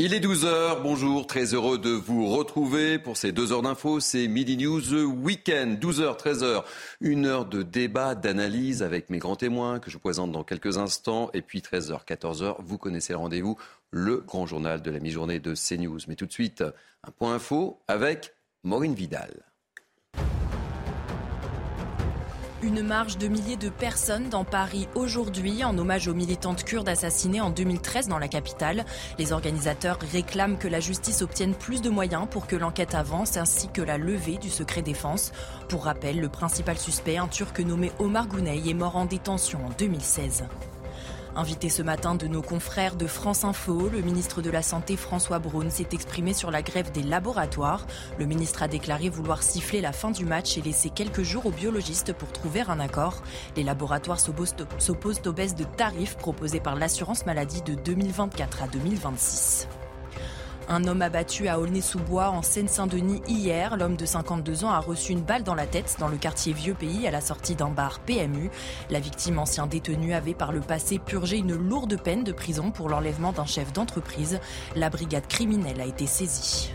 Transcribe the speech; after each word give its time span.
Il 0.00 0.14
est 0.14 0.20
12h, 0.20 0.80
bonjour, 0.80 1.26
très 1.26 1.54
heureux 1.54 1.76
de 1.76 1.90
vous 1.90 2.28
retrouver 2.28 3.00
pour 3.00 3.16
ces 3.16 3.32
deux 3.32 3.50
heures 3.52 3.62
d'infos, 3.62 3.98
c'est 3.98 4.28
Midi 4.28 4.56
News 4.56 4.94
Weekend, 4.94 5.82
12h, 5.82 6.16
13h, 6.16 6.62
une 7.00 7.26
heure 7.26 7.46
de 7.46 7.64
débat, 7.64 8.14
d'analyse 8.14 8.84
avec 8.84 9.10
mes 9.10 9.18
grands 9.18 9.34
témoins 9.34 9.80
que 9.80 9.90
je 9.90 9.96
vous 9.96 10.00
présente 10.00 10.30
dans 10.30 10.44
quelques 10.44 10.78
instants, 10.78 11.30
et 11.34 11.42
puis 11.42 11.58
13h, 11.58 12.04
14h, 12.06 12.58
vous 12.60 12.78
connaissez 12.78 13.12
le 13.12 13.18
rendez-vous, 13.18 13.58
le 13.90 14.18
grand 14.18 14.46
journal 14.46 14.82
de 14.82 14.90
la 14.92 15.00
mi-journée 15.00 15.40
de 15.40 15.54
CNews. 15.54 15.98
Mais 16.06 16.14
tout 16.14 16.26
de 16.26 16.32
suite, 16.32 16.62
un 17.02 17.10
point 17.10 17.34
info 17.34 17.80
avec 17.88 18.34
Maureen 18.62 18.94
Vidal. 18.94 19.47
Une 22.60 22.82
marche 22.82 23.18
de 23.18 23.28
milliers 23.28 23.56
de 23.56 23.68
personnes 23.68 24.30
dans 24.30 24.42
Paris 24.42 24.88
aujourd'hui 24.96 25.62
en 25.62 25.78
hommage 25.78 26.08
aux 26.08 26.14
militantes 26.14 26.64
kurdes 26.64 26.88
assassinées 26.88 27.40
en 27.40 27.50
2013 27.50 28.08
dans 28.08 28.18
la 28.18 28.26
capitale. 28.26 28.84
Les 29.16 29.32
organisateurs 29.32 29.98
réclament 30.10 30.58
que 30.58 30.66
la 30.66 30.80
justice 30.80 31.22
obtienne 31.22 31.54
plus 31.54 31.82
de 31.82 31.88
moyens 31.88 32.26
pour 32.28 32.48
que 32.48 32.56
l'enquête 32.56 32.96
avance 32.96 33.36
ainsi 33.36 33.68
que 33.68 33.80
la 33.80 33.96
levée 33.96 34.38
du 34.38 34.50
secret 34.50 34.82
défense. 34.82 35.30
Pour 35.68 35.84
rappel, 35.84 36.20
le 36.20 36.28
principal 36.28 36.76
suspect, 36.76 37.16
un 37.16 37.28
turc 37.28 37.60
nommé 37.60 37.92
Omar 38.00 38.26
Gounay, 38.26 38.68
est 38.68 38.74
mort 38.74 38.96
en 38.96 39.04
détention 39.04 39.64
en 39.64 39.70
2016. 39.78 40.42
Invité 41.38 41.68
ce 41.68 41.82
matin 41.82 42.16
de 42.16 42.26
nos 42.26 42.42
confrères 42.42 42.96
de 42.96 43.06
France 43.06 43.44
Info, 43.44 43.88
le 43.88 44.00
ministre 44.00 44.42
de 44.42 44.50
la 44.50 44.60
Santé 44.60 44.96
François 44.96 45.38
Braun 45.38 45.70
s'est 45.70 45.86
exprimé 45.92 46.34
sur 46.34 46.50
la 46.50 46.62
grève 46.62 46.90
des 46.90 47.04
laboratoires. 47.04 47.86
Le 48.18 48.26
ministre 48.26 48.64
a 48.64 48.66
déclaré 48.66 49.08
vouloir 49.08 49.44
siffler 49.44 49.80
la 49.80 49.92
fin 49.92 50.10
du 50.10 50.24
match 50.24 50.58
et 50.58 50.62
laisser 50.62 50.90
quelques 50.90 51.22
jours 51.22 51.46
aux 51.46 51.52
biologistes 51.52 52.12
pour 52.12 52.32
trouver 52.32 52.62
un 52.62 52.80
accord. 52.80 53.22
Les 53.54 53.62
laboratoires 53.62 54.18
s'opposent 54.18 55.20
aux 55.26 55.32
baisses 55.32 55.54
de 55.54 55.62
tarifs 55.62 56.16
proposées 56.16 56.58
par 56.58 56.74
l'assurance 56.74 57.24
maladie 57.24 57.62
de 57.62 57.74
2024 57.74 58.64
à 58.64 58.66
2026. 58.66 59.68
Un 60.70 60.84
homme 60.84 61.00
abattu 61.00 61.48
à 61.48 61.58
Aulnay-sous-Bois 61.58 62.28
en 62.28 62.42
Seine-Saint-Denis 62.42 63.22
hier. 63.26 63.78
L'homme 63.78 63.96
de 63.96 64.04
52 64.04 64.64
ans 64.64 64.70
a 64.70 64.80
reçu 64.80 65.12
une 65.12 65.22
balle 65.22 65.42
dans 65.42 65.54
la 65.54 65.66
tête 65.66 65.96
dans 65.98 66.08
le 66.08 66.18
quartier 66.18 66.52
Vieux 66.52 66.74
Pays 66.74 67.06
à 67.06 67.10
la 67.10 67.22
sortie 67.22 67.54
d'un 67.54 67.70
bar 67.70 68.00
PMU. 68.00 68.50
La 68.90 69.00
victime, 69.00 69.38
ancien 69.38 69.66
détenu, 69.66 70.12
avait 70.12 70.34
par 70.34 70.52
le 70.52 70.60
passé 70.60 70.98
purgé 70.98 71.38
une 71.38 71.54
lourde 71.54 71.98
peine 71.98 72.22
de 72.22 72.32
prison 72.32 72.70
pour 72.70 72.90
l'enlèvement 72.90 73.32
d'un 73.32 73.46
chef 73.46 73.72
d'entreprise. 73.72 74.40
La 74.76 74.90
brigade 74.90 75.26
criminelle 75.26 75.80
a 75.80 75.86
été 75.86 76.06
saisie. 76.06 76.70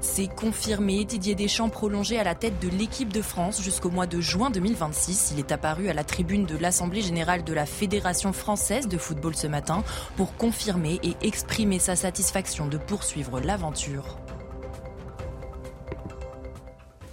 C'est 0.00 0.28
confirmé, 0.28 1.04
Didier 1.04 1.34
Deschamps 1.34 1.68
prolongé 1.68 2.18
à 2.18 2.24
la 2.24 2.36
tête 2.36 2.60
de 2.60 2.68
l'équipe 2.68 3.12
de 3.12 3.20
France 3.20 3.60
jusqu'au 3.60 3.90
mois 3.90 4.06
de 4.06 4.20
juin 4.20 4.48
2026. 4.50 5.32
Il 5.32 5.40
est 5.40 5.50
apparu 5.50 5.88
à 5.88 5.92
la 5.92 6.04
tribune 6.04 6.46
de 6.46 6.56
l'Assemblée 6.56 7.00
générale 7.00 7.42
de 7.42 7.52
la 7.52 7.66
Fédération 7.66 8.32
française 8.32 8.86
de 8.86 8.96
football 8.96 9.34
ce 9.34 9.48
matin 9.48 9.82
pour 10.16 10.36
confirmer 10.36 11.00
et 11.02 11.16
exprimer 11.26 11.80
sa 11.80 11.96
satisfaction 11.96 12.66
de 12.68 12.78
poursuivre 12.78 13.40
l'aventure. 13.40 14.18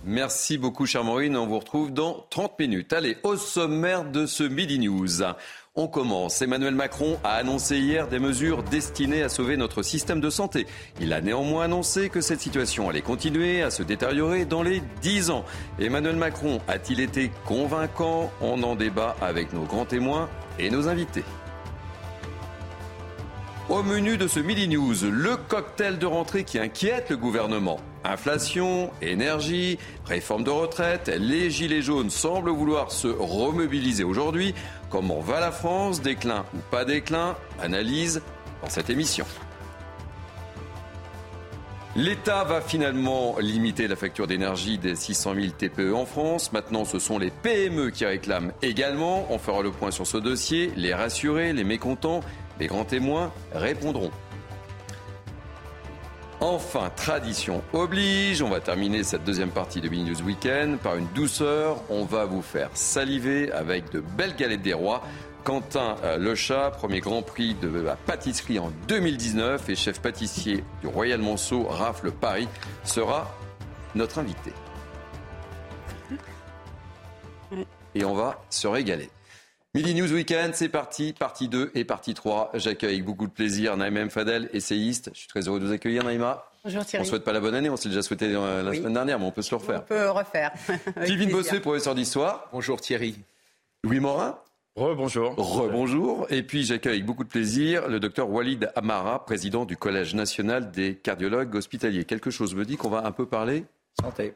Merci 0.08 0.60
beaucoup, 0.60 0.86
cher 0.86 1.04
Maureen. 1.04 1.36
On 1.36 1.48
vous 1.48 1.58
retrouve 1.58 1.92
dans 1.92 2.28
30 2.30 2.60
minutes. 2.60 2.94
Allez, 2.94 3.18
au 3.24 3.36
sommaire 3.36 4.06
de 4.06 4.28
ce 4.28 4.44
Midi 4.44 4.78
News. 4.78 5.24
On 5.78 5.90
commence. 5.90 6.42
Emmanuel 6.42 6.74
Macron 6.74 7.20
a 7.26 7.32
annoncé 7.32 7.78
hier 7.78 8.08
des 8.08 8.18
mesures 8.18 8.64
destinées 8.64 9.24
à 9.24 9.28
sauver 9.28 9.58
notre 9.58 9.84
système 9.84 10.22
de 10.22 10.30
santé. 10.30 10.68
Il 11.02 11.12
a 11.12 11.20
néanmoins 11.20 11.66
annoncé 11.66 12.08
que 12.08 12.22
cette 12.22 12.40
situation 12.40 12.90
allait 12.90 13.02
continuer 13.02 13.62
à 13.62 13.70
se 13.70 13.84
détériorer 13.84 14.46
dans 14.46 14.64
les 14.64 14.82
10 15.02 15.32
ans. 15.32 15.44
Emmanuel 15.78 16.16
Macron 16.16 16.62
a-t-il 16.70 17.02
été 17.02 17.30
convaincant? 17.44 18.32
On 18.40 18.64
en 18.64 18.78
débat 18.78 19.18
avec 19.20 19.52
nos 19.52 19.64
grands 19.64 19.84
témoins 19.84 20.30
et 20.60 20.70
nos 20.70 20.88
invités. 20.88 21.26
Au 23.68 23.84
menu 23.84 24.16
de 24.16 24.28
ce 24.28 24.40
Midi 24.40 24.70
News, 24.70 24.94
le 25.12 25.36
cocktail 25.36 25.98
de 25.98 26.06
rentrée 26.06 26.46
qui 26.46 26.58
inquiète 26.58 27.10
le 27.10 27.18
gouvernement. 27.18 27.82
Inflation, 28.04 28.92
énergie, 29.02 29.80
réforme 30.06 30.44
de 30.44 30.52
retraite, 30.52 31.12
les 31.20 31.50
Gilets 31.50 31.82
jaunes 31.82 32.12
semblent 32.12 32.52
vouloir 32.52 32.92
se 32.92 33.08
remobiliser 33.08 34.04
aujourd'hui. 34.04 34.54
Comment 34.96 35.20
va 35.20 35.42
la 35.42 35.52
France 35.52 36.02
Déclin 36.02 36.46
ou 36.56 36.60
pas 36.72 36.86
déclin 36.86 37.36
Analyse 37.62 38.22
dans 38.62 38.70
cette 38.70 38.90
émission. 38.90 39.26
L'État 41.98 42.46
va 42.46 42.62
finalement 42.62 43.36
limiter 43.40 43.90
la 43.90 43.98
facture 43.98 44.26
d'énergie 44.26 44.78
des 44.78 44.96
600 44.96 45.36
000 45.36 45.48
TPE 45.48 45.94
en 45.94 46.06
France. 46.06 46.54
Maintenant, 46.54 46.86
ce 46.86 47.00
sont 47.00 47.20
les 47.20 47.30
PME 47.30 47.90
qui 47.90 48.06
réclament 48.06 48.54
également. 48.62 49.28
On 49.32 49.38
fera 49.38 49.62
le 49.62 49.72
point 49.72 49.92
sur 49.92 50.08
ce 50.08 50.16
dossier. 50.16 50.72
Les 50.78 50.94
rassurés, 50.94 51.52
les 51.52 51.66
mécontents 51.66 52.22
les 52.60 52.68
grands 52.68 52.86
témoins 52.86 53.34
répondront. 53.54 54.12
Enfin, 56.48 56.92
tradition 56.96 57.64
oblige, 57.74 58.44
on 58.44 58.50
va 58.50 58.60
terminer 58.60 59.04
cette 59.04 59.24
deuxième 59.24 59.50
partie 59.50 59.82
de 59.82 59.90
Mini 59.90 60.12
News 60.12 60.22
Weekend 60.22 60.78
par 60.78 60.96
une 60.96 61.08
douceur. 61.08 61.82
On 61.90 62.06
va 62.06 62.26
vous 62.26 62.44
faire 62.44 62.70
saliver 62.76 63.52
avec 63.52 63.92
de 63.92 64.00
belles 64.00 64.36
galettes 64.36 64.62
des 64.62 64.76
rois. 64.76 65.02
Quentin 65.44 65.96
euh, 66.04 66.20
Lechat, 66.20 66.70
premier 66.70 67.00
grand 67.00 67.24
prix 67.24 67.56
de 67.56 67.68
la 67.68 67.96
pâtisserie 67.96 68.60
en 68.60 68.72
2019 68.88 69.70
et 69.70 69.76
chef 69.76 70.00
pâtissier 70.00 70.64
du 70.82 70.88
Royal 70.88 71.20
Monceau 71.20 71.64
Rafle 71.64 72.12
Paris, 72.12 72.48
sera 72.84 73.36
notre 73.96 74.20
invité. 74.20 74.54
Et 77.96 78.06
on 78.06 78.14
va 78.14 78.40
se 78.52 78.68
régaler. 78.68 79.10
Midi 79.76 79.94
News 79.94 80.14
Weekend, 80.14 80.54
c'est 80.56 80.70
parti, 80.70 81.12
partie 81.12 81.50
2 81.50 81.72
et 81.76 81.84
partie 81.84 82.14
3. 82.14 82.52
J'accueille 82.54 82.94
avec 82.94 83.04
beaucoup 83.04 83.28
de 83.28 83.32
plaisir 83.34 83.76
Naïma 83.76 84.08
Fadel, 84.08 84.50
essayiste. 84.54 85.10
Je 85.14 85.20
suis 85.20 85.28
très 85.28 85.50
heureux 85.50 85.60
de 85.60 85.66
vous 85.66 85.74
accueillir, 85.74 86.06
Naïma. 86.06 86.46
Bonjour 86.64 86.86
Thierry. 86.86 87.02
On 87.02 87.04
ne 87.04 87.10
souhaite 87.10 87.26
pas 87.26 87.34
la 87.34 87.42
bonne 87.42 87.56
année, 87.56 87.70
on 87.70 87.76
s'est 87.76 87.90
déjà 87.90 88.02
souhaité 88.02 88.34
euh, 88.34 88.64
la 88.64 88.74
semaine 88.74 88.94
dernière, 88.94 89.20
mais 89.20 89.26
on 89.26 89.34
peut 89.34 89.42
se 89.42 89.52
le 89.52 89.58
refaire. 89.58 89.82
On 89.82 89.88
peut 89.88 90.10
refaire. 90.12 90.54
Kevin 91.06 91.30
Bossuet, 91.30 91.60
professeur 91.60 91.94
d'histoire. 91.94 92.48
Bonjour 92.54 92.80
Thierry. 92.80 93.18
Louis 93.84 94.00
Morin. 94.00 94.40
Rebonjour. 94.78 95.36
Rebonjour. 95.36 96.26
Et 96.30 96.44
puis 96.44 96.64
j'accueille 96.64 96.94
avec 96.94 97.06
beaucoup 97.06 97.26
de 97.26 97.30
plaisir 97.30 97.90
le 97.90 98.00
docteur 98.00 98.30
Walid 98.30 98.72
Amara, 98.78 99.26
président 99.26 99.66
du 99.66 99.76
Collège 99.76 100.16
national 100.16 100.72
des 100.72 100.96
cardiologues 100.96 101.54
hospitaliers. 101.54 102.06
Quelque 102.06 102.30
chose 102.32 102.56
me 102.56 102.64
dit 102.64 102.78
qu'on 102.78 102.90
va 102.90 103.06
un 103.06 103.12
peu 103.12 103.26
parler? 103.26 103.66
Santé. 104.00 104.36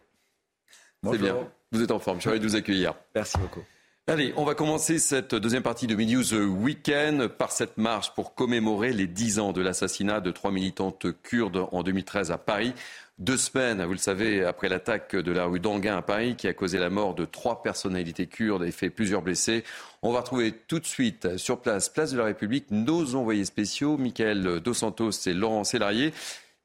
C'est 1.09 1.17
bien. 1.17 1.37
Vous 1.71 1.81
êtes 1.81 1.91
en 1.91 1.99
forme. 1.99 2.17
Je 2.17 2.23
suis 2.23 2.29
heureux 2.29 2.39
de 2.39 2.45
vous 2.45 2.57
accueillir. 2.57 2.93
Merci 3.15 3.37
beaucoup. 3.37 3.63
Allez, 4.09 4.33
on 4.37 4.43
va 4.43 4.55
commencer 4.55 4.97
cette 4.97 5.35
deuxième 5.35 5.61
partie 5.61 5.85
de 5.85 5.93
Midi 5.93 6.15
News 6.15 6.33
Weekend 6.33 7.27
par 7.27 7.51
cette 7.51 7.77
marche 7.77 8.11
pour 8.15 8.33
commémorer 8.33 8.91
les 8.91 9.05
dix 9.05 9.37
ans 9.37 9.53
de 9.53 9.61
l'assassinat 9.61 10.19
de 10.19 10.31
trois 10.31 10.49
militantes 10.49 11.05
kurdes 11.21 11.67
en 11.71 11.83
2013 11.83 12.31
à 12.31 12.39
Paris. 12.39 12.73
Deux 13.19 13.37
semaines, 13.37 13.85
vous 13.85 13.91
le 13.91 13.99
savez, 13.99 14.43
après 14.43 14.67
l'attaque 14.67 15.15
de 15.15 15.31
la 15.31 15.45
rue 15.45 15.59
d'Anguin 15.59 15.95
à 15.95 16.01
Paris 16.01 16.35
qui 16.35 16.47
a 16.47 16.53
causé 16.53 16.79
la 16.79 16.89
mort 16.89 17.13
de 17.13 17.25
trois 17.25 17.61
personnalités 17.61 18.25
kurdes 18.25 18.63
et 18.63 18.71
fait 18.71 18.89
plusieurs 18.89 19.21
blessés. 19.21 19.63
On 20.01 20.11
va 20.11 20.21
retrouver 20.21 20.53
tout 20.53 20.79
de 20.79 20.87
suite 20.87 21.37
sur 21.37 21.59
place, 21.59 21.87
place 21.87 22.11
de 22.11 22.17
la 22.17 22.25
République, 22.25 22.65
nos 22.71 23.13
envoyés 23.13 23.45
spéciaux, 23.45 23.95
Michael 23.95 24.59
Dos 24.59 24.73
Santos 24.73 25.11
et 25.27 25.33
Laurent 25.33 25.63
Sélarié. 25.63 26.13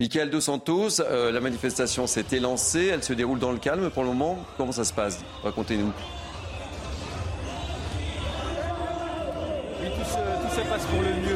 Michael 0.01 0.31
Dos 0.31 0.41
Santos, 0.41 1.03
euh, 1.03 1.31
la 1.31 1.43
manifestation 1.43 2.07
s'est 2.07 2.25
élancée, 2.33 2.87
elle 2.87 3.03
se 3.03 3.13
déroule 3.13 3.39
dans 3.39 3.53
le 3.53 3.59
calme 3.59 3.91
pour 3.91 4.03
le 4.03 4.09
moment. 4.09 4.39
Comment 4.57 4.73
ça 4.73 4.85
se 4.85 4.95
passe? 4.95 5.23
Racontez-nous. 5.43 5.93
Se 10.05 10.61
passe 10.69 10.85
pour 10.87 11.03
le 11.03 11.15
mieux 11.27 11.34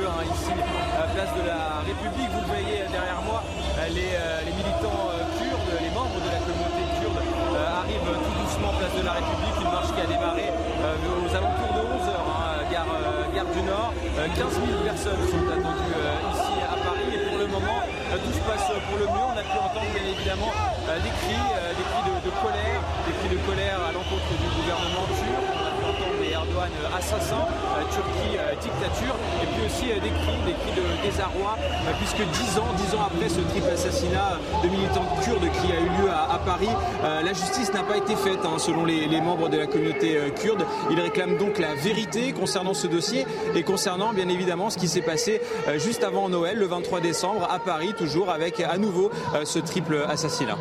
aussi 29.69 29.87
des 29.87 30.11
cris, 30.11 30.39
des 30.47 30.53
cris 30.53 30.73
de 30.77 31.09
désarroi, 31.09 31.57
puisque 31.99 32.27
dix 32.33 32.59
ans, 32.59 32.73
dix 32.77 32.95
ans 32.95 33.07
après 33.07 33.29
ce 33.29 33.41
triple 33.41 33.71
assassinat 33.71 34.39
de 34.63 34.69
militants 34.69 35.07
kurdes 35.23 35.49
qui 35.61 35.73
a 35.73 35.81
eu 35.81 36.03
lieu 36.03 36.11
à, 36.11 36.39
Paris, 36.45 36.69
la 37.03 37.33
justice 37.33 37.73
n'a 37.73 37.83
pas 37.83 37.97
été 37.97 38.17
faite, 38.17 38.41
hein, 38.45 38.59
selon 38.59 38.85
les, 38.85 39.07
les, 39.07 39.21
membres 39.21 39.49
de 39.49 39.59
la 39.59 39.67
communauté 39.67 40.19
kurde. 40.41 40.65
Ils 40.91 41.01
réclament 41.01 41.37
donc 41.37 41.59
la 41.59 41.75
vérité 41.75 42.33
concernant 42.33 42.75
ce 42.75 42.87
dossier 42.87 43.27
et 43.55 43.63
concernant 43.63 44.13
bien 44.13 44.29
évidemment 44.29 44.71
ce 44.71 44.79
qui 44.79 44.89
s'est 44.89 45.03
passé 45.03 45.41
juste 45.77 46.05
avant 46.05 46.29
Noël, 46.29 46.57
le 46.57 46.67
23 46.67 47.01
décembre, 47.01 47.47
à 47.51 47.59
Paris, 47.59 47.95
toujours 47.97 48.31
avec 48.31 48.61
à 48.61 48.79
nouveau 48.79 49.11
ce 49.45 49.59
triple 49.59 50.05
assassinat. 50.09 50.57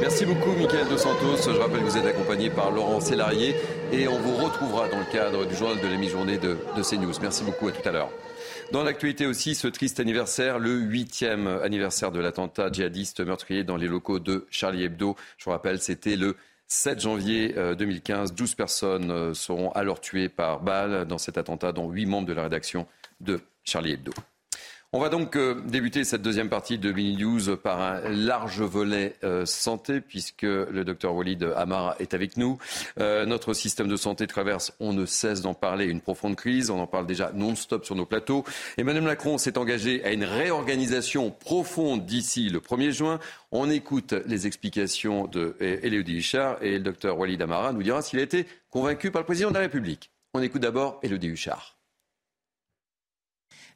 Merci 0.00 0.24
beaucoup, 0.24 0.52
Michael 0.52 0.88
Dos 0.88 0.96
Santos. 0.96 1.36
Je 1.44 1.58
rappelle 1.58 1.80
que 1.80 1.84
vous 1.84 1.98
êtes 1.98 2.06
accompagné 2.06 2.48
par 2.48 2.70
Laurent 2.70 3.00
Sélarié 3.00 3.54
et 3.92 4.08
on 4.08 4.18
vous 4.18 4.36
retrouvera 4.42 4.88
dans 4.88 4.98
le 4.98 5.04
cadre 5.12 5.44
du 5.44 5.54
journal 5.54 5.78
de 5.78 5.86
la 5.86 5.96
mi-journée 5.96 6.38
de, 6.38 6.56
de 6.76 6.82
CNews. 6.82 7.12
Merci 7.20 7.44
beaucoup, 7.44 7.68
à 7.68 7.72
tout 7.72 7.86
à 7.86 7.92
l'heure. 7.92 8.08
Dans 8.72 8.84
l'actualité 8.84 9.26
aussi, 9.26 9.56
ce 9.56 9.66
triste 9.66 9.98
anniversaire, 9.98 10.60
le 10.60 10.70
huitième 10.70 11.48
anniversaire 11.48 12.12
de 12.12 12.20
l'attentat 12.20 12.70
djihadiste 12.70 13.18
meurtrier 13.18 13.64
dans 13.64 13.76
les 13.76 13.88
locaux 13.88 14.20
de 14.20 14.46
Charlie 14.48 14.84
Hebdo. 14.84 15.16
Je 15.38 15.44
vous 15.46 15.50
rappelle, 15.50 15.80
c'était 15.80 16.14
le 16.14 16.36
7 16.68 17.00
janvier 17.00 17.52
2015. 17.76 18.30
Euh, 18.30 18.34
12 18.34 18.54
personnes 18.54 19.10
euh, 19.10 19.34
seront 19.34 19.72
alors 19.72 20.00
tuées 20.00 20.28
par 20.28 20.60
balle 20.60 21.04
dans 21.06 21.18
cet 21.18 21.36
attentat, 21.36 21.72
dont 21.72 21.90
8 21.90 22.06
membres 22.06 22.28
de 22.28 22.32
la 22.32 22.44
rédaction 22.44 22.86
de 23.20 23.40
Charlie 23.64 23.94
Hebdo. 23.94 24.12
On 24.92 24.98
va 24.98 25.08
donc 25.08 25.36
euh, 25.36 25.54
débuter 25.66 26.02
cette 26.02 26.22
deuxième 26.22 26.48
partie 26.48 26.76
de 26.76 26.90
Mini 26.90 27.16
News 27.16 27.56
par 27.56 27.80
un 27.80 28.00
large 28.08 28.60
volet 28.60 29.14
euh, 29.22 29.46
santé, 29.46 30.00
puisque 30.00 30.42
le 30.42 30.82
docteur 30.82 31.14
Walid 31.14 31.44
Amara 31.54 31.94
est 32.00 32.12
avec 32.12 32.36
nous. 32.36 32.58
Euh, 32.98 33.24
notre 33.24 33.54
système 33.54 33.86
de 33.86 33.94
santé 33.94 34.26
traverse, 34.26 34.72
on 34.80 34.92
ne 34.92 35.06
cesse 35.06 35.42
d'en 35.42 35.54
parler, 35.54 35.84
une 35.84 36.00
profonde 36.00 36.34
crise. 36.34 36.70
On 36.70 36.80
en 36.80 36.88
parle 36.88 37.06
déjà 37.06 37.30
non-stop 37.32 37.84
sur 37.84 37.94
nos 37.94 38.04
plateaux. 38.04 38.42
Emmanuel 38.78 39.04
Macron 39.04 39.38
s'est 39.38 39.58
engagé 39.58 40.04
à 40.04 40.10
une 40.10 40.24
réorganisation 40.24 41.30
profonde 41.30 42.04
d'ici 42.04 42.48
le 42.48 42.58
1er 42.58 42.90
juin. 42.90 43.20
On 43.52 43.70
écoute 43.70 44.12
les 44.26 44.48
explications 44.48 45.28
de 45.28 45.54
Elodie 45.60 46.16
Huchard 46.16 46.60
et 46.62 46.72
le 46.72 46.80
docteur 46.80 47.16
Walid 47.16 47.40
Amara 47.40 47.72
nous 47.72 47.84
dira 47.84 48.02
s'il 48.02 48.18
a 48.18 48.22
été 48.22 48.44
convaincu 48.70 49.12
par 49.12 49.22
le 49.22 49.26
président 49.26 49.50
de 49.50 49.54
la 49.54 49.60
République. 49.60 50.10
On 50.34 50.42
écoute 50.42 50.62
d'abord 50.62 50.98
Elodie 51.04 51.28
Huchard. 51.28 51.79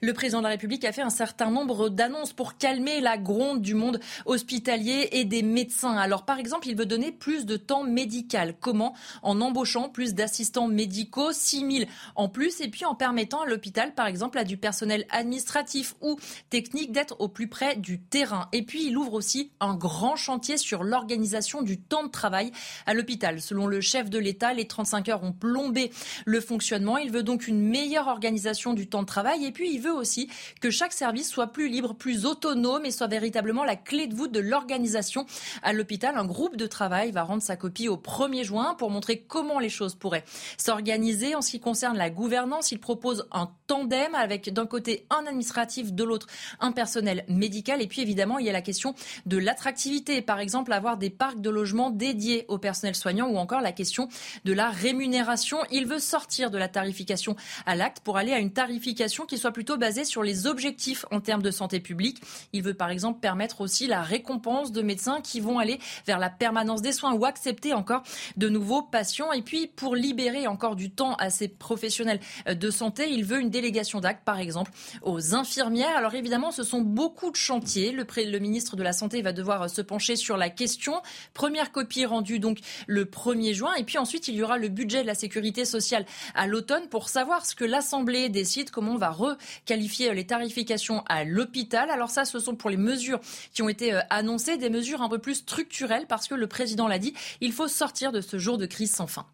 Le 0.04 0.12
président 0.12 0.40
de 0.40 0.42
la 0.42 0.50
République 0.50 0.84
a 0.84 0.92
fait 0.92 1.00
un 1.00 1.08
certain 1.08 1.50
nombre 1.50 1.88
d'annonces 1.88 2.34
pour 2.34 2.58
calmer 2.58 3.00
la 3.00 3.16
gronde 3.16 3.62
du 3.62 3.72
monde 3.72 4.00
hospitalier 4.26 5.08
et 5.12 5.24
des 5.24 5.40
médecins. 5.40 5.96
Alors, 5.96 6.26
par 6.26 6.38
exemple, 6.38 6.68
il 6.68 6.76
veut 6.76 6.84
donner 6.84 7.10
plus 7.10 7.46
de 7.46 7.56
temps 7.56 7.84
médical. 7.84 8.54
Comment? 8.60 8.94
En 9.22 9.40
embauchant 9.40 9.88
plus 9.88 10.12
d'assistants 10.12 10.68
médicaux, 10.68 11.32
6 11.32 11.78
000 11.78 11.90
en 12.16 12.28
plus, 12.28 12.60
et 12.60 12.68
puis 12.68 12.84
en 12.84 12.94
permettant 12.94 13.40
à 13.40 13.46
l'hôpital, 13.46 13.94
par 13.94 14.06
exemple, 14.06 14.36
à 14.36 14.44
du 14.44 14.58
personnel 14.58 15.06
administratif 15.08 15.94
ou 16.02 16.18
technique 16.50 16.92
d'être 16.92 17.18
au 17.18 17.28
plus 17.28 17.48
près 17.48 17.74
du 17.76 17.98
terrain. 17.98 18.50
Et 18.52 18.62
puis, 18.62 18.88
il 18.88 18.98
ouvre 18.98 19.14
aussi 19.14 19.52
un 19.60 19.74
grand 19.74 20.16
chantier 20.16 20.58
sur 20.58 20.84
l'organisation 20.84 21.62
du 21.62 21.80
temps 21.80 22.04
de 22.04 22.10
travail 22.10 22.52
à 22.84 22.92
l'hôpital. 22.92 23.40
Selon 23.40 23.66
le 23.66 23.80
chef 23.80 24.10
de 24.10 24.18
l'État, 24.18 24.52
les 24.52 24.66
35 24.66 25.08
heures 25.08 25.24
ont 25.24 25.32
plombé 25.32 25.90
le 26.26 26.42
fonctionnement. 26.42 26.98
Il 26.98 27.10
veut 27.10 27.22
donc 27.22 27.48
une 27.48 27.66
meilleure 27.66 28.08
organisation 28.08 28.74
du 28.74 28.86
temps 28.86 29.00
de 29.00 29.06
travail 29.06 29.46
et 29.46 29.50
puis 29.50 29.72
il 29.72 29.80
veut 29.80 29.93
aussi 29.94 30.28
que 30.60 30.70
chaque 30.70 30.92
service 30.92 31.28
soit 31.28 31.48
plus 31.48 31.68
libre, 31.68 31.94
plus 31.94 32.26
autonome 32.26 32.84
et 32.84 32.90
soit 32.90 33.06
véritablement 33.06 33.64
la 33.64 33.76
clé 33.76 34.06
de 34.06 34.14
voûte 34.14 34.32
de 34.32 34.40
l'organisation 34.40 35.26
à 35.62 35.72
l'hôpital. 35.72 36.16
Un 36.16 36.24
groupe 36.24 36.56
de 36.56 36.66
travail 36.66 37.10
va 37.10 37.22
rendre 37.22 37.42
sa 37.42 37.56
copie 37.56 37.88
au 37.88 37.96
1er 37.96 38.44
juin 38.44 38.74
pour 38.74 38.90
montrer 38.90 39.20
comment 39.20 39.58
les 39.58 39.68
choses 39.68 39.94
pourraient 39.94 40.24
s'organiser. 40.58 41.34
En 41.34 41.42
ce 41.42 41.50
qui 41.50 41.60
concerne 41.60 41.96
la 41.96 42.10
gouvernance, 42.10 42.72
il 42.72 42.80
propose 42.80 43.26
un 43.32 43.50
tandem 43.66 44.14
avec 44.14 44.52
d'un 44.52 44.66
côté 44.66 45.06
un 45.10 45.26
administratif, 45.26 45.92
de 45.92 46.04
l'autre 46.04 46.26
un 46.60 46.72
personnel 46.72 47.24
médical. 47.28 47.80
Et 47.82 47.86
puis 47.86 48.02
évidemment, 48.02 48.38
il 48.38 48.46
y 48.46 48.50
a 48.50 48.52
la 48.52 48.62
question 48.62 48.94
de 49.26 49.38
l'attractivité. 49.38 50.22
Par 50.22 50.40
exemple, 50.40 50.72
avoir 50.72 50.96
des 50.96 51.10
parcs 51.10 51.40
de 51.40 51.50
logements 51.50 51.90
dédiés 51.90 52.44
au 52.48 52.58
personnel 52.58 52.94
soignant 52.94 53.28
ou 53.28 53.36
encore 53.36 53.60
la 53.60 53.72
question 53.72 54.08
de 54.44 54.52
la 54.52 54.70
rémunération. 54.70 55.58
Il 55.70 55.86
veut 55.86 55.98
sortir 55.98 56.50
de 56.50 56.58
la 56.58 56.68
tarification 56.68 57.36
à 57.66 57.74
l'acte 57.74 58.00
pour 58.00 58.16
aller 58.16 58.32
à 58.32 58.38
une 58.38 58.52
tarification 58.52 59.26
qui 59.26 59.38
soit 59.38 59.52
plutôt 59.52 59.76
basé 59.76 60.04
sur 60.04 60.22
les 60.22 60.46
objectifs 60.46 61.06
en 61.10 61.20
termes 61.20 61.42
de 61.42 61.50
santé 61.50 61.80
publique. 61.80 62.20
Il 62.52 62.62
veut 62.62 62.74
par 62.74 62.90
exemple 62.90 63.20
permettre 63.20 63.60
aussi 63.60 63.86
la 63.86 64.02
récompense 64.02 64.72
de 64.72 64.82
médecins 64.82 65.20
qui 65.20 65.40
vont 65.40 65.58
aller 65.58 65.78
vers 66.06 66.18
la 66.18 66.30
permanence 66.30 66.82
des 66.82 66.92
soins 66.92 67.14
ou 67.14 67.24
accepter 67.24 67.72
encore 67.72 68.02
de 68.36 68.48
nouveaux 68.48 68.82
patients. 68.82 69.32
Et 69.32 69.42
puis 69.42 69.66
pour 69.66 69.94
libérer 69.94 70.46
encore 70.46 70.76
du 70.76 70.90
temps 70.90 71.14
à 71.14 71.30
ces 71.30 71.48
professionnels 71.48 72.20
de 72.46 72.70
santé, 72.70 73.10
il 73.10 73.24
veut 73.24 73.40
une 73.40 73.50
délégation 73.54 74.00
d'actes 74.00 74.24
par 74.24 74.40
exemple 74.40 74.72
aux 75.02 75.34
infirmières. 75.34 75.96
Alors 75.96 76.14
évidemment, 76.14 76.50
ce 76.50 76.64
sont 76.64 76.80
beaucoup 76.80 77.30
de 77.30 77.36
chantiers. 77.36 77.92
Le, 77.92 78.04
le 78.04 78.38
ministre 78.38 78.74
de 78.74 78.82
la 78.82 78.92
Santé 78.92 79.22
va 79.22 79.32
devoir 79.32 79.70
se 79.70 79.80
pencher 79.80 80.16
sur 80.16 80.36
la 80.36 80.50
question. 80.50 81.00
Première 81.34 81.70
copie 81.70 82.04
rendue 82.04 82.40
donc 82.40 82.58
le 82.88 83.04
1er 83.04 83.54
juin. 83.54 83.72
Et 83.74 83.84
puis 83.84 83.98
ensuite, 83.98 84.26
il 84.26 84.34
y 84.34 84.42
aura 84.42 84.58
le 84.58 84.68
budget 84.68 85.02
de 85.02 85.06
la 85.06 85.14
sécurité 85.14 85.64
sociale 85.64 86.04
à 86.34 86.48
l'automne 86.48 86.88
pour 86.88 87.08
savoir 87.08 87.46
ce 87.46 87.54
que 87.54 87.64
l'Assemblée 87.64 88.28
décide, 88.28 88.70
comment 88.70 88.92
on 88.92 88.98
va 88.98 89.10
re 89.10 89.36
qualifier 89.66 90.12
les 90.12 90.26
tarifications 90.26 91.04
à 91.08 91.24
l'hôpital. 91.24 91.90
Alors 91.90 92.10
ça, 92.10 92.24
ce 92.24 92.40
sont 92.40 92.56
pour 92.56 92.70
les 92.70 92.76
mesures 92.76 93.20
qui 93.52 93.62
ont 93.62 93.68
été 93.68 93.94
euh, 93.94 94.00
annoncées, 94.10 94.56
des 94.56 94.70
mesures 94.70 95.02
un 95.02 95.08
peu 95.08 95.18
plus 95.18 95.36
structurelles 95.36 96.06
parce 96.08 96.26
que 96.26 96.34
le 96.34 96.48
président 96.48 96.88
l'a 96.88 96.98
dit, 96.98 97.14
il 97.40 97.52
faut 97.52 97.68
sortir 97.68 98.10
de 98.10 98.20
ce 98.20 98.38
jour 98.38 98.58
de 98.58 98.66
crise 98.66 98.92
sans 98.92 99.06
fin. 99.06 99.26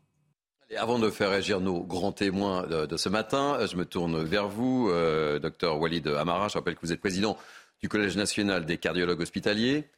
Avant 0.77 1.01
de 1.01 1.11
faire 1.11 1.31
agir 1.31 1.61
nos 1.61 1.83
grands 1.83 2.13
témoins 2.13 2.65
de, 2.67 2.97
ce 2.97 3.09
matin, 3.09 3.59
je 3.67 3.77
me 3.77 3.85
tourne 3.85 4.23
vers 4.23 4.49
vous, 4.49 4.89
euh, 4.89 5.41
docteur 5.41 5.81
Walid 5.81 6.07
Amara. 6.07 6.47
Je 6.47 6.55
rappelle 6.55 6.77
que 6.77 6.81
vous 6.83 6.93
êtes 6.93 7.01
président 7.01 7.37
du 7.81 7.89
Collège 7.89 8.17
national 8.17 8.67
des 8.67 8.79
cardiologues 8.79 9.21
hospitaliers. 9.21 9.89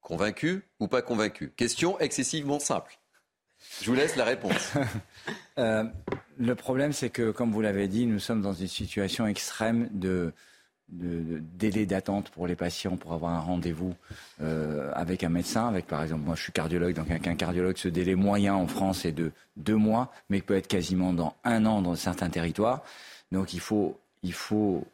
Convaincu 0.00 0.62
ou 0.80 0.88
pas 0.88 1.02
convaincu? 1.02 1.52
Question 1.54 1.98
excessivement 2.00 2.58
simple. 2.58 2.98
Je 3.82 3.90
vous 3.90 3.94
laisse 3.94 4.16
la 4.16 4.24
réponse. 4.24 4.72
Euh, 5.58 5.84
le 6.38 6.54
problème, 6.54 6.94
c'est 6.94 7.10
que, 7.10 7.30
comme 7.30 7.52
vous 7.52 7.60
l'avez 7.60 7.86
dit, 7.86 8.06
nous 8.06 8.18
sommes 8.18 8.40
dans 8.40 8.54
une 8.54 8.68
situation 8.68 9.26
extrême 9.26 9.90
de, 9.92 10.32
délai 10.92 11.86
d'attente 11.86 12.30
pour 12.30 12.46
les 12.46 12.54
patients 12.54 12.96
pour 12.96 13.14
avoir 13.14 13.32
un 13.32 13.40
rendez-vous 13.40 13.94
euh, 14.42 14.92
avec 14.94 15.24
un 15.24 15.30
médecin. 15.30 15.66
Avec, 15.66 15.86
par 15.86 16.02
exemple, 16.02 16.22
moi, 16.22 16.34
je 16.34 16.42
suis 16.42 16.52
cardiologue, 16.52 16.94
donc 16.94 17.10
avec 17.10 17.26
un 17.26 17.34
cardiologue, 17.34 17.76
ce 17.78 17.88
délai 17.88 18.14
moyen 18.14 18.54
en 18.54 18.66
France 18.66 19.04
est 19.04 19.12
de 19.12 19.32
deux 19.56 19.76
mois, 19.76 20.12
mais 20.28 20.42
peut 20.42 20.56
être 20.56 20.68
quasiment 20.68 21.12
dans 21.12 21.34
un 21.44 21.64
an 21.64 21.80
dans 21.80 21.94
certains 21.94 22.28
territoires. 22.28 22.82
Donc, 23.32 23.54
il 23.54 23.60
faut, 23.60 23.98
il 24.22 24.34
faut 24.34 24.84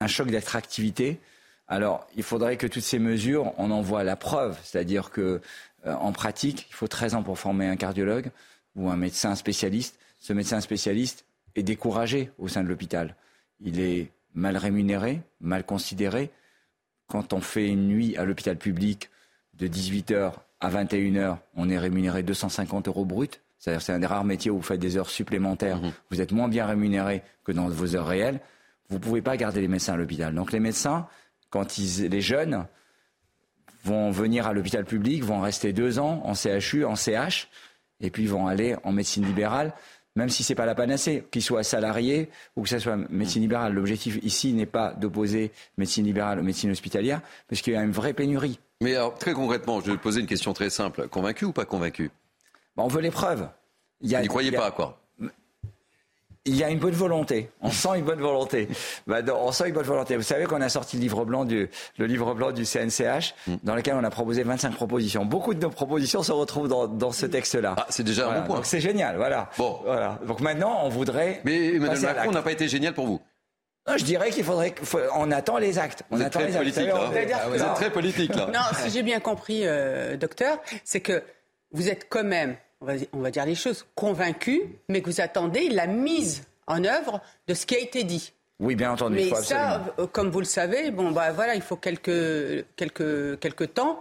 un 0.00 0.06
choc 0.06 0.30
d'attractivité. 0.30 1.20
Alors, 1.68 2.06
il 2.16 2.22
faudrait 2.22 2.56
que 2.56 2.66
toutes 2.66 2.82
ces 2.82 2.98
mesures, 2.98 3.52
on 3.58 3.70
en 3.70 3.82
voit 3.82 4.04
la 4.04 4.16
preuve, 4.16 4.58
c'est-à-dire 4.64 5.10
que 5.10 5.40
euh, 5.86 5.94
en 5.94 6.12
pratique, 6.12 6.66
il 6.70 6.74
faut 6.74 6.88
13 6.88 7.14
ans 7.14 7.22
pour 7.22 7.38
former 7.38 7.66
un 7.66 7.76
cardiologue 7.76 8.30
ou 8.76 8.88
un 8.88 8.96
médecin 8.96 9.34
spécialiste. 9.34 9.98
Ce 10.20 10.32
médecin 10.32 10.60
spécialiste 10.60 11.26
est 11.54 11.62
découragé 11.62 12.30
au 12.38 12.48
sein 12.48 12.62
de 12.62 12.68
l'hôpital. 12.68 13.14
Il 13.60 13.78
est 13.78 14.10
mal 14.34 14.56
rémunéré, 14.56 15.22
mal 15.40 15.64
considéré. 15.64 16.30
Quand 17.06 17.32
on 17.32 17.40
fait 17.40 17.68
une 17.68 17.88
nuit 17.88 18.16
à 18.16 18.24
l'hôpital 18.24 18.56
public 18.56 19.10
de 19.54 19.68
18h 19.68 20.32
à 20.60 20.70
21h, 20.70 21.38
on 21.54 21.68
est 21.68 21.78
rémunéré 21.78 22.22
250 22.22 22.88
euros 22.88 23.04
brut. 23.04 23.40
C'est-à-dire 23.58 23.82
c'est 23.82 23.92
un 23.92 23.98
des 23.98 24.06
rares 24.06 24.24
métiers 24.24 24.50
où 24.50 24.56
vous 24.56 24.62
faites 24.62 24.80
des 24.80 24.96
heures 24.96 25.10
supplémentaires. 25.10 25.80
Mmh. 25.80 25.92
Vous 26.10 26.20
êtes 26.20 26.32
moins 26.32 26.48
bien 26.48 26.66
rémunéré 26.66 27.22
que 27.44 27.52
dans 27.52 27.68
vos 27.68 27.94
heures 27.94 28.06
réelles. 28.06 28.40
Vous 28.88 28.96
ne 28.96 29.00
pouvez 29.02 29.22
pas 29.22 29.36
garder 29.36 29.60
les 29.60 29.68
médecins 29.68 29.94
à 29.94 29.96
l'hôpital. 29.96 30.34
Donc 30.34 30.52
les 30.52 30.60
médecins, 30.60 31.06
quand 31.50 31.78
ils, 31.78 32.08
les 32.08 32.20
jeunes, 32.20 32.66
vont 33.84 34.10
venir 34.10 34.46
à 34.46 34.52
l'hôpital 34.52 34.84
public, 34.84 35.24
vont 35.24 35.40
rester 35.40 35.72
deux 35.72 35.98
ans 35.98 36.22
en 36.24 36.34
CHU, 36.34 36.84
en 36.84 36.96
CH, 36.96 37.48
et 38.00 38.10
puis 38.10 38.26
vont 38.26 38.46
aller 38.46 38.76
en 38.84 38.92
médecine 38.92 39.24
libérale, 39.24 39.72
même 40.16 40.28
si 40.28 40.42
ce 40.42 40.52
n'est 40.52 40.56
pas 40.56 40.66
la 40.66 40.74
panacée, 40.74 41.24
qu'ils 41.30 41.42
soient 41.42 41.62
salariés 41.62 42.30
ou 42.56 42.62
que 42.62 42.68
ce 42.68 42.78
soit 42.78 42.96
médecine 43.10 43.42
libérale. 43.42 43.72
L'objectif 43.72 44.18
ici 44.22 44.52
n'est 44.52 44.66
pas 44.66 44.92
d'opposer 44.92 45.52
médecine 45.78 46.04
libérale 46.04 46.38
aux 46.38 46.42
médecine 46.42 46.70
hospitalière, 46.70 47.20
parce 47.48 47.60
qu'il 47.62 47.72
y 47.72 47.76
a 47.76 47.82
une 47.82 47.92
vraie 47.92 48.12
pénurie. 48.12 48.58
Mais 48.80 48.96
alors, 48.96 49.14
très 49.14 49.32
concrètement, 49.32 49.80
je 49.80 49.92
vais 49.92 49.98
poser 49.98 50.20
une 50.20 50.26
question 50.26 50.52
très 50.52 50.70
simple. 50.70 51.08
Convaincu 51.08 51.44
ou 51.44 51.52
pas 51.52 51.64
convaincu? 51.64 52.10
On 52.76 52.88
veut 52.88 53.00
les 53.00 53.10
preuves. 53.10 53.48
Vous 54.00 54.08
n'y 54.08 54.28
croyez 54.28 54.50
pas, 54.50 54.70
quoi 54.70 55.01
il 56.44 56.56
y 56.56 56.64
a 56.64 56.70
une 56.70 56.78
bonne 56.78 56.94
volonté. 56.94 57.50
On 57.60 57.70
sent 57.70 57.98
une 57.98 58.04
bonne 58.04 58.20
volonté. 58.20 58.68
Bah, 59.06 59.20
on 59.34 59.52
sent 59.52 59.68
une 59.68 59.74
bonne 59.74 59.84
volonté. 59.84 60.16
Vous 60.16 60.22
savez 60.22 60.44
qu'on 60.44 60.60
a 60.60 60.68
sorti 60.68 60.96
le 60.96 61.02
livre 61.02 61.24
blanc 61.24 61.44
du, 61.44 61.70
le 61.98 62.06
livre 62.06 62.34
blanc 62.34 62.50
du 62.50 62.64
CNCH, 62.64 63.34
mm. 63.46 63.54
dans 63.62 63.76
lequel 63.76 63.94
on 63.94 64.04
a 64.04 64.10
proposé 64.10 64.42
25 64.42 64.74
propositions. 64.74 65.24
Beaucoup 65.24 65.54
de 65.54 65.60
nos 65.60 65.70
propositions 65.70 66.22
se 66.22 66.32
retrouvent 66.32 66.68
dans, 66.68 66.88
dans 66.88 67.12
ce 67.12 67.26
texte-là. 67.26 67.74
Ah, 67.78 67.86
c'est 67.90 68.02
déjà 68.02 68.28
un 68.28 68.40
bon 68.40 68.46
point. 68.46 68.56
Donc 68.56 68.66
c'est 68.66 68.80
génial, 68.80 69.16
voilà. 69.16 69.50
Bon. 69.56 69.80
Voilà. 69.84 70.18
Donc 70.26 70.40
maintenant, 70.40 70.80
on 70.82 70.88
voudrait. 70.88 71.40
Mais 71.44 71.74
Emmanuel 71.74 72.00
Macron 72.00 72.32
n'a 72.32 72.42
pas 72.42 72.52
été 72.52 72.68
génial 72.68 72.94
pour 72.94 73.06
vous. 73.06 73.20
Non, 73.88 73.96
je 73.96 74.04
dirais 74.04 74.30
qu'il 74.30 74.44
faudrait. 74.44 74.74
On 75.16 75.30
attend 75.30 75.58
les 75.58 75.78
actes. 75.78 76.04
On 76.10 76.16
vous 76.16 76.22
attend 76.22 76.40
êtes 76.40 76.50
très 76.50 76.58
politique. 76.58 76.86
Là. 76.86 77.00
Ah 77.34 77.48
vous 77.48 77.62
êtes 77.62 77.74
très 77.74 77.90
politique 77.90 78.34
là. 78.34 78.46
Non, 78.46 78.60
si 78.80 78.90
j'ai 78.90 79.02
bien 79.02 79.18
compris, 79.18 79.62
euh, 79.64 80.16
docteur, 80.16 80.58
c'est 80.84 81.00
que 81.00 81.22
vous 81.72 81.88
êtes 81.88 82.08
quand 82.08 82.22
même 82.24 82.56
on 83.12 83.20
va, 83.20 83.30
dire 83.30 83.46
les 83.46 83.54
choses, 83.54 83.86
convaincu, 83.94 84.62
mais 84.88 85.00
que 85.00 85.10
vous 85.10 85.20
attendez 85.20 85.68
la 85.68 85.86
mise 85.86 86.44
en 86.66 86.84
œuvre 86.84 87.20
de 87.46 87.54
ce 87.54 87.66
qui 87.66 87.74
a 87.74 87.78
été 87.78 88.04
dit. 88.04 88.32
Oui, 88.60 88.76
bien 88.76 88.92
entendu. 88.92 89.16
Mais 89.16 89.34
ça, 89.34 89.82
euh, 89.98 90.06
comme 90.06 90.30
vous 90.30 90.40
le 90.40 90.46
savez, 90.46 90.90
bon, 90.90 91.10
bah, 91.10 91.32
voilà, 91.32 91.54
il 91.54 91.62
faut 91.62 91.76
quelques, 91.76 92.64
quelques, 92.76 93.38
quelques 93.40 93.74
temps. 93.74 94.00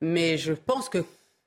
Mais 0.00 0.36
je 0.36 0.52
pense 0.52 0.88
que 0.88 1.04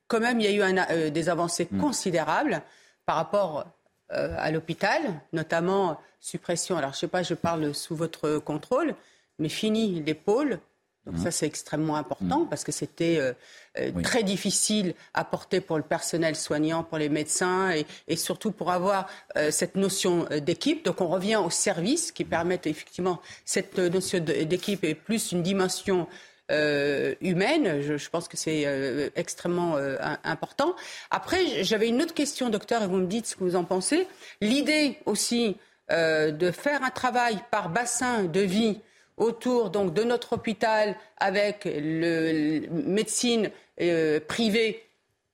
quand 0.07 0.19
même, 0.19 0.39
il 0.39 0.49
y 0.49 0.61
a 0.61 0.69
eu 0.69 0.75
euh, 0.91 1.09
des 1.09 1.29
avancées 1.29 1.67
hmm. 1.69 1.79
considérables 1.79 2.61
par 3.05 3.17
rapport 3.17 3.65
euh, 4.11 4.35
à 4.37 4.51
l'hôpital, 4.51 5.01
notamment 5.33 5.99
suppression. 6.19 6.77
Alors, 6.77 6.91
je 6.91 6.97
ne 6.97 6.99
sais 7.01 7.07
pas, 7.07 7.23
je 7.23 7.33
parle 7.33 7.73
sous 7.75 7.95
votre 7.95 8.39
contrôle, 8.39 8.95
mais 9.37 9.49
fini 9.49 10.01
les 10.01 10.13
pôles 10.13 10.59
donc 11.05 11.19
ça, 11.19 11.31
c'est 11.31 11.45
extrêmement 11.45 11.95
important 11.95 12.41
mm. 12.41 12.49
parce 12.49 12.63
que 12.63 12.71
c'était 12.71 13.17
euh, 13.19 13.33
euh, 13.77 13.91
très 14.01 14.23
difficile 14.23 14.95
à 15.13 15.23
porter 15.23 15.61
pour 15.61 15.77
le 15.77 15.83
personnel 15.83 16.35
soignant, 16.35 16.83
pour 16.83 16.97
les 16.97 17.09
médecins 17.09 17.71
et, 18.07 18.15
surtout 18.15 18.51
pour 18.51 18.71
avoir 18.71 19.07
euh, 19.37 19.51
cette 19.51 19.75
notion 19.75 20.25
d'équipe. 20.41 20.83
Donc 20.83 21.01
on 21.01 21.07
revient 21.07 21.35
au 21.35 21.49
service 21.49 22.11
qui 22.11 22.23
permettent 22.23 22.65
effectivement 22.65 23.21
cette 23.43 23.77
notion 23.77 24.19
d'équipe 24.19 24.83
et 24.83 24.95
plus 24.95 25.31
une 25.31 25.43
dimension 25.43 26.07
humaine. 26.49 27.81
Je, 27.81 28.09
pense 28.09 28.27
que 28.27 28.37
c'est 28.37 29.11
extrêmement 29.15 29.77
important. 30.23 30.75
Après, 31.09 31.63
j'avais 31.63 31.87
une 31.87 32.01
autre 32.03 32.13
question, 32.13 32.49
docteur, 32.49 32.83
et 32.83 32.87
vous 32.87 32.97
me 32.97 33.07
dites 33.07 33.25
ce 33.25 33.35
que 33.35 33.43
vous 33.43 33.55
en 33.55 33.63
pensez. 33.63 34.07
L'idée 34.41 34.99
aussi 35.07 35.57
de 35.89 36.51
faire 36.51 36.83
un 36.83 36.91
travail 36.91 37.39
par 37.49 37.69
bassin 37.69 38.25
de 38.25 38.41
vie 38.41 38.79
autour 39.17 39.69
donc 39.69 39.93
de 39.93 40.03
notre 40.03 40.33
hôpital 40.33 40.95
avec 41.17 41.63
le, 41.65 42.67
médecine 42.69 43.49
euh, 43.81 44.19
privée 44.19 44.83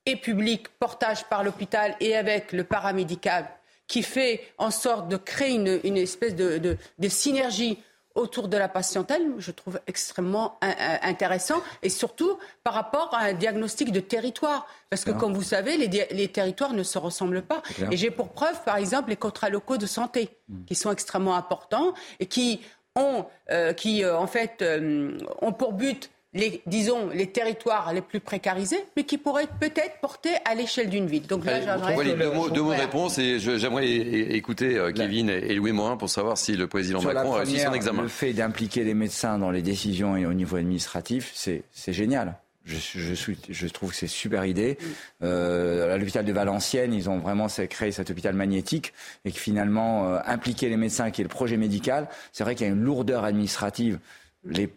et 0.06 0.16
publique, 0.16 0.68
portage 0.80 1.26
par 1.26 1.44
l'hôpital 1.44 1.96
et 2.00 2.16
avec 2.16 2.54
le 2.54 2.64
paramédical, 2.64 3.48
qui 3.88 4.04
fait 4.04 4.42
en 4.58 4.72
sorte 4.72 5.08
de 5.10 5.18
créer 5.18 5.54
une, 5.84 5.98
espèce 5.98 6.36
de, 6.36 6.78
synergie 7.08 7.78
autour 8.16 8.48
de 8.48 8.58
la 8.58 8.68
patientèle, 8.68 9.22
je 9.38 9.52
trouve 9.52 9.80
extrêmement 9.88 10.58
intéressant, 10.62 11.62
et 11.84 11.90
surtout 11.90 12.38
par 12.64 12.74
rapport 12.74 13.14
à 13.14 13.26
un 13.26 13.34
diagnostic 13.34 13.92
de 13.92 14.00
territoire. 14.00 14.68
Parce 14.90 15.06
que, 15.06 15.12
comme 15.12 15.34
vous 15.34 15.44
savez, 15.44 15.78
les, 15.78 16.28
territoires 16.28 16.74
ne 16.74 16.84
se 16.84 16.98
ressemblent 16.98 17.44
pas. 17.44 17.62
Et 17.92 17.98
j'ai 17.98 18.12
pour 18.12 18.30
preuve, 18.30 18.62
par 18.64 18.78
exemple, 18.78 19.10
les 19.10 19.16
contrats 19.16 19.50
locaux 19.50 19.78
de 19.78 19.86
santé, 19.86 20.30
mmh. 20.50 20.66
qui 20.66 20.76
sont 20.76 20.92
extrêmement 20.92 21.36
importants 21.36 21.94
et 22.20 22.26
qui 22.26 22.60
ont, 22.96 23.26
euh, 23.52 23.74
qui 23.74 24.04
euh, 24.04 24.18
en 24.18 24.28
fait 24.28 24.62
euh, 24.62 25.18
ont 25.42 25.54
pour 25.54 25.74
but 25.74 26.10
les, 26.34 26.62
disons, 26.66 27.10
les 27.14 27.28
territoires 27.28 27.94
les 27.94 28.00
plus 28.00 28.22
précarisés, 28.22 28.82
mais 28.96 29.04
qui 29.04 29.18
pourraient 29.18 29.50
peut-être 29.60 30.00
portés 30.00 30.36
à 30.46 30.56
l'échelle 30.56 30.90
d'une 30.90 31.06
ville. 31.06 31.28
Donc 31.28 31.44
là, 31.44 31.60
j'aimerais... 31.60 32.16
deux, 32.16 32.32
mots, 32.32 32.50
de 32.50 32.62
réponse 32.62 33.18
et 33.18 33.38
j'aimerais 33.40 33.90
écouter 33.90 34.82
Kevin 34.96 35.30
et 35.30 35.54
Louis 35.54 35.74
Morin 35.74 35.98
pour 35.98 36.10
savoir 36.10 36.38
si 36.38 36.56
le 36.56 36.68
président 36.68 37.02
Macron 37.02 37.34
a 37.34 37.40
réussi 37.40 37.60
son 37.60 37.74
examen. 37.74 38.04
Le 38.04 38.08
fait 38.08 38.32
d'impliquer 38.32 38.86
les 38.86 38.94
médecins 38.94 39.40
dans 39.40 39.52
les 39.52 39.62
décisions 39.62 40.16
et 40.16 40.26
au 40.26 40.34
niveau 40.34 40.56
administratif, 40.56 41.34
c'est 41.34 41.94
génial. 41.94 42.38
Je, 42.64 42.78
je, 42.78 43.34
je, 43.50 43.68
trouve 43.68 43.90
que 43.90 43.96
c'est 43.96 44.08
super 44.08 44.46
idée. 44.46 44.78
Euh, 45.24 45.96
à 45.96 45.98
l'hôpital 45.98 46.24
de 46.24 46.32
Valenciennes, 46.32 46.94
ils 46.94 47.10
ont 47.10 47.18
vraiment 47.18 47.48
créé 47.48 47.92
cet 47.92 48.12
hôpital 48.12 48.36
magnétique 48.36 48.94
et 49.26 49.32
que 49.32 49.40
finalement, 49.40 50.08
euh, 50.08 50.20
impliquer 50.26 50.70
les 50.70 50.78
médecins, 50.78 51.10
qui 51.10 51.22
est 51.22 51.24
le 51.24 51.30
projet 51.30 51.58
médical, 51.58 52.08
c'est 52.32 52.44
vrai 52.44 52.54
qu'il 52.54 52.68
y 52.68 52.70
a 52.70 52.74
une 52.74 52.84
lourdeur 52.84 53.24
administrative. 53.24 53.98
Les, 54.46 54.72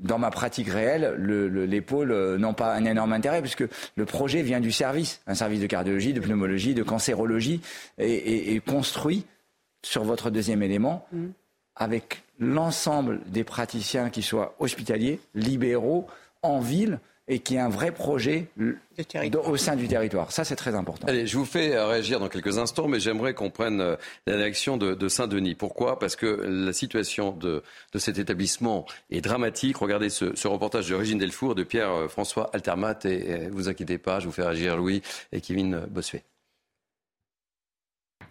dans 0.00 0.18
ma 0.18 0.30
pratique 0.30 0.68
réelle, 0.68 1.14
le, 1.16 1.48
les 1.64 1.80
pôles 1.80 2.12
euh, 2.12 2.38
n'ont 2.38 2.54
pas 2.54 2.72
un 2.72 2.84
énorme 2.84 3.12
intérêt 3.12 3.40
puisque 3.40 3.64
le 3.96 4.04
projet 4.04 4.42
vient 4.42 4.60
du 4.60 4.70
service, 4.70 5.20
un 5.26 5.34
service 5.34 5.60
de 5.60 5.66
cardiologie, 5.66 6.12
de 6.12 6.20
pneumologie, 6.20 6.74
de 6.74 6.82
cancérologie, 6.84 7.60
et, 7.98 8.54
et, 8.54 8.60
construit 8.60 9.26
sur 9.82 10.04
votre 10.04 10.30
deuxième 10.30 10.62
élément 10.62 11.06
mm. 11.12 11.26
avec 11.74 12.22
l'ensemble 12.38 13.20
des 13.26 13.44
praticiens 13.44 14.10
qui 14.10 14.22
soient 14.22 14.54
hospitaliers, 14.60 15.18
libéraux, 15.34 16.06
en 16.42 16.60
ville 16.60 17.00
et 17.26 17.38
qui 17.38 17.54
est 17.54 17.58
un 17.58 17.68
vrai 17.68 17.90
projet 17.90 18.48
au 19.46 19.56
sein 19.56 19.76
du 19.76 19.88
territoire. 19.88 20.30
Ça, 20.30 20.44
c'est 20.44 20.56
très 20.56 20.74
important. 20.74 21.06
Allez, 21.06 21.26
je 21.26 21.38
vous 21.38 21.46
fais 21.46 21.78
réagir 21.82 22.20
dans 22.20 22.28
quelques 22.28 22.58
instants, 22.58 22.86
mais 22.86 23.00
j'aimerais 23.00 23.32
qu'on 23.32 23.50
prenne 23.50 23.80
euh, 23.80 23.96
la 24.26 24.36
réaction 24.36 24.76
de, 24.76 25.08
Saint-Denis. 25.08 25.54
Pourquoi? 25.54 25.98
Parce 25.98 26.16
que 26.16 26.26
la 26.26 26.72
situation 26.72 27.32
de, 27.32 27.62
cet 27.94 28.18
établissement 28.18 28.84
est 29.10 29.22
dramatique. 29.22 29.78
Regardez 29.78 30.10
ce, 30.10 30.46
reportage 30.46 30.88
de 30.88 30.94
Régine 30.94 31.18
Delfour, 31.18 31.54
de 31.54 31.62
Pierre-François 31.62 32.48
euh, 32.48 32.56
Altermat, 32.56 32.98
et, 33.04 33.30
et, 33.30 33.48
vous 33.48 33.68
inquiétez 33.68 33.98
pas, 33.98 34.20
je 34.20 34.26
vous 34.26 34.32
fais 34.32 34.42
réagir 34.42 34.76
Louis 34.76 35.02
et 35.32 35.40
Kevin 35.40 35.86
Bossuet. 35.88 36.24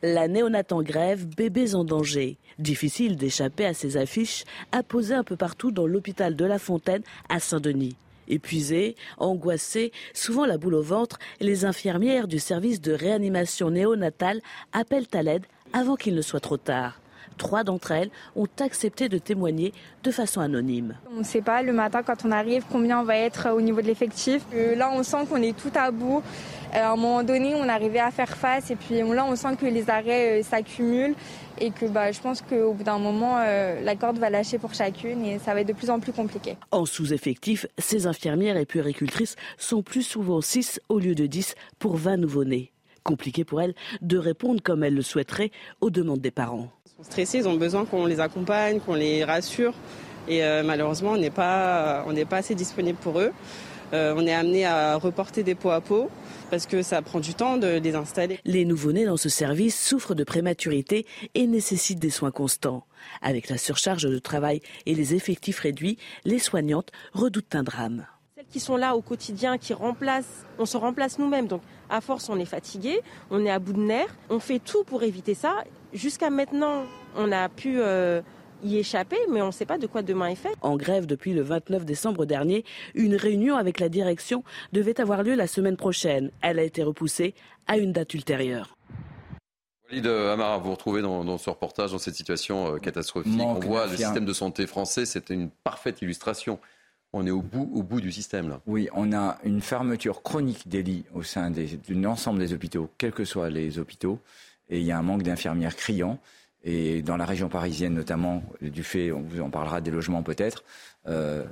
La 0.03 0.27
néonate 0.27 0.73
en 0.73 0.83
grève, 0.83 1.25
bébés 1.25 1.75
en 1.75 1.85
danger. 1.85 2.37
Difficile 2.59 3.15
d'échapper 3.15 3.65
à 3.65 3.73
ces 3.73 3.95
affiches 3.97 4.43
apposées 4.71 5.15
un 5.15 5.23
peu 5.23 5.37
partout 5.37 5.71
dans 5.71 5.87
l'hôpital 5.87 6.35
de 6.35 6.45
La 6.45 6.59
Fontaine 6.59 7.03
à 7.29 7.39
Saint-Denis. 7.39 7.95
Épuisées, 8.27 8.95
angoissées, 9.17 9.91
souvent 10.13 10.45
la 10.45 10.57
boule 10.57 10.75
au 10.75 10.81
ventre, 10.81 11.19
les 11.39 11.65
infirmières 11.65 12.27
du 12.27 12.39
service 12.39 12.81
de 12.81 12.93
réanimation 12.93 13.69
néonatale 13.69 14.41
appellent 14.71 15.07
à 15.13 15.23
l'aide 15.23 15.45
avant 15.73 15.95
qu'il 15.95 16.15
ne 16.15 16.21
soit 16.21 16.39
trop 16.39 16.57
tard. 16.57 17.02
Trois 17.37 17.63
d'entre 17.63 17.91
elles 17.91 18.09
ont 18.35 18.47
accepté 18.59 19.09
de 19.09 19.17
témoigner 19.17 19.73
de 20.03 20.11
façon 20.11 20.41
anonyme. 20.41 20.95
On 21.15 21.19
ne 21.19 21.23
sait 21.23 21.41
pas 21.41 21.61
le 21.61 21.73
matin 21.73 22.03
quand 22.03 22.25
on 22.25 22.31
arrive 22.31 22.63
combien 22.71 22.99
on 22.99 23.03
va 23.03 23.17
être 23.17 23.51
au 23.51 23.61
niveau 23.61 23.81
de 23.81 23.87
l'effectif. 23.87 24.43
Euh, 24.53 24.75
là, 24.75 24.91
on 24.93 25.03
sent 25.03 25.25
qu'on 25.29 25.41
est 25.41 25.57
tout 25.57 25.71
à 25.75 25.91
bout. 25.91 26.21
Euh, 26.73 26.79
à 26.79 26.91
un 26.91 26.95
moment 26.95 27.23
donné, 27.23 27.53
on 27.55 27.69
arrivait 27.69 27.99
à 27.99 28.11
faire 28.11 28.35
face 28.35 28.71
et 28.71 28.75
puis 28.75 28.99
là, 28.99 29.25
on 29.25 29.35
sent 29.35 29.55
que 29.59 29.65
les 29.65 29.89
arrêts 29.89 30.39
euh, 30.39 30.43
s'accumulent 30.43 31.15
et 31.59 31.71
que 31.71 31.85
bah, 31.85 32.11
je 32.11 32.19
pense 32.19 32.41
qu'au 32.41 32.73
bout 32.73 32.83
d'un 32.83 32.97
moment, 32.97 33.37
euh, 33.39 33.81
la 33.81 33.95
corde 33.95 34.17
va 34.17 34.29
lâcher 34.29 34.57
pour 34.57 34.73
chacune 34.73 35.23
et 35.23 35.39
ça 35.39 35.53
va 35.53 35.61
être 35.61 35.67
de 35.67 35.73
plus 35.73 35.89
en 35.89 35.99
plus 35.99 36.11
compliqué. 36.11 36.57
En 36.71 36.85
sous-effectif, 36.85 37.67
ces 37.77 38.07
infirmières 38.07 38.57
et 38.57 38.65
puéricultrices 38.65 39.35
sont 39.57 39.83
plus 39.83 40.03
souvent 40.03 40.41
6 40.41 40.81
au 40.89 40.99
lieu 40.99 41.13
de 41.13 41.27
10 41.27 41.55
pour 41.77 41.95
20 41.95 42.17
nouveau-nés. 42.17 42.71
Compliqué 43.03 43.43
pour 43.43 43.61
elles 43.61 43.75
de 44.01 44.17
répondre 44.17 44.61
comme 44.61 44.83
elles 44.83 44.95
le 44.95 45.01
souhaiteraient 45.01 45.51
aux 45.81 45.89
demandes 45.89 46.21
des 46.21 46.31
parents. 46.31 46.69
Stressés, 47.03 47.39
ils 47.39 47.47
ont 47.47 47.55
besoin 47.55 47.85
qu'on 47.85 48.05
les 48.05 48.19
accompagne, 48.19 48.79
qu'on 48.79 48.95
les 48.95 49.23
rassure. 49.23 49.73
Et 50.27 50.41
malheureusement, 50.63 51.11
on 51.11 51.17
n'est 51.17 51.29
pas, 51.29 52.05
pas 52.29 52.37
assez 52.37 52.55
disponible 52.55 52.97
pour 52.97 53.19
eux. 53.19 53.31
on 53.91 54.25
est 54.25 54.33
amené 54.33 54.65
à 54.65 54.95
reporter 54.95 55.43
des 55.43 55.53
pots 55.53 55.71
à 55.71 55.81
pots 55.81 56.09
parce 56.49 56.67
que 56.67 56.83
ça 56.83 57.01
prend 57.01 57.19
du 57.19 57.33
temps 57.33 57.57
de 57.57 57.79
les 57.79 57.95
installer. 57.95 58.39
Les 58.45 58.63
nouveau-nés 58.63 59.05
dans 59.05 59.17
ce 59.17 59.27
service 59.27 59.75
souffrent 59.75 60.13
de 60.13 60.23
prématurité 60.23 61.07
et 61.33 61.47
nécessitent 61.47 61.99
des 61.99 62.11
soins 62.11 62.29
constants. 62.29 62.85
Avec 63.23 63.49
la 63.49 63.57
surcharge 63.57 64.03
de 64.03 64.19
travail 64.19 64.61
et 64.85 64.93
les 64.93 65.15
effectifs 65.15 65.59
réduits, 65.59 65.97
les 66.25 66.37
soignantes 66.39 66.91
redoutent 67.13 67.55
un 67.55 67.63
drame. 67.63 68.05
Qui 68.53 68.59
sont 68.59 68.77
là 68.77 68.95
au 68.95 69.01
quotidien, 69.01 69.57
qui 69.57 69.73
remplacent, 69.73 70.45
on 70.59 70.67
se 70.67 70.77
remplace 70.77 71.17
nous-mêmes. 71.17 71.47
Donc 71.47 71.63
à 71.89 72.01
force, 72.01 72.29
on 72.29 72.37
est 72.37 72.45
fatigué, 72.45 73.01
on 73.31 73.43
est 73.43 73.49
à 73.49 73.57
bout 73.57 73.73
de 73.73 73.81
nerfs. 73.81 74.15
On 74.29 74.39
fait 74.39 74.59
tout 74.59 74.83
pour 74.83 75.01
éviter 75.01 75.33
ça. 75.33 75.63
Jusqu'à 75.91 76.29
maintenant, 76.29 76.83
on 77.17 77.31
a 77.31 77.49
pu 77.49 77.79
euh, 77.79 78.21
y 78.63 78.77
échapper, 78.77 79.17
mais 79.31 79.41
on 79.41 79.47
ne 79.47 79.51
sait 79.51 79.65
pas 79.65 79.79
de 79.79 79.87
quoi 79.87 80.03
demain 80.03 80.27
est 80.27 80.35
fait. 80.35 80.53
En 80.61 80.77
grève 80.77 81.07
depuis 81.07 81.33
le 81.33 81.41
29 81.41 81.83
décembre 81.83 82.27
dernier, 82.27 82.63
une 82.93 83.15
réunion 83.15 83.55
avec 83.55 83.79
la 83.79 83.89
direction 83.89 84.43
devait 84.71 85.01
avoir 85.01 85.23
lieu 85.23 85.33
la 85.33 85.47
semaine 85.47 85.75
prochaine. 85.75 86.29
Elle 86.43 86.59
a 86.59 86.63
été 86.63 86.83
repoussée 86.83 87.33
à 87.65 87.79
une 87.79 87.91
date 87.91 88.13
ultérieure. 88.13 88.77
Walid 89.89 90.05
Amara, 90.05 90.59
vous 90.59 90.69
retrouvez 90.69 91.01
dans, 91.01 91.39
ce 91.39 91.49
reportage, 91.49 91.91
dans 91.91 91.97
cette 91.97 92.13
situation 92.13 92.75
euh, 92.75 92.77
catastrophique. 92.77 93.33
on 93.41 93.55
voit 93.55 93.87
le 93.87 93.97
système 93.97 94.25
de 94.25 94.33
santé 94.33 94.67
français, 94.67 95.07
c'est 95.07 95.31
une 95.31 95.49
parfaite 95.49 96.03
illustration. 96.03 96.59
On 97.13 97.27
est 97.27 97.31
au 97.31 97.41
bout, 97.41 97.69
au 97.73 97.83
bout 97.83 98.01
du 98.01 98.11
système 98.11 98.49
là. 98.49 98.59
Oui, 98.65 98.89
on 98.93 99.13
a 99.13 99.37
une 99.43 99.61
fermeture 99.61 100.23
chronique 100.23 100.67
des 100.67 100.81
lits 100.81 101.05
au 101.13 101.21
sein 101.21 101.51
de 101.51 101.67
l'ensemble 101.89 102.39
des 102.39 102.53
hôpitaux, 102.53 102.89
quels 102.97 103.11
que 103.11 103.23
soient 103.23 103.51
les 103.51 103.77
hôpitaux, 103.77 104.19
et 104.69 104.79
il 104.79 104.83
y 104.83 104.91
a 104.91 104.97
un 104.97 105.03
manque 105.03 105.21
d'infirmières 105.21 105.75
criant. 105.75 106.19
Et 106.63 107.01
dans 107.01 107.17
la 107.17 107.25
région 107.25 107.49
parisienne 107.49 107.93
notamment, 107.93 108.41
du 108.61 108.83
fait, 108.83 109.11
on 109.11 109.21
vous 109.21 109.41
en 109.41 109.49
parlera 109.49 109.81
des 109.81 109.91
logements 109.91 110.23
peut-être, 110.23 110.63
euh, 111.07 111.43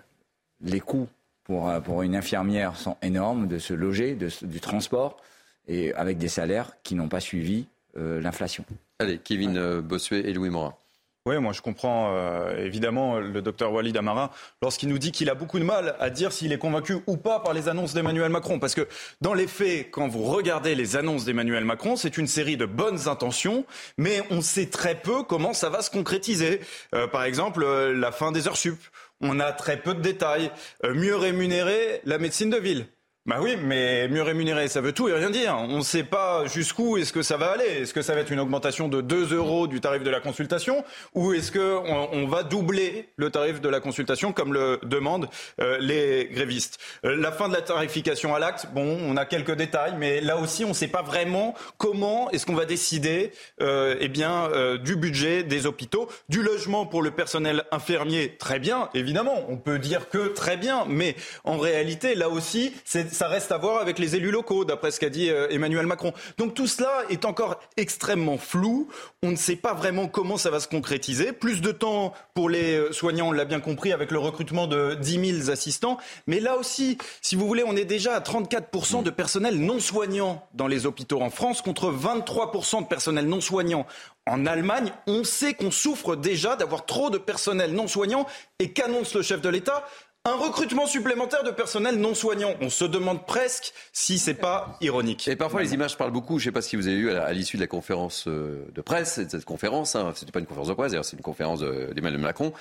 les 0.61 0.79
coûts 0.79 1.09
pour, 1.43 1.69
euh, 1.69 1.79
pour 1.79 2.01
une 2.01 2.15
infirmière 2.15 2.77
sont 2.77 2.97
énormes 3.01 3.47
de 3.47 3.59
se 3.59 3.73
loger, 3.73 4.15
de, 4.15 4.29
du 4.43 4.59
transport, 4.61 5.17
et 5.67 5.93
avec 5.93 6.17
des 6.17 6.29
salaires 6.29 6.71
qui 6.81 6.95
n'ont 6.95 7.09
pas 7.09 7.19
suivi 7.19 7.67
euh, 7.97 8.21
l'inflation. 8.21 8.65
Allez, 8.99 9.19
Kevin 9.19 9.81
Bossuet 9.81 10.21
et 10.21 10.33
Louis 10.33 10.49
Morin. 10.49 10.73
Oui, 11.27 11.37
moi 11.37 11.53
je 11.53 11.61
comprends 11.61 12.15
euh, 12.15 12.65
évidemment 12.65 13.19
le 13.19 13.43
docteur 13.43 13.71
Walid 13.71 13.95
Amara 13.95 14.31
lorsqu'il 14.63 14.89
nous 14.89 14.97
dit 14.97 15.11
qu'il 15.11 15.29
a 15.29 15.35
beaucoup 15.35 15.59
de 15.59 15.63
mal 15.63 15.95
à 15.99 16.09
dire 16.09 16.31
s'il 16.31 16.51
est 16.51 16.57
convaincu 16.57 16.97
ou 17.05 17.15
pas 17.15 17.39
par 17.39 17.53
les 17.53 17.69
annonces 17.69 17.93
d'Emmanuel 17.93 18.31
Macron. 18.31 18.57
Parce 18.57 18.73
que 18.73 18.87
dans 19.21 19.35
les 19.35 19.45
faits, 19.45 19.91
quand 19.91 20.07
vous 20.07 20.23
regardez 20.23 20.73
les 20.73 20.95
annonces 20.95 21.23
d'Emmanuel 21.23 21.63
Macron, 21.63 21.95
c'est 21.95 22.17
une 22.17 22.25
série 22.25 22.57
de 22.57 22.65
bonnes 22.65 23.07
intentions, 23.07 23.65
mais 23.99 24.23
on 24.31 24.41
sait 24.41 24.65
très 24.65 24.95
peu 24.95 25.21
comment 25.21 25.53
ça 25.53 25.69
va 25.69 25.83
se 25.83 25.91
concrétiser. 25.91 26.59
Euh, 26.95 27.05
par 27.05 27.23
exemple, 27.23 27.63
euh, 27.63 27.93
la 27.93 28.11
fin 28.11 28.31
des 28.31 28.47
heures 28.47 28.57
sup. 28.57 28.79
On 29.21 29.39
a 29.39 29.51
très 29.51 29.77
peu 29.77 29.93
de 29.93 30.01
détails. 30.01 30.49
mieux 30.83 31.15
rémunérer 31.15 32.01
la 32.03 32.17
médecine 32.17 32.49
de 32.49 32.57
ville 32.57 32.87
Bah 33.27 33.37
oui, 33.39 33.55
mais 33.55 34.07
mieux 34.07 34.23
rémunéré, 34.23 34.67
ça 34.67 34.81
veut 34.81 34.93
tout 34.93 35.07
et 35.07 35.13
rien 35.13 35.29
dire. 35.29 35.55
On 35.55 35.77
ne 35.77 35.83
sait 35.83 36.03
pas 36.03 36.47
jusqu'où 36.47 36.97
est-ce 36.97 37.13
que 37.13 37.21
ça 37.21 37.37
va 37.37 37.51
aller. 37.51 37.81
Est-ce 37.81 37.93
que 37.93 38.01
ça 38.01 38.15
va 38.15 38.21
être 38.21 38.31
une 38.31 38.39
augmentation 38.39 38.87
de 38.87 38.99
2 38.99 39.35
euros 39.35 39.67
du 39.67 39.79
tarif 39.79 40.01
de 40.01 40.09
la 40.09 40.19
consultation 40.19 40.83
ou 41.13 41.31
est-ce 41.31 41.51
qu'on 41.51 42.09
on 42.11 42.27
va 42.27 42.41
doubler 42.41 43.09
le 43.17 43.29
tarif 43.29 43.61
de 43.61 43.69
la 43.69 43.79
consultation 43.79 44.33
comme 44.33 44.53
le 44.53 44.79
demandent 44.81 45.29
euh, 45.59 45.77
les 45.79 46.29
grévistes? 46.31 46.79
Euh, 47.05 47.15
La 47.15 47.31
fin 47.31 47.47
de 47.47 47.53
la 47.53 47.61
tarification 47.61 48.33
à 48.33 48.39
l'acte, 48.39 48.69
bon, 48.73 48.97
on 49.03 49.15
a 49.17 49.25
quelques 49.25 49.53
détails, 49.53 49.93
mais 49.99 50.19
là 50.19 50.37
aussi, 50.37 50.65
on 50.65 50.69
ne 50.69 50.73
sait 50.73 50.87
pas 50.87 51.03
vraiment 51.03 51.53
comment 51.77 52.31
est-ce 52.31 52.47
qu'on 52.47 52.55
va 52.55 52.65
décider 52.65 53.33
euh, 53.61 53.97
eh 53.99 54.07
bien, 54.07 54.49
euh, 54.51 54.79
du 54.79 54.95
budget 54.95 55.43
des 55.43 55.67
hôpitaux, 55.67 56.09
du 56.29 56.41
logement 56.41 56.87
pour 56.87 57.03
le 57.03 57.11
personnel 57.11 57.65
infirmier, 57.69 58.35
très 58.37 58.57
bien, 58.57 58.89
évidemment. 58.95 59.45
On 59.47 59.57
peut 59.57 59.77
dire 59.77 60.09
que 60.09 60.29
très 60.29 60.57
bien, 60.57 60.85
mais 60.89 61.15
en 61.43 61.59
réalité, 61.59 62.15
là 62.15 62.27
aussi, 62.27 62.73
c'est 62.83 63.10
ça 63.11 63.27
reste 63.27 63.51
à 63.51 63.57
voir 63.57 63.81
avec 63.81 63.99
les 63.99 64.15
élus 64.15 64.31
locaux, 64.31 64.65
d'après 64.65 64.91
ce 64.91 64.99
qu'a 64.99 65.09
dit 65.09 65.29
euh, 65.29 65.47
Emmanuel 65.49 65.85
Macron. 65.85 66.13
Donc 66.37 66.53
tout 66.53 66.67
cela 66.67 67.03
est 67.09 67.25
encore 67.25 67.59
extrêmement 67.77 68.37
flou. 68.37 68.87
On 69.23 69.31
ne 69.31 69.35
sait 69.35 69.55
pas 69.55 69.73
vraiment 69.73 70.07
comment 70.07 70.37
ça 70.37 70.49
va 70.49 70.59
se 70.59 70.67
concrétiser. 70.67 71.33
Plus 71.33 71.61
de 71.61 71.71
temps 71.71 72.13
pour 72.33 72.49
les 72.49 72.75
euh, 72.75 72.91
soignants, 72.91 73.29
on 73.29 73.31
l'a 73.31 73.45
bien 73.45 73.59
compris, 73.59 73.91
avec 73.91 74.11
le 74.11 74.19
recrutement 74.19 74.67
de 74.67 74.95
10 74.95 75.43
000 75.43 75.49
assistants. 75.51 75.97
Mais 76.27 76.39
là 76.39 76.57
aussi, 76.57 76.97
si 77.21 77.35
vous 77.35 77.47
voulez, 77.47 77.63
on 77.65 77.75
est 77.75 77.85
déjà 77.85 78.15
à 78.15 78.19
34% 78.19 79.03
de 79.03 79.09
personnel 79.09 79.59
non 79.59 79.79
soignant 79.79 80.47
dans 80.53 80.67
les 80.67 80.85
hôpitaux 80.85 81.21
en 81.21 81.29
France, 81.29 81.61
contre 81.61 81.91
23% 81.91 82.83
de 82.83 82.87
personnel 82.87 83.27
non 83.27 83.41
soignant 83.41 83.85
en 84.27 84.45
Allemagne, 84.45 84.91
on 85.07 85.23
sait 85.23 85.53
qu'on 85.55 85.71
souffre 85.71 86.15
déjà 86.15 86.55
d'avoir 86.55 86.85
trop 86.85 87.09
de 87.09 87.17
personnel 87.17 87.73
non 87.73 87.87
soignant 87.87 88.27
et 88.59 88.71
qu'annonce 88.71 89.15
le 89.15 89.23
chef 89.23 89.41
de 89.41 89.49
l'État? 89.49 89.83
Un 90.23 90.35
recrutement 90.35 90.85
supplémentaire 90.85 91.43
de 91.43 91.49
personnel 91.49 91.95
non 91.95 92.13
soignant. 92.13 92.53
On 92.61 92.69
se 92.69 92.85
demande 92.85 93.25
presque 93.25 93.73
si 93.91 94.19
c'est 94.19 94.35
pas 94.35 94.77
ironique. 94.79 95.27
Et 95.27 95.35
parfois 95.35 95.61
les 95.61 95.73
images 95.73 95.97
parlent 95.97 96.11
beaucoup. 96.11 96.37
Je 96.37 96.43
ne 96.43 96.49
sais 96.49 96.51
pas 96.51 96.61
si 96.61 96.75
vous 96.75 96.87
avez 96.87 96.97
vu 96.97 97.11
à 97.11 97.33
l'issue 97.33 97.57
de 97.57 97.61
la 97.61 97.67
conférence 97.67 98.27
euh, 98.27 98.67
de 98.73 98.81
presse, 98.81 99.13
cette 99.27 99.45
conférence, 99.45 99.95
hein, 99.95 100.13
c'était 100.15 100.31
pas 100.31 100.39
une 100.39 100.45
conférence 100.45 100.67
de 100.67 100.73
presse, 100.73 100.93
c'est 101.01 101.17
une 101.17 101.23
conférence 101.23 101.61
d'Emmanuel 101.61 102.21
Macron. 102.21 102.53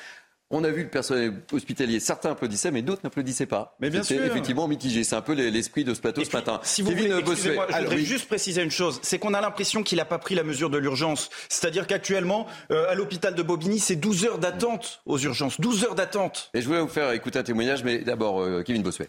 On 0.52 0.64
a 0.64 0.70
vu 0.70 0.82
le 0.82 0.88
personnel 0.88 1.32
hospitalier, 1.52 2.00
certains 2.00 2.32
applaudissaient, 2.32 2.72
mais 2.72 2.82
d'autres 2.82 3.02
n'applaudissaient 3.04 3.46
pas. 3.46 3.76
Mais 3.78 3.88
bien 3.88 4.02
sûr. 4.02 4.22
effectivement 4.24 4.66
mitigé. 4.66 5.04
C'est 5.04 5.14
un 5.14 5.22
peu 5.22 5.34
l'esprit 5.34 5.84
de 5.84 5.94
ce 5.94 6.00
plateau 6.00 6.24
ce 6.24 6.32
matin. 6.32 6.58
Si 6.64 6.82
vous 6.82 6.90
voulez, 6.90 7.08
moi 7.08 7.66
je 7.70 7.78
voudrais 7.78 7.98
juste 7.98 8.26
préciser 8.26 8.62
une 8.62 8.70
chose. 8.70 8.98
C'est 9.02 9.20
qu'on 9.20 9.32
a 9.32 9.40
l'impression 9.40 9.84
qu'il 9.84 9.98
n'a 9.98 10.04
pas 10.04 10.18
pris 10.18 10.34
la 10.34 10.42
mesure 10.42 10.68
de 10.68 10.78
l'urgence. 10.78 11.30
C'est-à-dire 11.48 11.86
qu'actuellement, 11.86 12.48
euh, 12.72 12.90
à 12.90 12.96
l'hôpital 12.96 13.36
de 13.36 13.42
Bobigny, 13.42 13.78
c'est 13.78 13.94
12 13.94 14.24
heures 14.24 14.38
d'attente 14.38 15.02
aux 15.06 15.18
urgences. 15.18 15.60
12 15.60 15.84
heures 15.84 15.94
d'attente. 15.94 16.50
Et 16.52 16.60
je 16.60 16.66
voulais 16.66 16.80
vous 16.80 16.88
faire 16.88 17.12
écouter 17.12 17.38
un 17.38 17.44
témoignage, 17.44 17.84
mais 17.84 17.98
d'abord, 17.98 18.40
euh, 18.40 18.62
Kevin 18.62 18.82
Bossuet. 18.82 19.08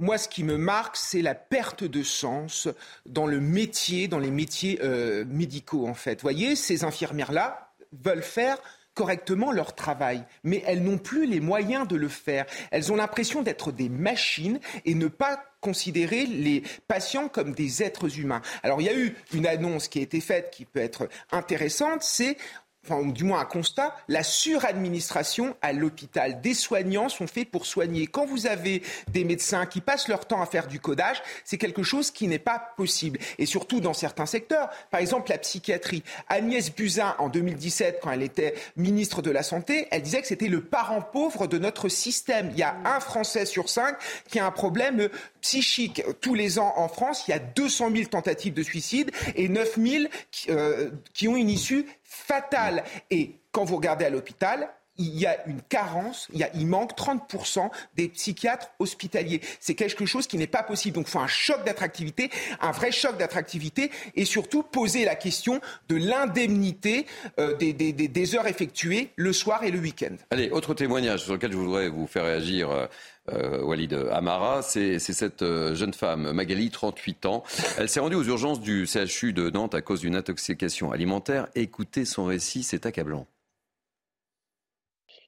Moi, 0.00 0.18
ce 0.18 0.28
qui 0.28 0.42
me 0.42 0.56
marque, 0.56 0.96
c'est 0.96 1.22
la 1.22 1.34
perte 1.34 1.84
de 1.84 2.02
sens 2.02 2.68
dans 3.06 3.26
le 3.26 3.38
métier, 3.38 4.08
dans 4.08 4.18
les 4.18 4.30
métiers 4.30 4.80
euh, 4.82 5.24
médicaux, 5.28 5.86
en 5.86 5.94
fait. 5.94 6.14
Vous 6.14 6.22
voyez, 6.22 6.56
ces 6.56 6.84
infirmières-là 6.84 7.70
veulent 7.92 8.22
faire 8.22 8.56
correctement 9.00 9.50
leur 9.50 9.74
travail, 9.74 10.24
mais 10.44 10.62
elles 10.66 10.82
n'ont 10.82 10.98
plus 10.98 11.24
les 11.24 11.40
moyens 11.40 11.88
de 11.88 11.96
le 11.96 12.08
faire. 12.08 12.44
Elles 12.70 12.92
ont 12.92 12.96
l'impression 12.96 13.40
d'être 13.40 13.72
des 13.72 13.88
machines 13.88 14.60
et 14.84 14.94
ne 14.94 15.06
pas 15.06 15.42
considérer 15.62 16.26
les 16.26 16.62
patients 16.86 17.28
comme 17.28 17.52
des 17.54 17.82
êtres 17.82 18.18
humains. 18.18 18.42
Alors 18.62 18.82
il 18.82 18.84
y 18.84 18.90
a 18.90 18.94
eu 18.94 19.14
une 19.32 19.46
annonce 19.46 19.88
qui 19.88 20.00
a 20.00 20.02
été 20.02 20.20
faite 20.20 20.50
qui 20.50 20.66
peut 20.66 20.80
être 20.80 21.08
intéressante, 21.32 22.02
c'est 22.02 22.36
enfin, 22.84 23.04
du 23.04 23.24
moins 23.24 23.40
un 23.40 23.44
constat, 23.44 23.94
la 24.08 24.22
suradministration 24.22 25.56
à 25.62 25.72
l'hôpital. 25.72 26.40
Des 26.40 26.54
soignants 26.54 27.08
sont 27.08 27.26
faits 27.26 27.50
pour 27.50 27.66
soigner. 27.66 28.06
Quand 28.06 28.26
vous 28.26 28.46
avez 28.46 28.82
des 29.08 29.24
médecins 29.24 29.66
qui 29.66 29.80
passent 29.80 30.08
leur 30.08 30.26
temps 30.26 30.40
à 30.40 30.46
faire 30.46 30.66
du 30.66 30.80
codage, 30.80 31.22
c'est 31.44 31.58
quelque 31.58 31.82
chose 31.82 32.10
qui 32.10 32.26
n'est 32.28 32.38
pas 32.38 32.72
possible. 32.76 33.18
Et 33.38 33.46
surtout 33.46 33.80
dans 33.80 33.92
certains 33.92 34.26
secteurs, 34.26 34.70
par 34.90 35.00
exemple 35.00 35.30
la 35.30 35.38
psychiatrie. 35.38 36.02
Agnès 36.28 36.74
Buzyn, 36.74 37.14
en 37.18 37.28
2017, 37.28 38.00
quand 38.02 38.10
elle 38.10 38.22
était 38.22 38.54
ministre 38.76 39.22
de 39.22 39.30
la 39.30 39.42
Santé, 39.42 39.88
elle 39.90 40.02
disait 40.02 40.22
que 40.22 40.26
c'était 40.26 40.48
le 40.48 40.62
parent 40.62 41.02
pauvre 41.02 41.46
de 41.46 41.58
notre 41.58 41.88
système. 41.88 42.50
Il 42.52 42.58
y 42.58 42.62
a 42.62 42.76
un 42.84 43.00
Français 43.00 43.46
sur 43.46 43.68
cinq 43.68 43.96
qui 44.28 44.38
a 44.38 44.46
un 44.46 44.50
problème 44.50 45.08
psychique. 45.40 46.02
Tous 46.20 46.34
les 46.34 46.58
ans 46.58 46.74
en 46.76 46.88
France, 46.88 47.24
il 47.28 47.32
y 47.32 47.34
a 47.34 47.38
200 47.38 47.90
000 47.94 48.04
tentatives 48.08 48.54
de 48.54 48.62
suicide 48.62 49.10
et 49.36 49.48
9 49.48 49.78
000 49.78 50.04
qui, 50.30 50.50
euh, 50.50 50.90
qui 51.14 51.28
ont 51.28 51.36
une 51.36 51.50
issue 51.50 51.86
fatale. 52.10 52.84
Et 53.10 53.36
quand 53.52 53.64
vous 53.64 53.76
regardez 53.76 54.04
à 54.04 54.10
l'hôpital, 54.10 54.68
il 54.98 55.18
y 55.18 55.26
a 55.26 55.46
une 55.46 55.62
carence, 55.62 56.28
il, 56.32 56.40
y 56.40 56.44
a, 56.44 56.50
manque 56.66 56.92
30% 56.92 57.70
des 57.96 58.08
psychiatres 58.08 58.70
hospitaliers. 58.78 59.40
C'est 59.58 59.74
quelque 59.74 60.04
chose 60.04 60.26
qui 60.26 60.36
n'est 60.36 60.46
pas 60.46 60.62
possible. 60.62 60.96
Donc 60.96 61.06
il 61.08 61.10
faut 61.10 61.20
un 61.20 61.26
choc 61.26 61.64
d'attractivité, 61.64 62.30
un 62.60 62.72
vrai 62.72 62.92
choc 62.92 63.16
d'attractivité, 63.16 63.90
et 64.14 64.24
surtout 64.24 64.62
poser 64.62 65.04
la 65.04 65.14
question 65.14 65.60
de 65.88 65.96
l'indemnité 65.96 67.06
euh, 67.38 67.56
des, 67.56 67.72
des, 67.72 67.92
des, 67.92 68.34
heures 68.34 68.46
effectuées 68.46 69.10
le 69.16 69.32
soir 69.32 69.64
et 69.64 69.70
le 69.70 69.78
week-end. 69.78 70.16
Allez, 70.30 70.50
autre 70.50 70.74
témoignage 70.74 71.24
sur 71.24 71.32
lequel 71.32 71.52
je 71.52 71.56
voudrais 71.56 71.88
vous 71.88 72.06
faire 72.06 72.24
réagir. 72.24 72.88
Euh, 73.28 73.62
Walid 73.62 73.92
Amara, 74.10 74.62
c'est 74.62 74.98
cette 74.98 75.42
euh, 75.42 75.74
jeune 75.74 75.92
femme, 75.92 76.32
Magali, 76.32 76.70
38 76.70 77.26
ans. 77.26 77.42
Elle 77.78 77.88
s'est 77.88 78.00
rendue 78.00 78.16
aux 78.16 78.24
urgences 78.24 78.60
du 78.60 78.86
CHU 78.86 79.32
de 79.32 79.50
Nantes 79.50 79.74
à 79.74 79.82
cause 79.82 80.00
d'une 80.00 80.16
intoxication 80.16 80.90
alimentaire. 80.90 81.48
Écoutez 81.54 82.04
son 82.04 82.24
récit, 82.24 82.62
c'est 82.62 82.86
accablant 82.86 83.26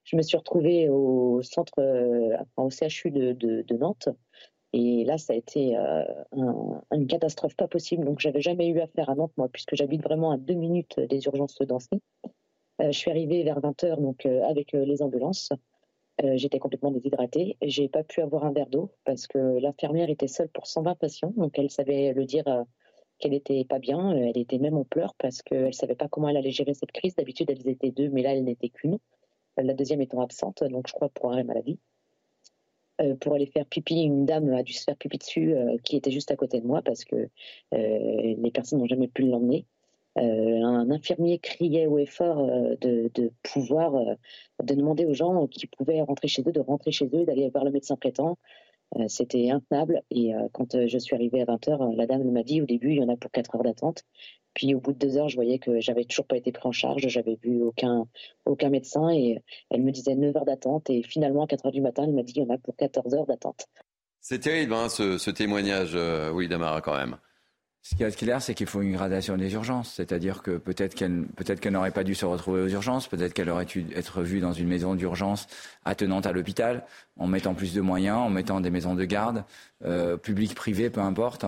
je 0.04 0.16
me 0.16 0.22
suis 0.22 0.36
retrouvée 0.36 0.88
au 0.88 1.42
centre, 1.42 1.78
euh, 1.78 2.36
au 2.56 2.70
CHU 2.70 3.10
de, 3.10 3.76
Nantes. 3.76 4.08
Et 4.72 5.04
là, 5.04 5.18
ça 5.18 5.32
a 5.32 5.36
été 5.36 5.76
euh, 5.76 6.04
une 6.92 7.06
catastrophe 7.06 7.54
pas 7.56 7.68
possible. 7.68 8.04
Donc, 8.04 8.20
j'avais 8.20 8.40
jamais 8.40 8.68
eu 8.68 8.80
affaire 8.80 9.10
à 9.10 9.14
Nantes, 9.14 9.32
moi, 9.36 9.48
puisque 9.48 9.74
j'habite 9.74 10.02
vraiment 10.02 10.32
à 10.32 10.38
deux 10.38 10.54
minutes 10.54 10.98
des 10.98 11.24
urgences 11.26 11.58
Dancy. 11.60 12.00
Je 12.80 12.90
suis 12.90 13.10
arrivée 13.10 13.44
vers 13.44 13.60
20h 13.60 14.00
donc, 14.00 14.26
avec 14.26 14.72
les 14.72 15.02
ambulances. 15.02 15.50
J'étais 16.34 16.58
complètement 16.58 16.90
déshydratée. 16.92 17.56
J'ai 17.62 17.88
pas 17.88 18.04
pu 18.04 18.20
avoir 18.20 18.44
un 18.44 18.52
verre 18.52 18.68
d'eau 18.68 18.92
parce 19.04 19.26
que 19.26 19.38
l'infirmière 19.38 20.08
était 20.08 20.28
seule 20.28 20.48
pour 20.48 20.66
120 20.66 20.94
patients. 20.94 21.32
Donc, 21.36 21.58
elle 21.58 21.70
savait 21.70 22.12
le 22.12 22.24
dire 22.24 22.44
qu'elle 23.18 23.34
était 23.34 23.64
pas 23.64 23.78
bien. 23.78 24.12
Elle 24.12 24.38
était 24.38 24.58
même 24.58 24.76
en 24.76 24.84
pleurs 24.84 25.14
parce 25.18 25.42
qu'elle 25.42 25.74
savait 25.74 25.96
pas 25.96 26.08
comment 26.08 26.28
elle 26.28 26.36
allait 26.36 26.52
gérer 26.52 26.74
cette 26.74 26.92
crise. 26.92 27.16
D'habitude, 27.16 27.50
elles 27.50 27.66
étaient 27.68 27.90
deux, 27.90 28.08
mais 28.10 28.22
là, 28.22 28.34
elle 28.34 28.44
n'était 28.44 28.68
qu'une 28.68 28.98
la 29.56 29.74
deuxième 29.74 30.00
étant 30.00 30.20
absente, 30.20 30.64
donc 30.64 30.86
je 30.88 30.92
crois 30.92 31.08
pour 31.10 31.32
arrêt 31.32 31.44
maladie. 31.44 31.78
Euh, 33.00 33.14
pour 33.16 33.34
aller 33.34 33.46
faire 33.46 33.66
pipi, 33.66 34.02
une 34.02 34.26
dame 34.26 34.52
a 34.52 34.62
dû 34.62 34.72
se 34.72 34.84
faire 34.84 34.96
pipi 34.96 35.18
dessus 35.18 35.54
euh, 35.54 35.76
qui 35.82 35.96
était 35.96 36.10
juste 36.10 36.30
à 36.30 36.36
côté 36.36 36.60
de 36.60 36.66
moi 36.66 36.82
parce 36.82 37.04
que 37.04 37.16
euh, 37.16 37.28
les 37.72 38.50
personnes 38.52 38.80
n'ont 38.80 38.86
jamais 38.86 39.08
pu 39.08 39.22
l'emmener. 39.22 39.66
Un 40.16 40.90
infirmier 40.90 41.38
criait 41.38 41.86
haut 41.86 41.98
et 41.98 42.06
fort 42.06 42.46
de, 42.80 43.32
pouvoir, 43.42 43.92
de 44.62 44.74
demander 44.74 45.04
aux 45.04 45.14
gens 45.14 45.46
qui 45.46 45.66
pouvaient 45.66 46.02
rentrer 46.02 46.28
chez 46.28 46.42
eux, 46.46 46.52
de 46.52 46.60
rentrer 46.60 46.92
chez 46.92 47.06
eux, 47.06 47.24
d'aller 47.24 47.48
voir 47.50 47.64
le 47.64 47.70
médecin 47.70 47.96
traitant. 47.96 48.38
C'était 49.08 49.50
intenable. 49.50 50.02
Et 50.10 50.32
quand 50.52 50.76
je 50.86 50.98
suis 50.98 51.14
arrivée 51.14 51.40
à 51.40 51.46
20h, 51.46 51.96
la 51.96 52.06
dame 52.06 52.30
m'a 52.30 52.42
dit 52.42 52.60
au 52.60 52.66
début, 52.66 52.90
il 52.90 52.98
y 52.98 53.02
en 53.02 53.08
a 53.08 53.16
pour 53.16 53.30
4 53.30 53.56
heures 53.56 53.62
d'attente. 53.62 54.04
Puis 54.54 54.74
au 54.74 54.80
bout 54.80 54.92
de 54.92 54.98
deux 54.98 55.16
heures, 55.16 55.28
je 55.28 55.36
voyais 55.36 55.58
que 55.58 55.80
j'avais 55.80 56.04
toujours 56.04 56.26
pas 56.26 56.36
été 56.36 56.52
pris 56.52 56.68
en 56.68 56.72
charge, 56.72 57.06
j'avais 57.08 57.38
vu 57.42 57.62
aucun, 57.62 58.06
médecin 58.70 59.10
et 59.10 59.42
elle 59.70 59.82
me 59.82 59.90
disait 59.90 60.14
9 60.14 60.36
heures 60.36 60.44
d'attente 60.44 60.90
et 60.90 61.02
finalement 61.02 61.44
à 61.44 61.46
4 61.46 61.66
heures 61.66 61.72
du 61.72 61.80
matin, 61.80 62.04
elle 62.04 62.12
m'a 62.12 62.22
dit 62.22 62.32
qu'il 62.32 62.42
y 62.42 62.46
en 62.46 62.54
a 62.54 62.58
pour 62.58 62.76
14 62.76 63.14
heures 63.14 63.26
d'attente. 63.26 63.66
C'est 64.20 64.38
terrible 64.38 64.74
hein, 64.74 64.88
ce, 64.88 65.30
témoignage, 65.30 65.92
euh, 65.94 66.30
oui 66.30 66.48
Damara 66.48 66.80
quand 66.80 66.96
même. 66.96 67.16
Ce 67.84 67.96
qui 67.96 68.04
est 68.04 68.16
clair, 68.16 68.40
c'est 68.40 68.54
qu'il 68.54 68.68
faut 68.68 68.80
une 68.80 68.92
gradation 68.92 69.36
des 69.36 69.52
urgences. 69.54 69.92
C'est-à-dire 69.94 70.42
que 70.42 70.52
peut-être 70.56 70.94
qu'elle 70.94 71.26
peut 71.26 71.42
qu'elle 71.42 71.72
n'aurait 71.72 71.90
pas 71.90 72.04
dû 72.04 72.14
se 72.14 72.24
retrouver 72.24 72.62
aux 72.62 72.68
urgences, 72.68 73.08
peut-être 73.08 73.34
qu'elle 73.34 73.50
aurait 73.50 73.64
dû 73.64 73.84
être 73.96 74.22
vue 74.22 74.38
dans 74.38 74.52
une 74.52 74.68
maison 74.68 74.94
d'urgence 74.94 75.48
attenante 75.84 76.26
à 76.26 76.32
l'hôpital, 76.32 76.84
en 77.18 77.26
mettant 77.26 77.54
plus 77.54 77.74
de 77.74 77.80
moyens, 77.80 78.18
en 78.18 78.30
mettant 78.30 78.60
des 78.60 78.70
maisons 78.70 78.94
de 78.94 79.04
garde, 79.04 79.44
euh, 79.84 80.16
publiques, 80.16 80.54
privées, 80.54 80.90
peu 80.90 81.00
importe. 81.00 81.44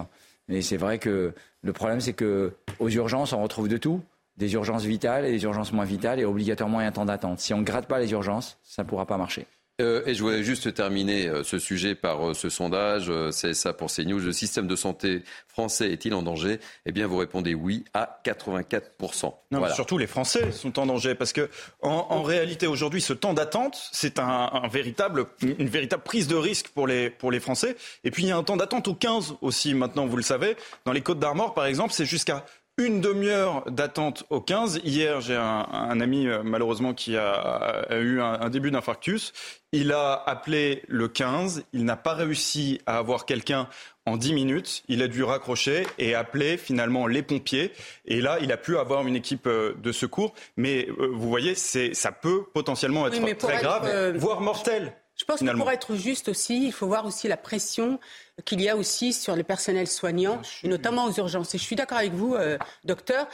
Mais 0.48 0.60
c'est 0.60 0.76
vrai 0.76 0.98
que 0.98 1.34
le 1.62 1.72
problème, 1.72 2.00
c'est 2.00 2.14
que 2.14 2.52
aux 2.80 2.90
urgences, 2.90 3.32
on 3.32 3.40
retrouve 3.40 3.68
de 3.68 3.76
tout. 3.76 4.02
Des 4.36 4.52
urgences 4.54 4.84
vitales 4.84 5.24
et 5.26 5.30
des 5.30 5.44
urgences 5.44 5.72
moins 5.72 5.84
vitales 5.84 6.18
et 6.18 6.24
obligatoirement 6.24 6.80
un 6.80 6.90
temps 6.90 7.04
d'attente. 7.04 7.38
Si 7.38 7.54
on 7.54 7.58
ne 7.58 7.64
gratte 7.64 7.86
pas 7.86 8.00
les 8.00 8.10
urgences, 8.10 8.58
ça 8.64 8.82
ne 8.82 8.88
pourra 8.88 9.06
pas 9.06 9.16
marcher. 9.16 9.46
Euh, 9.80 10.02
et 10.06 10.14
je 10.14 10.22
voulais 10.22 10.44
juste 10.44 10.72
terminer 10.72 11.26
euh, 11.26 11.42
ce 11.42 11.58
sujet 11.58 11.96
par 11.96 12.28
euh, 12.28 12.34
ce 12.34 12.48
sondage. 12.48 13.10
c'est 13.32 13.54
ça 13.54 13.72
pour 13.72 13.90
CNews. 13.90 14.20
Le 14.20 14.32
système 14.32 14.68
de 14.68 14.76
santé 14.76 15.24
français 15.48 15.90
est-il 15.90 16.14
en 16.14 16.22
danger? 16.22 16.60
Eh 16.86 16.92
bien, 16.92 17.08
vous 17.08 17.16
répondez 17.16 17.54
oui 17.54 17.84
à 17.92 18.20
84%. 18.24 19.34
Non, 19.50 19.68
surtout 19.74 19.98
les 19.98 20.06
Français 20.06 20.52
sont 20.52 20.78
en 20.78 20.86
danger 20.86 21.16
parce 21.16 21.32
que 21.32 21.50
en, 21.82 22.22
réalité 22.22 22.66
aujourd'hui, 22.68 23.00
ce 23.00 23.12
temps 23.12 23.34
d'attente, 23.34 23.88
c'est 23.92 24.18
un, 24.18 24.68
véritable, 24.70 25.26
une 25.42 25.68
véritable 25.68 26.02
prise 26.02 26.28
de 26.28 26.36
risque 26.36 26.68
pour 26.68 26.86
les, 26.86 27.10
pour 27.10 27.32
les 27.32 27.40
Français. 27.40 27.76
Et 28.04 28.10
puis 28.10 28.22
il 28.22 28.28
y 28.28 28.32
a 28.32 28.36
un 28.36 28.44
temps 28.44 28.56
d'attente 28.56 28.86
au 28.86 28.94
15 28.94 29.36
aussi 29.40 29.74
maintenant, 29.74 30.06
vous 30.06 30.16
le 30.16 30.22
savez. 30.22 30.56
Dans 30.84 30.92
les 30.92 31.00
Côtes 31.00 31.18
d'Armor, 31.18 31.52
par 31.52 31.66
exemple, 31.66 31.92
c'est 31.92 32.06
jusqu'à 32.06 32.44
une 32.76 33.00
demi-heure 33.00 33.70
d'attente 33.70 34.24
au 34.30 34.40
15. 34.40 34.80
Hier, 34.84 35.20
j'ai 35.20 35.36
un, 35.36 36.00
ami 36.00 36.26
euh, 36.26 36.42
malheureusement 36.42 36.92
qui 36.92 37.16
a, 37.16 37.86
eu 37.92 38.20
un, 38.20 38.48
début 38.50 38.70
d'infarctus. 38.70 39.32
Il 39.72 39.92
a 39.92 40.22
appelé 40.26 40.82
le 40.88 41.08
15. 41.08 41.64
Il 41.72 41.84
n'a 41.84 41.96
pas 41.96 42.14
réussi 42.14 42.80
à 42.86 42.98
avoir 42.98 43.26
quelqu'un 43.26 43.68
en 44.06 44.16
10 44.16 44.34
minutes. 44.34 44.82
Il 44.88 45.02
a 45.02 45.08
dû 45.08 45.22
raccrocher 45.22 45.86
et 45.98 46.14
appeler 46.14 46.56
finalement 46.56 47.06
les 47.06 47.22
pompiers. 47.22 47.72
Et 48.06 48.20
là, 48.20 48.38
il 48.40 48.50
a 48.50 48.56
pu 48.56 48.76
avoir 48.76 49.06
une 49.06 49.16
équipe 49.16 49.46
euh, 49.46 49.74
de 49.80 49.92
secours. 49.92 50.34
Mais 50.56 50.88
euh, 50.98 51.10
vous 51.12 51.28
voyez, 51.28 51.54
ça 51.54 52.12
peut 52.12 52.44
potentiellement 52.52 53.06
être 53.06 53.38
très 53.38 53.62
grave, 53.62 54.16
voire 54.16 54.40
mortel. 54.40 54.94
Je 55.16 55.24
pense 55.24 55.40
que 55.40 55.56
pour 55.56 55.70
être 55.70 55.94
juste 55.94 56.28
aussi, 56.28 56.66
il 56.66 56.72
faut 56.72 56.88
voir 56.88 57.06
aussi 57.06 57.28
la 57.28 57.36
pression 57.36 58.00
qu'il 58.44 58.60
y 58.60 58.68
a 58.68 58.76
aussi 58.76 59.12
sur 59.12 59.36
les 59.36 59.44
personnels 59.44 59.86
soignants, 59.86 60.42
et 60.64 60.68
notamment 60.68 61.04
aux 61.04 61.12
urgences. 61.12 61.54
Et 61.54 61.58
je 61.58 61.62
suis 61.62 61.76
d'accord 61.76 61.98
avec 61.98 62.12
vous, 62.12 62.34
euh, 62.34 62.58
docteur. 62.84 63.28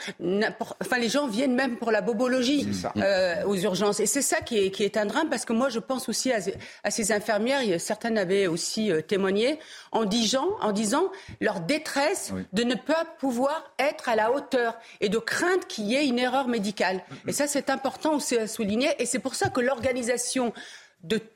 Enfin, 0.79 0.99
les 0.99 1.09
gens 1.09 1.25
viennent 1.25 1.55
même 1.55 1.77
pour 1.77 1.89
la 1.89 2.01
bobologie 2.01 2.67
euh, 2.97 3.43
aux 3.45 3.55
urgences. 3.55 3.99
Et 3.99 4.05
c'est 4.05 4.21
ça 4.21 4.41
qui 4.41 4.59
est, 4.59 4.69
qui 4.69 4.83
est, 4.83 4.97
un 4.97 5.07
drame, 5.07 5.27
parce 5.29 5.43
que 5.43 5.53
moi, 5.53 5.69
je 5.69 5.79
pense 5.79 6.07
aussi 6.07 6.31
à, 6.31 6.91
ces 6.91 7.11
infirmières. 7.11 7.61
Certaines 7.79 8.19
avaient 8.19 8.45
aussi 8.45 8.91
euh, 8.91 9.01
témoigné 9.01 9.57
en 9.91 10.05
disant, 10.05 10.49
en 10.61 10.71
disant 10.71 11.11
leur 11.39 11.61
détresse 11.61 12.31
de 12.53 12.63
ne 12.63 12.75
pas 12.75 13.05
pouvoir 13.17 13.73
être 13.79 14.07
à 14.07 14.15
la 14.15 14.31
hauteur 14.31 14.77
et 14.99 15.09
de 15.09 15.17
crainte 15.17 15.65
qu'il 15.67 15.85
y 15.85 15.95
ait 15.95 16.05
une 16.05 16.19
erreur 16.19 16.47
médicale. 16.47 17.03
Et 17.27 17.31
ça, 17.31 17.47
c'est 17.47 17.71
important 17.71 18.13
aussi 18.13 18.37
à 18.37 18.45
souligner. 18.45 18.89
Et 18.99 19.07
c'est 19.07 19.19
pour 19.19 19.33
ça 19.33 19.49
que 19.49 19.61
l'organisation 19.61 20.53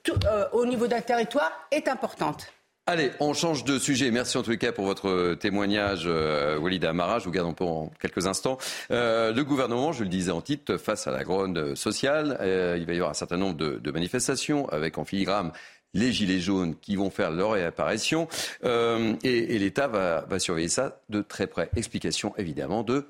tout, 0.03 0.19
au 0.53 0.65
niveau 0.65 0.87
d'un 0.87 1.01
territoire 1.01 1.51
est 1.71 1.87
importante. 1.87 2.47
Allez, 2.87 3.11
on 3.19 3.33
change 3.33 3.63
de 3.63 3.79
sujet. 3.79 4.11
Merci 4.11 4.37
en 4.37 4.43
tous 4.43 4.51
les 4.51 4.59
cas 4.59 4.71
pour 4.71 4.85
votre 4.85 5.33
témoignage, 5.33 6.03
euh, 6.05 6.59
Walid 6.59 6.85
Amara. 6.85 7.17
Je 7.17 7.25
vous 7.25 7.31
garde 7.31 7.55
pour 7.55 7.91
quelques 7.99 8.27
instants. 8.27 8.59
Euh, 8.91 9.33
le 9.33 9.43
gouvernement, 9.43 9.91
je 9.91 10.03
le 10.03 10.09
disais 10.09 10.29
en 10.29 10.41
titre, 10.41 10.77
face 10.77 11.07
à 11.07 11.11
la 11.11 11.23
gronde 11.23 11.73
sociale, 11.73 12.37
euh, 12.41 12.77
il 12.79 12.85
va 12.85 12.93
y 12.93 12.97
avoir 12.97 13.09
un 13.09 13.15
certain 13.15 13.37
nombre 13.37 13.55
de, 13.55 13.91
manifestations 13.91 14.69
avec 14.69 14.99
en 14.99 15.05
filigrane 15.05 15.51
les 15.95 16.11
gilets 16.11 16.39
jaunes 16.39 16.75
qui 16.75 16.95
vont 16.95 17.09
faire 17.09 17.31
leur 17.31 17.53
réapparition. 17.53 18.27
et, 18.63 19.57
l'État 19.57 19.87
va, 19.87 20.25
va 20.29 20.37
surveiller 20.37 20.67
ça 20.67 21.01
de 21.09 21.23
très 21.23 21.47
près. 21.47 21.71
Explication 21.75 22.35
évidemment 22.37 22.83
de 22.83 23.07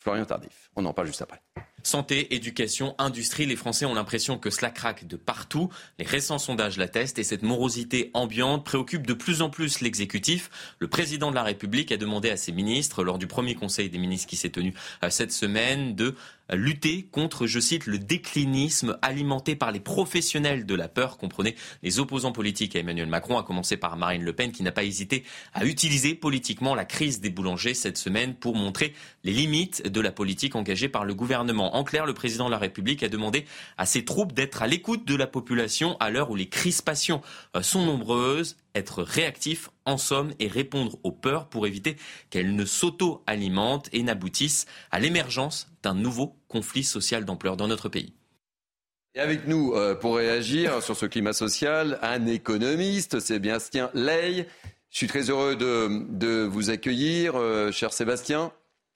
Florian 0.00 0.24
Tardif. 0.24 0.70
On 0.74 0.84
en 0.86 0.92
parle 0.92 1.06
juste 1.06 1.22
après. 1.22 1.40
Santé, 1.86 2.34
éducation, 2.34 2.94
industrie, 2.98 3.44
les 3.44 3.56
Français 3.56 3.84
ont 3.84 3.92
l'impression 3.92 4.38
que 4.38 4.48
cela 4.48 4.70
craque 4.70 5.06
de 5.06 5.16
partout. 5.16 5.68
Les 5.98 6.06
récents 6.06 6.38
sondages 6.38 6.78
l'attestent 6.78 7.18
et 7.18 7.24
cette 7.24 7.42
morosité 7.42 8.10
ambiante 8.14 8.64
préoccupe 8.64 9.06
de 9.06 9.12
plus 9.12 9.42
en 9.42 9.50
plus 9.50 9.80
l'exécutif. 9.80 10.50
Le 10.78 10.88
président 10.88 11.30
de 11.30 11.34
la 11.36 11.42
République 11.42 11.92
a 11.92 11.98
demandé 11.98 12.30
à 12.30 12.38
ses 12.38 12.52
ministres, 12.52 13.04
lors 13.04 13.18
du 13.18 13.26
premier 13.26 13.54
conseil 13.54 13.90
des 13.90 13.98
ministres 13.98 14.28
qui 14.28 14.36
s'est 14.36 14.48
tenu 14.48 14.72
euh, 15.02 15.10
cette 15.10 15.30
semaine, 15.30 15.94
de 15.94 16.14
lutter 16.50 17.08
contre, 17.10 17.46
je 17.46 17.60
cite, 17.60 17.86
le 17.86 17.98
déclinisme 17.98 18.98
alimenté 19.02 19.56
par 19.56 19.72
les 19.72 19.80
professionnels 19.80 20.66
de 20.66 20.74
la 20.74 20.88
peur, 20.88 21.16
comprenez 21.16 21.54
les 21.82 21.98
opposants 21.98 22.32
politiques 22.32 22.76
à 22.76 22.80
Emmanuel 22.80 23.08
Macron, 23.08 23.38
à 23.38 23.42
commencer 23.42 23.76
par 23.76 23.96
Marine 23.96 24.22
Le 24.22 24.32
Pen, 24.32 24.52
qui 24.52 24.62
n'a 24.62 24.72
pas 24.72 24.84
hésité 24.84 25.24
à 25.52 25.64
utiliser 25.64 26.14
politiquement 26.14 26.74
la 26.74 26.84
crise 26.84 27.20
des 27.20 27.30
boulangers 27.30 27.74
cette 27.74 27.98
semaine 27.98 28.34
pour 28.34 28.56
montrer 28.56 28.94
les 29.24 29.32
limites 29.32 29.86
de 29.86 30.00
la 30.00 30.12
politique 30.12 30.54
engagée 30.54 30.88
par 30.88 31.04
le 31.04 31.14
gouvernement. 31.14 31.76
En 31.76 31.84
clair, 31.84 32.06
le 32.06 32.14
président 32.14 32.46
de 32.46 32.50
la 32.50 32.58
République 32.58 33.02
a 33.02 33.08
demandé 33.08 33.46
à 33.78 33.86
ses 33.86 34.04
troupes 34.04 34.32
d'être 34.32 34.62
à 34.62 34.66
l'écoute 34.66 35.06
de 35.06 35.16
la 35.16 35.26
population 35.26 35.96
à 35.98 36.10
l'heure 36.10 36.30
où 36.30 36.36
les 36.36 36.48
crispations 36.48 37.22
euh, 37.56 37.62
sont 37.62 37.84
nombreuses, 37.84 38.56
être 38.74 39.02
réactif 39.02 39.70
en 39.84 39.98
somme 39.98 40.32
et 40.38 40.48
répondre 40.48 40.98
aux 41.02 41.12
peurs 41.12 41.48
pour 41.48 41.66
éviter 41.66 41.96
qu'elles 42.30 42.54
ne 42.54 42.64
s'auto-alimentent 42.64 43.88
et 43.92 44.02
n'aboutissent 44.02 44.66
à 44.90 45.00
l'émergence 45.00 45.68
d'un 45.82 45.94
nouveau 45.94 46.36
conflit 46.48 46.84
social 46.84 47.24
d'ampleur 47.24 47.56
dans 47.56 47.68
notre 47.68 47.88
pays. 47.88 48.14
Et 49.14 49.20
avec 49.20 49.46
nous, 49.46 49.74
euh, 49.74 49.94
pour 49.94 50.16
réagir 50.16 50.82
sur 50.82 50.96
ce 50.96 51.06
climat 51.06 51.32
social, 51.32 51.98
un 52.02 52.26
économiste, 52.26 53.20
Sébastien 53.20 53.90
Ley. 53.94 54.48
Je 54.90 54.96
suis 54.96 55.06
très 55.06 55.30
heureux 55.30 55.54
de, 55.54 56.44
vous 56.44 56.70
accueillir, 56.70 57.36
euh, 57.36 57.70
cher 57.70 57.92
Sébastien. 57.92 58.52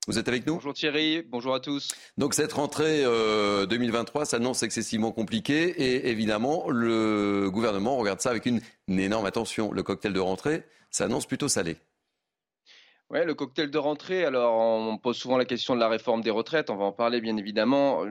Vous 0.09 0.19
êtes 0.19 0.27
avec 0.27 0.47
nous? 0.47 0.55
Bonjour 0.55 0.73
Thierry, 0.73 1.21
bonjour 1.21 1.55
à 1.55 1.61
tous. 1.61 1.95
Donc 2.17 2.33
cette 2.33 2.55
rentrée 2.55 3.03
2023 3.03 4.23
euh, 4.23 4.25
s'annonce 4.25 4.63
excessivement 4.63 5.13
compliquée 5.13 5.69
et 5.69 6.09
évidemment 6.09 6.71
le 6.71 7.51
gouvernement 7.51 7.99
regarde 7.99 8.19
ça 8.19 8.31
avec 8.31 8.47
une, 8.47 8.63
énorme 8.89 9.27
attention. 9.27 9.71
Le 9.71 9.83
cocktail 9.83 10.15
de 10.15 10.21
rentrée 10.21 10.65
s'annonce 10.91 11.27
plutôt 11.27 11.49
salé. 11.49 11.77
Oui, 13.11 13.23
le 13.23 13.35
cocktail 13.35 13.71
de 13.71 13.77
rentrée, 13.77 14.25
alors 14.25 14.57
on 14.57 14.97
pose 14.97 15.19
souvent 15.19 15.37
la 15.37 15.45
question 15.45 15.75
de 15.75 15.81
la 15.81 15.91
réforme 15.91 16.23
des 16.23 16.31
retraites, 16.31 16.71
on 16.71 16.77
va 16.77 16.87
en 16.87 16.93
parler 16.93 17.21
bien 17.21 17.37
évidemment. 17.37 18.03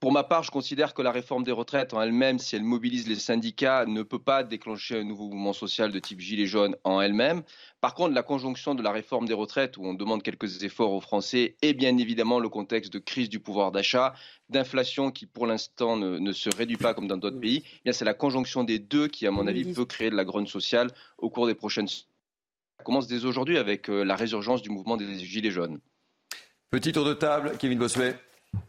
Pour 0.00 0.12
ma 0.12 0.24
part, 0.24 0.42
je 0.42 0.50
considère 0.50 0.94
que 0.94 1.02
la 1.02 1.12
réforme 1.12 1.44
des 1.44 1.52
retraites 1.52 1.92
en 1.92 2.00
elle-même, 2.00 2.38
si 2.38 2.56
elle 2.56 2.64
mobilise 2.64 3.06
les 3.06 3.16
syndicats, 3.16 3.84
ne 3.84 4.02
peut 4.02 4.18
pas 4.18 4.42
déclencher 4.42 4.98
un 4.98 5.04
nouveau 5.04 5.26
mouvement 5.26 5.52
social 5.52 5.92
de 5.92 5.98
type 5.98 6.20
gilet 6.20 6.46
jaune 6.46 6.74
en 6.84 7.02
elle-même. 7.02 7.42
Par 7.82 7.92
contre, 7.92 8.14
la 8.14 8.22
conjonction 8.22 8.74
de 8.74 8.82
la 8.82 8.92
réforme 8.92 9.28
des 9.28 9.34
retraites, 9.34 9.76
où 9.76 9.84
on 9.84 9.92
demande 9.92 10.22
quelques 10.22 10.62
efforts 10.62 10.94
aux 10.94 11.02
Français, 11.02 11.54
et 11.60 11.74
bien 11.74 11.98
évidemment 11.98 12.40
le 12.40 12.48
contexte 12.48 12.90
de 12.90 12.98
crise 12.98 13.28
du 13.28 13.40
pouvoir 13.40 13.72
d'achat, 13.72 14.14
d'inflation 14.48 15.10
qui 15.10 15.26
pour 15.26 15.46
l'instant 15.46 15.98
ne, 15.98 16.32
se 16.32 16.48
réduit 16.48 16.78
pas 16.78 16.94
comme 16.94 17.06
dans 17.06 17.18
d'autres 17.18 17.38
pays, 17.38 17.62
eh 17.66 17.80
bien 17.84 17.92
c'est 17.92 18.06
la 18.06 18.14
conjonction 18.14 18.64
des 18.64 18.78
deux 18.78 19.06
qui, 19.06 19.26
à 19.26 19.30
mon 19.30 19.46
avis, 19.46 19.70
peut 19.70 19.84
créer 19.84 20.08
de 20.08 20.16
la 20.16 20.24
grogne 20.24 20.46
sociale 20.46 20.90
au 21.18 21.28
cours 21.28 21.46
des 21.46 21.54
prochaines 21.54 21.88
Ça 21.88 22.04
commence 22.84 23.06
dès 23.06 23.26
aujourd'hui 23.26 23.58
avec 23.58 23.90
euh, 23.90 24.02
la 24.02 24.16
résurgence 24.16 24.62
du 24.62 24.70
mouvement 24.70 24.96
des 24.96 25.18
Gilets 25.18 25.50
jaunes. 25.50 25.78
Petit 26.70 26.92
tour 26.92 27.04
de 27.04 27.12
table, 27.12 27.52
Kevin 27.58 27.78
Bossuet. 27.78 28.16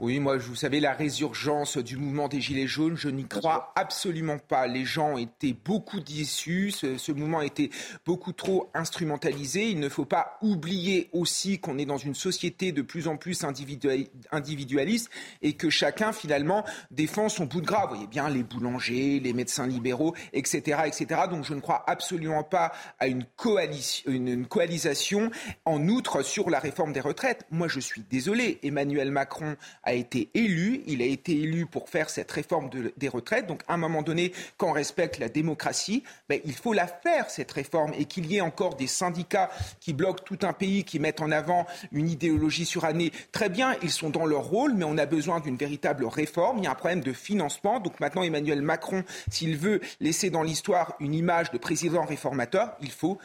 Oui, 0.01 0.19
moi, 0.19 0.37
vous 0.37 0.55
savez, 0.55 0.79
la 0.79 0.93
résurgence 0.93 1.77
du 1.77 1.95
mouvement 1.95 2.27
des 2.27 2.41
Gilets 2.41 2.65
jaunes, 2.65 2.97
je 2.97 3.07
n'y 3.07 3.27
crois 3.27 3.71
absolument 3.75 4.39
pas. 4.39 4.65
Les 4.65 4.83
gens 4.83 5.15
étaient 5.15 5.53
beaucoup 5.53 5.99
déçus, 5.99 6.71
ce, 6.71 7.11
mouvement 7.11 7.37
a 7.37 7.45
été 7.45 7.69
beaucoup 8.03 8.33
trop 8.33 8.71
instrumentalisé. 8.73 9.69
Il 9.69 9.79
ne 9.79 9.89
faut 9.89 10.05
pas 10.05 10.39
oublier 10.41 11.11
aussi 11.13 11.59
qu'on 11.59 11.77
est 11.77 11.85
dans 11.85 11.99
une 11.99 12.15
société 12.15 12.71
de 12.71 12.81
plus 12.81 13.07
en 13.07 13.15
plus 13.15 13.43
individualiste 13.43 15.11
et 15.43 15.53
que 15.53 15.69
chacun, 15.69 16.13
finalement, 16.13 16.65
défend 16.89 17.29
son 17.29 17.45
bout 17.45 17.61
de 17.61 17.67
gras. 17.67 17.85
Vous 17.85 17.93
voyez 17.93 18.07
bien 18.07 18.27
les 18.27 18.41
boulangers, 18.41 19.19
les 19.19 19.33
médecins 19.33 19.67
libéraux, 19.67 20.15
etc., 20.33 20.79
etc. 20.87 21.21
Donc, 21.29 21.45
je 21.45 21.53
ne 21.53 21.59
crois 21.59 21.83
absolument 21.85 22.43
pas 22.43 22.71
à 22.97 23.05
une, 23.05 23.23
coalition, 23.35 24.11
une 24.11 24.47
coalisation, 24.47 25.29
en 25.65 25.87
outre, 25.87 26.23
sur 26.23 26.49
la 26.49 26.57
réforme 26.57 26.91
des 26.91 27.01
retraites. 27.01 27.45
Moi, 27.51 27.67
je 27.67 27.79
suis 27.79 28.01
désolé. 28.09 28.57
Emmanuel 28.63 29.11
Macron 29.11 29.57
a 29.83 29.93
été 29.93 30.29
élu. 30.33 30.81
Il 30.87 31.01
a 31.01 31.05
été 31.05 31.33
élu 31.33 31.65
pour 31.65 31.89
faire 31.89 32.09
cette 32.09 32.31
réforme 32.31 32.69
des 32.97 33.07
retraites. 33.09 33.47
Donc, 33.47 33.61
à 33.67 33.73
un 33.73 33.77
moment 33.77 34.01
donné, 34.01 34.33
quand 34.57 34.69
on 34.69 34.73
respecte 34.73 35.19
la 35.19 35.29
démocratie, 35.29 36.03
ben, 36.29 36.39
il 36.45 36.53
faut 36.53 36.73
la 36.73 36.87
faire, 36.87 37.29
cette 37.29 37.51
réforme. 37.51 37.93
Et 37.97 38.05
qu'il 38.05 38.25
y 38.25 38.37
ait 38.37 38.41
encore 38.41 38.75
des 38.75 38.87
syndicats 38.87 39.49
qui 39.79 39.93
bloquent 39.93 40.23
tout 40.23 40.39
un 40.43 40.53
pays, 40.53 40.83
qui 40.83 40.99
mettent 40.99 41.21
en 41.21 41.31
avant 41.31 41.65
une 41.91 42.09
idéologie 42.09 42.65
surannée, 42.65 43.11
très 43.31 43.49
bien, 43.49 43.75
ils 43.81 43.91
sont 43.91 44.09
dans 44.09 44.25
leur 44.25 44.43
rôle, 44.43 44.73
mais 44.73 44.85
on 44.85 44.97
a 44.97 45.05
besoin 45.05 45.39
d'une 45.39 45.57
véritable 45.57 46.05
réforme. 46.05 46.59
Il 46.59 46.63
y 46.63 46.67
a 46.67 46.71
un 46.71 46.75
problème 46.75 47.01
de 47.01 47.13
financement. 47.13 47.79
Donc, 47.79 47.99
maintenant, 47.99 48.23
Emmanuel 48.23 48.61
Macron, 48.61 49.03
s'il 49.29 49.57
veut 49.57 49.81
laisser 49.99 50.29
dans 50.29 50.43
l'histoire 50.43 50.95
une 50.99 51.13
image 51.13 51.51
de 51.51 51.57
président 51.57 52.05
réformateur, 52.05 52.75
il 52.81 52.91
faut 52.91 53.17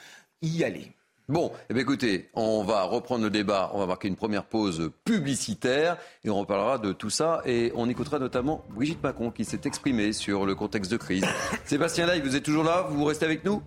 y 0.42 0.64
aller. 0.64 0.95
Bon, 1.28 1.50
eh 1.68 1.76
écoutez, 1.76 2.28
on 2.34 2.62
va 2.62 2.84
reprendre 2.84 3.24
le 3.24 3.30
débat, 3.30 3.72
on 3.74 3.80
va 3.80 3.86
marquer 3.86 4.06
une 4.06 4.14
première 4.14 4.44
pause 4.44 4.92
publicitaire 5.04 5.96
et 6.22 6.30
on 6.30 6.38
reparlera 6.38 6.78
de 6.78 6.92
tout 6.92 7.10
ça 7.10 7.42
et 7.44 7.72
on 7.74 7.88
écoutera 7.88 8.20
notamment 8.20 8.64
Brigitte 8.70 9.02
Macron 9.02 9.32
qui 9.32 9.44
s'est 9.44 9.62
exprimée 9.64 10.12
sur 10.12 10.46
le 10.46 10.54
contexte 10.54 10.88
de 10.92 10.96
crise. 10.96 11.24
Sébastien 11.64 12.06
Lai, 12.06 12.20
vous 12.20 12.36
êtes 12.36 12.44
toujours 12.44 12.62
là? 12.62 12.86
Vous 12.90 13.04
restez 13.04 13.24
avec 13.24 13.44
nous? 13.44 13.60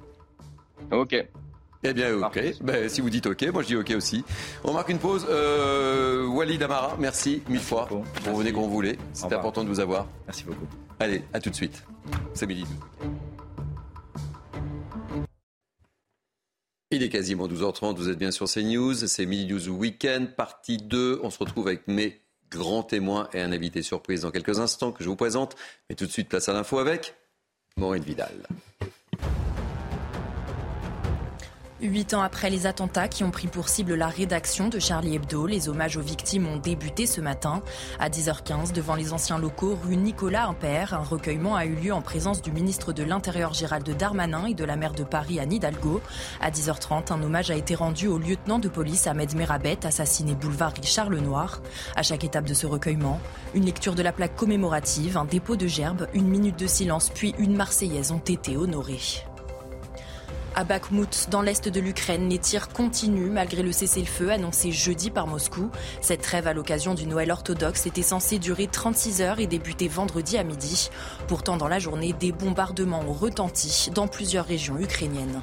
Ok. 0.89 1.13
Eh 1.83 1.93
bien, 1.93 2.15
ok. 2.15 2.41
Ben, 2.61 2.87
si 2.87 3.01
vous 3.01 3.09
dites 3.09 3.27
ok, 3.27 3.47
moi 3.53 3.61
je 3.61 3.67
dis 3.67 3.75
ok 3.75 3.91
aussi. 3.95 4.23
On 4.63 4.71
marque 4.71 4.89
une 4.89 4.99
pause. 4.99 5.27
Euh, 5.29 6.27
Walid 6.27 6.63
Amara, 6.63 6.95
merci 6.97 7.41
mille 7.49 7.59
fois. 7.59 7.89
Vous 7.89 8.37
venez 8.37 8.53
quand 8.53 8.61
vous 8.61 8.69
voulez. 8.69 8.97
C'était 9.11 9.35
important 9.35 9.65
de 9.65 9.69
vous 9.69 9.81
avoir. 9.81 10.07
Merci 10.27 10.45
beaucoup. 10.45 10.67
Allez, 10.97 11.23
à 11.33 11.41
tout 11.41 11.49
de 11.49 11.55
suite. 11.55 11.83
C'est 12.33 12.47
midi. 12.47 12.65
Il 16.91 17.03
est 17.03 17.09
quasiment 17.09 17.47
12h30, 17.47 17.97
vous 17.97 18.09
êtes 18.09 18.17
bien 18.17 18.31
sur 18.31 18.47
CNews, 18.47 18.95
c'est 18.95 19.27
Midi 19.27 19.53
News 19.53 19.69
Weekend, 19.69 20.35
partie 20.35 20.77
2. 20.77 21.19
On 21.21 21.29
se 21.29 21.37
retrouve 21.37 21.67
avec 21.67 21.87
mes 21.87 22.19
grands 22.49 22.81
témoins 22.81 23.29
et 23.31 23.41
un 23.41 23.51
invité 23.51 23.83
surprise 23.83 24.21
dans 24.21 24.31
quelques 24.31 24.59
instants 24.59 24.91
que 24.91 25.03
je 25.03 25.09
vous 25.09 25.15
présente. 25.15 25.55
Mais 25.87 25.95
tout 25.95 26.07
de 26.07 26.11
suite, 26.11 26.27
place 26.27 26.49
à 26.49 26.53
l'info 26.53 26.79
avec 26.79 27.13
Maureen 27.77 28.01
Vidal. 28.01 28.33
Huit 31.81 32.13
ans 32.13 32.21
après 32.21 32.49
les 32.49 32.65
attentats 32.65 33.07
qui 33.07 33.23
ont 33.23 33.31
pris 33.31 33.47
pour 33.47 33.69
cible 33.69 33.95
la 33.95 34.07
rédaction 34.07 34.67
de 34.67 34.79
Charlie 34.79 35.15
Hebdo, 35.15 35.47
les 35.47 35.69
hommages 35.69 35.95
aux 35.95 36.01
victimes 36.01 36.45
ont 36.45 36.57
débuté 36.57 37.05
ce 37.05 37.21
matin. 37.21 37.63
À 37.99 38.09
10h15, 38.09 38.73
devant 38.73 38.95
les 38.95 39.13
anciens 39.13 39.39
locaux 39.39 39.77
rue 39.81 39.95
Nicolas 39.95 40.47
Impair, 40.47 40.93
un 40.93 41.05
recueillement 41.05 41.55
a 41.55 41.65
eu 41.65 41.75
lieu 41.75 41.93
en 41.93 42.01
présence 42.01 42.41
du 42.41 42.51
ministre 42.51 42.91
de 42.91 43.03
l'Intérieur 43.03 43.53
Gérald 43.53 43.89
Darmanin 43.95 44.45
et 44.47 44.55
de 44.55 44.65
la 44.65 44.75
maire 44.75 44.91
de 44.91 45.05
Paris 45.05 45.39
Anne 45.39 45.53
Hidalgo. 45.53 46.01
À 46.41 46.51
10h30, 46.51 47.13
un 47.13 47.23
hommage 47.23 47.49
a 47.49 47.55
été 47.55 47.75
rendu 47.75 48.07
au 48.07 48.17
lieutenant 48.17 48.59
de 48.59 48.67
police 48.67 49.07
Ahmed 49.07 49.33
Merabet, 49.37 49.85
assassiné 49.85 50.35
boulevard 50.35 50.73
Richard 50.73 51.09
Lenoir. 51.09 51.61
À 51.95 52.03
chaque 52.03 52.25
étape 52.25 52.45
de 52.45 52.53
ce 52.53 52.67
recueillement, 52.67 53.21
une 53.53 53.63
lecture 53.63 53.95
de 53.95 54.03
la 54.03 54.11
plaque 54.11 54.35
commémorative, 54.35 55.15
un 55.15 55.23
dépôt 55.23 55.55
de 55.55 55.67
gerbes, 55.67 56.09
une 56.13 56.27
minute 56.27 56.59
de 56.59 56.67
silence 56.67 57.09
puis 57.09 57.35
une 57.39 57.55
marseillaise 57.55 58.11
ont 58.11 58.17
été 58.17 58.57
honorées. 58.57 59.23
À 60.59 60.65
Bakhmut, 60.65 61.29
dans 61.29 61.41
l'est 61.41 61.69
de 61.69 61.79
l'Ukraine, 61.79 62.27
les 62.27 62.37
tirs 62.37 62.67
continuent 62.67 63.31
malgré 63.31 63.63
le 63.63 63.71
cessez-le-feu 63.71 64.29
annoncé 64.29 64.73
jeudi 64.73 65.09
par 65.09 65.25
Moscou. 65.25 65.69
Cette 66.01 66.21
trêve 66.21 66.47
à 66.47 66.53
l'occasion 66.53 66.95
du 66.95 67.07
Noël 67.07 67.31
orthodoxe 67.31 67.85
était 67.85 68.01
censée 68.01 68.39
durer 68.39 68.67
36 68.67 69.21
heures 69.21 69.39
et 69.39 69.47
débuter 69.47 69.87
vendredi 69.87 70.37
à 70.37 70.43
midi. 70.43 70.89
Pourtant, 71.29 71.55
dans 71.55 71.69
la 71.69 71.79
journée, 71.79 72.11
des 72.11 72.33
bombardements 72.33 73.05
ont 73.07 73.13
retenti 73.13 73.89
dans 73.95 74.09
plusieurs 74.09 74.43
régions 74.43 74.77
ukrainiennes. 74.77 75.41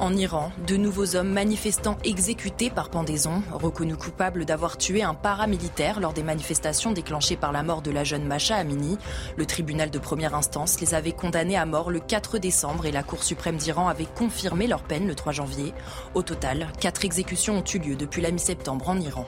En 0.00 0.16
Iran, 0.16 0.50
de 0.66 0.78
nouveaux 0.78 1.14
hommes 1.14 1.28
manifestants 1.28 1.98
exécutés 2.04 2.70
par 2.70 2.88
pendaison, 2.88 3.42
reconnus 3.52 3.98
coupables 3.98 4.46
d'avoir 4.46 4.78
tué 4.78 5.02
un 5.02 5.12
paramilitaire 5.12 6.00
lors 6.00 6.14
des 6.14 6.22
manifestations 6.22 6.92
déclenchées 6.92 7.36
par 7.36 7.52
la 7.52 7.62
mort 7.62 7.82
de 7.82 7.90
la 7.90 8.02
jeune 8.02 8.24
Masha 8.24 8.56
Amini. 8.56 8.96
Le 9.36 9.44
tribunal 9.44 9.90
de 9.90 9.98
première 9.98 10.34
instance 10.34 10.80
les 10.80 10.94
avait 10.94 11.12
condamnés 11.12 11.58
à 11.58 11.66
mort 11.66 11.90
le 11.90 12.00
4 12.00 12.38
décembre 12.38 12.86
et 12.86 12.92
la 12.92 13.02
Cour 13.02 13.22
suprême 13.22 13.58
d'Iran 13.58 13.88
avait 13.88 14.06
confirmé 14.06 14.66
leur 14.66 14.84
peine 14.84 15.06
le 15.06 15.14
3 15.14 15.34
janvier. 15.34 15.74
Au 16.14 16.22
total, 16.22 16.68
quatre 16.80 17.04
exécutions 17.04 17.58
ont 17.58 17.64
eu 17.64 17.78
lieu 17.78 17.94
depuis 17.94 18.22
la 18.22 18.30
mi-septembre 18.30 18.88
en 18.88 18.98
Iran. 18.98 19.26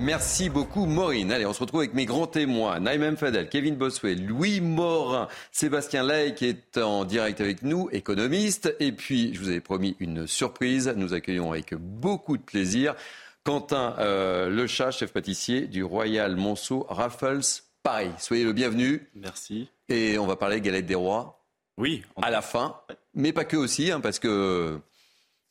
Merci 0.00 0.48
beaucoup 0.48 0.86
Maureen. 0.86 1.32
Allez, 1.32 1.44
on 1.44 1.52
se 1.52 1.58
retrouve 1.58 1.80
avec 1.80 1.92
mes 1.92 2.06
grands 2.06 2.28
témoins. 2.28 2.78
Naïm 2.78 3.16
Fadel, 3.16 3.48
Kevin 3.48 3.74
Bossuet, 3.74 4.14
Louis 4.14 4.60
Morin, 4.60 5.26
Sébastien 5.50 6.04
Lay 6.04 6.34
qui 6.34 6.46
est 6.46 6.78
en 6.78 7.04
direct 7.04 7.40
avec 7.40 7.62
nous, 7.62 7.88
économiste. 7.90 8.74
Et 8.78 8.92
puis, 8.92 9.34
je 9.34 9.40
vous 9.40 9.48
avais 9.48 9.60
promis 9.60 9.96
une 9.98 10.28
surprise. 10.28 10.92
Nous 10.96 11.14
accueillons 11.14 11.50
avec 11.50 11.74
beaucoup 11.74 12.36
de 12.36 12.42
plaisir 12.42 12.94
Quentin 13.42 13.96
euh, 13.98 14.48
Le 14.48 14.68
Chat, 14.68 14.92
chef 14.92 15.12
pâtissier 15.12 15.66
du 15.66 15.82
Royal 15.82 16.36
Monceau 16.36 16.86
Raffles 16.88 17.62
Paris. 17.82 18.12
Soyez 18.18 18.44
le 18.44 18.52
bienvenu. 18.52 19.08
Merci. 19.16 19.68
Et 19.88 20.16
on 20.16 20.26
va 20.26 20.36
parler 20.36 20.60
galette 20.60 20.86
des 20.86 20.94
rois. 20.94 21.44
Oui. 21.76 22.04
À 22.22 22.30
la 22.30 22.42
fin. 22.42 22.76
Mais 23.14 23.32
pas 23.32 23.44
que 23.44 23.56
aussi, 23.56 23.90
hein, 23.90 24.00
parce 24.00 24.20
que 24.20 24.78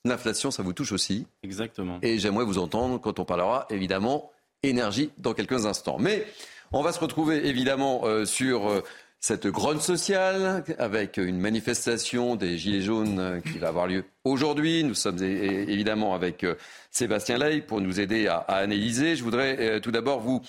l'inflation, 0.06 0.52
ça 0.52 0.64
vous 0.64 0.74
touche 0.74 0.94
aussi. 0.94 1.28
Exactement. 1.44 2.00
Et 2.02 2.18
j'aimerais 2.18 2.46
vous 2.46 2.60
entendre 2.60 3.00
quand 3.02 3.20
on 3.20 3.26
parlera, 3.26 3.66
évidemment, 3.70 4.32
énergie 4.68 5.12
dans 5.18 5.34
quelques 5.34 5.66
instants. 5.66 5.98
Mais 6.00 6.26
on 6.72 6.82
va 6.82 6.92
se 6.92 7.00
retrouver 7.00 7.48
évidemment 7.48 8.02
euh, 8.04 8.26
sur 8.26 8.70
euh, 8.70 8.84
cette 9.20 9.48
grogne 9.48 9.80
sociale 9.80 10.64
avec 10.78 11.18
une 11.18 11.40
manifestation 11.40 12.36
des 12.36 12.58
Gilets 12.58 12.82
jaunes 12.82 13.20
euh, 13.20 13.40
qui 13.40 13.58
va 13.58 13.70
avoir 13.70 13.88
lieu 13.88 14.04
aujourd'hui. 14.26 14.84
Nous 14.84 14.94
sommes 14.94 15.24
évidemment 15.24 16.14
avec 16.14 16.46
Sébastien 16.92 17.38
Ley 17.38 17.62
pour 17.62 17.82
nous 17.82 18.00
aider 18.00 18.28
à, 18.28 18.38
à 18.38 18.58
analyser. 18.58 19.16
Je 19.16 19.24
voudrais 19.24 19.80
tout 19.80 19.92
d'abord 19.92 20.20
vous 20.20 20.42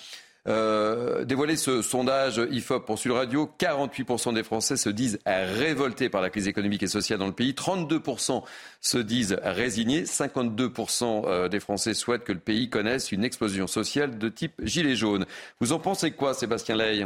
euh, 0.47 1.25
dévoiler 1.25 1.55
ce 1.55 1.81
sondage 1.81 2.41
IFOP 2.51 2.85
pour 2.85 2.97
Sud 2.97 3.11
Radio. 3.11 3.49
48% 3.59 4.33
des 4.33 4.43
Français 4.43 4.77
se 4.77 4.89
disent 4.89 5.19
révoltés 5.25 6.09
par 6.09 6.21
la 6.21 6.29
crise 6.29 6.47
économique 6.47 6.83
et 6.83 6.87
sociale 6.87 7.19
dans 7.19 7.27
le 7.27 7.33
pays. 7.33 7.51
32% 7.51 8.43
se 8.81 8.97
disent 8.97 9.37
résignés. 9.43 10.03
52% 10.03 11.23
euh, 11.25 11.47
des 11.49 11.59
Français 11.59 11.93
souhaitent 11.93 12.23
que 12.23 12.33
le 12.33 12.39
pays 12.39 12.69
connaisse 12.69 13.11
une 13.11 13.23
explosion 13.23 13.67
sociale 13.67 14.17
de 14.17 14.29
type 14.29 14.53
gilet 14.63 14.95
jaune. 14.95 15.25
Vous 15.59 15.73
en 15.73 15.79
pensez 15.79 16.11
quoi, 16.11 16.33
Sébastien 16.33 16.75
Ley 16.75 17.05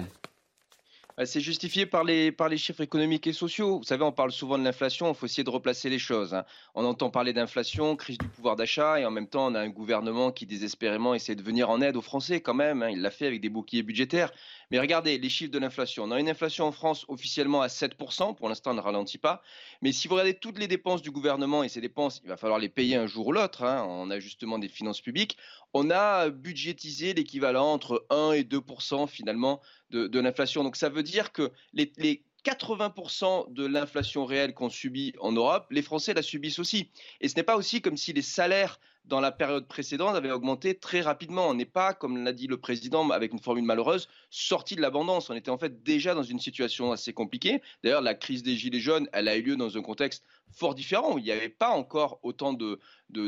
c'est 1.25 1.41
justifié 1.41 1.85
par 1.85 2.03
les, 2.03 2.31
par 2.31 2.49
les 2.49 2.57
chiffres 2.57 2.81
économiques 2.81 3.27
et 3.27 3.33
sociaux. 3.33 3.77
Vous 3.77 3.83
savez, 3.83 4.03
on 4.03 4.11
parle 4.11 4.31
souvent 4.31 4.57
de 4.57 4.63
l'inflation, 4.63 5.09
il 5.09 5.15
faut 5.15 5.25
essayer 5.25 5.43
de 5.43 5.49
replacer 5.49 5.89
les 5.89 5.99
choses. 5.99 6.33
Hein. 6.33 6.43
On 6.73 6.85
entend 6.85 7.09
parler 7.09 7.33
d'inflation, 7.33 7.95
crise 7.95 8.17
du 8.17 8.27
pouvoir 8.27 8.55
d'achat, 8.55 8.99
et 8.99 9.05
en 9.05 9.11
même 9.11 9.27
temps, 9.27 9.47
on 9.47 9.55
a 9.55 9.59
un 9.59 9.69
gouvernement 9.69 10.31
qui 10.31 10.45
désespérément 10.45 11.13
essaie 11.13 11.35
de 11.35 11.43
venir 11.43 11.69
en 11.69 11.81
aide 11.81 11.97
aux 11.97 12.01
Français 12.01 12.41
quand 12.41 12.55
même. 12.55 12.81
Hein. 12.81 12.89
Il 12.89 13.01
l'a 13.01 13.11
fait 13.11 13.27
avec 13.27 13.41
des 13.41 13.49
boucliers 13.49 13.83
budgétaires. 13.83 14.31
Mais 14.73 14.79
regardez 14.79 15.19
les 15.19 15.29
chiffres 15.29 15.51
de 15.51 15.59
l'inflation. 15.59 16.05
On 16.05 16.09
a 16.09 16.19
une 16.19 16.27
inflation 16.27 16.65
en 16.65 16.71
France 16.71 17.05
officiellement 17.07 17.61
à 17.61 17.67
7%, 17.67 18.33
pour 18.33 18.49
l'instant, 18.49 18.71
on 18.71 18.73
ne 18.73 18.81
ralentit 18.81 19.19
pas. 19.19 19.43
Mais 19.83 19.91
si 19.91 20.07
vous 20.07 20.15
regardez 20.15 20.33
toutes 20.33 20.57
les 20.57 20.67
dépenses 20.67 21.03
du 21.03 21.11
gouvernement, 21.11 21.63
et 21.63 21.69
ces 21.69 21.79
dépenses, 21.79 22.21
il 22.23 22.29
va 22.29 22.37
falloir 22.37 22.57
les 22.57 22.69
payer 22.69 22.95
un 22.95 23.05
jour 23.05 23.27
ou 23.27 23.33
l'autre, 23.33 23.63
hein, 23.63 23.83
en 23.83 24.09
ajustement 24.09 24.57
des 24.57 24.69
finances 24.69 24.99
publiques, 24.99 25.37
on 25.75 25.91
a 25.91 26.31
budgétisé 26.31 27.13
l'équivalent 27.13 27.71
entre 27.71 28.07
1 28.09 28.31
et 28.31 28.41
2% 28.41 29.07
finalement 29.07 29.61
de, 29.91 30.19
l'inflation. 30.19 30.63
Donc 30.63 30.75
ça 30.75 30.89
veut 30.89 31.03
dire 31.03 31.31
que 31.33 31.51
les, 31.73 32.23
80% 32.43 33.53
de 33.53 33.65
l'inflation 33.67 34.25
réelle 34.25 34.55
qu'on 34.55 34.71
subit 34.71 35.13
en 35.19 35.33
Europe, 35.33 35.67
les 35.69 35.83
Français 35.83 36.15
la 36.15 36.23
subissent 36.23 36.57
aussi. 36.57 36.89
Et 37.21 37.29
ce 37.29 37.35
n'est 37.35 37.43
pas 37.43 37.57
aussi 37.57 37.79
comme 37.79 37.95
si 37.95 38.11
les 38.11 38.23
salaires 38.23 38.79
dans 39.05 39.19
la 39.19 39.31
période 39.31 39.67
précédente 39.67 40.15
avaient 40.15 40.31
augmenté 40.31 40.75
très 40.75 41.01
rapidement. 41.01 41.47
On 41.49 41.53
n'est 41.53 41.65
pas, 41.65 41.93
comme 41.93 42.23
l'a 42.23 42.31
dit 42.31 42.47
le 42.47 42.57
président 42.57 43.09
avec 43.09 43.33
une 43.33 43.39
formule 43.39 43.65
malheureuse, 43.65 44.07
sorti 44.29 44.75
de 44.75 44.81
l'abondance. 44.81 45.29
On 45.29 45.35
était 45.35 45.51
en 45.51 45.57
fait 45.57 45.83
déjà 45.83 46.13
dans 46.13 46.23
une 46.23 46.39
situation 46.39 46.91
assez 46.91 47.13
compliquée. 47.13 47.61
D'ailleurs, 47.83 48.01
la 48.01 48.15
crise 48.15 48.43
des 48.43 48.55
Gilets 48.55 48.79
jaunes, 48.79 49.09
elle 49.11 49.27
a 49.27 49.35
eu 49.35 49.41
lieu 49.41 49.55
dans 49.55 49.77
un 49.77 49.81
contexte 49.81 50.23
fort 50.51 50.75
différent. 50.75 51.17
Il 51.17 51.23
n'y 51.23 51.31
avait 51.31 51.49
pas 51.49 51.69
encore 51.69 52.19
autant 52.23 52.53
de, 52.53 52.79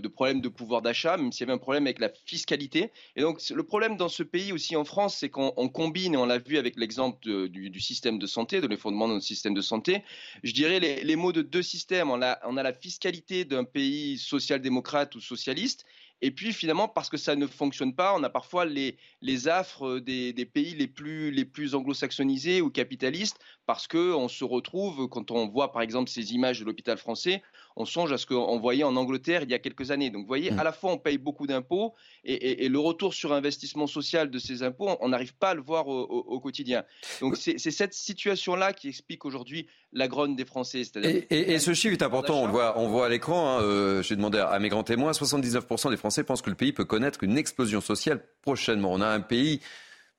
problèmes 0.08 0.42
de 0.42 0.50
pouvoir 0.50 0.82
d'achat, 0.82 1.18
même 1.18 1.32
s'il 1.32 1.42
y 1.42 1.44
avait 1.50 1.54
un 1.54 1.62
problème 1.62 1.86
avec 1.86 2.00
la 2.00 2.10
fiscalité. 2.26 2.92
Et 3.16 3.22
donc, 3.22 3.42
le 3.50 3.64
problème 3.64 3.98
dans 3.98 4.10
ce 4.10 4.24
pays 4.24 4.52
aussi 4.52 4.76
en 4.76 4.86
France, 4.86 5.18
c'est 5.18 5.30
qu'on 5.30 5.70
combine, 5.70 6.14
et 6.14 6.18
on 6.18 6.26
l'a 6.26 6.38
vu 6.38 6.58
avec 6.58 6.78
l'exemple 6.78 7.18
du, 7.50 7.80
système 7.80 8.20
de 8.20 8.28
santé, 8.28 8.62
de 8.62 8.68
l'effondrement 8.68 9.08
de 9.08 9.14
notre 9.14 9.26
système 9.26 9.54
de 9.54 9.62
santé, 9.62 10.04
je 10.44 10.54
dirais 10.54 10.80
les, 10.80 11.16
mots 11.16 11.34
de 11.34 11.42
deux 11.42 11.64
systèmes. 11.64 12.10
On 12.10 12.22
a 12.22 12.64
la 12.64 12.74
fiscalité 12.74 13.46
d'un 13.46 13.64
pays 13.64 14.18
social-démocrate 14.18 15.16
ou 15.16 15.22
socialiste, 15.22 15.86
et 16.26 16.32
puis 16.32 16.54
finalement, 16.54 16.88
parce 16.88 17.10
que 17.10 17.18
ça 17.18 17.36
ne 17.36 17.46
fonctionne 17.46 17.94
pas, 17.94 18.16
on 18.16 18.24
a 18.24 18.32
parfois 18.32 18.66
les, 18.66 18.98
affres 19.48 20.00
des, 20.00 20.34
des 20.34 20.46
pays 20.46 20.74
les 20.74 20.88
plus, 20.88 21.30
les 21.30 21.46
plus 21.46 21.76
anglo-saxonisés 21.76 22.62
ou 22.62 22.72
capitalistes, 22.72 23.38
parce 23.68 23.88
qu'on 23.88 24.28
se 24.28 24.44
retrouve, 24.44 25.08
quand 25.08 25.30
on 25.30 25.48
voit 25.48 25.72
par 25.72 25.84
exemple 25.84 26.10
ces 26.10 26.34
images 26.34 26.60
de 26.60 26.66
l'hôpital 26.66 26.98
français, 26.98 27.44
on 27.76 27.86
songe 27.86 28.12
à 28.12 28.18
ce 28.18 28.26
qu'on 28.26 28.60
voyait 28.60 28.84
en 28.84 28.96
Angleterre 28.96 29.44
il 29.44 29.50
y 29.50 29.54
a 29.54 29.60
quelques 29.60 29.92
années. 29.92 30.10
Donc 30.10 30.22
vous 30.22 30.28
voyez, 30.28 30.52
mm. 30.52 30.60
à 30.60 30.64
la 30.64 30.72
fois 30.72 30.92
on 30.92 30.98
paye 30.98 31.18
beaucoup 31.18 31.48
d'impôts 31.48 31.94
et, 32.24 32.68
le 32.70 32.80
retour 32.80 33.14
sur 33.14 33.34
investissement 33.34 33.88
social 33.88 34.30
de 34.30 34.40
ces 34.40 34.64
impôts, 34.64 34.90
on 35.00 35.10
n'arrive 35.10 35.36
pas 35.36 35.50
à 35.50 35.54
le 35.54 35.62
voir 35.62 35.88
au, 35.88 36.40
quotidien. 36.40 36.84
Donc 37.22 37.38
c'est 37.38 37.58
cette 37.58 37.94
situation-là 37.94 38.74
qui 38.74 38.90
explique 38.90 39.26
aujourd'hui 39.26 39.68
la 39.92 40.08
grogne 40.08 40.36
des 40.36 40.46
Français. 40.46 40.84
Et, 41.30 41.60
ce 41.60 41.74
chiffre 41.74 41.94
est 41.94 42.04
important, 42.04 42.42
on 42.42 42.46
le 42.46 42.52
voit, 42.52 42.78
on 42.78 42.88
voit 42.88 43.06
à 43.06 43.10
l'écran, 43.10 43.58
hein, 43.58 43.62
euh, 43.62 44.04
j'ai 44.04 44.16
demandé 44.16 44.40
à 44.40 44.58
mes 44.60 44.70
grands 44.70 44.84
témoins, 44.84 45.12
79% 45.12 45.90
des 45.90 45.98
Français 45.98 46.24
pensent 46.24 46.42
que 46.42 46.50
le 46.50 46.56
pays 46.56 46.74
peut 46.74 46.86
connaître 46.86 47.24
une 47.24 47.38
explosion 47.38 47.82
sociale 47.82 48.22
prochainement. 48.42 48.92
On 48.92 49.02
a 49.02 49.08
un 49.08 49.22
pays 49.22 49.62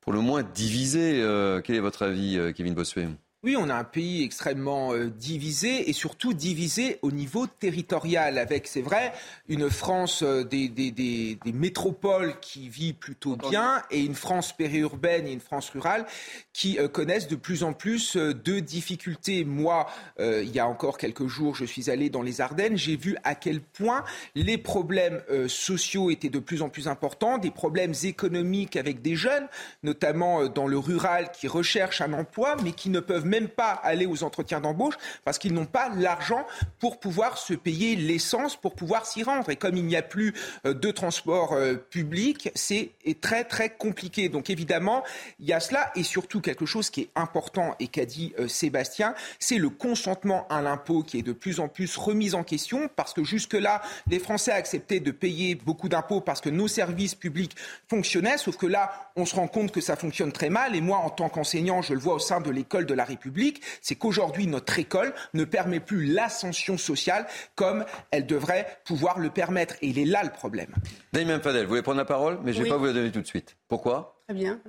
pour 0.00 0.12
le 0.12 0.20
moins 0.20 0.42
divisé. 0.42 1.20
Euh, 1.20 1.60
quel 1.62 1.76
est 1.76 1.80
votre 1.80 2.04
avis, 2.04 2.38
euh, 2.38 2.52
Kevin 2.52 2.74
Bossuet? 2.74 3.08
Oui, 3.46 3.54
on 3.56 3.70
a 3.70 3.76
un 3.76 3.84
pays 3.84 4.24
extrêmement 4.24 4.92
euh, 4.92 5.08
divisé 5.08 5.88
et 5.88 5.92
surtout 5.92 6.34
divisé 6.34 6.98
au 7.02 7.12
niveau 7.12 7.46
territorial, 7.46 8.38
avec, 8.38 8.66
c'est 8.66 8.82
vrai, 8.82 9.12
une 9.48 9.70
France 9.70 10.24
euh, 10.24 10.42
des, 10.42 10.68
des, 10.68 10.90
des, 10.90 11.38
des, 11.44 11.52
métropoles 11.52 12.40
qui 12.40 12.68
vit 12.68 12.92
plutôt 12.92 13.36
bien 13.36 13.84
et 13.92 14.00
une 14.00 14.16
France 14.16 14.52
périurbaine 14.52 15.28
et 15.28 15.32
une 15.32 15.38
France 15.38 15.70
rurale 15.70 16.06
qui 16.52 16.80
euh, 16.80 16.88
connaissent 16.88 17.28
de 17.28 17.36
plus 17.36 17.62
en 17.62 17.72
plus 17.72 18.16
de 18.16 18.58
difficultés. 18.58 19.44
Moi, 19.44 19.86
il 20.18 20.50
y 20.50 20.58
a 20.58 20.66
encore 20.66 20.98
quelques 20.98 21.28
jours, 21.28 21.54
je 21.54 21.64
suis 21.64 21.88
allé 21.88 22.10
dans 22.10 22.22
les 22.22 22.40
Ardennes, 22.40 22.76
j'ai 22.76 22.96
vu 22.96 23.16
à 23.22 23.36
quel 23.36 23.60
point 23.60 24.02
les 24.34 24.58
problèmes 24.58 25.20
sociaux 25.46 26.10
étaient 26.10 26.30
de 26.30 26.38
plus 26.38 26.62
en 26.62 26.68
plus 26.68 26.88
importants, 26.88 27.38
des 27.38 27.50
problèmes 27.50 27.92
économiques 28.02 28.76
avec 28.76 29.02
des 29.02 29.14
jeunes, 29.14 29.46
notamment 29.82 30.48
dans 30.48 30.66
le 30.66 30.78
rural, 30.78 31.30
qui 31.32 31.46
recherchent 31.46 32.00
un 32.00 32.12
emploi 32.12 32.56
mais 32.64 32.72
qui 32.72 32.90
ne 32.90 33.00
peuvent 33.00 33.26
même 33.26 33.35
même 33.36 33.48
pas 33.48 33.72
aller 33.72 34.06
aux 34.06 34.24
entretiens 34.24 34.60
d'embauche 34.60 34.94
parce 35.24 35.38
qu'ils 35.38 35.52
n'ont 35.52 35.66
pas 35.66 35.90
l'argent 35.90 36.46
pour 36.78 36.98
pouvoir 37.00 37.36
se 37.36 37.52
payer 37.52 37.94
l'essence, 37.96 38.56
pour 38.56 38.74
pouvoir 38.74 39.04
s'y 39.04 39.22
rendre. 39.22 39.50
Et 39.50 39.56
comme 39.56 39.76
il 39.76 39.84
n'y 39.84 39.96
a 39.96 40.02
plus 40.02 40.32
euh, 40.64 40.72
de 40.72 40.90
transport 40.90 41.52
euh, 41.52 41.74
public, 41.74 42.50
c'est 42.54 42.92
très 43.20 43.44
très 43.44 43.70
compliqué. 43.70 44.28
Donc 44.28 44.48
évidemment, 44.48 45.02
il 45.38 45.46
y 45.46 45.52
a 45.52 45.60
cela 45.60 45.90
et 45.94 46.02
surtout 46.02 46.40
quelque 46.40 46.64
chose 46.64 46.88
qui 46.88 47.02
est 47.02 47.10
important 47.14 47.74
et 47.78 47.88
qu'a 47.88 48.06
dit 48.06 48.32
euh, 48.38 48.48
Sébastien, 48.48 49.14
c'est 49.38 49.58
le 49.58 49.68
consentement 49.68 50.46
à 50.48 50.62
l'impôt 50.62 51.02
qui 51.02 51.18
est 51.18 51.22
de 51.22 51.32
plus 51.32 51.60
en 51.60 51.68
plus 51.68 51.96
remis 51.96 52.34
en 52.34 52.42
question 52.42 52.88
parce 52.96 53.12
que 53.12 53.22
jusque-là, 53.22 53.82
les 54.08 54.18
Français 54.18 54.52
acceptaient 54.52 55.00
de 55.00 55.10
payer 55.10 55.54
beaucoup 55.56 55.90
d'impôts 55.90 56.22
parce 56.22 56.40
que 56.40 56.48
nos 56.48 56.68
services 56.68 57.14
publics 57.14 57.54
fonctionnaient, 57.88 58.38
sauf 58.38 58.56
que 58.56 58.66
là, 58.66 59.10
on 59.16 59.26
se 59.26 59.34
rend 59.34 59.48
compte 59.48 59.72
que 59.72 59.80
ça 59.80 59.96
fonctionne 59.96 60.32
très 60.32 60.50
mal. 60.50 60.74
Et 60.74 60.80
moi, 60.80 60.98
en 60.98 61.10
tant 61.10 61.28
qu'enseignant, 61.28 61.82
je 61.82 61.92
le 61.92 62.00
vois 62.00 62.14
au 62.14 62.18
sein 62.18 62.40
de 62.40 62.50
l'école 62.50 62.86
de 62.86 62.94
la 62.94 63.04
République 63.04 63.25
République, 63.26 63.62
c'est 63.80 63.96
qu'aujourd'hui, 63.96 64.46
notre 64.46 64.78
école 64.78 65.12
ne 65.34 65.44
permet 65.44 65.80
plus 65.80 66.06
l'ascension 66.06 66.78
sociale 66.78 67.26
comme 67.54 67.84
elle 68.10 68.26
devrait 68.26 68.78
pouvoir 68.84 69.18
le 69.18 69.30
permettre. 69.30 69.74
Et 69.82 69.88
il 69.88 69.98
est 69.98 70.04
là 70.04 70.22
le 70.22 70.30
problème. 70.30 70.74
Daïm 71.12 71.40
Fadel, 71.40 71.64
vous 71.64 71.70
voulez 71.70 71.82
prendre 71.82 71.98
la 71.98 72.04
parole, 72.04 72.38
mais 72.44 72.52
je 72.52 72.58
ne 72.58 72.64
vais 72.64 72.70
pas 72.70 72.76
vous 72.76 72.86
la 72.86 72.92
donner 72.92 73.10
tout 73.10 73.20
de 73.20 73.26
suite. 73.26 73.56
Pourquoi 73.68 74.12
Très 74.28 74.34
bien. 74.34 74.60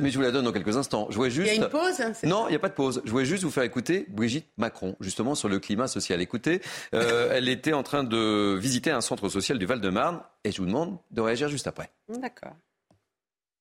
mais 0.00 0.10
je 0.10 0.16
vous 0.16 0.22
la 0.22 0.30
donne 0.30 0.44
dans 0.44 0.52
quelques 0.52 0.76
instants. 0.76 1.08
Je 1.10 1.20
juste... 1.30 1.50
Il 1.52 1.58
y 1.58 1.60
a 1.60 1.64
une 1.64 1.68
pause 1.68 2.00
hein, 2.00 2.12
Non, 2.22 2.46
il 2.46 2.50
n'y 2.50 2.56
a 2.56 2.60
pas 2.60 2.68
de 2.68 2.74
pause. 2.74 3.02
Je 3.04 3.10
voulais 3.10 3.24
juste 3.24 3.42
vous 3.42 3.50
faire 3.50 3.64
écouter 3.64 4.06
Brigitte 4.08 4.46
Macron, 4.56 4.96
justement 5.00 5.34
sur 5.34 5.48
le 5.48 5.58
climat 5.58 5.88
social. 5.88 6.20
Écoutez, 6.20 6.60
euh, 6.94 7.32
elle 7.32 7.48
était 7.48 7.72
en 7.72 7.82
train 7.82 8.04
de 8.04 8.56
visiter 8.56 8.92
un 8.92 9.00
centre 9.00 9.28
social 9.28 9.58
du 9.58 9.66
Val-de-Marne 9.66 10.20
et 10.44 10.52
je 10.52 10.58
vous 10.58 10.66
demande 10.66 10.98
de 11.10 11.20
réagir 11.20 11.48
juste 11.48 11.66
après. 11.66 11.90
D'accord. 12.08 12.52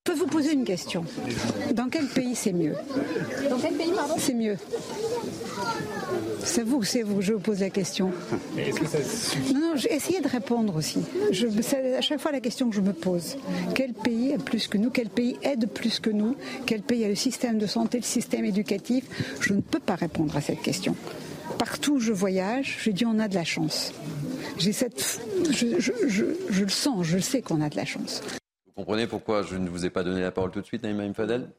Je 0.10 0.14
peux 0.16 0.20
vous 0.22 0.28
poser 0.28 0.54
une 0.54 0.64
question. 0.64 1.06
Dans 1.76 1.88
quel 1.88 2.08
pays 2.08 2.34
c'est 2.34 2.52
mieux 2.52 2.74
Dans 3.48 3.60
quel 3.60 3.76
pays, 3.76 3.92
pardon 3.96 4.16
C'est 4.18 4.34
mieux. 4.34 4.58
C'est 6.44 6.64
vous, 6.64 6.82
c'est 6.82 7.04
vous, 7.04 7.22
je 7.22 7.34
vous 7.34 7.40
pose 7.40 7.60
la 7.60 7.70
question. 7.70 8.12
Est-ce 8.58 8.80
que 8.80 8.88
ça 8.88 9.04
suffit 9.04 9.54
Non, 9.54 9.60
non, 9.60 9.76
j'ai 9.76 9.94
essayé 9.94 10.20
de 10.20 10.28
répondre 10.28 10.76
aussi. 10.76 10.98
Je, 11.32 11.46
c'est 11.62 11.96
à 11.96 12.02
chaque 12.02 12.20
fois 12.20 12.32
la 12.32 12.40
question 12.40 12.72
que 12.72 12.76
je 12.76 12.82
me 12.82 12.92
pose. 12.92 13.38
Quel 13.76 13.94
pays 13.94 14.32
est 14.32 14.44
plus 14.44 14.68
que 14.68 14.80
nous? 14.80 14.90
Quel 14.90 15.10
pays 15.10 15.38
aide 15.44 15.70
plus 15.70 16.00
que 16.00 16.10
nous? 16.10 16.36
Quel 16.66 16.82
pays 16.82 17.06
a 17.06 17.08
le 17.08 17.14
système 17.14 17.60
de 17.60 17.68
santé, 17.68 18.00
le 18.00 18.04
système 18.04 18.46
éducatif? 18.46 19.06
Je 19.42 19.54
ne 19.54 19.62
peux 19.62 19.80
pas 19.80 19.96
répondre 19.96 20.36
à 20.36 20.42
cette 20.42 20.64
question. 20.64 20.96
Partout 21.60 21.96
où 21.96 22.00
je 22.00 22.14
voyage, 22.14 22.78
je 22.82 22.90
dis 22.90 23.06
on 23.06 23.20
a 23.20 23.28
de 23.28 23.36
la 23.36 23.44
chance. 23.44 23.94
J'ai 24.58 24.74
cette, 24.74 25.20
je, 25.52 25.80
je, 25.80 25.92
je, 26.08 26.26
je 26.50 26.64
le 26.64 26.70
sens, 26.70 27.06
je 27.06 27.20
sais 27.20 27.44
qu'on 27.44 27.62
a 27.62 27.70
de 27.70 27.76
la 27.76 27.86
chance. 27.86 28.24
Comprenez 28.80 29.08
pourquoi 29.08 29.44
je 29.44 29.58
ne 29.58 29.70
vous 29.70 29.86
ai 29.86 29.90
pas 29.90 30.04
donné 30.04 30.22
la 30.22 30.32
parole 30.32 30.52
tout 30.52 30.62
de 30.62 30.66
suite, 30.66 30.84
Naïma 30.84 31.14
Fadel 31.14 31.50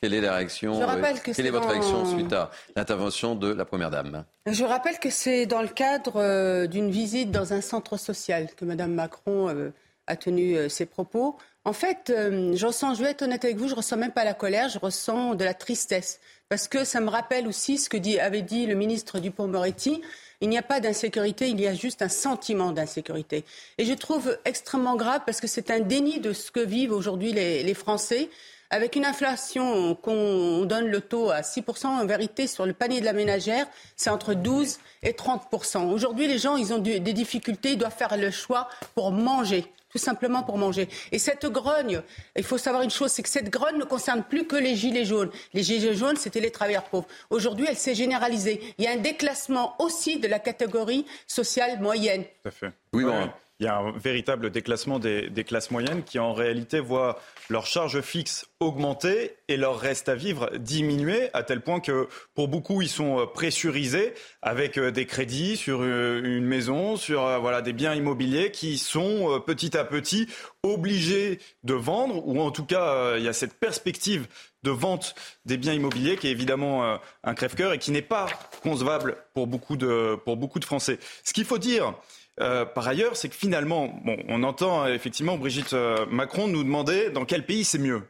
quelle 0.00 0.14
est 0.14 0.20
la 0.20 0.36
réaction 0.36 0.78
que 0.78 1.32
Quelle 1.32 1.46
est 1.46 1.50
votre 1.50 1.66
dans- 1.66 1.72
réaction 1.72 2.06
suite 2.06 2.32
à 2.32 2.52
l'intervention 2.76 3.34
de 3.34 3.52
la 3.52 3.64
Première 3.64 3.90
Dame? 3.90 4.24
Je 4.46 4.62
rappelle 4.62 5.00
que 5.00 5.10
c'est 5.10 5.46
dans 5.46 5.60
le 5.60 5.66
cadre 5.66 6.20
euh, 6.22 6.68
d'une 6.68 6.88
visite 6.88 7.32
dans 7.32 7.52
un 7.52 7.60
centre 7.60 7.96
social 7.96 8.46
que 8.54 8.64
Mme 8.64 8.94
Macron 8.94 9.48
euh, 9.48 9.70
a 10.06 10.14
tenu 10.14 10.56
euh, 10.56 10.68
ses 10.68 10.86
propos. 10.86 11.36
En 11.64 11.72
fait, 11.72 12.10
euh, 12.10 12.54
je 12.54 12.64
ressens, 12.66 12.94
je 12.94 13.02
vais 13.02 13.10
être 13.10 13.22
honnête 13.22 13.44
avec 13.44 13.56
vous, 13.56 13.66
je 13.66 13.74
ressens 13.74 13.96
même 13.96 14.12
pas 14.12 14.22
la 14.24 14.34
colère, 14.34 14.68
je 14.68 14.78
ressens 14.78 15.34
de 15.34 15.44
la 15.44 15.54
tristesse. 15.54 16.20
Parce 16.48 16.68
que 16.68 16.84
ça 16.84 17.00
me 17.00 17.08
rappelle 17.10 17.48
aussi 17.48 17.76
ce 17.76 17.88
que 17.88 17.96
dit- 17.96 18.20
avait 18.20 18.42
dit 18.42 18.66
le 18.66 18.76
ministre 18.76 19.18
Dupont-Moretti. 19.18 20.00
Il 20.40 20.48
n'y 20.48 20.58
a 20.58 20.62
pas 20.62 20.78
d'insécurité, 20.78 21.48
il 21.48 21.60
y 21.60 21.66
a 21.66 21.74
juste 21.74 22.00
un 22.00 22.08
sentiment 22.08 22.70
d'insécurité. 22.70 23.44
Et 23.76 23.84
je 23.84 23.92
trouve 23.92 24.38
extrêmement 24.44 24.94
grave 24.94 25.22
parce 25.26 25.40
que 25.40 25.48
c'est 25.48 25.70
un 25.70 25.80
déni 25.80 26.20
de 26.20 26.32
ce 26.32 26.52
que 26.52 26.60
vivent 26.60 26.92
aujourd'hui 26.92 27.32
les, 27.32 27.74
Français. 27.74 28.28
Avec 28.70 28.96
une 28.96 29.06
inflation 29.06 29.94
qu'on 29.94 30.64
donne 30.66 30.88
le 30.88 31.00
taux 31.00 31.30
à 31.30 31.40
6%, 31.40 31.86
en 31.86 32.04
vérité, 32.04 32.46
sur 32.46 32.66
le 32.66 32.74
panier 32.74 33.00
de 33.00 33.06
la 33.06 33.14
ménagère, 33.14 33.66
c'est 33.96 34.10
entre 34.10 34.34
12 34.34 34.78
et 35.02 35.12
30%. 35.12 35.90
Aujourd'hui, 35.90 36.28
les 36.28 36.38
gens, 36.38 36.56
ils 36.56 36.74
ont 36.74 36.78
des 36.78 37.00
difficultés, 37.00 37.72
ils 37.72 37.78
doivent 37.78 37.96
faire 37.96 38.16
le 38.16 38.30
choix 38.30 38.68
pour 38.94 39.10
manger 39.10 39.64
tout 39.90 39.98
simplement 39.98 40.42
pour 40.42 40.58
manger. 40.58 40.88
Et 41.12 41.18
cette 41.18 41.46
grogne, 41.46 42.02
il 42.36 42.44
faut 42.44 42.58
savoir 42.58 42.82
une 42.82 42.90
chose, 42.90 43.10
c'est 43.10 43.22
que 43.22 43.28
cette 43.28 43.50
grogne 43.50 43.78
ne 43.78 43.84
concerne 43.84 44.22
plus 44.22 44.46
que 44.46 44.56
les 44.56 44.76
gilets 44.76 45.04
jaunes. 45.04 45.30
Les 45.54 45.62
gilets 45.62 45.94
jaunes, 45.94 46.16
c'était 46.16 46.40
les 46.40 46.50
travailleurs 46.50 46.84
pauvres. 46.84 47.06
Aujourd'hui, 47.30 47.66
elle 47.68 47.76
s'est 47.76 47.94
généralisée. 47.94 48.74
Il 48.78 48.84
y 48.84 48.88
a 48.88 48.92
un 48.92 48.96
déclassement 48.96 49.74
aussi 49.78 50.18
de 50.18 50.28
la 50.28 50.38
catégorie 50.38 51.06
sociale 51.26 51.80
moyenne. 51.80 52.24
Tout 52.42 52.48
à 52.48 52.50
fait. 52.50 52.72
Oui, 52.92 53.04
Ouais. 53.04 53.30
Il 53.60 53.64
y 53.64 53.68
a 53.68 53.76
un 53.76 53.90
véritable 53.90 54.50
déclassement 54.50 54.98
des, 54.98 55.30
des 55.30 55.44
classes 55.44 55.70
moyennes 55.70 56.04
qui 56.04 56.18
en 56.18 56.32
réalité 56.32 56.78
voient 56.80 57.18
leur 57.50 57.66
charge 57.66 58.00
fixe 58.02 58.46
augmenter 58.60 59.36
et 59.48 59.56
leur 59.56 59.78
reste 59.78 60.08
à 60.08 60.14
vivre 60.14 60.50
diminuer 60.58 61.30
à 61.32 61.42
tel 61.42 61.60
point 61.60 61.80
que 61.80 62.08
pour 62.34 62.48
beaucoup 62.48 62.82
ils 62.82 62.88
sont 62.88 63.20
euh, 63.20 63.26
pressurisés 63.26 64.14
avec 64.42 64.78
euh, 64.78 64.90
des 64.90 65.06
crédits 65.06 65.56
sur 65.56 65.80
euh, 65.82 66.20
une 66.24 66.44
maison, 66.44 66.96
sur 66.96 67.40
voilà 67.40 67.62
des 67.62 67.72
biens 67.72 67.94
immobiliers 67.94 68.50
qui 68.50 68.78
sont 68.78 69.42
petit 69.46 69.76
à 69.76 69.84
petit 69.84 70.28
obligés 70.62 71.38
de 71.64 71.74
vendre 71.74 72.26
ou 72.26 72.40
en 72.40 72.50
tout 72.50 72.64
cas 72.64 73.16
il 73.16 73.22
y 73.22 73.28
a 73.28 73.32
cette 73.32 73.54
perspective 73.54 74.26
de 74.64 74.70
vente 74.70 75.14
des 75.44 75.56
biens 75.56 75.72
immobiliers 75.72 76.16
qui 76.16 76.26
est 76.26 76.32
évidemment 76.32 76.98
un 77.22 77.34
crève-cœur 77.34 77.72
et 77.72 77.78
qui 77.78 77.92
n'est 77.92 78.02
pas 78.02 78.26
concevable 78.62 79.16
pour 79.34 79.46
beaucoup 79.46 79.76
de 79.76 80.16
pour 80.24 80.36
beaucoup 80.36 80.58
de 80.58 80.64
Français. 80.64 80.98
Ce 81.22 81.32
qu'il 81.32 81.44
faut 81.44 81.58
dire 81.58 81.94
euh, 82.40 82.64
par 82.64 82.86
ailleurs, 82.86 83.16
c'est 83.16 83.28
que 83.28 83.34
finalement, 83.34 83.92
bon, 84.04 84.16
on 84.28 84.42
entend 84.42 84.84
euh, 84.84 84.94
effectivement 84.94 85.36
Brigitte 85.36 85.72
euh, 85.72 86.06
Macron 86.10 86.48
nous 86.48 86.62
demander 86.62 87.10
dans 87.10 87.24
quel 87.24 87.44
pays 87.44 87.64
c'est 87.64 87.78
mieux. 87.78 88.02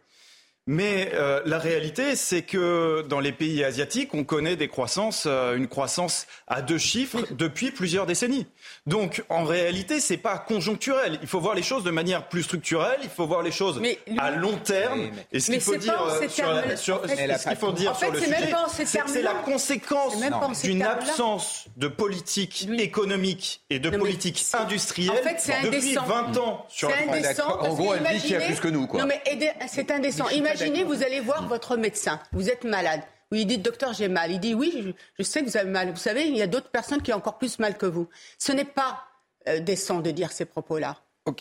Mais 0.70 1.12
euh, 1.14 1.40
la 1.46 1.58
réalité, 1.58 2.14
c'est 2.14 2.42
que 2.42 3.02
dans 3.08 3.20
les 3.20 3.32
pays 3.32 3.64
asiatiques, 3.64 4.12
on 4.12 4.22
connaît 4.22 4.54
des 4.54 4.68
croissances, 4.68 5.24
euh, 5.26 5.56
une 5.56 5.66
croissance 5.66 6.26
à 6.46 6.60
deux 6.60 6.76
chiffres 6.76 7.20
depuis 7.30 7.70
plusieurs 7.70 8.04
décennies. 8.04 8.46
Donc, 8.86 9.24
en 9.30 9.44
réalité, 9.44 9.98
c'est 9.98 10.18
pas 10.18 10.36
conjoncturel. 10.36 11.18
Il 11.22 11.26
faut 11.26 11.40
voir 11.40 11.54
les 11.54 11.62
choses 11.62 11.84
de 11.84 11.90
manière 11.90 12.28
plus 12.28 12.42
structurelle. 12.42 12.98
Il 13.02 13.08
faut 13.08 13.26
voir 13.26 13.42
les 13.42 13.50
choses 13.50 13.80
à 14.18 14.30
long 14.30 14.56
terme. 14.58 15.08
Et 15.32 15.40
ce 15.40 15.50
Mais 15.50 15.56
qu'il 15.56 15.64
faut 15.64 15.72
c'est 15.72 15.78
dire 15.78 15.94
pas 15.94 16.02
en 16.16 16.20
ces 16.20 16.28
sur, 16.28 16.46
la- 16.46 16.52
termes-là. 16.60 16.76
sur- 16.76 16.96
En 16.96 17.08
fait, 17.08 17.12
et 17.14 17.38
ce 17.38 17.48
qu'il 17.48 17.56
faut 17.56 17.72
dire 17.72 17.90
en 17.90 17.94
fait, 17.94 18.04
sur 18.04 18.12
le 18.12 18.20
sujet, 18.20 18.54
en 18.54 18.68
c'est 18.68 18.84
que 19.00 19.10
c'est 19.10 19.22
la 19.22 19.34
conséquence 19.34 20.14
en 20.16 20.52
d'une 20.62 20.82
absence 20.82 21.64
de 21.78 21.88
politique 21.88 22.68
économique 22.78 23.62
et 23.70 23.78
de 23.78 23.88
Non, 23.88 23.98
politique 24.00 24.44
industrielle 24.52 25.12
En 25.12 25.28
fait, 25.28 25.62
depuis 25.64 25.96
indécent. 25.96 26.04
20 26.04 26.36
ans 26.36 26.66
sur 26.68 26.90
C'est 26.90 26.96
la 26.96 27.02
France. 27.02 27.16
indécent. 27.16 27.58
parce 27.58 28.60
que 28.60 28.68
Non, 28.98 29.06
mais 29.06 29.22
c'est 29.66 29.90
indécent. 29.90 30.26
Imaginez, 30.66 30.84
vous 30.84 31.02
allez 31.02 31.20
voir 31.20 31.46
votre 31.46 31.76
médecin. 31.76 32.20
Vous 32.32 32.48
êtes 32.48 32.64
malade. 32.64 33.00
Vous 33.30 33.36
lui 33.36 33.46
dites, 33.46 33.62
docteur, 33.62 33.92
j'ai 33.92 34.08
mal. 34.08 34.30
Il 34.30 34.40
dit, 34.40 34.54
oui, 34.54 34.94
je, 35.18 35.22
sais 35.22 35.42
que 35.42 35.50
vous 35.50 35.56
avez 35.56 35.70
mal. 35.70 35.90
Vous 35.90 35.96
savez, 35.96 36.26
il 36.26 36.36
y 36.36 36.42
a 36.42 36.46
d'autres 36.46 36.70
personnes 36.70 37.02
qui 37.02 37.12
ont 37.12 37.16
encore 37.16 37.38
plus 37.38 37.58
mal 37.58 37.76
que 37.76 37.86
vous. 37.86 38.08
Ce 38.38 38.52
n'est 38.52 38.64
pas 38.64 39.02
euh, 39.48 39.60
décent 39.60 40.00
de 40.00 40.10
dire 40.10 40.32
ces 40.32 40.44
propos-là. 40.44 40.96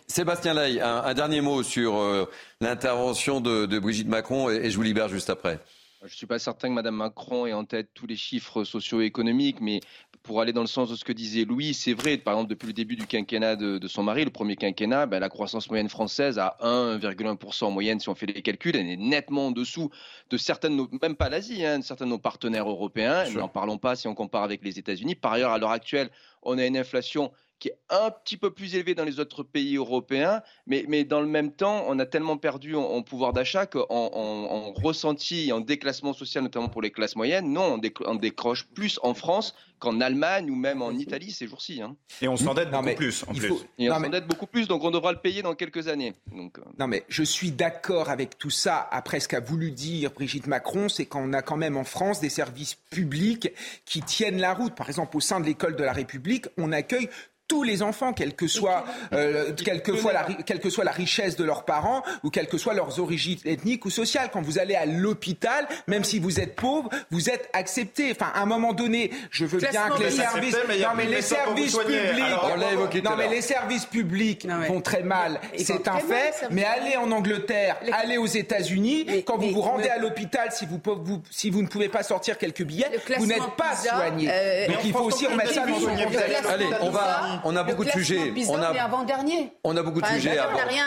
Sébastien 0.08 0.54
Lay, 0.54 0.82
un, 0.82 1.14
dernier 1.14 1.40
mot 1.40 1.64
sur 1.64 1.96
euh, 1.96 2.30
l'intervention 2.60 3.40
de, 3.40 3.66
de 3.66 3.80
Brigitte 3.80 4.10
Macron 4.10 4.50
et, 4.50 4.56
et 4.56 4.70
je 4.70 4.76
vous 4.76 4.84
libère 4.84 5.08
juste 5.08 5.30
après. 5.30 5.60
Je 6.02 6.06
ne 6.06 6.10
suis 6.10 6.28
pas 6.28 6.38
certain 6.38 6.70
que 6.70 6.74
Mme 6.74 6.96
Macron 6.96 7.48
ait 7.48 7.54
en 7.54 7.66
tête 7.66 7.90
tous 7.96 8.06
les 8.06 8.16
chiffres 8.16 8.64
socio-économiques, 8.64 9.62
mais 9.62 9.80
pour 10.22 10.42
aller 10.42 10.54
dans 10.54 10.62
le 10.62 10.68
sens 10.68 10.90
de 10.90 10.96
ce 10.96 11.04
que 11.04 11.12
disait 11.12 11.44
Louis, 11.44 11.74
c'est 11.74 11.94
vrai, 11.94 12.18
par 12.18 12.36
exemple, 12.36 12.52
depuis 12.52 12.68
le 12.68 12.74
début 12.74 12.96
du 12.96 13.08
quinquennat 13.08 13.56
de, 13.56 13.80
de 13.80 13.88
son 13.88 14.04
mari, 14.04 14.24
le 14.24 14.30
premier 14.30 14.56
quinquennat, 14.56 15.08
ben, 15.08 15.20
la 15.20 15.30
croissance 15.30 15.70
moyenne 15.70 15.90
française 15.90 16.38
à 16.38 16.56
1,1% 16.62 17.66
en 17.66 17.72
moyenne, 17.72 18.00
si 18.00 18.10
on 18.10 18.16
fait 18.16 18.28
les 18.28 18.44
calculs, 18.44 18.76
elle 18.76 18.88
est 18.88 18.96
nettement 18.98 19.48
en 19.48 19.52
dessous 19.52 19.90
de 20.30 20.38
certaines, 20.38 20.80
même 21.02 21.16
pas 21.16 21.30
l'Asie, 21.30 21.66
hein, 21.66 21.80
de 21.80 21.84
certains 21.84 22.06
de 22.06 22.12
nos 22.12 22.20
partenaires 22.20 22.70
européens. 22.70 23.28
N'en 23.32 23.48
parlons 23.48 23.80
pas 23.80 23.96
si 23.96 24.08
on 24.08 24.14
compare 24.14 24.44
avec 24.44 24.64
les 24.64 24.78
États-Unis. 24.78 25.16
Par 25.16 25.34
ailleurs, 25.34 25.52
à 25.52 25.58
l'heure 25.58 25.72
actuelle, 25.72 26.12
on 26.44 26.60
a 26.60 26.66
une 26.66 26.78
inflation 26.78 27.32
qui 27.60 27.70
est 27.70 27.78
un 27.90 28.12
petit 28.12 28.38
peu 28.38 28.52
plus 28.52 28.76
élevée 28.76 28.94
dans 28.94 29.04
les 29.06 29.20
autres 29.20 29.42
pays 29.44 29.78
européens, 29.78 30.42
mais, 30.68 30.86
mais 30.88 31.04
dans 31.04 31.22
le 31.22 31.28
même 31.28 31.52
temps, 31.52 31.86
on 31.88 31.98
a 32.00 32.06
tellement 32.06 32.38
perdu 32.38 32.76
en, 32.76 32.84
en 32.84 33.02
pouvoir 33.02 33.34
d'achat 33.34 33.66
qu'en 33.66 33.86
en, 33.90 34.14
en 34.14 34.74
ressenti 34.74 35.48
et 35.50 35.52
en 35.52 35.60
déclassement 35.62 36.14
social, 36.14 36.44
notamment 36.44 36.70
pour 36.70 36.82
les 36.82 36.92
classes 36.92 37.16
moyennes, 37.16 37.52
non, 37.52 37.74
on, 37.74 37.78
décro- 37.80 38.04
on 38.08 38.16
décroche 38.16 38.68
plus 38.68 39.00
en 39.02 39.14
France 39.14 39.56
qu'en 39.80 40.02
Allemagne 40.02 40.50
ou 40.50 40.56
même 40.56 40.82
en 40.82 40.92
Italie 40.92 41.32
ces 41.32 41.48
jours-ci. 41.48 41.82
hein. 41.82 41.96
Et 42.22 42.28
on 42.28 42.36
s'endette 42.38 42.70
beaucoup 42.72 42.84
mais 42.86 42.96
plus, 42.96 43.24
en 43.28 43.34
il 43.34 43.40
plus. 43.40 43.48
faut- 43.50 43.62
Et 43.78 43.90
on 43.92 44.00
mais- 44.00 44.06
s'endette 44.06 44.28
beaucoup 44.28 44.48
plus, 44.48 44.68
donc 44.68 44.84
on 44.84 44.92
devra 44.92 45.12
le 45.12 45.20
payer 45.20 45.42
dans 45.44 45.54
quelques 45.56 45.88
années. 45.88 46.14
Donc, 46.36 46.58
euh, 46.60 46.64
Non, 46.80 46.88
mais 46.88 47.06
je 47.10 47.24
suis 47.24 47.52
d'accord 47.52 48.10
avec 48.10 48.38
tout 48.38 48.50
ça. 48.50 48.88
Après, 48.92 49.20
ce 49.20 49.28
qu'a 49.28 49.40
voulu 49.40 49.72
dire 49.72 50.12
Brigitte 50.12 50.48
Macron, 50.48 50.90
c'est 50.90 51.06
qu'on 51.06 51.32
a 51.34 51.42
quand 51.44 51.58
même 51.58 51.78
en 51.78 51.84
France 51.84 52.20
des 52.20 52.30
services 52.30 52.76
publics 52.90 53.50
qui 53.86 54.02
tiennent 54.02 54.40
la 54.40 54.54
route. 54.54 54.74
Par 54.76 54.90
exemple, 54.90 55.16
au 55.18 55.20
sein 55.22 55.40
de 55.40 55.46
l'école 55.46 55.76
de 55.76 55.84
la 55.84 55.94
République, 55.94 56.46
on 56.58 56.72
accueille 56.72 57.10
tous 57.48 57.64
les 57.64 57.82
enfants, 57.82 58.14
quelle 58.14 58.36
que 58.36 58.48
soit, 58.48 58.84
euh, 59.14 59.54
quelle 59.64 59.82
que 59.82 59.96
soit 59.96 60.14
la, 60.14 60.24
quelle 60.46 60.60
que 60.60 60.70
soit 60.70 60.84
la 60.84 60.92
richesse 60.92 61.36
de 61.36 61.44
leurs 61.44 61.64
parents 61.64 62.04
ou 62.24 62.30
quelles 62.30 62.48
que 62.48 62.58
soient 62.58 62.74
leurs 62.74 63.00
origines 63.00 63.40
ethniques 63.46 63.86
ou 63.86 63.90
sociales. 63.90 64.30
Quand 64.32 64.42
vous 64.42 64.60
allez 64.60 64.76
à 64.76 64.86
l'hôpital, 64.86 65.68
même 65.88 66.04
si 66.04 66.20
vous 66.20 66.40
êtes 66.40 66.56
pauvre, 66.56 66.90
vous 67.12 67.30
êtes 67.30 67.50
accepté. 67.54 68.12
Enfin, 68.12 68.32
à 68.34 68.42
un 68.42 68.46
moment 68.46 68.74
donné, 68.74 69.12
je 69.32 69.46
veux 69.46 69.60
bien 69.60 69.90
que 69.90 70.04
les 70.04 70.12
services, 70.12 70.54
non 70.56 70.90
mais 70.96 71.06
les 71.06 71.22
services 71.22 71.76
publics, 71.78 72.22
Alors, 72.24 72.52
on 72.54 72.60
l'a 72.60 72.72
évoqué 72.74 73.02
tout 73.02 73.10
non 73.10 73.16
mais 73.16 73.28
les 73.30 73.42
services 73.42 73.86
publics 73.86 74.46
mais- 74.46 74.68
vont 74.68 74.82
très 74.82 75.04
mal, 75.04 75.40
c'est 75.58 75.88
un 75.88 76.00
fait. 76.00 76.48
Mais 76.52 76.66
allez 76.66 76.98
en 76.98 77.12
Angleterre, 77.12 77.78
Les- 77.84 77.92
allez 77.92 78.18
aux 78.18 78.26
États-Unis, 78.26 79.24
quand 79.26 79.38
vous 79.38 79.52
vous 79.52 79.62
rendez 79.62 79.84
mais- 79.84 79.90
à 79.92 79.98
l'hôpital, 79.98 80.50
si 80.52 80.66
vous, 80.66 80.80
vous- 80.84 81.22
si 81.32 81.50
vous 81.50 81.62
ne 81.62 81.68
pouvez 81.68 81.90
pas 81.90 82.04
sortir 82.04 82.38
quelques 82.38 82.64
billets, 82.64 82.90
Le 83.10 83.16
vous 83.18 83.26
n'êtes 83.26 83.56
pas 83.58 83.76
soigné. 83.76 84.28
euh, 84.30 84.68
Donc 84.68 84.78
il 84.84 84.92
faut 84.92 85.04
aussi 85.06 85.26
remettre 85.28 85.54
ça 85.54 85.66
dans 85.66 85.80
son 85.80 85.96
Le 85.96 86.04
contexte. 86.04 86.46
Allez, 86.50 86.66
on 86.82 86.90
va- 86.90 87.37
on 87.44 87.56
a 87.56 87.64
beaucoup 87.64 87.84
de 87.86 87.90
sujets. 87.90 88.16
classement 88.16 88.34
PISA, 88.34 88.52
On 88.54 88.62
a- 88.62 88.74
est 88.74 88.80
avant-dernier. 88.80 89.52
On 89.64 89.78
a 89.78 89.84
beaucoup 89.84 90.02
de 90.02 90.06
Enfin, 90.06 90.16
sujets 90.16 90.38
à 90.38 90.44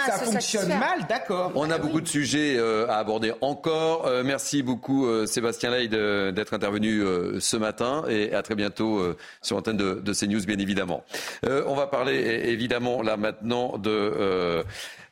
Ça 0.06 0.18
se 0.18 0.24
fonctionne 0.24 0.62
satisfaire. 0.62 0.78
mal, 0.78 1.06
d'accord. 1.08 1.52
On 1.54 1.70
a 1.70 1.78
beaucoup 1.78 2.00
de 2.00 2.08
sujets 2.08 2.56
euh, 2.58 2.88
à 2.88 2.96
aborder 2.96 3.32
encore. 3.40 4.06
Euh, 4.06 4.22
merci 4.24 4.62
beaucoup 4.62 5.06
euh, 5.06 5.26
Sébastien 5.26 5.70
Ley 5.70 5.88
de- 5.88 6.30
d'être 6.34 6.54
intervenu 6.54 7.00
euh, 7.02 7.40
ce 7.40 7.56
matin 7.56 8.04
et 8.08 8.32
à 8.34 8.42
très 8.42 8.54
bientôt 8.54 8.98
euh, 8.98 9.16
sur 9.42 9.56
l'antenne 9.56 9.76
de, 9.76 9.94
de 9.94 10.12
CNews 10.12 10.44
bien 10.46 10.58
évidemment. 10.58 11.04
Euh, 11.46 11.62
on 11.66 11.74
va 11.74 11.86
parler 11.86 12.14
évidemment 12.46 13.02
là 13.02 13.16
maintenant 13.16 13.76
de 13.78 13.90
euh, 13.90 14.62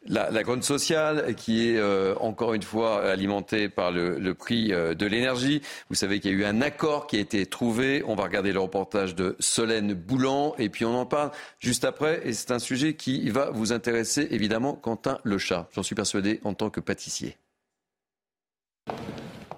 La, 0.09 0.31
la 0.31 0.43
sociale 0.63 1.35
qui 1.35 1.69
est 1.69 1.77
euh, 1.77 2.15
encore 2.21 2.55
une 2.55 2.63
fois 2.63 3.05
alimentée 3.05 3.69
par 3.69 3.93
le, 3.93 4.19
le 4.19 4.35
prix 4.35 4.73
euh, 4.73 4.95
de 4.95 5.05
l'énergie. 5.05 5.61
Vous 5.91 5.95
savez 5.95 6.19
qu'il 6.19 6.31
y 6.31 6.35
a 6.35 6.37
eu 6.39 6.45
un 6.47 6.63
accord 6.63 7.07
qui 7.07 7.17
a 7.17 7.21
été 7.21 7.45
trouvé. 7.45 8.03
On 8.07 8.15
va 8.15 8.25
regarder 8.25 8.53
le 8.53 8.61
reportage 8.61 9.15
de 9.15 9.37
Solène 9.39 9.93
Boulan 9.93 10.55
et 10.59 10.71
puis 10.71 10.87
on 10.87 10.95
en 10.95 11.05
parle 11.05 11.31
juste 11.59 11.85
après. 11.85 12.27
Et 12.27 12.33
c'est 12.33 12.53
un 12.53 12.59
sujet 12.59 12.95
qui 12.95 13.29
va 13.29 13.51
vous 13.51 13.73
intéresser 13.73 14.29
évidemment, 14.31 14.73
Quentin 14.73 15.19
Le 15.25 15.37
Chat. 15.37 15.69
J'en 15.75 15.83
suis 15.83 15.95
persuadé 15.95 16.41
en 16.43 16.55
tant 16.55 16.71
que 16.71 16.81
pâtissier. 16.81 17.37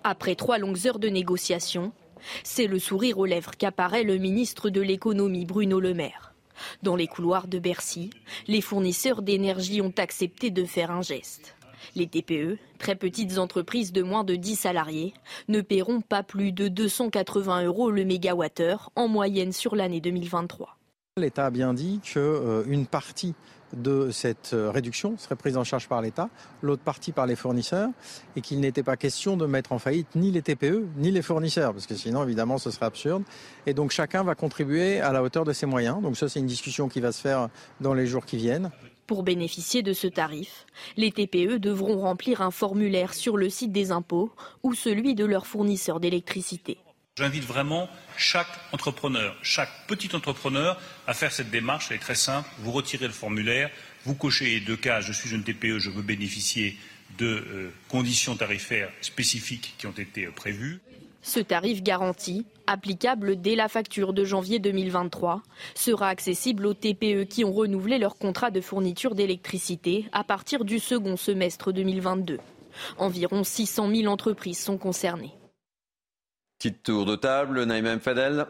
Après 0.02 0.34
trois 0.34 0.58
longues 0.58 0.86
heures 0.86 0.98
de 0.98 1.08
négociations, 1.08 1.92
c'est 2.42 2.66
le 2.66 2.80
sourire 2.80 3.18
aux 3.18 3.26
lèvres 3.26 3.52
qu'apparaît 3.56 4.02
le 4.02 4.16
ministre 4.16 4.68
de 4.68 4.80
l'économie 4.80 5.46
Bruno 5.46 5.78
Le 5.78 5.94
Maire. 5.94 6.29
Dans 6.82 6.96
les 6.96 7.06
couloirs 7.06 7.48
de 7.48 7.58
Bercy, 7.58 8.10
les 8.46 8.60
fournisseurs 8.60 9.22
d'énergie 9.22 9.80
ont 9.80 9.94
accepté 9.98 10.50
de 10.50 10.64
faire 10.64 10.90
un 10.90 11.02
geste. 11.02 11.56
Les 11.96 12.06
TPE, 12.06 12.58
très 12.78 12.94
petites 12.94 13.38
entreprises 13.38 13.92
de 13.92 14.02
moins 14.02 14.24
de 14.24 14.36
10 14.36 14.56
salariés, 14.56 15.14
ne 15.48 15.60
paieront 15.60 16.00
pas 16.00 16.22
plus 16.22 16.52
de 16.52 16.68
280 16.68 17.64
euros 17.64 17.90
le 17.90 18.04
mégawattheure 18.04 18.90
en 18.96 19.08
moyenne 19.08 19.52
sur 19.52 19.76
l'année 19.76 20.00
2023. 20.00 20.76
L'État 21.16 21.46
a 21.46 21.50
bien 21.50 21.74
dit 21.74 22.00
qu'une 22.02 22.86
partie 22.86 23.34
de 23.72 24.10
cette 24.10 24.52
euh, 24.52 24.70
réduction 24.70 25.16
serait 25.18 25.36
prise 25.36 25.56
en 25.56 25.64
charge 25.64 25.88
par 25.88 26.02
l'État, 26.02 26.28
l'autre 26.62 26.82
partie 26.82 27.12
par 27.12 27.26
les 27.26 27.36
fournisseurs, 27.36 27.90
et 28.36 28.40
qu'il 28.40 28.60
n'était 28.60 28.82
pas 28.82 28.96
question 28.96 29.36
de 29.36 29.46
mettre 29.46 29.72
en 29.72 29.78
faillite 29.78 30.08
ni 30.14 30.30
les 30.30 30.42
TPE 30.42 30.86
ni 30.96 31.10
les 31.10 31.22
fournisseurs, 31.22 31.72
parce 31.72 31.86
que 31.86 31.94
sinon, 31.94 32.22
évidemment, 32.22 32.58
ce 32.58 32.70
serait 32.70 32.86
absurde. 32.86 33.22
Et 33.66 33.74
donc, 33.74 33.90
chacun 33.90 34.22
va 34.22 34.34
contribuer 34.34 35.00
à 35.00 35.12
la 35.12 35.22
hauteur 35.22 35.44
de 35.44 35.52
ses 35.52 35.66
moyens. 35.66 36.02
Donc, 36.02 36.16
ça, 36.16 36.28
c'est 36.28 36.40
une 36.40 36.46
discussion 36.46 36.88
qui 36.88 37.00
va 37.00 37.12
se 37.12 37.20
faire 37.20 37.48
dans 37.80 37.94
les 37.94 38.06
jours 38.06 38.24
qui 38.24 38.36
viennent. 38.36 38.70
Pour 39.06 39.22
bénéficier 39.24 39.82
de 39.82 39.92
ce 39.92 40.06
tarif, 40.06 40.66
les 40.96 41.10
TPE 41.10 41.58
devront 41.58 41.98
remplir 41.98 42.42
un 42.42 42.52
formulaire 42.52 43.12
sur 43.12 43.36
le 43.36 43.50
site 43.50 43.72
des 43.72 43.90
impôts 43.90 44.30
ou 44.62 44.72
celui 44.74 45.16
de 45.16 45.24
leur 45.24 45.48
fournisseur 45.48 45.98
d'électricité. 45.98 46.78
J'invite 47.20 47.44
vraiment 47.44 47.86
chaque 48.16 48.48
entrepreneur, 48.72 49.36
chaque 49.42 49.68
petit 49.86 50.16
entrepreneur 50.16 50.80
à 51.06 51.12
faire 51.12 51.32
cette 51.32 51.50
démarche. 51.50 51.88
Elle 51.90 51.98
est 51.98 52.00
très 52.00 52.14
simple. 52.14 52.48
Vous 52.60 52.72
retirez 52.72 53.06
le 53.06 53.12
formulaire, 53.12 53.68
vous 54.06 54.14
cochez 54.14 54.46
les 54.46 54.60
deux 54.60 54.78
cas. 54.78 55.02
Je 55.02 55.12
suis 55.12 55.34
une 55.34 55.42
TPE, 55.42 55.78
je 55.78 55.90
veux 55.90 56.00
bénéficier 56.00 56.78
de 57.18 57.26
euh, 57.26 57.70
conditions 57.90 58.36
tarifaires 58.36 58.88
spécifiques 59.02 59.74
qui 59.76 59.86
ont 59.86 59.92
été 59.92 60.24
euh, 60.24 60.30
prévues. 60.30 60.80
Ce 61.20 61.40
tarif 61.40 61.82
garanti, 61.82 62.46
applicable 62.66 63.38
dès 63.38 63.54
la 63.54 63.68
facture 63.68 64.14
de 64.14 64.24
janvier 64.24 64.58
2023, 64.58 65.42
sera 65.74 66.08
accessible 66.08 66.64
aux 66.64 66.72
TPE 66.72 67.24
qui 67.28 67.44
ont 67.44 67.52
renouvelé 67.52 67.98
leur 67.98 68.16
contrat 68.16 68.50
de 68.50 68.62
fourniture 68.62 69.14
d'électricité 69.14 70.06
à 70.12 70.24
partir 70.24 70.64
du 70.64 70.78
second 70.78 71.18
semestre 71.18 71.70
2022. 71.70 72.38
Environ 72.96 73.44
600 73.44 73.94
000 73.94 74.06
entreprises 74.10 74.58
sont 74.58 74.78
concernées. 74.78 75.34
Petite 76.60 76.82
tour 76.82 77.06
de 77.06 77.16
table, 77.16 77.64
Naïm 77.64 78.00
Fadel. 78.00 78.44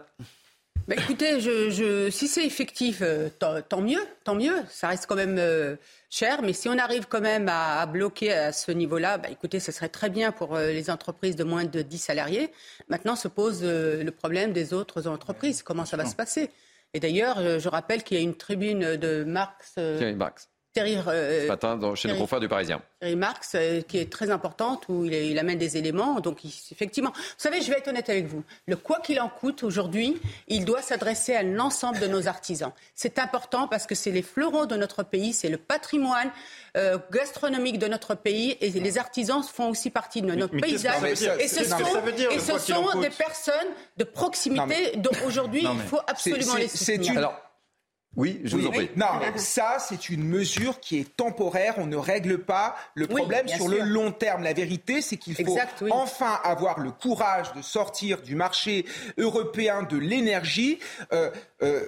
Bah, 0.88 0.96
écoutez, 0.98 1.40
je, 1.40 1.70
je, 1.70 2.10
si 2.10 2.26
c'est 2.26 2.44
effectif, 2.44 3.02
euh, 3.02 3.28
tant, 3.38 3.62
tant, 3.62 3.80
mieux, 3.80 4.00
tant 4.24 4.34
mieux. 4.34 4.56
Ça 4.68 4.88
reste 4.88 5.06
quand 5.06 5.14
même 5.14 5.36
euh, 5.38 5.76
cher, 6.10 6.42
mais 6.42 6.52
si 6.52 6.68
on 6.68 6.76
arrive 6.76 7.06
quand 7.08 7.20
même 7.20 7.48
à, 7.48 7.80
à 7.80 7.86
bloquer 7.86 8.32
à 8.32 8.52
ce 8.52 8.72
niveau-là, 8.72 9.18
bah, 9.18 9.28
écoutez, 9.30 9.60
ce 9.60 9.70
serait 9.70 9.90
très 9.90 10.10
bien 10.10 10.32
pour 10.32 10.56
euh, 10.56 10.72
les 10.72 10.90
entreprises 10.90 11.36
de 11.36 11.44
moins 11.44 11.64
de 11.64 11.82
10 11.82 11.98
salariés. 11.98 12.50
Maintenant 12.88 13.14
se 13.14 13.28
pose 13.28 13.60
euh, 13.62 14.02
le 14.02 14.10
problème 14.10 14.52
des 14.52 14.74
autres 14.74 15.06
entreprises. 15.06 15.62
Comment 15.62 15.84
ça 15.84 15.96
va 15.96 16.04
se 16.04 16.16
passer? 16.16 16.50
Et 16.94 16.98
d'ailleurs, 16.98 17.60
je 17.60 17.68
rappelle 17.68 18.02
qu'il 18.02 18.16
y 18.16 18.20
a 18.20 18.24
une 18.24 18.34
tribune 18.34 18.96
de 18.96 19.22
Marx. 19.22 19.74
Thierry 19.74 20.16
Marx. 20.16 20.49
Thierry, 20.72 20.94
Ce 20.94 21.48
matin, 21.48 21.76
dans, 21.76 21.94
chez 21.94 22.02
Thierry, 22.02 22.18
le 22.18 22.22
confrère 22.22 22.40
du 22.40 22.48
Parisien. 22.48 22.80
Thierry 23.00 23.16
Marx, 23.16 23.52
euh, 23.54 23.80
qui 23.82 23.98
est 23.98 24.10
très 24.10 24.30
importante, 24.30 24.84
où 24.88 25.04
il, 25.04 25.12
il 25.12 25.38
amène 25.38 25.58
des 25.58 25.76
éléments. 25.76 26.20
Donc, 26.20 26.44
il, 26.44 26.52
effectivement, 26.70 27.10
vous 27.12 27.34
savez, 27.38 27.60
je 27.60 27.70
vais 27.70 27.78
être 27.78 27.88
honnête 27.88 28.08
avec 28.08 28.26
vous. 28.26 28.44
Le 28.66 28.76
quoi 28.76 29.00
qu'il 29.00 29.20
en 29.20 29.28
coûte 29.28 29.64
aujourd'hui, 29.64 30.20
il 30.46 30.64
doit 30.64 30.82
s'adresser 30.82 31.34
à 31.34 31.42
l'ensemble 31.42 31.98
de 31.98 32.06
nos 32.06 32.28
artisans. 32.28 32.72
C'est 32.94 33.18
important 33.18 33.66
parce 33.66 33.86
que 33.86 33.96
c'est 33.96 34.12
les 34.12 34.22
fleurons 34.22 34.66
de 34.66 34.76
notre 34.76 35.02
pays, 35.02 35.32
c'est 35.32 35.48
le 35.48 35.56
patrimoine 35.56 36.30
euh, 36.76 36.98
gastronomique 37.10 37.78
de 37.78 37.88
notre 37.88 38.14
pays, 38.14 38.56
et 38.60 38.70
les 38.70 38.98
artisans 38.98 39.42
font 39.42 39.70
aussi 39.70 39.90
partie 39.90 40.22
de 40.22 40.32
notre 40.32 40.54
mais 40.54 40.60
paysage. 40.60 41.02
Et 41.40 41.48
ce 41.48 41.64
sont, 41.64 41.76
dire, 42.16 42.30
et 42.30 42.38
ce 42.38 42.58
sont 42.58 42.84
coûte 42.84 43.00
des 43.00 43.10
personnes 43.10 43.70
de 43.96 44.04
proximité 44.04 44.92
dont 44.96 45.10
aujourd'hui 45.26 45.64
il 45.64 45.80
faut 45.80 46.00
absolument 46.06 46.54
les 46.54 46.68
soutenir. 46.68 47.12
Une... 47.12 47.18
Alors, 47.18 47.49
oui, 48.16 48.40
je 48.42 48.56
oui, 48.56 48.62
vous 48.62 48.68
en 48.68 48.72
prie. 48.72 48.90
Non, 48.96 49.06
mais 49.20 49.38
ça, 49.38 49.76
c'est 49.78 50.10
une 50.10 50.24
mesure 50.24 50.80
qui 50.80 50.98
est 50.98 51.16
temporaire. 51.16 51.74
On 51.78 51.86
ne 51.86 51.96
règle 51.96 52.38
pas 52.38 52.74
le 52.94 53.06
problème 53.06 53.46
oui, 53.46 53.52
sur 53.54 53.68
sûr. 53.68 53.68
le 53.68 53.80
long 53.88 54.10
terme. 54.10 54.42
La 54.42 54.52
vérité, 54.52 55.00
c'est 55.00 55.16
qu'il 55.16 55.34
faut 55.34 55.42
exact, 55.42 55.82
oui. 55.82 55.90
enfin 55.92 56.40
avoir 56.42 56.80
le 56.80 56.90
courage 56.90 57.52
de 57.54 57.62
sortir 57.62 58.20
du 58.22 58.34
marché 58.34 58.84
européen 59.16 59.84
de 59.84 59.96
l'énergie. 59.96 60.80
Euh, 61.12 61.30
euh, 61.62 61.84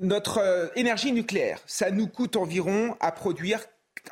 notre 0.00 0.38
euh, 0.38 0.66
énergie 0.74 1.12
nucléaire, 1.12 1.60
ça 1.66 1.90
nous 1.90 2.08
coûte 2.08 2.36
environ 2.36 2.96
à 3.00 3.12
produire 3.12 3.60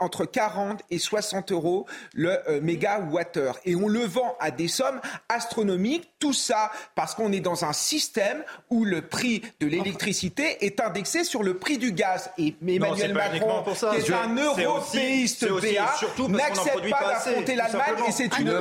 entre 0.01 0.24
40 0.24 0.80
et 0.90 0.99
60 0.99 1.53
euros 1.53 1.86
le 2.14 2.38
euh, 2.49 2.61
mégawattheure. 2.61 3.59
Et 3.64 3.74
on 3.76 3.88
le 3.88 4.01
vend 4.01 4.36
à 4.40 4.51
des 4.51 4.68
sommes 4.68 5.01
astronomiques. 5.28 6.11
Tout 6.18 6.32
ça 6.32 6.72
parce 6.96 7.14
qu'on 7.14 7.30
est 7.32 7.40
dans 7.40 7.64
un 7.64 7.72
système 7.72 8.42
où 8.70 8.84
le 8.84 9.03
prix 9.03 9.42
de 9.61 9.68
l'électricité 9.68 10.64
est 10.66 10.80
indexé 10.80 11.22
sur 11.22 11.44
le 11.44 11.55
prix 11.59 11.78
du 11.78 11.92
gaz. 11.92 12.30
Et 12.38 12.57
Emmanuel 12.66 13.12
non, 13.12 13.14
Macron, 13.14 13.62
pour 13.62 13.76
ça. 13.76 13.90
qui 13.90 14.01
est 14.01 14.07
Je, 14.07 14.12
un 14.12 14.36
européiste 14.36 15.46
BA, 15.49 16.28
n'accepte 16.28 16.90
pas 16.90 17.09
d'affronter 17.09 17.55
l'Allemagne 17.55 18.05
et 18.09 18.12
c'est 18.12 18.38
une 18.38 18.49
Ne. 18.49 18.61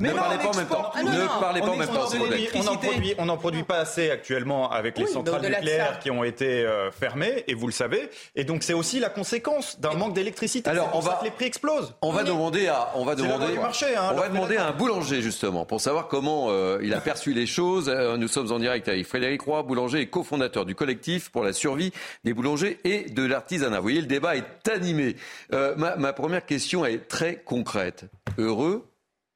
Mais 0.00 0.08
ne 0.08 0.14
non, 0.14 0.20
parlez 0.20 0.38
pas 0.38 0.48
en 0.48 0.56
même 0.56 0.66
temps. 0.66 0.90
Ah, 0.94 1.02
non, 1.02 1.12
ne 1.12 1.26
parlez 1.40 1.60
pas 1.60 1.66
on 1.66 1.72
en 1.72 1.76
même 1.76 1.88
temps. 1.88 2.08
On 2.54 2.62
n'en 2.62 2.76
produit, 2.76 3.14
on 3.18 3.24
n'en 3.26 3.36
produit 3.36 3.62
pas 3.62 3.78
assez 3.78 4.10
actuellement 4.10 4.70
avec 4.70 4.98
les 4.98 5.06
centrales 5.06 5.42
nucléaires 5.42 5.98
qui 5.98 6.10
ont 6.10 6.24
été 6.24 6.64
euh, 6.64 6.90
fermées, 6.90 7.44
et 7.46 7.54
vous 7.54 7.66
le 7.66 7.72
savez. 7.72 8.10
Et 8.34 8.44
donc 8.44 8.62
c'est 8.62 8.72
aussi 8.72 9.00
la 9.00 9.10
conséquence 9.10 9.80
d'un 9.80 9.94
manque 9.94 10.14
d'électricité. 10.14 10.57
Alors, 10.66 10.90
on 10.94 11.00
va- 11.00 11.16
que 11.20 11.24
les 11.24 11.30
prix 11.30 11.44
explosent. 11.46 11.94
On 12.02 12.12
va 12.12 12.24
demander 12.24 12.68
à, 12.68 12.90
on 12.96 13.04
va 13.04 13.14
C'est 13.16 13.22
la 13.22 13.28
demander, 13.28 13.46
loi 13.46 13.54
du 13.54 13.60
marché, 13.60 13.86
hein, 13.96 14.08
on 14.10 14.14
va 14.14 14.22
alors, 14.22 14.28
demander 14.34 14.54
mais 14.54 14.60
à 14.60 14.66
un 14.68 14.72
boulanger 14.72 15.22
justement 15.22 15.64
pour 15.64 15.80
savoir 15.80 16.08
comment 16.08 16.46
euh, 16.50 16.78
il 16.82 16.92
a 16.94 17.00
perçu 17.00 17.32
les 17.32 17.46
choses. 17.46 17.88
Euh, 17.88 18.16
nous 18.16 18.28
sommes 18.28 18.52
en 18.52 18.58
direct 18.58 18.88
avec 18.88 19.06
Frédéric 19.06 19.42
Roy, 19.42 19.62
boulanger 19.62 20.00
et 20.00 20.06
cofondateur 20.08 20.64
du 20.66 20.74
collectif 20.74 21.30
pour 21.30 21.42
la 21.44 21.52
survie 21.52 21.92
des 22.24 22.32
boulangers 22.34 22.78
et 22.84 23.10
de 23.10 23.24
l'artisanat. 23.24 23.76
Vous 23.76 23.82
voyez, 23.82 24.00
le 24.00 24.06
débat 24.06 24.36
est 24.36 24.68
animé. 24.68 25.16
Euh, 25.52 25.74
ma, 25.76 25.96
ma 25.96 26.12
première 26.12 26.44
question 26.46 26.84
est 26.84 27.08
très 27.08 27.36
concrète. 27.36 28.04
Heureux 28.38 28.86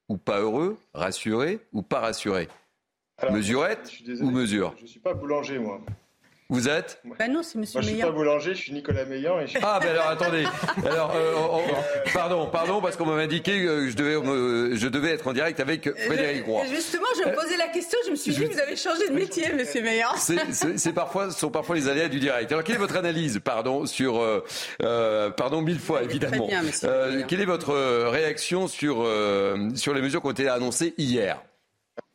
ou 0.09 0.17
pas 0.17 0.41
heureux 0.41 0.77
Rassuré 0.95 1.61
ou 1.73 1.83
pas 1.83 2.01
rassuré? 2.01 2.49
Alors, 3.19 3.35
Mesurette 3.35 3.81
je 3.85 3.91
suis 3.91 4.05
désolé, 4.05 4.29
ou 4.29 4.31
mesure? 4.33 4.75
Je 4.79 4.83
ne 4.83 4.89
suis 4.89 5.01
pas 5.01 5.15
boulanger, 5.15 5.59
moi. 5.59 5.81
Vous 6.53 6.69
êtes 6.69 7.01
Ben 7.19 7.33
non, 7.33 7.43
c'est 7.43 7.57
Monsieur 7.59 7.79
Moi, 7.79 7.83
je 7.83 7.87
suis 7.89 7.97
Meillan. 7.97 8.09
pas 8.09 8.13
boulanger, 8.15 8.55
je 8.55 8.61
suis 8.61 8.73
Nicolas 8.73 9.07
Meillan. 9.07 9.41
Et 9.41 9.47
je... 9.47 9.59
Ah, 9.63 9.79
ben 9.83 9.89
alors 9.89 10.09
attendez. 10.09 10.45
Alors, 10.85 11.13
euh, 11.17 11.33
oh, 11.37 11.61
oh, 11.67 12.11
pardon, 12.13 12.47
pardon, 12.47 12.81
parce 12.83 12.97
qu'on 12.97 13.07
m'avait 13.07 13.23
indiqué 13.25 13.53
que 13.65 13.89
je 13.89 13.97
devais, 13.97 14.17
me- 14.21 14.77
je 14.77 14.87
devais 14.89 15.11
être 15.13 15.27
en 15.27 15.33
direct 15.33 15.61
avec 15.61 15.89
Frédéric 16.07 16.45
Roy. 16.45 16.65
Je- 16.69 16.75
Justement, 16.75 17.07
je 17.17 17.29
me 17.31 17.35
posais 17.35 17.57
la 17.57 17.69
question, 17.69 17.99
je 18.07 18.11
me 18.11 18.17
suis 18.17 18.33
dit, 18.35 18.45
vous 18.45 18.59
avez 18.59 18.77
changé 18.77 19.09
de 19.09 19.15
métier, 19.15 19.51
Monsieur 19.55 19.81
Meillan. 19.83 20.15
C'est- 20.17 20.37
C'est 20.53 20.79
c'est 20.79 20.93
parfois, 20.93 21.31
ce 21.31 21.39
sont 21.39 21.51
parfois 21.51 21.75
les 21.75 21.89
aléas 21.89 22.09
du 22.09 22.19
direct. 22.21 22.53
Alors, 22.53 22.65
quelle 22.65 22.77
est 22.77 22.79
votre 22.79 22.97
analyse, 22.97 23.41
pardon, 23.43 23.87
sur, 23.87 24.21
euh, 24.21 24.45
euh, 24.83 25.31
pardon, 25.31 25.63
mille 25.63 25.81
fois 25.81 26.03
évidemment. 26.03 26.47
bien, 26.49 26.63
monsieur 26.63 26.89
Euh, 26.91 27.23
quelle 27.27 27.41
est 27.41 27.47
votre 27.47 27.71
euh, 27.71 28.09
réaction 28.11 28.69
sur 28.69 29.03
euh, 29.03 29.71
sur 29.75 29.95
les 29.95 30.03
mesures 30.03 30.21
qui 30.21 30.27
ont 30.27 30.33
été 30.33 30.49
annoncées 30.49 30.93
hier? 30.99 31.41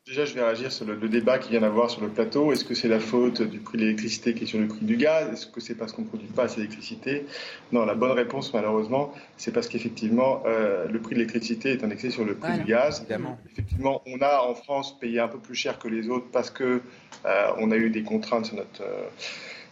Déjà, 0.08 0.24
je 0.24 0.32
vais 0.32 0.42
réagir 0.42 0.72
sur 0.72 0.86
le, 0.86 0.94
le 0.94 1.08
débat 1.10 1.38
qui 1.38 1.50
vient 1.50 1.60
d'avoir 1.60 1.90
sur 1.90 2.00
le 2.00 2.08
plateau. 2.08 2.50
Est-ce 2.50 2.64
que 2.64 2.74
c'est 2.74 2.88
la 2.88 2.98
faute 2.98 3.42
du 3.42 3.58
prix 3.58 3.76
de 3.76 3.82
l'électricité 3.82 4.32
qui 4.32 4.44
est 4.44 4.46
sur 4.46 4.58
le 4.58 4.66
prix 4.66 4.86
du 4.86 4.96
gaz? 4.96 5.30
Est-ce 5.30 5.46
que 5.46 5.60
c'est 5.60 5.74
parce 5.74 5.92
qu'on 5.92 6.00
ne 6.00 6.06
produit 6.06 6.28
pas 6.28 6.44
assez 6.44 6.56
d'électricité? 6.56 7.26
Non, 7.72 7.84
la 7.84 7.94
bonne 7.94 8.12
réponse, 8.12 8.54
malheureusement, 8.54 9.12
c'est 9.36 9.52
parce 9.52 9.68
qu'effectivement, 9.68 10.42
euh, 10.46 10.88
le 10.88 10.98
prix 11.00 11.14
de 11.14 11.20
l'électricité 11.20 11.72
est 11.72 11.84
indexé 11.84 12.08
sur 12.08 12.24
le 12.24 12.34
prix 12.36 12.48
Voilà. 12.52 12.64
du 12.64 12.70
gaz. 12.70 13.00
Évidemment. 13.00 13.38
Effectivement, 13.52 14.00
on 14.06 14.18
a 14.22 14.40
en 14.40 14.54
France 14.54 14.98
payé 14.98 15.20
un 15.20 15.28
peu 15.28 15.38
plus 15.38 15.54
cher 15.54 15.78
que 15.78 15.88
les 15.88 16.08
autres 16.08 16.28
parce 16.32 16.50
que 16.50 16.80
euh, 17.26 17.46
on 17.58 17.70
a 17.70 17.76
eu 17.76 17.90
des 17.90 18.02
contraintes 18.02 18.46
sur 18.46 18.56
notre 18.56 18.82
euh, 18.82 19.08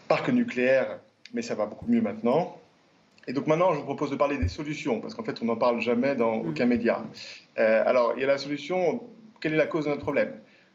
parc 0.07 0.29
nucléaire, 0.29 0.99
mais 1.33 1.41
ça 1.41 1.55
va 1.55 1.65
beaucoup 1.65 1.87
mieux 1.89 2.03
maintenant. 2.03 2.59
Et 3.27 3.33
donc 3.33 3.47
maintenant, 3.47 3.73
je 3.73 3.79
vous 3.79 3.85
propose 3.85 4.11
de 4.11 4.17
parler 4.17 4.37
des 4.37 4.49
solutions, 4.49 5.01
parce 5.01 5.15
qu'en 5.15 5.25
fait, 5.25 5.39
on 5.41 5.47
n'en 5.47 5.57
parle 5.57 5.81
jamais 5.81 6.15
dans 6.15 6.37
Mm. 6.43 6.49
aucun 6.51 6.67
média. 6.67 7.03
Euh, 7.59 7.83
alors, 7.87 8.13
il 8.17 8.21
y 8.21 8.25
a 8.25 8.27
la 8.27 8.37
solution. 8.39 9.03
Quelle 9.41 9.55
est 9.55 9.59
la 9.59 9.67
cause 9.67 9.85
de 9.85 9.91
notre 9.91 10.03
problème? 10.03 10.33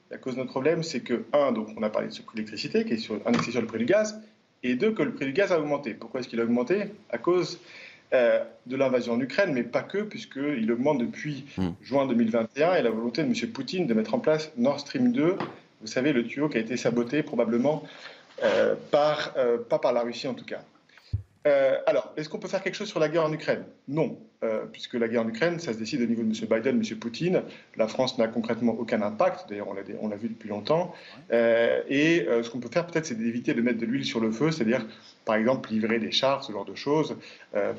La 0.09 0.17
cause 0.17 0.33
de 0.33 0.39
notre 0.39 0.51
problème, 0.51 0.83
c'est 0.83 0.99
que, 1.01 1.23
un, 1.33 1.51
donc, 1.51 1.69
on 1.77 1.83
a 1.83 1.89
parlé 1.89 2.09
de 2.09 2.13
ce 2.13 2.21
prix 2.21 2.35
de 2.35 2.39
l'électricité 2.41 2.85
qui 2.85 2.93
est 2.93 2.97
sur, 2.97 3.19
indexé 3.25 3.51
sur 3.51 3.61
le 3.61 3.67
prix 3.67 3.79
du 3.79 3.85
gaz, 3.85 4.21
et 4.63 4.75
deux, 4.75 4.91
que 4.91 5.03
le 5.03 5.13
prix 5.13 5.25
du 5.25 5.33
gaz 5.33 5.51
a 5.51 5.59
augmenté. 5.59 5.93
Pourquoi 5.93 6.19
est-ce 6.19 6.27
qu'il 6.29 6.39
a 6.39 6.43
augmenté? 6.43 6.83
À 7.09 7.17
cause 7.17 7.59
euh, 8.13 8.43
de 8.65 8.75
l'invasion 8.75 9.13
en 9.13 9.19
Ukraine, 9.21 9.53
mais 9.53 9.63
pas 9.63 9.83
que, 9.83 9.99
puisqu'il 9.99 10.69
augmente 10.71 10.99
depuis 10.99 11.45
Mm. 11.57 11.69
juin 11.81 12.05
2021 12.07 12.75
et 12.75 12.81
la 12.81 12.89
volonté 12.89 13.23
de 13.23 13.27
M. 13.27 13.51
Poutine 13.51 13.87
de 13.87 13.93
mettre 13.93 14.13
en 14.13 14.19
place 14.19 14.51
Nord 14.57 14.81
Stream 14.81 15.13
2, 15.13 15.37
vous 15.81 15.87
savez, 15.87 16.11
le 16.13 16.25
tuyau 16.25 16.49
qui 16.49 16.57
a 16.57 16.59
été 16.59 16.77
saboté 16.77 17.23
probablement 17.23 17.83
euh, 18.43 18.75
par, 18.91 19.33
euh, 19.37 19.57
pas 19.57 19.79
par 19.79 19.93
la 19.93 20.01
Russie 20.01 20.27
en 20.27 20.33
tout 20.33 20.45
cas. 20.45 20.61
Euh, 21.47 21.77
alors, 21.87 22.13
est-ce 22.17 22.29
qu'on 22.29 22.37
peut 22.37 22.47
faire 22.47 22.61
quelque 22.61 22.75
chose 22.75 22.87
sur 22.87 22.99
la 22.99 23.09
guerre 23.09 23.23
en 23.23 23.33
Ukraine? 23.33 23.63
Non, 23.87 24.19
euh, 24.43 24.65
puisque 24.71 24.93
la 24.93 25.07
guerre 25.07 25.23
en 25.23 25.27
Ukraine, 25.27 25.59
ça 25.59 25.73
se 25.73 25.77
décide 25.77 26.01
au 26.01 26.05
niveau 26.05 26.21
de 26.21 26.27
M. 26.27 26.47
Biden, 26.47 26.77
M. 26.77 26.97
Poutine. 26.99 27.41
La 27.77 27.87
France 27.87 28.17
n'a 28.19 28.27
concrètement 28.27 28.73
aucun 28.73 29.01
impact, 29.01 29.49
d'ailleurs 29.49 29.67
on 29.67 29.73
l'a 30.07 30.15
vu 30.17 30.29
depuis 30.29 30.49
longtemps. 30.49 30.93
Euh, 31.31 31.81
et 31.89 32.27
ce 32.43 32.49
qu'on 32.49 32.59
peut 32.59 32.69
faire 32.69 32.85
peut-être, 32.85 33.07
c'est 33.07 33.15
d'éviter 33.15 33.55
de 33.55 33.61
mettre 33.61 33.79
de 33.79 33.85
l'huile 33.87 34.05
sur 34.05 34.19
le 34.19 34.31
feu, 34.31 34.51
c'est-à-dire 34.51 34.85
par 35.25 35.35
exemple 35.35 35.71
livrer 35.71 35.99
des 35.99 36.11
chars, 36.11 36.43
ce 36.43 36.51
genre 36.51 36.65
de 36.65 36.75
choses, 36.75 37.17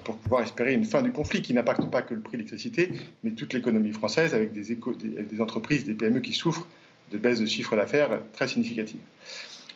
pour 0.05 0.17
pouvoir 0.17 0.43
espérer 0.43 0.75
une 0.75 0.85
fin 0.85 1.03
du 1.03 1.13
conflit 1.13 1.41
qui 1.43 1.55
n'impacte 1.55 1.89
pas 1.89 2.03
que 2.03 2.15
le 2.15 2.21
prix 2.21 2.33
de 2.33 2.39
l'électricité, 2.39 2.93
mais 3.23 3.31
toute 3.31 3.53
l'économie 3.53 3.93
française 3.93 4.35
avec 4.35 4.53
des, 4.53 4.75
des, 4.75 5.23
des 5.23 5.41
entreprises, 5.41 5.85
des 5.85 5.95
PME 5.95 6.21
qui 6.21 6.33
souffrent 6.33 6.67
de 7.13 7.19
baisse 7.19 7.41
de 7.41 7.47
chiffre 7.47 7.77
d'affaires 7.77 8.21
très 8.33 8.49
significative. 8.49 9.01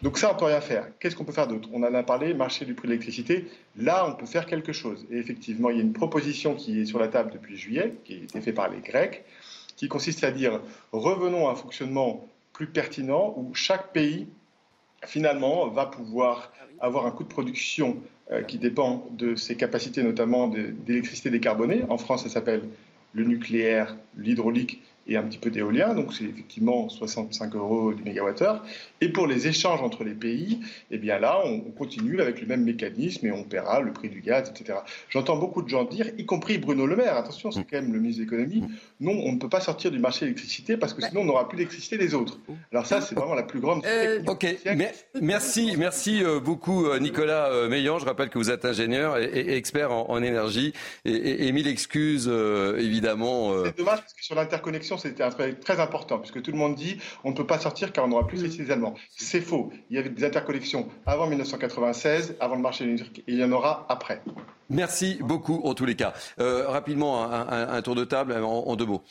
Donc 0.03 0.19
ça, 0.19 0.33
on 0.33 0.37
peut 0.37 0.45
rien 0.45 0.61
faire. 0.61 0.87
Qu'est-ce 0.99 1.17
qu'on 1.17 1.25
peut 1.25 1.33
faire 1.33 1.49
d'autre? 1.49 1.69
On 1.73 1.83
en 1.83 1.95
a 1.95 2.03
parlé, 2.03 2.35
marché 2.35 2.65
du 2.65 2.75
prix 2.75 2.89
de 2.89 2.93
l'électricité. 2.93 3.47
Là, 3.77 4.07
on 4.09 4.15
peut 4.15 4.27
faire 4.27 4.47
quelque 4.47 4.73
chose. 4.73 5.07
Et 5.11 5.17
effectivement, 5.17 5.71
il 5.71 5.77
y 5.77 5.81
a 5.81 5.83
une 5.83 5.93
proposition 5.93 6.55
qui 6.55 6.81
est 6.81 6.85
sur 6.85 6.99
la 6.99 7.09
table 7.09 7.33
depuis 7.33 7.57
juillet, 7.57 7.95
qui 8.05 8.15
a 8.15 8.17
été 8.17 8.41
faite 8.41 8.55
par 8.55 8.69
les 8.69 8.81
Grecs, 8.81 9.25
qui 9.77 9.89
consiste 9.89 10.25
à 10.25 10.31
dire 10.31 10.61
revenons 10.93 11.49
à 11.49 11.53
un 11.53 11.55
fonctionnement 11.55 12.27
plus 12.53 12.67
pertinent 12.67 13.35
où 13.37 13.55
chaque 13.55 13.93
pays, 13.93 14.29
finalement, 15.05 15.69
va 15.69 15.87
pouvoir 15.87 16.53
avoir 16.81 17.07
un 17.07 17.11
coût 17.11 17.25
de 17.25 17.29
production 17.29 17.97
euh, 18.33 18.43
qui 18.43 18.59
dépend 18.59 19.07
de 19.13 19.35
ses 19.35 19.57
capacités, 19.57 20.03
notamment 20.03 20.49
d'électricité 20.49 21.31
décarbonée. 21.31 21.85
En 21.89 21.99
France, 21.99 22.25
ça 22.25 22.29
s'appelle 22.29 22.63
le 23.13 23.25
nucléaire, 23.25 23.97
l'hydraulique 24.17 24.83
et 25.09 25.17
un 25.17 25.23
petit 25.23 25.39
peu 25.39 25.51
d'éolien, 25.51 25.95
donc 25.95 26.13
c'est 26.13 26.25
effectivement 26.25 26.89
65 26.89 27.55
euros 27.55 27.93
du 27.93 28.03
mégawattheure. 28.03 28.65
Et 29.01 29.09
pour 29.09 29.27
les 29.27 29.47
échanges 29.47 29.81
entre 29.83 30.05
les 30.05 30.15
pays, 30.15 30.61
eh 30.91 30.99
bien 30.99 31.19
là, 31.19 31.41
on 31.45 31.61
continue 31.61 32.21
avec 32.21 32.41
le 32.41 32.47
même 32.47 32.65
mécanisme 32.65 33.27
et 33.27 33.33
on 33.33 33.45
paiera 33.45 33.81
le 33.81 33.93
prix 33.93 34.09
du 34.09 34.21
gaz, 34.21 34.51
etc. 34.51 34.81
J'entends 35.09 35.37
beaucoup 35.37 35.63
de 35.63 35.69
gens 35.69 35.85
dire, 35.85 36.09
y 36.19 36.27
compris 36.27 36.59
Bruno 36.59 36.87
Le 36.87 36.97
Maire, 36.97 37.17
attention, 37.17 37.51
c'est 37.51 37.65
quand 37.65 37.81
même 37.81 37.93
le 37.93 38.01
ministre 38.01 38.25
de 38.25 38.25
l'économie, 38.25 38.65
non, 39.01 39.13
on 39.13 39.33
ne 39.33 39.39
peut 39.39 39.49
pas 39.49 39.61
sortir 39.61 39.91
du 39.91 39.99
marché 39.99 40.21
de 40.21 40.27
l'électricité 40.27 40.77
parce 40.77 40.95
que 40.95 41.03
sinon 41.03 41.21
on 41.21 41.25
n'aura 41.25 41.49
plus 41.49 41.57
d'électricité 41.57 41.99
des 41.99 42.15
autres. 42.15 42.39
Alors 42.73 42.87
ça, 42.87 43.01
c'est 43.01 43.15
vraiment 43.15 43.35
la 43.35 43.43
plus 43.43 43.61
grande. 43.61 43.85
Euh, 43.87 44.23
ok, 44.27 44.47
merci, 45.21 45.75
merci 45.79 46.25
euh, 46.25 46.41
beaucoup 46.41 46.87
euh, 46.87 46.99
Nicolas 46.99 47.69
Meillan. 47.69 47.99
Je 47.99 48.07
rappelle 48.07 48.31
que 48.31 48.39
vous 48.39 48.51
êtes 48.51 48.65
ingénieur 48.65 49.19
et, 49.19 49.57
expert 49.57 49.93
en, 49.93 50.23
énergie 50.23 50.73
et, 51.05 51.47
et, 51.47 51.53
mille 51.53 51.69
excuses 51.69 52.29
évidemment. 52.79 53.65
C'est 53.65 53.77
dommage 53.77 54.01
parce 54.01 54.15
que 54.15 54.25
sur 54.25 54.35
l'interconnexion, 54.35 54.96
c'était 54.97 55.23
un 55.23 55.31
truc 55.31 55.61
très 55.61 55.81
important 55.81 56.19
puisque 56.19 56.43
tout 56.43 56.53
le 56.53 56.59
monde 56.59 56.75
dit 56.75 56.99
on 57.25 57.31
ne 57.31 57.35
peut 57.35 57.47
pas 57.47 57.59
sortir 57.59 57.93
car 57.93 58.05
on 58.05 58.09
n'aura 58.09 58.27
plus 58.27 58.39
d'électricité 58.39 58.73
allemands. 58.73 58.95
C'est 59.11 59.41
faux. 59.41 59.71
Il 59.91 59.97
y 59.97 59.99
avait 59.99 60.11
des 60.11 60.25
interconnexions 60.25 60.89
avant 61.07 61.27
1996, 61.27 62.37
avant 62.41 62.57
le 62.57 62.63
marché 62.63 62.85
électrique, 62.85 63.25
et 63.27 63.33
il 63.33 63.39
y 63.39 63.45
en 63.45 63.53
aura 63.53 63.87
après. 63.89 64.23
Merci 64.69 65.19
beaucoup 65.21 65.61
en 65.65 65.75
tous 65.75 65.85
les 65.85 65.95
cas. 65.95 66.13
Euh, 66.41 66.69
rapidement, 66.69 67.31
un, 67.31 67.83
tour 67.83 67.95
de 67.95 68.05
table 68.05 68.33
en, 68.33 68.75
deux 68.77 68.87
mots. 68.87 69.03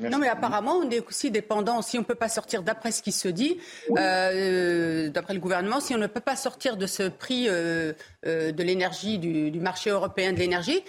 Non, 0.00 0.18
mais 0.18 0.28
apparemment, 0.28 0.78
on 0.78 0.90
est 0.90 1.06
aussi 1.06 1.30
dépendant, 1.30 1.80
si 1.80 1.96
on 1.98 2.00
ne 2.00 2.06
peut 2.06 2.16
pas 2.16 2.28
sortir, 2.28 2.62
d'après 2.62 2.90
ce 2.90 3.00
qui 3.00 3.12
se 3.12 3.28
dit, 3.28 3.58
euh, 3.96 5.08
d'après 5.08 5.34
le 5.34 5.40
gouvernement, 5.40 5.78
si 5.78 5.94
on 5.94 5.98
ne 5.98 6.08
peut 6.08 6.20
pas 6.20 6.34
sortir 6.34 6.76
de 6.76 6.86
ce 6.86 7.04
prix 7.04 7.46
euh, 7.48 7.92
de 8.24 8.62
l'énergie, 8.62 9.18
du, 9.18 9.52
du, 9.52 9.60
marché 9.60 9.90
européen 9.90 10.32
de 10.32 10.38
l'énergie, 10.38 10.82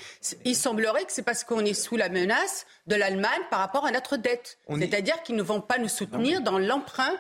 il 0.44 0.56
semblerait 0.56 1.06
que 1.06 1.12
c'est 1.12 1.22
parce 1.22 1.44
qu'on 1.44 1.64
est 1.64 1.76
sous 1.76 1.98
la 1.98 2.10
menace 2.10 2.66
de 2.88 2.96
l'Allemagne 2.96 3.42
par 3.52 3.60
rapport 3.60 3.86
à 3.86 3.92
notre 3.92 4.18
dette. 4.18 4.58
C'est-à-dire 4.70 5.22
qu'ils 5.22 5.36
ne 5.36 5.44
vont 5.44 5.62
pas 5.62 5.78
nous 5.78 5.88
soutenir 5.88 6.42
dans 6.42 6.58
l'emprunt 6.58 7.14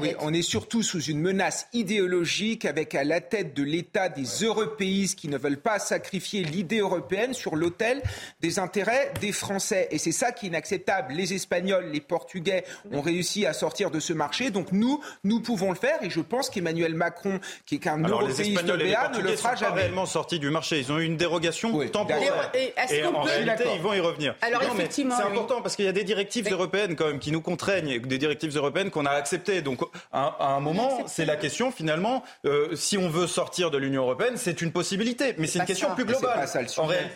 oui, 0.00 0.14
on 0.20 0.32
est 0.32 0.42
surtout 0.42 0.82
sous 0.82 1.02
une 1.02 1.20
menace 1.20 1.68
idéologique 1.72 2.64
avec 2.64 2.94
à 2.94 3.04
la 3.04 3.20
tête 3.20 3.54
de 3.54 3.62
l'État 3.62 4.08
des 4.08 4.24
européistes 4.42 5.18
qui 5.18 5.28
ne 5.28 5.38
veulent 5.38 5.60
pas 5.60 5.78
sacrifier 5.78 6.42
l'idée 6.44 6.78
européenne 6.78 7.34
sur 7.34 7.56
l'autel 7.56 8.02
des 8.40 8.58
intérêts 8.58 9.12
des 9.20 9.32
Français. 9.32 9.88
Et 9.90 9.98
c'est 9.98 10.12
ça 10.12 10.32
qui 10.32 10.46
est 10.46 10.48
inacceptable. 10.48 11.14
Les 11.14 11.32
Espagnols, 11.34 11.90
les 11.92 12.00
Portugais 12.00 12.64
ont 12.92 13.00
réussi 13.00 13.46
à 13.46 13.52
sortir 13.52 13.90
de 13.90 14.00
ce 14.00 14.12
marché. 14.12 14.50
Donc 14.50 14.72
nous, 14.72 15.00
nous 15.24 15.40
pouvons 15.40 15.70
le 15.70 15.76
faire. 15.76 16.02
Et 16.02 16.10
je 16.10 16.20
pense 16.20 16.50
qu'Emmanuel 16.50 16.94
Macron, 16.94 17.40
qui 17.66 17.76
est 17.76 17.78
qu'un 17.78 17.98
européiste 17.98 18.64
béat, 18.64 19.10
ne 19.14 19.20
le 19.20 19.36
fera 19.36 19.54
jamais. 19.54 19.70
Pas 19.70 19.76
réellement 19.76 20.06
sortis 20.06 20.38
du 20.38 20.50
marché. 20.50 20.80
Ils 20.80 20.92
ont 20.92 20.98
eu 20.98 21.04
une 21.04 21.16
dérogation 21.16 21.86
temporaire. 21.88 22.50
Et, 22.54 23.04
en 23.04 23.22
réalité, 23.22 23.64
ils 23.74 23.80
vont 23.80 23.92
y 23.92 24.00
revenir. 24.00 24.34
Alors 24.42 24.62
effectivement, 24.62 25.14
c'est 25.16 25.24
important 25.24 25.62
parce 25.62 25.76
qu'il 25.76 25.84
y 25.84 25.88
a 25.88 25.92
des 25.92 26.04
directives 26.04 26.50
européennes 26.50 26.96
quand 26.96 27.06
même 27.06 27.18
qui 27.18 27.32
nous 27.32 27.40
contraignent, 27.40 28.00
des 28.00 28.18
directives 28.18 28.56
européennes 28.56 28.90
qu'on 28.90 29.06
a 29.06 29.10
acceptées. 29.10 29.62
Donc 29.62 29.69
à, 30.12 30.54
un 30.54 30.60
moment, 30.60 31.06
c'est 31.06 31.24
la 31.24 31.36
question 31.36 31.70
finalement, 31.70 32.22
euh, 32.44 32.74
si 32.74 32.98
on 32.98 33.08
veut 33.08 33.26
sortir 33.26 33.70
de 33.70 33.78
l'Union 33.78 34.02
européenne, 34.02 34.36
c'est 34.36 34.62
une 34.62 34.72
possibilité, 34.72 35.34
mais 35.38 35.46
c'est 35.46 35.58
une 35.58 35.64
question 35.64 35.94
plus 35.94 36.04
globale. 36.04 36.46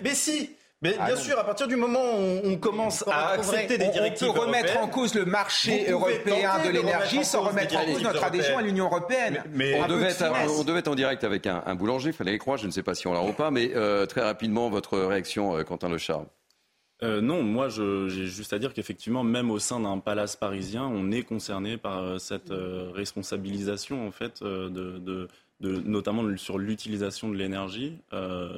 Mais 0.03 0.15
si 0.15 0.51
mais 0.85 0.97
ah 1.01 1.07
bien 1.07 1.17
sûr, 1.17 1.39
à 1.39 1.45
partir 1.45 1.67
du 1.67 1.77
moment 1.77 2.19
où 2.19 2.41
on 2.45 2.57
commence 2.57 3.05
à 3.09 3.31
accepter 3.31 3.79
des 3.79 3.89
directives 3.89 4.29
on 4.29 4.35
peut 4.35 4.41
remettre 4.41 4.79
en 4.79 4.87
cause 4.87 5.15
le 5.15 5.25
marché 5.25 5.91
européen 5.91 6.63
de 6.63 6.69
l'énergie 6.69 7.25
sans 7.25 7.41
remettre 7.41 7.75
en 7.77 7.85
cause 7.87 8.03
notre 8.03 8.23
adhésion 8.23 8.59
à 8.59 8.63
l'Union 8.63 8.85
européenne. 8.85 9.43
Mais, 9.55 9.81
on, 9.81 9.87
devait 9.87 10.11
être, 10.11 10.89
en 10.89 10.95
direct 10.95 11.25
avec 11.25 11.47
un, 11.47 11.75
boulanger, 11.75 12.11
il 12.11 12.13
fallait 12.13 12.35
y 12.35 12.39
croire, 12.39 12.59
je 12.59 12.67
ne 12.67 12.71
sais 12.71 12.83
pas 12.83 12.95
si 12.95 13.07
on 13.07 13.15
l'a 13.15 13.23
ou 13.23 13.33
pas, 13.33 13.51
mais 13.51 13.71
euh, 13.75 14.05
très 14.05 14.21
rapidement, 14.21 14.69
votre 14.69 14.99
réaction, 14.99 15.57
euh, 15.57 15.63
Quentin 15.63 15.89
Le 15.89 15.97
Charme. 15.97 16.27
Euh, 17.05 17.21
non, 17.21 17.43
moi 17.43 17.69
j'ai 17.69 18.27
juste 18.27 18.55
à 18.55 18.59
dire 18.59 18.73
qu'effectivement, 18.73 19.25
même 19.25 19.51
au 19.51 19.59
sein 19.59 19.79
d'un 19.81 19.99
palace 19.99 20.37
parisien, 20.37 20.87
on 20.87 21.11
est 21.11 21.23
concerné 21.23 21.77
par 21.77 21.99
euh, 21.99 22.19
cette 22.19 22.51
euh, 22.51 22.91
responsabilisation 22.93 24.07
en 24.07 24.11
fait, 24.11 24.43
de, 24.43 25.29
notamment 25.61 26.37
sur 26.37 26.59
l'utilisation 26.59 27.29
de 27.29 27.37
l'énergie. 27.37 27.99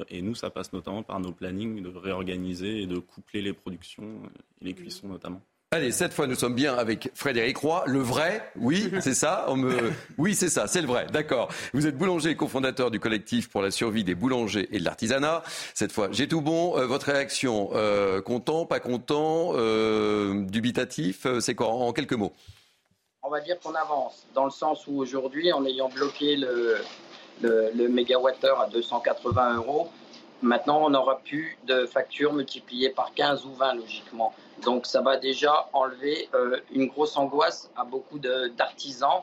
et 0.09 0.23
nous, 0.23 0.35
ça 0.35 0.51
passe 0.51 0.73
notamment 0.73 1.03
par 1.03 1.21
nos 1.21 1.33
plannings 1.33 1.83
de 1.83 1.89
réorganiser 1.89 2.83
et 2.83 2.87
de 2.87 2.99
coupler 2.99 3.43
les 3.43 3.53
productions 3.53 4.23
et 4.61 4.65
les 4.65 4.75
cuissons 4.75 5.09
notamment. 5.09 5.43
Allez, 5.73 5.91
cette 5.91 6.13
fois, 6.13 6.29
nous 6.29 6.37
sommes 6.37 6.55
bien 6.55 6.77
avec 6.77 7.11
Frédéric 7.15 7.57
Roy. 7.57 7.83
Le 7.89 7.99
vrai, 7.99 8.53
oui, 8.55 8.89
c'est 9.01 9.15
ça. 9.15 9.47
On 9.49 9.57
me... 9.57 9.91
Oui, 10.17 10.37
c'est 10.37 10.49
ça, 10.49 10.69
c'est 10.69 10.81
le 10.81 10.87
vrai. 10.87 11.09
D'accord. 11.13 11.49
Vous 11.75 11.89
êtes 11.89 11.99
boulanger 11.99 12.31
et 12.31 12.37
cofondateur 12.37 12.93
du 12.93 13.01
collectif 13.01 13.49
pour 13.51 13.63
la 13.63 13.73
survie 13.73 14.05
des 14.05 14.15
boulangers 14.15 14.69
et 14.71 14.79
de 14.79 14.85
l'artisanat. 14.85 15.43
Cette 15.75 15.91
fois, 15.91 16.07
j'ai 16.13 16.29
tout 16.29 16.41
bon. 16.41 16.79
Euh, 16.79 16.87
votre 16.87 17.07
réaction, 17.07 17.71
euh, 17.73 18.23
content, 18.23 18.65
pas 18.65 18.79
content, 18.79 19.55
euh, 19.57 20.45
dubitatif, 20.45 21.27
c'est 21.41 21.57
quoi 21.57 21.67
en 21.67 21.93
quelques 21.93 22.13
mots? 22.13 22.33
On 23.25 23.29
va 23.29 23.41
dire 23.41 23.59
qu'on 23.59 23.75
avance, 23.75 24.25
dans 24.37 24.45
le 24.45 24.53
sens 24.53 24.87
où 24.87 24.97
aujourd'hui, 25.01 25.53
en 25.53 25.65
ayant 25.65 25.89
bloqué 25.89 26.37
le, 26.37 26.77
le, 27.43 27.73
le 27.75 27.89
mégawattheure 27.89 28.61
à 28.61 28.69
280 28.69 29.57
euros, 29.57 29.91
maintenant, 30.43 30.85
on 30.85 30.91
n'aura 30.91 31.19
plus 31.19 31.59
de 31.65 31.87
factures 31.87 32.33
multipliées 32.33 32.91
par 32.91 33.13
15 33.15 33.45
ou 33.47 33.53
20, 33.55 33.75
logiquement. 33.75 34.35
Donc 34.65 34.87
ça 34.87 35.01
va 35.01 35.17
déjà 35.17 35.69
enlever 35.73 36.29
euh, 36.35 36.61
une 36.71 36.87
grosse 36.87 37.17
angoisse 37.17 37.71
à 37.77 37.85
beaucoup 37.85 38.19
d'artisans 38.19 39.23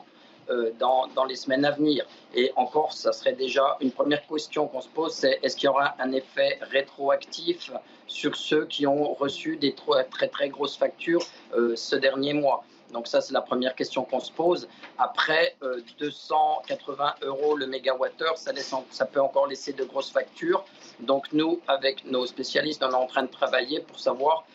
euh, 0.50 0.72
dans, 0.78 1.24
les 1.26 1.36
semaines 1.36 1.64
à 1.64 1.70
venir. 1.70 2.04
Et 2.34 2.52
encore, 2.56 2.92
ça 2.92 3.12
serait 3.12 3.32
déjà 3.32 3.78
une 3.80 3.90
première 3.90 4.26
question 4.26 4.66
qu'on 4.66 4.82
se 4.82 4.88
pose, 4.88 5.12
c'est 5.12 5.38
est-ce 5.42 5.56
qu'il 5.56 5.66
y 5.66 5.68
aura 5.68 5.94
un 5.98 6.12
effet 6.12 6.58
rétroactif 6.60 7.70
sur 8.06 8.36
ceux 8.36 8.66
qui 8.66 8.86
ont 8.86 9.14
reçu 9.14 9.56
des 9.56 9.74
très 9.74 10.04
très, 10.04 10.28
très 10.28 10.48
grosses 10.50 10.76
factures 10.76 11.24
euh, 11.56 11.74
ce 11.76 11.96
dernier 11.96 12.34
mois? 12.34 12.62
Donc 12.94 13.08
ça, 13.08 13.20
c'est 13.20 13.34
la 13.34 13.42
première 13.42 13.74
question 13.74 14.04
qu'on 14.04 14.20
se 14.20 14.32
pose. 14.32 14.68
Après, 14.98 15.56
280 15.98 17.16
euros 17.22 17.56
le 17.56 17.66
mégawattheure, 17.66 18.38
ça, 18.38 18.52
ça 18.90 19.04
peut 19.04 19.20
encore 19.20 19.46
laisser 19.46 19.74
de 19.74 19.84
grosses 19.84 20.10
factures. 20.10 20.64
Donc 21.00 21.32
nous, 21.32 21.60
avec 21.68 22.04
nos 22.06 22.24
spécialistes, 22.24 22.82
on 22.82 22.90
est 22.90 22.94
en 22.94 23.06
train 23.06 23.24
de 23.24 23.28
travailler 23.28 23.80
pour 23.80 23.98
savoir 23.98 24.46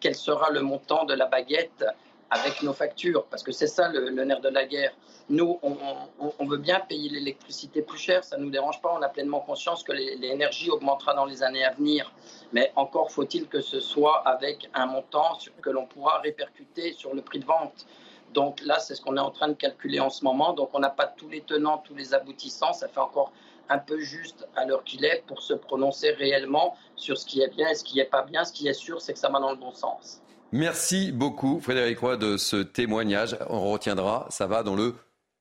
quel 0.00 0.14
sera 0.14 0.50
le 0.50 0.60
montant 0.60 1.04
de 1.04 1.14
la 1.14 1.26
baguette 1.26 1.84
avec 2.30 2.62
nos 2.62 2.72
factures, 2.72 3.24
parce 3.24 3.42
que 3.42 3.52
c'est 3.52 3.66
ça 3.66 3.88
le, 3.88 4.08
nerf 4.10 4.40
de 4.40 4.48
la 4.48 4.64
guerre. 4.64 4.92
Nous, 5.28 5.58
on, 5.62 6.44
veut 6.46 6.56
bien 6.56 6.80
payer 6.80 7.08
l'électricité 7.08 7.82
plus 7.82 7.98
cher, 7.98 8.24
ça 8.24 8.36
ne 8.36 8.44
nous 8.44 8.50
dérange 8.50 8.80
pas, 8.80 8.92
on 8.96 9.02
a 9.02 9.08
pleinement 9.08 9.40
conscience 9.40 9.82
que 9.82 9.92
l'énergie 9.92 10.70
augmentera 10.70 11.14
dans 11.14 11.24
les 11.24 11.42
années 11.42 11.64
à 11.64 11.72
venir, 11.72 12.12
mais 12.52 12.72
encore 12.76 13.10
faut-il 13.10 13.46
que 13.46 13.60
ce 13.60 13.80
soit 13.80 14.26
avec 14.26 14.68
un 14.74 14.86
montant 14.86 15.38
que 15.62 15.70
l'on 15.70 15.86
pourra 15.86 16.18
répercuter 16.18 16.92
sur 16.92 17.14
le 17.14 17.22
prix 17.22 17.38
de 17.38 17.46
vente. 17.46 17.86
Donc 18.32 18.60
là, 18.64 18.78
c'est 18.78 18.94
ce 18.94 19.02
qu'on 19.02 19.16
est 19.16 19.20
en 19.20 19.30
train 19.30 19.48
de 19.48 19.54
calculer 19.54 20.00
en 20.00 20.10
ce 20.10 20.24
moment, 20.24 20.52
donc 20.52 20.70
on 20.72 20.78
n'a 20.78 20.90
pas 20.90 21.06
tous 21.06 21.28
les 21.28 21.40
tenants, 21.40 21.78
tous 21.78 21.94
les 21.94 22.14
aboutissants, 22.14 22.72
ça 22.72 22.88
fait 22.88 23.00
encore 23.00 23.32
un 23.70 23.78
peu 23.78 24.00
juste 24.00 24.46
à 24.56 24.66
l'heure 24.66 24.82
qu'il 24.84 25.04
est 25.04 25.22
pour 25.26 25.40
se 25.40 25.54
prononcer 25.54 26.10
réellement 26.10 26.76
sur 26.96 27.16
ce 27.16 27.24
qui 27.24 27.40
est 27.40 27.48
bien 27.48 27.68
et 27.68 27.74
ce 27.76 27.84
qui 27.84 27.96
n'est 27.96 28.04
pas 28.04 28.22
bien. 28.22 28.44
Ce 28.44 28.52
qui 28.52 28.66
est 28.66 28.74
sûr, 28.74 29.00
c'est 29.00 29.12
que 29.12 29.18
ça 29.18 29.28
va 29.30 29.38
dans 29.38 29.52
le 29.52 29.56
bon 29.56 29.72
sens. 29.72 30.20
Merci 30.52 31.12
beaucoup, 31.12 31.60
Frédéric 31.60 31.98
Roy, 32.00 32.16
de 32.16 32.36
ce 32.36 32.56
témoignage. 32.56 33.36
On 33.48 33.70
retiendra, 33.70 34.26
ça 34.30 34.46
va 34.46 34.62
dans 34.62 34.74
le 34.74 34.94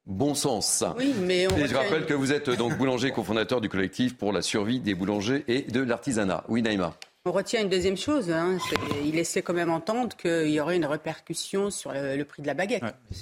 bon 0.05 0.35
sens. 0.35 0.83
Oui, 0.97 1.13
mais 1.21 1.43
et 1.43 1.67
je 1.67 1.75
rappelle 1.75 2.05
que 2.05 2.13
vous 2.13 2.31
êtes 2.31 2.49
donc 2.49 2.77
boulanger 2.77 3.11
cofondateur 3.11 3.61
du 3.61 3.69
collectif 3.69 4.17
pour 4.17 4.33
la 4.33 4.41
survie 4.41 4.79
des 4.79 4.95
boulangers 4.95 5.43
et 5.47 5.63
de 5.63 5.81
l'artisanat. 5.81 6.43
Oui, 6.47 6.61
Naïma. 6.61 6.93
On 7.29 7.31
retient 7.31 7.61
une 7.61 7.69
deuxième 7.69 7.95
chose. 7.95 8.31
Hein, 8.31 8.57
il 9.05 9.13
laissait 9.13 9.43
quand 9.43 9.53
même 9.53 9.69
entendre 9.69 10.17
qu'il 10.17 10.49
y 10.49 10.59
aurait 10.59 10.77
une 10.77 10.85
répercussion 10.87 11.69
sur 11.69 11.91
le, 11.93 12.23
prix 12.23 12.41
de 12.41 12.47
la 12.47 12.55
baguette. 12.55 12.81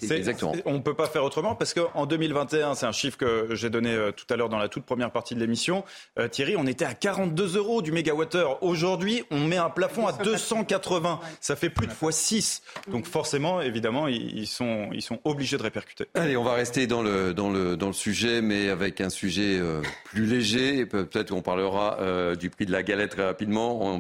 exactement. 0.10 0.53
On 0.64 0.76
ne 0.76 0.80
peut 0.80 0.93
pas 0.93 1.08
faire 1.08 1.26
autrement 1.26 1.55
parce 1.55 1.74
qu'en 1.74 2.05
2021, 2.05 2.76
c'est 2.76 2.86
un 2.86 2.93
chiffre 2.93 3.18
que 3.18 3.53
j'ai 3.53 3.70
donné 3.70 3.91
euh, 3.91 4.14
tout 4.14 4.24
à 4.30 4.38
l'heure 4.38 4.47
dans 4.47 4.60
la 4.60 4.70
toute 4.70 4.86
première 4.86 5.12
partie 5.12 5.36
de 5.36 5.41
l'émission. 5.41 5.84
Euh, 6.20 6.30
Thierry, 6.30 6.55
on 6.55 6.66
était 6.68 6.86
à 6.86 6.93
42 6.93 7.58
euros 7.58 7.82
du 7.82 7.91
mégawattheure. 7.91 8.64
Aujourd'hui, 8.64 9.26
on 9.30 9.41
met 9.41 9.58
un 9.58 9.70
plafond 9.70 10.08
à 10.08 10.14
280. 10.14 11.20
Ça 11.41 11.58
fait 11.58 11.70
plus 11.70 11.88
de 11.88 11.91
fois 11.91 12.14
6. 12.14 12.62
Donc 12.89 13.08
forcément, 13.08 13.60
évidemment, 13.60 14.08
ils 14.08 14.47
sont, 14.47 14.88
ils 14.93 15.01
sont 15.01 15.20
obligés 15.26 15.58
de 15.58 15.64
répercuter. 15.64 16.05
Allez, 16.14 16.38
on 16.38 16.45
va 16.45 16.53
rester 16.53 16.88
dans 16.88 17.01
le, 17.01 17.34
dans 17.34 17.49
le, 17.49 17.76
dans 17.76 17.88
le 17.88 17.93
sujet, 17.93 18.41
mais 18.41 18.70
avec 18.70 19.01
un 19.01 19.10
sujet 19.10 19.60
euh, 19.60 19.82
plus 20.05 20.26
léger. 20.26 20.86
Peut-être 20.86 21.32
qu'on 21.32 21.41
parlera 21.41 21.97
du 22.38 22.49
prix 22.49 22.66
de 22.66 22.72
la 22.72 22.84
galette 22.84 23.12
très 23.12 23.24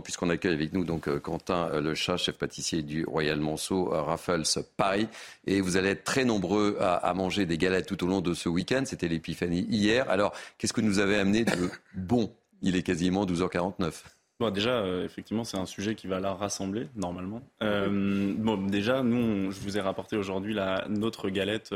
puisqu'on 0.01 0.29
accueille 0.29 0.53
avec 0.53 0.73
nous 0.73 0.83
donc 0.83 1.07
euh, 1.07 1.19
Quentin 1.19 1.69
euh, 1.71 1.81
Le 1.81 1.95
Chat, 1.95 2.17
chef 2.17 2.37
pâtissier 2.37 2.81
du 2.81 3.05
Royal 3.05 3.39
Monceau, 3.39 3.93
euh, 3.93 4.01
Raffles 4.01 4.43
Paris. 4.75 5.07
Et 5.45 5.61
vous 5.61 5.77
allez 5.77 5.89
être 5.89 6.03
très 6.03 6.25
nombreux 6.25 6.77
à, 6.79 7.13
manger 7.13 7.45
des 7.45 7.57
galettes 7.57 7.87
tout 7.87 8.03
au 8.03 8.07
long 8.07 8.21
de 8.21 8.33
ce 8.33 8.49
week-end. 8.49 8.83
C'était 8.85 9.07
l'épiphanie 9.07 9.65
hier. 9.69 10.09
Alors, 10.09 10.33
qu'est-ce 10.57 10.73
que 10.73 10.81
nous 10.81 10.99
avez 10.99 11.17
amené 11.17 11.45
de 11.45 11.69
bon? 11.95 12.31
Il 12.61 12.75
est 12.75 12.83
quasiment 12.83 13.25
12h49. 13.25 14.03
Bon, 14.39 14.49
déjà, 14.49 14.85
effectivement, 15.03 15.43
c'est 15.43 15.57
un 15.57 15.65
sujet 15.65 15.95
qui 15.95 16.07
va 16.07 16.19
la 16.19 16.33
rassembler 16.33 16.87
normalement. 16.95 17.41
bon, 17.61 18.57
déjà, 18.67 19.03
nous, 19.03 19.51
je 19.51 19.59
vous 19.59 19.77
ai 19.77 19.81
rapporté 19.81 20.15
aujourd'hui 20.15 20.55
notre 20.89 21.29
galette 21.29 21.73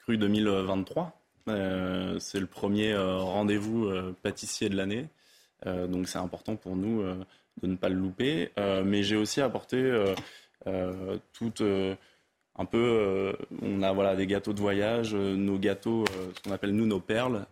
crue 0.00 0.18
2023. 0.18 1.12
c'est 1.46 2.40
le 2.40 2.46
premier 2.46 2.96
rendez-vous 2.96 3.90
pâtissier 4.22 4.68
de 4.68 4.76
l'année. 4.76 5.08
Euh, 5.66 5.86
donc 5.86 6.08
c'est 6.08 6.18
important 6.18 6.56
pour 6.56 6.76
nous 6.76 7.02
euh, 7.02 7.14
de 7.62 7.66
ne 7.66 7.76
pas 7.76 7.88
le 7.88 7.96
louper. 7.96 8.50
Euh, 8.58 8.82
mais 8.84 9.02
j'ai 9.02 9.16
aussi 9.16 9.40
apporté 9.40 9.92
toute 11.32 11.62
un 12.54 12.64
peu, 12.66 13.34
on 13.62 13.82
a 13.82 13.92
voilà 13.92 14.14
des 14.14 14.26
gâteaux 14.26 14.52
de 14.52 14.60
voyage, 14.60 15.14
nos 15.14 15.58
gâteaux, 15.58 16.04
ce 16.06 16.42
qu'on 16.42 16.52
appelle 16.52 16.72
nous 16.72 16.86
nos 16.86 17.00
perles, 17.00 17.46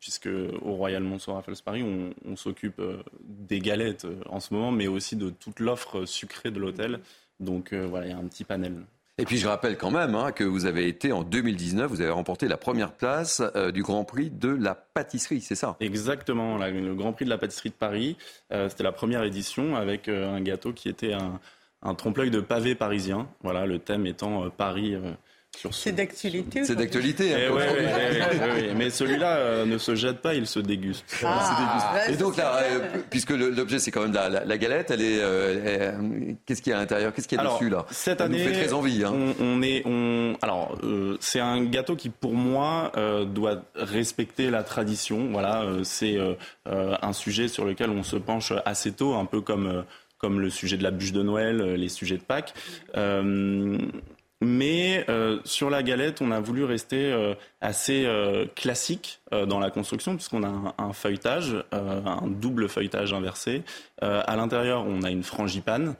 puisque 0.00 0.28
au 0.60 0.74
Royal 0.74 1.02
Monceau 1.02 1.32
Raffles 1.32 1.54
Paris, 1.64 1.82
on, 1.82 2.12
on 2.30 2.36
s'occupe 2.36 2.82
des 3.22 3.60
galettes 3.60 4.06
en 4.28 4.40
ce 4.40 4.52
moment, 4.52 4.72
mais 4.72 4.88
aussi 4.88 5.16
de 5.16 5.30
toute 5.30 5.60
l'offre 5.60 6.04
sucrée 6.04 6.50
de 6.50 6.58
l'hôtel. 6.60 7.00
Donc 7.40 7.72
voilà, 7.72 8.06
il 8.06 8.10
y 8.10 8.12
a 8.12 8.18
un 8.18 8.26
petit 8.26 8.44
panel. 8.44 8.74
Et 9.16 9.24
puis 9.24 9.38
je 9.38 9.46
rappelle 9.46 9.78
quand 9.78 9.92
même 9.92 10.16
hein, 10.16 10.32
que 10.32 10.42
vous 10.42 10.66
avez 10.66 10.88
été 10.88 11.12
en 11.12 11.22
2019, 11.22 11.88
vous 11.88 12.00
avez 12.00 12.10
remporté 12.10 12.48
la 12.48 12.56
première 12.56 12.90
place 12.90 13.42
euh, 13.54 13.70
du 13.70 13.84
Grand 13.84 14.04
Prix 14.04 14.28
de 14.30 14.48
la 14.48 14.74
pâtisserie, 14.74 15.40
c'est 15.40 15.54
ça? 15.54 15.76
Exactement, 15.78 16.58
le 16.58 16.94
Grand 16.94 17.12
Prix 17.12 17.24
de 17.24 17.30
la 17.30 17.38
pâtisserie 17.38 17.70
de 17.70 17.74
Paris. 17.74 18.16
Euh, 18.52 18.68
c'était 18.68 18.82
la 18.82 18.90
première 18.90 19.22
édition 19.22 19.76
avec 19.76 20.08
euh, 20.08 20.34
un 20.34 20.40
gâteau 20.40 20.72
qui 20.72 20.88
était 20.88 21.12
un, 21.12 21.38
un 21.82 21.94
trompe-l'œil 21.94 22.30
de 22.30 22.40
pavé 22.40 22.74
parisien. 22.74 23.28
Voilà, 23.44 23.66
le 23.66 23.78
thème 23.78 24.04
étant 24.06 24.50
Paris 24.50 24.96
c'est 25.70 25.92
d'actualité. 25.92 26.64
C'est 26.64 26.74
d'actualité. 26.74 27.34
Mais 28.76 28.90
celui-là 28.90 29.36
euh, 29.36 29.66
ne 29.66 29.78
se 29.78 29.94
jette 29.94 30.18
pas, 30.18 30.34
il 30.34 30.46
se 30.46 30.60
déguste. 30.60 31.04
Ah, 31.24 32.10
Et 32.10 32.16
donc 32.16 32.36
là, 32.36 32.56
euh, 32.56 32.80
puisque 33.10 33.30
l'objet 33.30 33.78
c'est 33.78 33.90
quand 33.90 34.02
même 34.02 34.12
la, 34.12 34.58
galette, 34.58 34.90
elle 34.90 35.02
est, 35.02 35.18
euh, 35.20 36.32
qu'est-ce 36.46 36.62
qu'il 36.62 36.70
y 36.70 36.74
a 36.74 36.78
à 36.78 36.80
l'intérieur? 36.80 37.12
Qu'est-ce 37.12 37.28
qu'il 37.28 37.38
y 37.38 37.40
a 37.40 37.44
dessus 37.44 37.70
là? 37.70 37.86
Cette 37.90 38.20
année, 38.20 38.44
nous 38.44 38.52
fait 38.52 38.64
très 38.64 38.72
envie. 38.72 39.04
Hein. 39.04 39.12
On, 39.40 39.62
est, 39.62 39.82
on, 39.86 40.36
alors 40.42 40.78
c'est 41.20 41.40
un 41.40 41.64
gâteau 41.64 41.96
qui 41.96 42.10
pour 42.10 42.34
moi 42.34 42.92
doit 43.26 43.62
respecter 43.74 44.50
la 44.50 44.62
tradition. 44.62 45.28
Voilà, 45.30 45.64
c'est 45.82 46.18
un 46.66 47.12
sujet 47.12 47.48
sur 47.48 47.64
lequel 47.64 47.90
on 47.90 48.02
se 48.02 48.16
penche 48.16 48.52
assez 48.64 48.92
tôt, 48.92 49.14
un 49.14 49.24
peu 49.24 49.40
comme 49.40 49.84
comme 50.18 50.40
le 50.40 50.48
sujet 50.48 50.78
de 50.78 50.82
la 50.82 50.90
bûche 50.90 51.12
de 51.12 51.22
Noël, 51.22 51.74
les 51.74 51.88
sujets 51.90 52.16
de 52.16 52.22
Pâques. 52.22 52.54
Mais 54.40 55.04
euh, 55.08 55.38
sur 55.44 55.70
la 55.70 55.82
galette, 55.82 56.20
on 56.20 56.30
a 56.30 56.40
voulu 56.40 56.64
rester 56.64 57.12
euh, 57.12 57.34
assez 57.60 58.04
euh, 58.04 58.46
classique 58.54 59.20
dans 59.48 59.58
la 59.58 59.70
construction, 59.70 60.14
puisqu'on 60.14 60.44
a 60.44 60.74
un, 60.78 60.92
feuilletage, 60.92 61.56
un 61.72 62.28
double 62.28 62.68
feuilletage 62.68 63.12
inversé. 63.12 63.64
à 64.00 64.36
l'intérieur, 64.36 64.84
on 64.86 65.02
a 65.02 65.10
une 65.10 65.24
frangipane. 65.24 65.96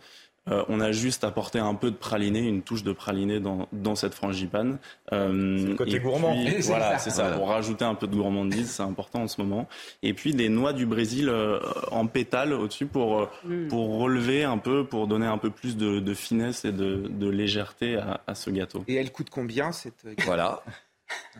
Euh, 0.50 0.62
on 0.68 0.80
a 0.80 0.92
juste 0.92 1.24
apporté 1.24 1.58
un 1.58 1.74
peu 1.74 1.90
de 1.90 1.96
praliné, 1.96 2.40
une 2.40 2.62
touche 2.62 2.82
de 2.82 2.92
praliné 2.92 3.40
dans, 3.40 3.66
dans 3.72 3.94
cette 3.94 4.14
frangipane. 4.14 4.78
Euh, 5.12 5.58
c'est 5.58 5.68
le 5.68 5.74
côté 5.74 6.00
gourmand. 6.00 6.36
voilà, 6.62 6.98
c'est 6.98 7.10
ça. 7.10 7.30
Pour 7.30 7.48
rajouter 7.48 7.84
un 7.84 7.94
peu 7.94 8.06
de 8.06 8.14
gourmandise, 8.14 8.70
c'est 8.70 8.82
important 8.82 9.22
en 9.22 9.28
ce 9.28 9.40
moment. 9.40 9.66
Et 10.02 10.12
puis 10.12 10.34
des 10.34 10.50
noix 10.50 10.74
du 10.74 10.84
Brésil 10.84 11.30
euh, 11.30 11.60
en 11.90 12.06
pétales 12.06 12.52
au-dessus 12.52 12.86
pour, 12.86 13.28
mm. 13.44 13.68
pour 13.68 13.98
relever 13.98 14.44
un 14.44 14.58
peu, 14.58 14.84
pour 14.84 15.06
donner 15.06 15.26
un 15.26 15.38
peu 15.38 15.50
plus 15.50 15.76
de, 15.76 16.14
finesse 16.14 16.64
et 16.64 16.72
de, 16.72 17.08
de 17.08 17.28
légèreté 17.28 17.96
à, 17.96 18.20
à, 18.26 18.34
ce 18.34 18.50
gâteau. 18.50 18.84
Et 18.86 18.94
elle 18.96 19.10
coûte 19.12 19.30
combien 19.30 19.72
cette 19.72 20.06
Voilà. 20.24 20.62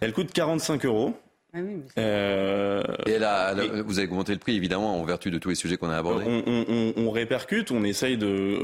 Elle 0.01 0.13
coûte 0.13 0.33
45 0.33 0.85
euros. 0.87 1.15
Ah 1.57 1.61
euh, 1.99 2.83
et 3.07 3.19
là, 3.19 3.55
vous 3.87 4.01
avez 4.01 4.09
augmenté 4.09 4.33
le 4.33 4.41
prix, 4.41 4.57
évidemment, 4.57 5.01
en 5.01 5.05
vertu 5.05 5.31
de 5.31 5.39
tous 5.39 5.51
les 5.51 5.55
sujets 5.55 5.77
qu'on 5.77 5.89
a 5.89 5.97
abordés. 5.97 6.25
On, 6.97 7.11
répercute, 7.13 7.71
on 7.71 7.85
essaye 7.85 8.17
de, 8.19 8.59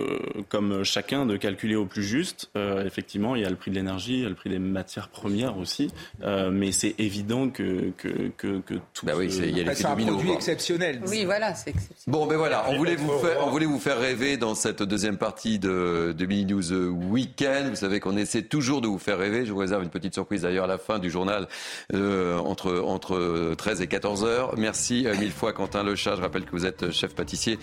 comme 0.49 0.83
chacun, 0.83 1.25
de 1.25 1.37
calculer 1.37 1.77
au 1.77 1.87
plus 1.87 2.03
juste. 2.03 2.51
Euh, 2.57 2.85
effectivement, 2.85 3.37
il 3.37 3.43
y 3.43 3.45
a 3.45 3.51
le 3.51 3.55
prix 3.55 3.71
de 3.71 3.77
l'énergie, 3.77 4.15
il 4.15 4.23
y 4.23 4.27
a 4.27 4.29
le 4.29 4.35
prix 4.35 4.51
des 4.51 4.59
matières 4.59 5.09
premières 5.09 5.57
aussi, 5.57 5.93
euh, 6.25 6.51
mais 6.51 6.73
c'est 6.73 6.97
évident 6.99 7.49
que, 7.49 7.93
que, 7.97 8.33
que, 8.37 8.59
que 8.59 8.75
tout. 8.93 9.07
Bah 9.07 9.13
oui, 9.17 9.33
il 9.33 9.57
y 9.57 9.69
a 9.69 9.73
C'est 9.73 9.87
un 9.87 9.95
produit 9.95 10.33
exceptionnel. 10.33 11.01
Oui, 11.07 11.25
voilà, 11.25 11.55
c'est 11.55 11.71
exceptionnel. 11.71 12.03
Bon, 12.09 12.27
ben 12.27 12.39
voilà, 12.39 12.65
on 12.71 12.77
voulait 12.77 12.97
vous 12.97 13.19
faire, 13.19 13.47
on 13.47 13.51
voulait 13.51 13.67
vous 13.67 13.79
faire 13.79 14.01
rêver 14.01 14.37
dans 14.37 14.57
cette 14.57 14.83
deuxième 14.83 15.17
partie 15.17 15.61
de, 15.61 16.13
de 16.17 16.27
Mini 16.27 16.47
News 16.47 16.73
Weekend? 17.13 17.69
Vous 17.69 17.77
savez 17.77 18.01
qu'on 18.01 18.17
essaie 18.17 18.43
toujours 18.43 18.81
de 18.81 18.89
vous 18.89 18.99
faire 18.99 19.19
rêver. 19.19 19.47
Je 19.47 19.53
vous 19.53 19.59
réserve 19.59 19.85
une 19.85 19.91
petite 19.91 20.15
surprise 20.15 20.43
d'ailleurs 20.43 20.65
à 20.65 20.69
la 20.69 20.79
fin 20.79 20.99
du 20.99 21.09
journal 21.09 21.47
entre 21.93 22.80
entre 22.85 23.55
13 23.57 23.81
et 23.81 23.87
14 23.87 24.25
heures. 24.25 24.55
Merci 24.57 25.07
euh, 25.07 25.17
mille 25.17 25.33
fois 25.33 25.53
Quentin 25.53 25.83
Lechat. 25.83 26.17
Je 26.17 26.21
rappelle 26.21 26.45
que 26.45 26.51
vous 26.53 26.67
êtes 26.67 26.91
chef 26.91 27.15
pâtissier 27.15 27.59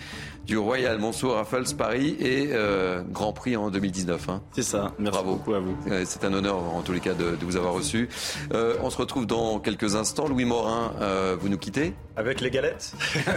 du 0.46 0.56
Royal 0.58 0.98
Monceau 0.98 1.32
Raffles 1.32 1.74
Paris 1.76 2.16
et 2.20 2.48
euh, 2.52 3.02
Grand 3.10 3.32
Prix 3.32 3.56
en 3.56 3.70
2019. 3.70 4.28
Hein. 4.28 4.42
C'est 4.52 4.62
ça. 4.62 4.92
Merci 4.98 5.18
Bravo. 5.18 5.36
beaucoup 5.36 5.54
à 5.54 5.60
vous. 5.60 5.76
C'est 6.04 6.24
un 6.24 6.32
honneur 6.32 6.56
en 6.56 6.82
tous 6.82 6.92
les 6.92 7.00
cas 7.00 7.14
de, 7.14 7.36
vous 7.42 7.56
avoir 7.56 7.74
reçu. 7.74 8.08
Euh, 8.52 8.74
on 8.82 8.90
se 8.90 8.96
retrouve 8.96 9.26
dans 9.26 9.58
quelques 9.58 9.94
instants. 9.94 10.28
Louis 10.28 10.44
Morin, 10.44 10.92
vous 11.40 11.48
nous 11.48 11.58
quittez? 11.58 11.94
Avec 12.16 12.40
les 12.40 12.50
galettes? 12.50 12.92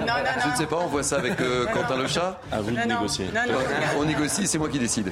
Non, 0.00 0.06
non, 0.06 0.22
non. 0.24 0.42
Je 0.42 0.50
ne 0.50 0.56
sais 0.56 0.66
pas, 0.66 0.78
on 0.82 0.86
voit 0.86 1.02
ça 1.02 1.16
avec 1.16 1.34
Quentin 1.72 1.96
Lechat 1.96 2.40
À 2.50 2.60
vous 2.60 2.70
de 2.70 2.76
négocier. 2.76 3.26
on 3.98 4.04
négocie, 4.04 4.46
c'est 4.46 4.58
moi 4.58 4.68
qui 4.68 4.78
décide. 4.78 5.10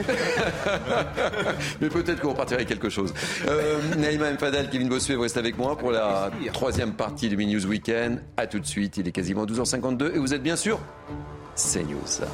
Mais 1.80 1.88
peut-être 1.88 2.20
qu'on 2.20 2.30
repartira 2.30 2.56
avec 2.56 2.68
quelque 2.68 2.88
chose. 2.88 3.12
Euh, 3.48 3.78
Naïma 3.96 4.30
Mfadel, 4.32 4.68
Kevin 4.70 4.88
Bossuet, 4.88 5.14
vous 5.14 5.22
restez 5.22 5.38
avec 5.38 5.56
moi 5.58 5.76
pour 5.76 5.90
la 5.90 6.01
troisième 6.52 6.94
partie 6.94 7.28
du 7.28 7.36
Mini 7.36 7.54
News 7.54 7.66
Weekend. 7.66 8.22
A 8.36 8.46
tout 8.46 8.60
de 8.60 8.66
suite, 8.66 8.96
il 8.96 9.08
est 9.08 9.12
quasiment 9.12 9.46
12h52 9.46 10.14
et 10.14 10.18
vous 10.18 10.34
êtes 10.34 10.42
bien 10.42 10.56
sûr 10.56 10.80
CNews. 11.56 12.26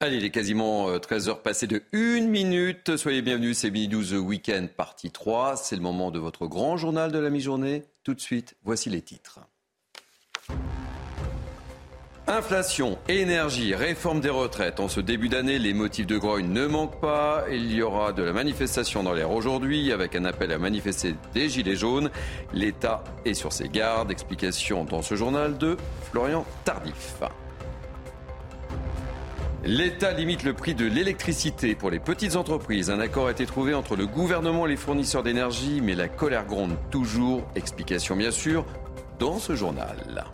Allez, 0.00 0.16
il 0.18 0.24
est 0.24 0.30
quasiment 0.30 0.90
13h 0.90 1.30
euh, 1.30 1.34
passé 1.34 1.66
de 1.66 1.82
1 1.94 2.26
minute. 2.28 2.96
Soyez 2.96 3.22
bienvenus, 3.22 3.56
c'est 3.56 3.70
Mini 3.70 3.88
News 3.88 4.14
Weekend 4.14 4.68
partie 4.68 5.10
3. 5.10 5.56
C'est 5.56 5.76
le 5.76 5.82
moment 5.82 6.10
de 6.10 6.18
votre 6.18 6.46
grand 6.46 6.76
journal 6.76 7.10
de 7.10 7.18
la 7.18 7.30
mi-journée. 7.30 7.84
Tout 8.02 8.12
de 8.12 8.20
suite, 8.20 8.54
voici 8.64 8.90
les 8.90 9.00
titres. 9.00 9.40
Inflation, 12.26 12.96
énergie, 13.06 13.74
réforme 13.74 14.20
des 14.20 14.30
retraites. 14.30 14.80
En 14.80 14.88
ce 14.88 15.00
début 15.00 15.28
d'année, 15.28 15.58
les 15.58 15.74
motifs 15.74 16.06
de 16.06 16.16
grogne 16.16 16.48
ne 16.48 16.66
manquent 16.66 16.98
pas. 16.98 17.44
Il 17.50 17.70
y 17.70 17.82
aura 17.82 18.14
de 18.14 18.22
la 18.22 18.32
manifestation 18.32 19.02
dans 19.02 19.12
l'air 19.12 19.30
aujourd'hui 19.30 19.92
avec 19.92 20.16
un 20.16 20.24
appel 20.24 20.50
à 20.50 20.58
manifester 20.58 21.16
des 21.34 21.50
Gilets 21.50 21.76
jaunes. 21.76 22.10
L'État 22.54 23.04
est 23.26 23.34
sur 23.34 23.52
ses 23.52 23.68
gardes. 23.68 24.10
Explication 24.10 24.84
dans 24.84 25.02
ce 25.02 25.16
journal 25.16 25.58
de 25.58 25.76
Florian 26.10 26.46
Tardif. 26.64 27.16
L'État 29.62 30.12
limite 30.12 30.44
le 30.44 30.54
prix 30.54 30.74
de 30.74 30.86
l'électricité 30.86 31.74
pour 31.74 31.90
les 31.90 32.00
petites 32.00 32.36
entreprises. 32.36 32.88
Un 32.88 33.00
accord 33.00 33.26
a 33.26 33.32
été 33.32 33.44
trouvé 33.44 33.74
entre 33.74 33.96
le 33.96 34.06
gouvernement 34.06 34.64
et 34.64 34.70
les 34.70 34.76
fournisseurs 34.76 35.24
d'énergie, 35.24 35.82
mais 35.82 35.94
la 35.94 36.08
colère 36.08 36.46
gronde 36.46 36.76
toujours. 36.90 37.42
Explication 37.54 38.16
bien 38.16 38.30
sûr 38.30 38.64
dans 39.18 39.38
ce 39.38 39.54
journal. 39.54 40.24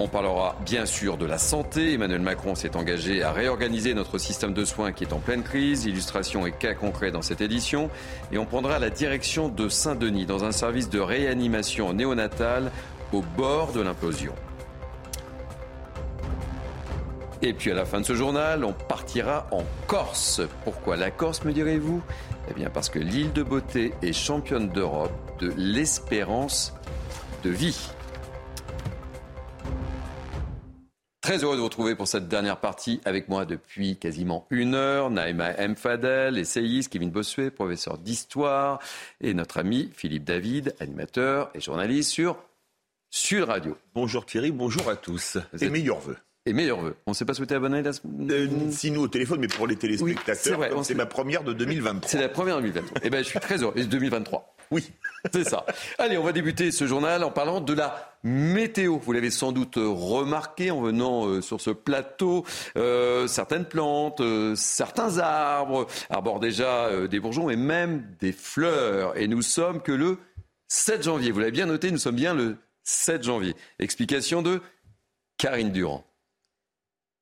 On 0.00 0.06
parlera 0.06 0.54
bien 0.64 0.86
sûr 0.86 1.16
de 1.16 1.26
la 1.26 1.38
santé. 1.38 1.94
Emmanuel 1.94 2.20
Macron 2.20 2.54
s'est 2.54 2.76
engagé 2.76 3.24
à 3.24 3.32
réorganiser 3.32 3.94
notre 3.94 4.18
système 4.18 4.54
de 4.54 4.64
soins 4.64 4.92
qui 4.92 5.02
est 5.02 5.12
en 5.12 5.18
pleine 5.18 5.42
crise. 5.42 5.86
Illustration 5.86 6.46
et 6.46 6.52
cas 6.52 6.74
concrets 6.74 7.10
dans 7.10 7.22
cette 7.22 7.40
édition. 7.40 7.90
Et 8.30 8.38
on 8.38 8.46
prendra 8.46 8.78
la 8.78 8.90
direction 8.90 9.48
de 9.48 9.68
Saint-Denis 9.68 10.24
dans 10.24 10.44
un 10.44 10.52
service 10.52 10.88
de 10.88 11.00
réanimation 11.00 11.92
néonatale 11.92 12.70
au 13.12 13.22
bord 13.36 13.72
de 13.72 13.80
l'implosion. 13.80 14.32
Et 17.42 17.52
puis 17.52 17.72
à 17.72 17.74
la 17.74 17.84
fin 17.84 18.00
de 18.00 18.06
ce 18.06 18.14
journal, 18.14 18.64
on 18.64 18.72
partira 18.72 19.48
en 19.50 19.64
Corse. 19.88 20.42
Pourquoi 20.62 20.96
la 20.96 21.10
Corse, 21.10 21.44
me 21.44 21.52
direz-vous? 21.52 22.02
Eh 22.48 22.54
bien 22.54 22.70
parce 22.70 22.88
que 22.88 23.00
l'île 23.00 23.32
de 23.32 23.42
beauté 23.42 23.94
est 24.02 24.12
championne 24.12 24.68
d'Europe 24.68 25.12
de 25.40 25.52
l'espérance 25.56 26.72
de 27.42 27.50
vie. 27.50 27.90
Très 31.20 31.42
heureux 31.42 31.56
de 31.56 31.58
vous 31.58 31.64
retrouver 31.66 31.96
pour 31.96 32.06
cette 32.06 32.28
dernière 32.28 32.58
partie 32.58 33.00
avec 33.04 33.28
moi 33.28 33.44
depuis 33.44 33.96
quasiment 33.96 34.46
une 34.50 34.74
heure. 34.74 35.10
Naïma 35.10 35.50
M. 35.50 35.74
Fadel, 35.74 36.38
essayiste, 36.38 36.92
Kevin 36.92 37.10
Bossuet, 37.10 37.50
professeur 37.50 37.98
d'histoire, 37.98 38.78
et 39.20 39.34
notre 39.34 39.58
ami 39.58 39.90
Philippe 39.94 40.24
David, 40.24 40.74
animateur 40.78 41.50
et 41.54 41.60
journaliste 41.60 42.12
sur 42.12 42.36
Sud 43.10 43.42
Radio. 43.42 43.76
Bonjour 43.94 44.26
Thierry, 44.26 44.52
bonjour 44.52 44.88
à 44.88 44.94
tous. 44.96 45.38
et 45.60 45.68
meilleurs 45.68 45.98
vœux. 45.98 46.16
Et 46.46 46.52
meilleurs 46.52 46.80
vœux. 46.80 46.94
On 47.06 47.10
ne 47.10 47.14
s'est 47.16 47.24
pas 47.24 47.34
souhaité 47.34 47.54
la 47.54 47.60
bonne 47.60 47.74
année 47.74 47.82
la 47.82 48.34
euh, 48.34 48.48
Si 48.70 48.90
nous 48.92 49.02
au 49.02 49.08
téléphone, 49.08 49.40
mais 49.40 49.48
pour 49.48 49.66
les 49.66 49.76
téléspectateurs, 49.76 50.60
oui, 50.60 50.66
c'est 50.84 50.94
ma 50.94 51.04
première 51.06 51.42
de 51.42 51.52
2023. 51.52 52.08
C'est 52.08 52.20
la 52.20 52.28
première 52.28 52.56
de 52.58 52.62
2023. 52.62 53.00
eh 53.02 53.10
bien, 53.10 53.18
je 53.18 53.24
suis 53.24 53.40
très 53.40 53.60
heureux. 53.62 53.74
2023. 53.74 54.54
Oui, 54.70 54.90
c'est 55.32 55.44
ça. 55.44 55.64
Allez, 55.98 56.18
on 56.18 56.24
va 56.24 56.32
débuter 56.32 56.70
ce 56.70 56.86
journal 56.86 57.24
en 57.24 57.30
parlant 57.30 57.60
de 57.60 57.72
la 57.72 58.14
météo. 58.22 58.98
Vous 58.98 59.12
l'avez 59.12 59.30
sans 59.30 59.52
doute 59.52 59.76
remarqué 59.76 60.70
en 60.70 60.80
venant 60.80 61.26
euh, 61.26 61.40
sur 61.40 61.60
ce 61.60 61.70
plateau. 61.70 62.44
Euh, 62.76 63.26
certaines 63.26 63.64
plantes, 63.64 64.20
euh, 64.20 64.54
certains 64.56 65.18
arbres 65.18 65.86
arborent 66.10 66.40
déjà 66.40 67.06
des 67.06 67.20
bourgeons 67.20 67.50
et 67.50 67.56
même 67.56 68.04
des 68.20 68.32
fleurs. 68.32 69.16
Et 69.16 69.28
nous 69.28 69.42
sommes 69.42 69.80
que 69.80 69.92
le 69.92 70.18
7 70.68 71.02
janvier. 71.02 71.30
Vous 71.30 71.40
l'avez 71.40 71.52
bien 71.52 71.66
noté, 71.66 71.90
nous 71.90 71.98
sommes 71.98 72.16
bien 72.16 72.34
le 72.34 72.56
7 72.84 73.22
janvier. 73.22 73.54
Explication 73.78 74.42
de 74.42 74.60
Karine 75.38 75.72
Durand. 75.72 76.07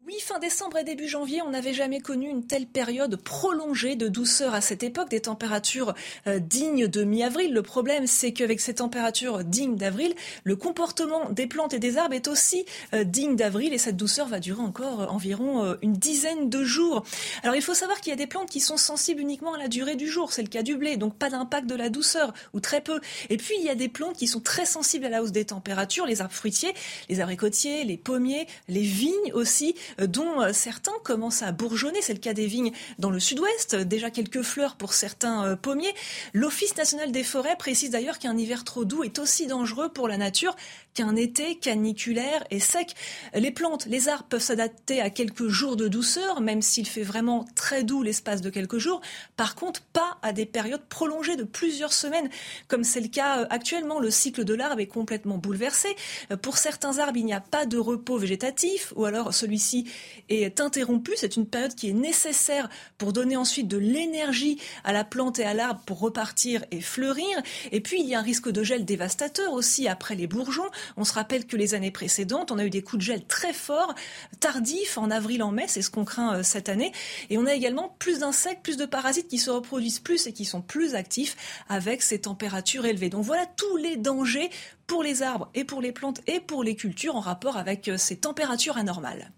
Oui, 0.06 0.14
fin 0.20 0.38
décembre 0.38 0.78
et 0.78 0.84
début 0.84 1.08
janvier, 1.08 1.42
on 1.42 1.50
n'avait 1.50 1.74
jamais 1.74 1.98
connu 1.98 2.28
une 2.28 2.46
telle 2.46 2.68
période 2.68 3.16
prolongée 3.16 3.96
de 3.96 4.06
douceur 4.06 4.54
à 4.54 4.60
cette 4.60 4.84
époque, 4.84 5.10
des 5.10 5.22
températures 5.22 5.94
euh, 6.28 6.38
dignes 6.38 6.86
de 6.86 7.02
mi-avril. 7.02 7.52
Le 7.52 7.62
problème, 7.62 8.06
c'est 8.06 8.32
qu'avec 8.32 8.60
ces 8.60 8.74
températures 8.74 9.42
dignes 9.42 9.74
d'avril, 9.74 10.14
le 10.44 10.54
comportement 10.54 11.28
des 11.30 11.48
plantes 11.48 11.74
et 11.74 11.80
des 11.80 11.98
arbres 11.98 12.14
est 12.14 12.28
aussi 12.28 12.66
euh, 12.94 13.02
digne 13.02 13.34
d'avril 13.34 13.74
et 13.74 13.78
cette 13.78 13.96
douceur 13.96 14.28
va 14.28 14.38
durer 14.38 14.62
encore 14.62 15.00
euh, 15.00 15.06
environ 15.06 15.76
une 15.82 15.94
dizaine 15.94 16.50
de 16.50 16.62
jours. 16.62 17.02
Alors 17.42 17.56
il 17.56 17.62
faut 17.62 17.74
savoir 17.74 18.00
qu'il 18.00 18.10
y 18.10 18.12
a 18.12 18.16
des 18.16 18.28
plantes 18.28 18.48
qui 18.48 18.60
sont 18.60 18.76
sensibles 18.76 19.20
uniquement 19.20 19.54
à 19.54 19.58
la 19.58 19.66
durée 19.66 19.96
du 19.96 20.06
jour, 20.06 20.32
c'est 20.32 20.42
le 20.42 20.48
cas 20.48 20.62
du 20.62 20.76
blé, 20.76 20.96
donc 20.96 21.16
pas 21.16 21.30
d'impact 21.30 21.66
de 21.66 21.74
la 21.74 21.88
douceur 21.88 22.32
ou 22.52 22.60
très 22.60 22.80
peu. 22.80 23.00
Et 23.28 23.38
puis 23.38 23.56
il 23.58 23.64
y 23.64 23.70
a 23.70 23.74
des 23.74 23.88
plantes 23.88 24.16
qui 24.16 24.28
sont 24.28 24.40
très 24.40 24.66
sensibles 24.66 25.06
à 25.06 25.08
la 25.08 25.24
hausse 25.24 25.32
des 25.32 25.46
températures, 25.46 26.06
les 26.06 26.20
arbres 26.20 26.32
fruitiers, 26.32 26.74
les 27.08 27.18
abricotiers, 27.18 27.82
les 27.82 27.96
pommiers, 27.96 28.46
les 28.68 28.82
vignes 28.82 29.32
aussi 29.32 29.74
dont 29.98 30.40
euh, 30.40 30.52
certains 30.52 30.92
commencent 31.02 31.42
à 31.42 31.52
bourgeonner. 31.52 32.00
C'est 32.02 32.14
le 32.14 32.20
cas 32.20 32.34
des 32.34 32.46
vignes 32.46 32.72
dans 32.98 33.10
le 33.10 33.20
sud-ouest, 33.20 33.76
déjà 33.76 34.10
quelques 34.10 34.42
fleurs 34.42 34.76
pour 34.76 34.92
certains 34.92 35.44
euh, 35.44 35.56
pommiers. 35.56 35.94
L'Office 36.32 36.76
national 36.76 37.12
des 37.12 37.24
forêts 37.24 37.56
précise 37.56 37.90
d'ailleurs 37.90 38.18
qu'un 38.18 38.36
hiver 38.36 38.64
trop 38.64 38.84
doux 38.84 39.04
est 39.04 39.18
aussi 39.18 39.46
dangereux 39.46 39.88
pour 39.88 40.08
la 40.08 40.16
nature 40.16 40.56
qu'un 40.94 41.14
été 41.14 41.56
caniculaire 41.56 42.44
et 42.50 42.58
sec. 42.58 42.94
Les 43.34 43.50
plantes, 43.50 43.86
les 43.86 44.08
arbres 44.08 44.26
peuvent 44.28 44.40
s'adapter 44.40 45.00
à 45.00 45.10
quelques 45.10 45.48
jours 45.48 45.76
de 45.76 45.88
douceur, 45.88 46.40
même 46.40 46.62
s'il 46.62 46.86
fait 46.86 47.02
vraiment 47.02 47.44
très 47.54 47.84
doux 47.84 48.02
l'espace 48.02 48.40
de 48.40 48.48
quelques 48.48 48.78
jours. 48.78 49.02
Par 49.36 49.54
contre, 49.54 49.82
pas 49.92 50.16
à 50.22 50.32
des 50.32 50.46
périodes 50.46 50.84
prolongées 50.88 51.36
de 51.36 51.44
plusieurs 51.44 51.92
semaines, 51.92 52.30
comme 52.68 52.82
c'est 52.82 53.00
le 53.00 53.08
cas 53.08 53.40
euh, 53.40 53.46
actuellement. 53.50 53.98
Le 53.98 54.10
cycle 54.10 54.44
de 54.44 54.54
l'arbre 54.54 54.80
est 54.80 54.86
complètement 54.86 55.36
bouleversé. 55.36 55.88
Pour 56.40 56.56
certains 56.56 56.98
arbres, 56.98 57.18
il 57.18 57.26
n'y 57.26 57.34
a 57.34 57.40
pas 57.40 57.66
de 57.66 57.78
repos 57.78 58.16
végétatif, 58.16 58.92
ou 58.96 59.04
alors 59.04 59.34
celui-ci 59.34 59.85
est 60.28 60.60
interrompu. 60.60 61.12
C'est 61.16 61.36
une 61.36 61.46
période 61.46 61.74
qui 61.74 61.90
est 61.90 61.94
nécessaire 61.94 62.68
pour 62.98 63.12
donner 63.12 63.36
ensuite 63.36 63.68
de 63.68 63.78
l'énergie 63.78 64.58
à 64.84 64.92
la 64.92 65.04
plante 65.04 65.38
et 65.38 65.44
à 65.44 65.54
l'arbre 65.54 65.80
pour 65.86 66.00
repartir 66.00 66.64
et 66.70 66.80
fleurir. 66.80 67.42
Et 67.72 67.80
puis, 67.80 68.00
il 68.00 68.06
y 68.06 68.14
a 68.14 68.18
un 68.18 68.22
risque 68.22 68.50
de 68.50 68.62
gel 68.62 68.84
dévastateur 68.84 69.52
aussi 69.52 69.88
après 69.88 70.14
les 70.14 70.26
bourgeons. 70.26 70.68
On 70.96 71.04
se 71.04 71.12
rappelle 71.12 71.46
que 71.46 71.56
les 71.56 71.74
années 71.74 71.90
précédentes, 71.90 72.50
on 72.50 72.58
a 72.58 72.64
eu 72.64 72.70
des 72.70 72.82
coups 72.82 73.00
de 73.00 73.06
gel 73.06 73.24
très 73.24 73.52
forts, 73.52 73.94
tardifs, 74.40 74.98
en 74.98 75.10
avril, 75.10 75.42
en 75.42 75.52
mai, 75.52 75.64
c'est 75.68 75.82
ce 75.82 75.90
qu'on 75.90 76.04
craint 76.04 76.36
euh, 76.36 76.42
cette 76.42 76.68
année. 76.68 76.92
Et 77.30 77.38
on 77.38 77.46
a 77.46 77.54
également 77.54 77.94
plus 77.98 78.20
d'insectes, 78.20 78.62
plus 78.62 78.76
de 78.76 78.86
parasites 78.86 79.28
qui 79.28 79.38
se 79.38 79.50
reproduisent 79.50 80.00
plus 80.00 80.26
et 80.26 80.32
qui 80.32 80.44
sont 80.44 80.62
plus 80.62 80.94
actifs 80.94 81.36
avec 81.68 82.02
ces 82.02 82.20
températures 82.20 82.86
élevées. 82.86 83.10
Donc 83.10 83.24
voilà 83.24 83.46
tous 83.46 83.76
les 83.76 83.96
dangers 83.96 84.50
pour 84.86 85.02
les 85.02 85.22
arbres 85.22 85.50
et 85.54 85.64
pour 85.64 85.80
les 85.80 85.92
plantes 85.92 86.20
et 86.26 86.40
pour 86.40 86.62
les 86.62 86.76
cultures 86.76 87.16
en 87.16 87.20
rapport 87.20 87.56
avec 87.56 87.88
euh, 87.88 87.96
ces 87.96 88.16
températures 88.16 88.76
anormales. 88.76 89.32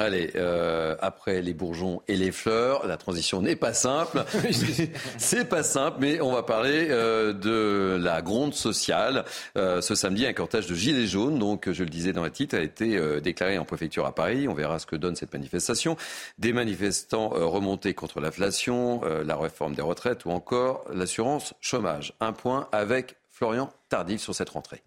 Allez, 0.00 0.30
euh, 0.36 0.94
après 1.00 1.42
les 1.42 1.54
bourgeons 1.54 2.02
et 2.06 2.16
les 2.16 2.30
fleurs, 2.30 2.86
la 2.86 2.96
transition 2.96 3.42
n'est 3.42 3.56
pas 3.56 3.74
simple. 3.74 4.24
c'est 5.18 5.48
pas 5.48 5.64
simple, 5.64 5.96
mais 5.98 6.20
on 6.20 6.30
va 6.30 6.44
parler 6.44 6.86
euh, 6.90 7.32
de 7.32 8.00
la 8.00 8.22
gronde 8.22 8.54
sociale. 8.54 9.24
Euh, 9.56 9.80
ce 9.80 9.96
samedi, 9.96 10.24
un 10.24 10.32
cortège 10.32 10.68
de 10.68 10.74
gilets 10.76 11.08
jaunes, 11.08 11.40
donc 11.40 11.68
je 11.72 11.82
le 11.82 11.90
disais 11.90 12.12
dans 12.12 12.22
la 12.22 12.30
titre, 12.30 12.56
a 12.56 12.60
été 12.60 12.96
déclaré 13.20 13.58
en 13.58 13.64
préfecture 13.64 14.06
à 14.06 14.14
Paris. 14.14 14.46
On 14.46 14.54
verra 14.54 14.78
ce 14.78 14.86
que 14.86 14.94
donne 14.94 15.16
cette 15.16 15.32
manifestation. 15.32 15.96
Des 16.38 16.52
manifestants 16.52 17.30
remontés 17.30 17.92
contre 17.92 18.20
l'inflation, 18.20 19.00
la 19.02 19.36
réforme 19.36 19.74
des 19.74 19.82
retraites 19.82 20.24
ou 20.26 20.30
encore 20.30 20.84
l'assurance 20.94 21.54
chômage. 21.60 22.12
Un 22.20 22.32
point 22.32 22.68
avec 22.70 23.16
Florian 23.32 23.72
Tardif 23.88 24.20
sur 24.20 24.32
cette 24.32 24.50
rentrée. 24.50 24.80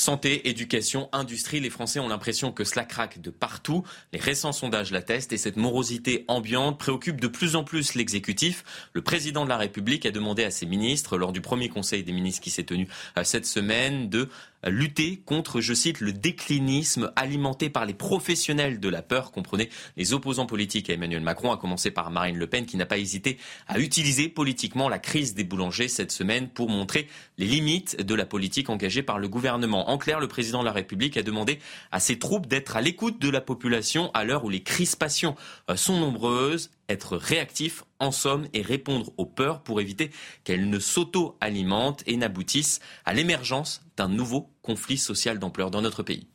Santé, 0.00 0.48
éducation, 0.48 1.08
industrie, 1.12 1.58
les 1.58 1.70
Français 1.70 1.98
ont 1.98 2.06
l'impression 2.06 2.52
que 2.52 2.62
cela 2.62 2.84
craque 2.84 3.20
de 3.20 3.30
partout. 3.30 3.82
Les 4.12 4.20
récents 4.20 4.52
sondages 4.52 4.92
l'attestent 4.92 5.32
et 5.32 5.38
cette 5.38 5.56
morosité 5.56 6.24
ambiante 6.28 6.78
préoccupe 6.78 7.20
de 7.20 7.26
plus 7.26 7.56
en 7.56 7.64
plus 7.64 7.94
l'exécutif. 7.94 8.64
Le 8.92 9.02
président 9.02 9.42
de 9.42 9.48
la 9.48 9.56
République 9.56 10.06
a 10.06 10.12
demandé 10.12 10.44
à 10.44 10.52
ses 10.52 10.66
ministres, 10.66 11.18
lors 11.18 11.32
du 11.32 11.40
premier 11.40 11.68
conseil 11.68 12.04
des 12.04 12.12
ministres 12.12 12.42
qui 12.42 12.50
s'est 12.50 12.62
tenu 12.62 12.86
euh, 13.16 13.24
cette 13.24 13.44
semaine, 13.44 14.08
de 14.08 14.28
lutter 14.64 15.22
contre, 15.24 15.60
je 15.60 15.74
cite, 15.74 16.00
le 16.00 16.12
déclinisme 16.12 17.12
alimenté 17.16 17.70
par 17.70 17.86
les 17.86 17.94
professionnels 17.94 18.80
de 18.80 18.88
la 18.88 19.02
peur, 19.02 19.30
comprenez 19.30 19.68
les 19.96 20.12
opposants 20.12 20.46
politiques 20.46 20.90
à 20.90 20.94
Emmanuel 20.94 21.22
Macron, 21.22 21.52
à 21.52 21.56
commencer 21.56 21.90
par 21.90 22.10
Marine 22.10 22.36
Le 22.36 22.46
Pen, 22.46 22.66
qui 22.66 22.76
n'a 22.76 22.86
pas 22.86 22.98
hésité 22.98 23.38
à 23.66 23.78
utiliser 23.78 24.28
politiquement 24.28 24.88
la 24.88 24.98
crise 24.98 25.34
des 25.34 25.44
boulangers 25.44 25.88
cette 25.88 26.12
semaine 26.12 26.48
pour 26.48 26.68
montrer 26.68 27.08
les 27.38 27.46
limites 27.46 28.00
de 28.02 28.14
la 28.14 28.26
politique 28.26 28.70
engagée 28.70 29.02
par 29.02 29.18
le 29.18 29.28
gouvernement. 29.28 29.90
En 29.90 29.98
clair, 29.98 30.20
le 30.20 30.28
président 30.28 30.60
de 30.60 30.64
la 30.64 30.72
République 30.72 31.16
a 31.16 31.22
demandé 31.22 31.58
à 31.92 32.00
ses 32.00 32.18
troupes 32.18 32.46
d'être 32.46 32.76
à 32.76 32.80
l'écoute 32.80 33.20
de 33.20 33.30
la 33.30 33.40
population 33.40 34.10
à 34.12 34.24
l'heure 34.24 34.44
où 34.44 34.50
les 34.50 34.62
crispations 34.62 35.36
euh, 35.70 35.76
sont 35.76 35.98
nombreuses 35.98 36.70
être 36.88 37.16
réactif 37.16 37.84
en 37.98 38.10
somme 38.10 38.46
et 38.52 38.62
répondre 38.62 39.12
aux 39.16 39.26
peurs 39.26 39.62
pour 39.62 39.80
éviter 39.80 40.10
qu'elles 40.44 40.68
ne 40.68 40.78
s'auto-alimentent 40.78 42.02
et 42.06 42.16
n'aboutissent 42.16 42.80
à 43.04 43.12
l'émergence 43.12 43.82
d'un 43.96 44.08
nouveau 44.08 44.50
conflit 44.62 44.98
social 44.98 45.38
d'ampleur 45.38 45.70
dans 45.70 45.82
notre 45.82 46.02
pays. 46.02 46.28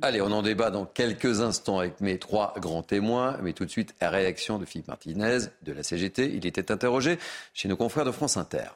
Allez, 0.00 0.20
on 0.20 0.30
en 0.30 0.42
débat 0.42 0.70
dans 0.70 0.86
quelques 0.86 1.40
instants 1.40 1.80
avec 1.80 2.00
mes 2.00 2.18
trois 2.18 2.54
grands 2.58 2.84
témoins, 2.84 3.36
mais 3.42 3.52
tout 3.52 3.64
de 3.64 3.70
suite, 3.70 3.96
réaction 4.00 4.58
de 4.58 4.64
Philippe 4.64 4.86
Martinez 4.86 5.38
de 5.62 5.72
la 5.72 5.82
CGT. 5.82 6.34
Il 6.34 6.46
était 6.46 6.70
interrogé 6.70 7.18
chez 7.52 7.68
nos 7.68 7.76
confrères 7.76 8.04
de 8.04 8.12
France 8.12 8.36
Inter. 8.36 8.68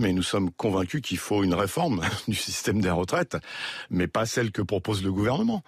Mais 0.00 0.12
nous 0.12 0.22
sommes 0.22 0.50
convaincus 0.50 1.00
qu'il 1.02 1.18
faut 1.18 1.44
une 1.44 1.54
réforme 1.54 2.02
du 2.28 2.34
système 2.34 2.80
des 2.80 2.90
retraites, 2.90 3.36
mais 3.90 4.08
pas 4.08 4.26
celle 4.26 4.50
que 4.50 4.62
propose 4.62 5.04
le 5.04 5.12
gouvernement. 5.12 5.62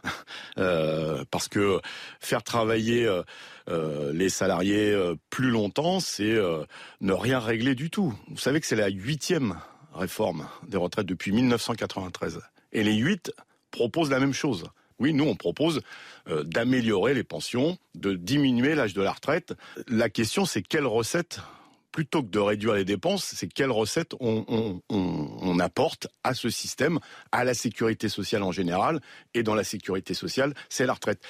Euh, 0.58 1.24
parce 1.30 1.48
que 1.48 1.80
faire 2.20 2.42
travailler 2.42 3.06
euh, 3.06 3.22
euh, 3.68 4.12
les 4.12 4.28
salariés 4.28 4.96
plus 5.30 5.50
longtemps, 5.50 6.00
c'est 6.00 6.36
ne 7.00 7.12
rien 7.12 7.38
régler 7.38 7.74
du 7.74 7.90
tout. 7.90 8.14
Vous 8.28 8.38
savez 8.38 8.60
que 8.60 8.66
c'est 8.66 8.76
la 8.76 8.88
huitième 8.88 9.58
réforme 9.94 10.48
des 10.66 10.76
retraites 10.76 11.06
depuis 11.06 11.32
1993. 11.32 12.40
Et 12.72 12.82
les 12.82 12.94
huit 12.94 13.32
proposent 13.70 14.10
la 14.10 14.20
même 14.20 14.34
chose. 14.34 14.64
Oui, 14.98 15.12
nous, 15.12 15.24
on 15.24 15.36
propose 15.36 15.82
d'améliorer 16.26 17.14
les 17.14 17.24
pensions, 17.24 17.78
de 17.94 18.14
diminuer 18.14 18.74
l'âge 18.74 18.94
de 18.94 19.02
la 19.02 19.12
retraite. 19.12 19.54
La 19.88 20.08
question, 20.08 20.46
c'est 20.46 20.62
quelle 20.62 20.86
recette 20.86 21.40
plutôt 21.96 22.22
que 22.22 22.28
de 22.28 22.38
réduire 22.38 22.74
les 22.74 22.84
dépenses, 22.84 23.24
c'est 23.24 23.46
quelles 23.46 23.70
recettes 23.70 24.12
on, 24.20 25.58
apporte 25.60 26.08
à 26.24 26.34
ce 26.34 26.50
système, 26.50 26.98
à 27.32 27.42
la 27.42 27.54
sécurité 27.54 28.10
sociale 28.10 28.42
en 28.42 28.52
général, 28.52 29.00
et 29.32 29.42
dans 29.42 29.54
la 29.54 29.64
sécurité 29.64 30.12
sociale, 30.12 30.52
c'est 30.68 30.84
la 30.84 30.92
retraite. 30.92 31.22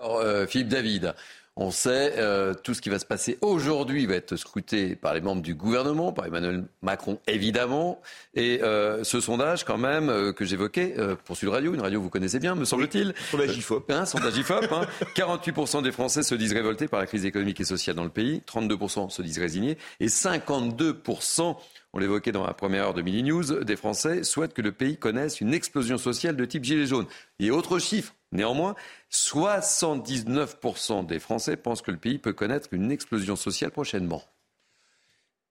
Euh, 0.00 0.48
Philippe 0.48 0.68
David, 0.68 1.14
on 1.56 1.70
sait, 1.70 2.14
euh, 2.18 2.52
tout 2.52 2.74
ce 2.74 2.82
qui 2.82 2.88
va 2.88 2.98
se 2.98 3.04
passer 3.06 3.38
aujourd'hui 3.40 4.06
va 4.06 4.14
être 4.14 4.34
scruté 4.34 4.96
par 4.96 5.14
les 5.14 5.20
membres 5.20 5.42
du 5.42 5.54
gouvernement, 5.54 6.12
par 6.12 6.26
Emmanuel 6.26 6.64
Macron 6.82 7.20
évidemment. 7.28 8.00
Et 8.34 8.60
euh, 8.62 9.04
ce 9.04 9.20
sondage, 9.20 9.64
quand 9.64 9.78
même, 9.78 10.08
euh, 10.08 10.32
que 10.32 10.44
j'évoquais 10.44 10.96
pour 11.24 11.36
Sud 11.36 11.50
Radio, 11.50 11.72
une 11.74 11.80
radio 11.80 12.00
que 12.00 12.04
vous 12.04 12.10
connaissez 12.10 12.40
bien, 12.40 12.56
me 12.56 12.64
semble-t-il. 12.64 13.14
sondage 13.30 13.56
IFOP. 13.56 13.90
Hein, 13.90 14.04
sondage 14.04 14.36
IFOP. 14.36 14.72
Hein, 14.72 14.86
48% 15.16 15.82
des 15.82 15.92
Français 15.92 16.24
se 16.24 16.34
disent 16.34 16.52
révoltés 16.52 16.88
par 16.88 16.98
la 16.98 17.06
crise 17.06 17.24
économique 17.24 17.60
et 17.60 17.64
sociale 17.64 17.94
dans 17.94 18.04
le 18.04 18.10
pays, 18.10 18.42
32% 18.48 19.10
se 19.10 19.22
disent 19.22 19.38
résignés, 19.38 19.78
et 20.00 20.08
52% 20.08 21.56
on 21.94 22.00
l'évoquait 22.00 22.32
dans 22.32 22.44
la 22.44 22.54
première 22.54 22.86
heure 22.86 22.94
de 22.94 23.02
Mini 23.02 23.22
News, 23.22 23.64
des 23.64 23.76
Français 23.76 24.24
souhaitent 24.24 24.52
que 24.52 24.62
le 24.62 24.72
pays 24.72 24.96
connaisse 24.96 25.40
une 25.40 25.54
explosion 25.54 25.96
sociale 25.96 26.36
de 26.36 26.44
type 26.44 26.64
gilet 26.64 26.86
jaune. 26.86 27.06
Et 27.38 27.52
autre 27.52 27.78
chiffre, 27.78 28.16
néanmoins, 28.32 28.74
79% 29.12 31.06
des 31.06 31.20
Français 31.20 31.56
pensent 31.56 31.82
que 31.82 31.92
le 31.92 31.96
pays 31.96 32.18
peut 32.18 32.32
connaître 32.32 32.68
une 32.72 32.90
explosion 32.90 33.36
sociale 33.36 33.70
prochainement. 33.70 34.24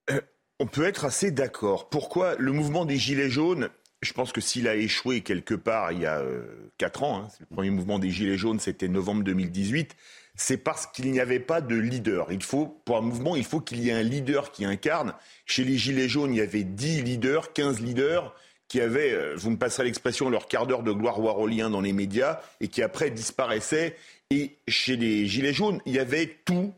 Euh, 0.10 0.20
On 0.60 0.68
peut 0.68 0.84
être 0.84 1.06
assez 1.06 1.32
d'accord. 1.32 1.90
Pourquoi 1.90 2.36
le 2.36 2.52
mouvement 2.52 2.84
des 2.86 2.98
Gilets 2.98 3.30
jaunes 3.30 3.70
je 4.02 4.12
pense 4.12 4.34
que 4.34 4.42
s'il 4.42 4.68
a 4.68 4.76
échoué 4.76 5.22
quelque 5.22 5.54
part 5.54 5.94
il 5.94 6.02
y 6.02 6.06
a 6.06 6.20
euh, 6.20 6.44
quatre 6.78 7.04
ans, 7.04 7.24
hein, 7.24 7.28
le 7.40 7.46
premier 7.46 7.70
mouvement 7.70 8.00
des 8.00 8.10
Gilets 8.10 8.38
jaunes, 8.38 8.60
c'était 8.60 8.90
novembre 8.90 9.24
2018, 9.24 9.96
c'est 10.36 10.58
parce 10.58 10.88
qu'il 10.88 11.12
n'y 11.12 11.20
avait 11.20 11.40
pas 11.40 11.62
de 11.62 11.76
leader. 11.76 12.32
Il 12.32 12.44
faut, 12.44 12.68
pour 12.86 12.98
un 12.98 13.02
mouvement, 13.02 13.36
il 13.36 13.44
faut 13.44 13.60
qu'il 13.60 13.80
y 13.80 13.90
ait 13.90 13.94
un 13.94 14.04
leader 14.04 14.52
qui 14.52 14.66
incarne. 14.66 15.14
Chez 15.46 15.64
les 15.64 15.78
Gilets 15.78 16.10
jaunes, 16.10 16.34
il 16.34 16.38
y 16.38 16.42
avait 16.42 16.64
10 16.64 17.04
leaders, 17.04 17.54
15 17.54 17.80
leaders 17.82 18.34
qui 18.68 18.82
avaient, 18.82 19.14
euh, 19.14 19.36
vous 19.38 19.52
me 19.52 19.58
passerez 19.58 19.84
l'expression, 19.84 20.30
leur 20.30 20.48
quart 20.48 20.66
d'heure 20.66 20.82
de 20.82 20.92
gloire 20.92 21.20
warolien 21.20 21.70
dans 21.70 21.82
les 21.82 21.94
médias 21.94 22.40
et 22.60 22.68
qui 22.68 22.82
après 22.82 23.12
disparaissaient. 23.12 23.96
Et 24.32 24.58
chez 24.68 24.96
les 24.96 25.28
Gilets 25.28 25.54
jaunes, 25.54 25.80
il 25.86 25.94
y 25.94 26.00
avait 26.00 26.38
tout, 26.46 26.74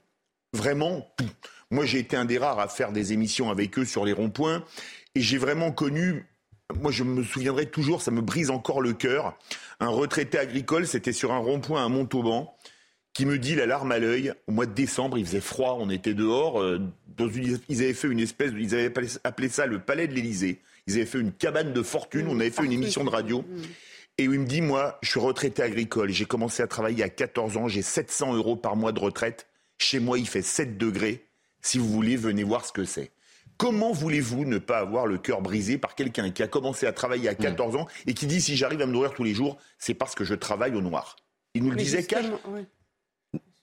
vraiment 0.52 1.10
tout. 1.16 1.30
Moi, 1.72 1.86
j'ai 1.86 2.00
été 2.00 2.18
un 2.18 2.26
des 2.26 2.38
rares 2.38 2.60
à 2.60 2.68
faire 2.68 2.92
des 2.92 3.14
émissions 3.14 3.50
avec 3.50 3.80
eux 3.80 3.86
sur 3.86 4.06
les 4.06 4.14
ronds-points 4.14 4.66
et 5.16 5.22
j'ai 5.22 5.38
vraiment 5.38 5.72
connu 5.72 6.26
moi, 6.82 6.92
je 6.92 7.04
me 7.04 7.24
souviendrai 7.24 7.68
toujours, 7.68 8.02
ça 8.02 8.10
me 8.10 8.22
brise 8.22 8.50
encore 8.50 8.82
le 8.82 8.94
cœur. 8.94 9.38
Un 9.80 9.90
retraité 9.90 10.40
agricole, 10.40 10.88
c'était 10.88 11.14
sur 11.14 11.32
un 11.32 11.38
rond-point 11.38 11.86
à 11.86 11.90
Montauban, 11.90 12.56
qui 13.16 13.26
me 13.26 13.40
dit 13.40 13.56
la 13.56 13.66
larme 13.66 13.92
à 13.94 13.98
l'œil. 13.98 14.34
Au 14.46 14.52
mois 14.52 14.66
de 14.68 14.74
décembre, 14.74 15.18
il 15.18 15.26
faisait 15.26 15.40
froid, 15.40 15.78
on 15.80 15.90
était 15.90 16.14
dehors. 16.14 16.62
Euh, 16.62 16.80
dans 17.18 17.30
une, 17.30 17.60
ils 17.70 17.82
avaient 17.82 17.94
fait 17.94 18.10
une 18.10 18.20
espèce, 18.20 18.52
ils 18.56 18.76
avaient 18.76 18.94
appelé 19.24 19.50
ça 19.50 19.66
le 19.66 19.80
palais 19.80 20.08
de 20.08 20.14
l'Élysée. 20.14 20.60
Ils 20.86 20.96
avaient 20.96 21.06
fait 21.06 21.20
une 21.20 21.32
cabane 21.32 21.72
de 21.72 21.82
fortune. 21.82 22.28
On 22.30 22.40
avait 22.40 22.52
fait 22.52 22.66
une 22.66 22.74
émission 22.74 23.06
de 23.06 23.10
radio. 23.10 23.42
Mm. 23.42 23.62
Et 24.18 24.28
où 24.28 24.34
il 24.34 24.42
me 24.42 24.46
dit, 24.46 24.62
moi, 24.62 25.00
je 25.02 25.10
suis 25.10 25.20
retraité 25.20 25.64
agricole. 25.64 26.12
J'ai 26.12 26.26
commencé 26.26 26.62
à 26.62 26.68
travailler 26.68 27.04
à 27.04 27.10
14 27.10 27.58
ans. 27.58 27.68
J'ai 27.70 27.82
700 27.82 28.34
euros 28.36 28.58
par 28.58 28.76
mois 28.76 28.92
de 28.92 29.00
retraite. 29.00 29.48
Chez 29.78 30.00
moi, 30.00 30.20
il 30.20 30.28
fait 30.28 30.42
7 30.42 30.78
degrés. 30.78 31.26
Si 31.62 31.78
vous 31.78 31.88
voulez, 31.88 32.18
venez 32.18 32.44
voir 32.44 32.66
ce 32.66 32.74
que 32.74 32.84
c'est. 32.84 33.12
Comment 33.58 33.94
voulez-vous 33.94 34.44
ne 34.44 34.58
pas 34.58 34.80
avoir 34.80 35.08
le 35.08 35.18
cœur 35.18 35.42
brisé 35.42 35.78
par 35.78 35.96
quelqu'un 35.96 36.32
qui 36.32 36.44
a 36.44 36.48
commencé 36.48 36.86
à 36.86 36.92
travailler 36.92 37.30
à 37.30 37.36
14 37.36 37.74
mm. 37.74 37.78
ans 37.78 37.88
et 38.08 38.14
qui 38.14 38.28
dit 38.28 38.42
si 38.42 38.58
j'arrive 38.58 38.82
à 38.82 38.86
me 38.86 38.92
nourrir 38.92 39.14
tous 39.14 39.24
les 39.24 39.34
jours, 39.34 39.58
c'est 39.80 39.94
parce 39.94 40.16
que 40.16 40.26
je 40.26 40.34
travaille 40.34 40.76
au 40.76 40.82
noir? 40.82 41.16
Il 41.54 41.64
nous 41.64 41.72
le 41.72 41.78
disait 41.78 42.04
cash. 42.04 42.26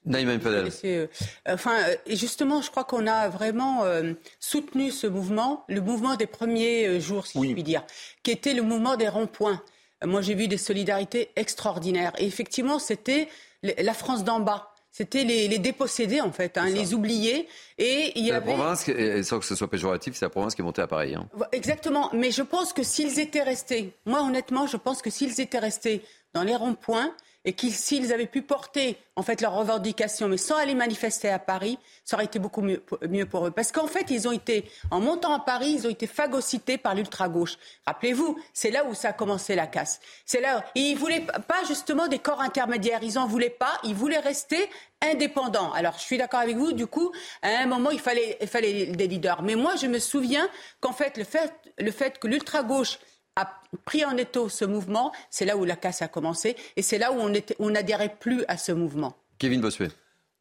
Euh, 0.07 1.07
enfin, 1.47 1.77
euh, 1.79 1.97
justement, 2.09 2.61
je 2.61 2.71
crois 2.71 2.85
qu'on 2.85 3.07
a 3.07 3.29
vraiment 3.29 3.85
euh, 3.85 4.15
soutenu 4.41 4.91
ce 4.91 5.07
mouvement, 5.07 5.65
le 5.69 5.81
mouvement 5.81 6.17
des 6.17 6.27
premiers 6.27 7.01
jours, 7.01 7.27
si 7.27 7.39
je 7.39 7.53
puis 7.53 7.63
dire, 7.63 7.85
qui 8.23 8.31
était 8.33 8.55
le 8.55 8.63
mouvement 8.63 8.97
des 8.97 9.09
ronds-points. 9.09 9.63
Moi, 10.05 10.21
j'ai 10.21 10.35
vu 10.35 10.49
des 10.49 10.59
solidarités 10.59 11.31
extraordinaires. 11.37 12.13
Et 12.19 12.27
effectivement, 12.27 12.81
c'était 12.81 13.29
la 13.63 13.95
France 13.95 14.25
d'en 14.25 14.41
bas. 14.41 14.69
C'était 14.91 15.25
les, 15.25 15.59
dépossédés, 15.59 16.21
en 16.21 16.33
fait, 16.33 16.59
hein, 16.59 16.69
les 16.69 16.93
oubliés. 16.93 17.49
Et 17.79 18.13
il 18.17 18.27
y 18.27 18.33
avait... 18.33 18.47
La 18.47 18.55
province, 18.55 18.91
sans 19.23 19.39
que 19.39 19.47
ce 19.47 19.55
soit 19.55 19.71
péjoratif, 19.71 20.15
c'est 20.17 20.25
la 20.25 20.31
province 20.31 20.55
qui 20.55 20.61
est 20.61 20.65
montée 20.65 20.83
à 20.83 20.87
Paris. 20.89 21.15
Hein. 21.15 21.29
Exactement. 21.53 22.11
Mais 22.13 22.33
je 22.33 22.43
pense 22.43 22.73
que 22.73 22.83
s'ils 22.83 23.21
étaient 23.21 23.43
restés, 23.43 23.95
moi, 24.05 24.23
honnêtement, 24.23 24.67
je 24.67 24.77
pense 24.77 25.01
que 25.01 25.09
s'ils 25.09 25.41
étaient 25.41 25.61
restés 25.61 26.05
dans 26.35 26.43
les 26.43 26.57
ronds-points, 26.57 27.15
et 27.45 27.53
qu'ils, 27.55 27.73
s'ils 27.73 28.13
avaient 28.13 28.27
pu 28.27 28.43
porter 28.43 28.97
en 29.17 29.23
fait 29.23 29.41
leurs 29.41 29.55
revendications, 29.55 30.29
mais 30.29 30.37
sans 30.37 30.57
aller 30.57 30.75
manifester 30.75 31.29
à 31.29 31.39
Paris, 31.39 31.79
ça 32.05 32.17
aurait 32.17 32.25
été 32.25 32.39
beaucoup 32.39 32.63
mieux, 32.63 33.27
pour 33.27 33.47
eux. 33.47 33.51
Parce 33.51 33.73
qu'en 33.73 33.87
fait, 33.87 34.11
ils 34.11 34.27
ont 34.27 34.33
été, 34.33 34.71
en 34.91 35.01
montant 35.01 35.35
à 35.35 35.41
Paris, 35.41 35.73
ils 35.79 35.87
ont 35.87 35.91
été 35.91 36.07
phagocytés 36.07 36.79
par 36.79 36.95
l'ultra-gauche. 36.95 37.59
Rappelez-vous, 37.87 38.39
c'est 38.53 38.71
là 38.71 38.85
où 38.85 38.95
ça 38.95 39.09
a 39.09 39.13
commencé 39.13 39.55
la 39.55 39.67
casse. 39.67 40.01
C'est 40.25 40.41
là, 40.41 40.65
ils 40.75 40.95
voulaient 40.95 41.27
pas 41.49 41.65
justement 41.67 42.09
des 42.09 42.19
corps 42.19 42.41
intermédiaires. 42.41 43.01
Ils 43.03 43.19
en 43.19 43.27
voulaient 43.27 43.51
pas. 43.51 43.79
Ils 43.85 43.95
voulaient 43.95 44.19
rester 44.19 44.71
indépendants. 45.03 45.73
Alors, 45.73 45.95
je 45.99 46.03
suis 46.03 46.19
d'accord 46.19 46.41
avec 46.41 46.57
vous. 46.57 46.73
Du 46.73 46.87
coup, 46.87 47.13
à 47.43 47.49
un 47.49 47.67
moment, 47.67 47.91
il 47.91 48.01
fallait, 48.01 48.39
il 48.41 48.49
fallait 48.49 48.87
des 48.87 49.09
leaders. 49.09 49.43
Mais 49.43 49.57
moi, 49.57 49.75
je 49.77 49.89
me 49.89 49.99
souviens 49.99 50.49
qu'en 50.81 50.93
fait, 50.93 51.19
le 51.19 51.25
fait, 51.25 51.53
le 51.79 51.91
fait 51.91 52.19
que 52.19 52.29
l'ultra-gauche 52.29 52.99
a 53.37 53.61
pris 53.85 54.05
en 54.05 54.17
étau 54.17 54.49
ce 54.49 54.65
mouvement, 54.65 55.13
c'est 55.31 55.45
là 55.45 55.57
où 55.57 55.65
la 55.65 55.77
casse 55.77 56.03
a 56.03 56.09
commencé 56.09 56.57
et 56.77 56.83
c'est 56.83 56.99
là 56.99 57.13
où 57.13 57.31
on 57.59 57.71
n'adhérait 57.71 58.17
plus 58.19 58.45
à 58.47 58.57
ce 58.57 58.73
mouvement. 58.73 59.17
Kevin 59.39 59.61
Bossuet. 59.61 59.89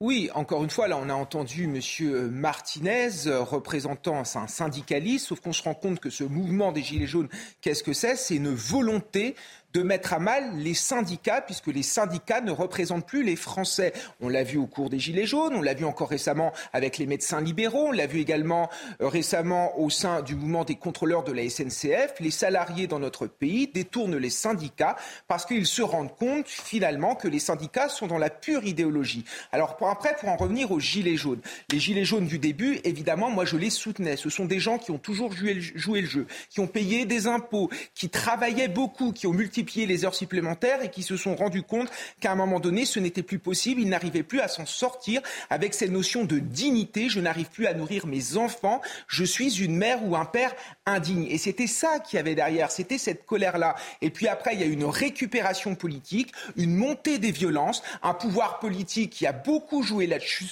Oui, 0.02 0.32
encore 0.34 0.64
une 0.64 0.72
fois, 0.72 0.88
là, 0.88 0.98
on 0.98 1.10
a 1.10 1.14
entendu 1.14 1.66
M. 1.66 1.80
Martinez, 2.32 3.10
représentant 3.28 4.18
un 4.20 4.48
syndicaliste, 4.48 5.28
sauf 5.28 5.40
qu'on 5.42 5.54
se 5.54 5.62
rend 5.62 5.76
compte 5.76 6.00
que 6.00 6.10
ce 6.10 6.24
mouvement 6.24 6.72
des 6.72 6.82
Gilets 6.82 7.06
jaunes, 7.06 7.30
qu'est-ce 7.62 7.84
que 7.84 7.94
c'est? 7.94 8.16
C'est 8.16 8.36
une 8.36 8.52
volonté 8.52 9.36
de 9.74 9.82
mettre 9.82 10.14
à 10.14 10.20
mal 10.20 10.58
les 10.58 10.74
syndicats, 10.74 11.42
puisque 11.42 11.68
les 11.68 11.84
syndicats 11.84 12.42
ne 12.42 12.52
représentent 12.52 13.06
plus 13.06 13.24
les 13.24 13.36
Français. 13.36 13.94
On 14.20 14.30
l'a 14.30 14.44
vu 14.44 14.58
au 14.58 14.68
cours 14.68 14.90
des 14.90 15.00
Gilets 15.00 15.26
jaunes, 15.26 15.54
on 15.56 15.62
l'a 15.62 15.74
vu 15.74 15.86
encore 15.86 16.10
récemment 16.10 16.52
avec 16.74 16.98
les 16.98 17.06
médecins 17.06 17.42
libéraux, 17.42 17.88
on 17.88 17.92
l'a 17.92 18.08
vu 18.08 18.20
également 18.20 18.70
euh, 19.02 19.08
récemment 19.08 19.80
au 19.80 19.90
sein 19.90 20.22
du 20.22 20.36
mouvement 20.36 20.66
des 20.66 20.76
contrôleurs 20.76 21.24
de 21.24 21.32
la 21.32 21.50
SNCF. 21.50 22.20
Les 22.20 22.32
salariés 22.32 22.88
dans 22.88 23.00
notre 23.00 23.28
pays 23.28 23.68
détournent 23.68 24.18
les 24.18 24.30
syndicats 24.30 24.98
parce 25.28 25.46
qu'ils 25.46 25.66
se 25.66 25.82
rendent 25.82 26.16
compte 26.16 26.48
finalement 26.48 27.16
que 27.16 27.28
les 27.28 27.40
syndicats 27.40 27.90
sont 27.90 28.08
dans 28.08 28.18
la 28.18 28.30
pure 28.30 28.66
idéologie. 28.66 29.24
Alors 29.52 29.78
pour 29.78 29.90
après, 29.90 30.16
pour 30.20 30.30
en 30.30 30.36
revenir 30.36 30.72
aux 30.72 30.80
Gilets 30.80 31.18
jaunes, 31.18 31.42
les 31.72 31.80
Gilets 31.80 32.06
jaunes 32.06 32.28
du 32.28 32.40
début, 32.40 32.80
évidemment, 32.84 33.30
moi 33.30 33.46
je 33.46 33.58
les 33.58 33.70
soutenais. 33.70 34.18
Ce 34.18 34.30
sont 34.30 34.46
des 34.46 34.60
gens 34.60 34.78
qui 34.78 34.92
ont 34.92 34.98
toujours 34.98 35.32
joué 35.32 35.54
le, 35.54 35.62
joué 35.62 36.02
le 36.02 36.08
jeu, 36.08 36.28
qui 36.50 36.60
ont 36.60 36.68
payé 36.68 37.06
des 37.06 37.28
impôts, 37.28 37.70
qui 37.96 38.10
travaillaient 38.10 38.68
beaucoup, 38.68 39.12
qui 39.14 39.28
ont 39.28 39.34
multiplié 39.34 39.61
les 39.76 40.06
heures 40.06 40.16
supplémentaires 40.16 40.84
et 40.84 40.90
qui 40.90 41.04
se 41.04 41.18
sont 41.18 41.36
rendus 41.36 41.64
compte 41.64 41.90
qu'à 42.20 42.32
un 42.32 42.36
moment 42.36 42.60
donné, 42.60 42.86
ce 42.86 43.00
n'était 43.00 43.24
plus 43.24 43.40
possible. 43.40 43.82
Ils 43.82 43.90
n'arrivaient 43.90 44.24
plus 44.24 44.40
à 44.40 44.48
s'en 44.48 44.66
sortir 44.66 45.22
avec 45.50 45.74
cette 45.74 45.92
notion 45.92 46.26
de 46.26 46.40
dignité. 46.40 47.10
Je 47.10 47.20
n'arrive 47.20 47.50
plus 47.50 47.68
à 47.68 47.74
nourrir 47.74 48.08
mes 48.08 48.38
enfants. 48.38 48.82
Je 49.08 49.24
suis 49.24 49.62
une 49.64 49.76
mère 49.76 50.04
ou 50.06 50.16
un 50.16 50.26
père 50.26 50.54
indigne. 50.86 51.28
Et 51.30 51.38
c'était 51.38 51.68
ça 51.68 52.00
qui 52.00 52.18
avait 52.18 52.36
derrière. 52.36 52.72
C'était 52.72 52.98
cette 52.98 53.26
colère-là. 53.26 53.76
Et 54.02 54.10
puis 54.10 54.28
après, 54.28 54.54
il 54.54 54.60
y 54.60 54.64
a 54.64 54.68
une 54.68 54.86
récupération 54.86 55.76
politique, 55.76 56.32
une 56.58 56.76
montée 56.76 57.18
des 57.18 57.32
violences, 57.32 57.84
un 58.04 58.14
pouvoir 58.14 58.60
politique 58.60 59.12
qui 59.12 59.26
a 59.26 59.32
beaucoup 59.32 59.84
joué 59.84 60.08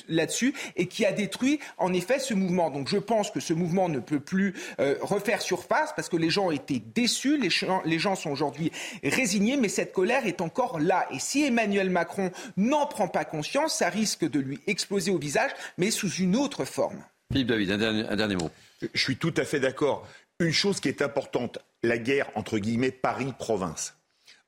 là-dessus 0.07 0.53
et 0.76 0.88
qui 0.88 1.05
a 1.05 1.12
détruit 1.12 1.60
en 1.78 1.93
effet 1.93 2.20
ce 2.20 2.34
mouvement. 2.34 2.70
Donc 2.70 2.88
je 2.88 2.97
pense 2.97 3.32
que 3.32 3.39
ce 3.39 3.53
mouvement 3.53 3.89
ne 3.89 3.99
peut 3.99 4.20
plus 4.20 4.53
euh, 4.80 4.95
refaire 5.01 5.41
surface 5.41 5.93
parce 5.95 6.10
que 6.10 6.18
les 6.18 6.30
gens 6.30 6.51
été 6.51 6.82
déçus. 6.93 7.38
Les, 7.38 7.49
les 7.86 7.99
gens 7.99 8.16
sont 8.16 8.32
aujourd'hui 8.32 8.72
résigné, 9.03 9.57
mais 9.57 9.69
cette 9.69 9.93
colère 9.93 10.25
est 10.25 10.41
encore 10.41 10.79
là. 10.79 11.07
Et 11.11 11.19
si 11.19 11.45
Emmanuel 11.45 11.89
Macron 11.89 12.31
n'en 12.57 12.85
prend 12.85 13.07
pas 13.07 13.25
conscience, 13.25 13.77
ça 13.77 13.89
risque 13.89 14.29
de 14.29 14.39
lui 14.39 14.59
exploser 14.67 15.11
au 15.11 15.17
visage, 15.17 15.51
mais 15.77 15.91
sous 15.91 16.09
une 16.09 16.35
autre 16.35 16.65
forme. 16.65 17.03
Philippe 17.31 17.47
David, 17.47 17.71
un 17.71 18.15
dernier, 18.15 18.35
mot. 18.35 18.49
Je 18.93 19.01
suis 19.01 19.17
tout 19.17 19.33
à 19.37 19.45
fait 19.45 19.59
d'accord. 19.59 20.07
Une 20.39 20.51
chose 20.53 20.79
qui 20.79 20.87
est 20.87 21.01
importante, 21.01 21.59
la 21.83 21.97
guerre 21.97 22.29
entre 22.35 22.57
guillemets 22.57 22.91
Paris-Province. 22.91 23.95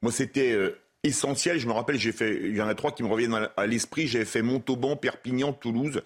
Moi, 0.01 0.11
c'était 0.11 0.51
euh, 0.51 0.79
essentiel. 1.03 1.59
Je 1.59 1.67
me 1.67 1.73
rappelle, 1.73 1.99
j'ai 1.99 2.11
fait, 2.11 2.35
il 2.43 2.55
y 2.55 2.61
en 2.61 2.67
a 2.67 2.75
trois 2.75 2.91
qui 2.91 3.03
me 3.03 3.09
reviennent 3.09 3.49
à 3.55 3.67
l'esprit. 3.67 4.07
J'avais 4.07 4.25
fait 4.25 4.41
Montauban, 4.41 4.95
Perpignan, 4.95 5.53
Toulouse, 5.53 6.01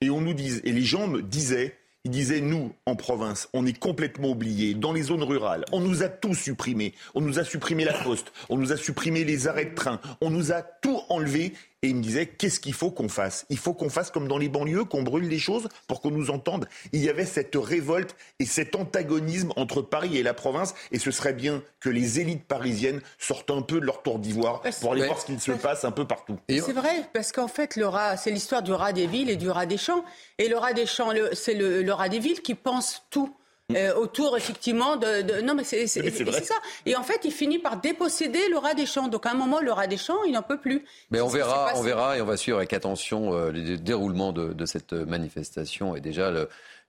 et 0.00 0.10
on 0.10 0.20
nous 0.20 0.34
disait, 0.34 0.60
et 0.64 0.72
les 0.72 0.82
gens 0.82 1.08
me 1.08 1.22
disaient, 1.22 1.76
il 2.04 2.10
disait, 2.10 2.40
nous, 2.40 2.72
en 2.86 2.96
province, 2.96 3.48
on 3.52 3.66
est 3.66 3.78
complètement 3.78 4.30
oubliés. 4.30 4.72
Dans 4.74 4.92
les 4.92 5.02
zones 5.02 5.22
rurales, 5.22 5.66
on 5.70 5.80
nous 5.80 6.02
a 6.02 6.08
tout 6.08 6.34
supprimé. 6.34 6.94
On 7.14 7.20
nous 7.20 7.38
a 7.38 7.44
supprimé 7.44 7.84
la 7.84 7.92
poste, 7.92 8.32
on 8.48 8.56
nous 8.56 8.72
a 8.72 8.76
supprimé 8.76 9.24
les 9.24 9.48
arrêts 9.48 9.66
de 9.66 9.74
train, 9.74 10.00
on 10.22 10.30
nous 10.30 10.50
a 10.52 10.62
tout 10.62 11.00
enlevé. 11.10 11.52
Et 11.82 11.88
il 11.88 11.96
me 11.96 12.02
disait, 12.02 12.26
qu'est-ce 12.26 12.60
qu'il 12.60 12.74
faut 12.74 12.90
qu'on 12.90 13.08
fasse? 13.08 13.46
Il 13.48 13.56
faut 13.56 13.72
qu'on 13.72 13.88
fasse 13.88 14.10
comme 14.10 14.28
dans 14.28 14.36
les 14.36 14.50
banlieues, 14.50 14.84
qu'on 14.84 15.02
brûle 15.02 15.28
les 15.28 15.38
choses 15.38 15.68
pour 15.88 16.02
qu'on 16.02 16.10
nous 16.10 16.30
entende. 16.30 16.68
Il 16.92 17.02
y 17.02 17.08
avait 17.08 17.24
cette 17.24 17.56
révolte 17.56 18.14
et 18.38 18.44
cet 18.44 18.76
antagonisme 18.76 19.52
entre 19.56 19.80
Paris 19.80 20.18
et 20.18 20.22
la 20.22 20.34
province. 20.34 20.74
Et 20.92 20.98
ce 20.98 21.10
serait 21.10 21.32
bien 21.32 21.62
que 21.80 21.88
les 21.88 22.20
élites 22.20 22.44
parisiennes 22.44 23.00
sortent 23.18 23.50
un 23.50 23.62
peu 23.62 23.80
de 23.80 23.86
leur 23.86 24.02
tour 24.02 24.18
d'ivoire 24.18 24.60
pour 24.80 24.92
aller 24.92 25.06
voir 25.06 25.20
ce 25.20 25.26
qu'il 25.26 25.40
se 25.40 25.52
passe 25.52 25.84
un 25.84 25.90
peu 25.90 26.06
partout. 26.06 26.38
C'est 26.50 26.72
vrai, 26.72 27.08
parce 27.14 27.32
qu'en 27.32 27.48
fait, 27.48 27.76
le 27.76 27.86
rat, 27.86 28.18
c'est 28.18 28.30
l'histoire 28.30 28.62
du 28.62 28.72
rat 28.72 28.92
des 28.92 29.06
villes 29.06 29.30
et 29.30 29.36
du 29.36 29.48
rat 29.48 29.64
des 29.64 29.78
champs. 29.78 30.04
Et 30.36 30.48
le 30.48 30.58
rat 30.58 30.74
des 30.74 30.86
champs, 30.86 31.12
c'est 31.32 31.54
le 31.54 31.92
rat 31.92 32.10
des 32.10 32.18
villes 32.18 32.42
qui 32.42 32.54
pense 32.54 33.04
tout. 33.08 33.34
Euh, 33.76 33.94
autour 33.94 34.36
effectivement 34.36 34.96
de, 34.96 35.40
non 35.42 35.54
mais 35.54 35.64
c'est 35.64 35.86
ça. 35.86 36.54
Et 36.86 36.96
en 36.96 37.02
fait 37.02 37.20
il 37.24 37.32
finit 37.32 37.58
par 37.58 37.80
déposséder 37.80 38.48
le 38.48 38.58
rat 38.58 38.74
des 38.74 38.86
champs. 38.86 39.08
Donc 39.08 39.26
à 39.26 39.30
un 39.30 39.34
moment 39.34 39.60
le 39.60 39.72
rat 39.72 39.86
des 39.86 39.96
champs 39.96 40.22
il 40.24 40.32
n'en 40.32 40.42
peut 40.42 40.58
plus. 40.58 40.84
Mais 41.10 41.20
on 41.20 41.28
verra 41.28 41.72
on 41.76 41.82
verra 41.82 42.16
et 42.16 42.22
on 42.22 42.26
va 42.26 42.36
suivre 42.36 42.58
avec 42.58 42.72
attention 42.72 43.34
euh, 43.34 43.50
le 43.50 43.76
déroulement 43.76 44.32
de, 44.32 44.66
cette 44.66 44.92
manifestation 44.92 45.96
et 45.96 46.00
déjà 46.00 46.30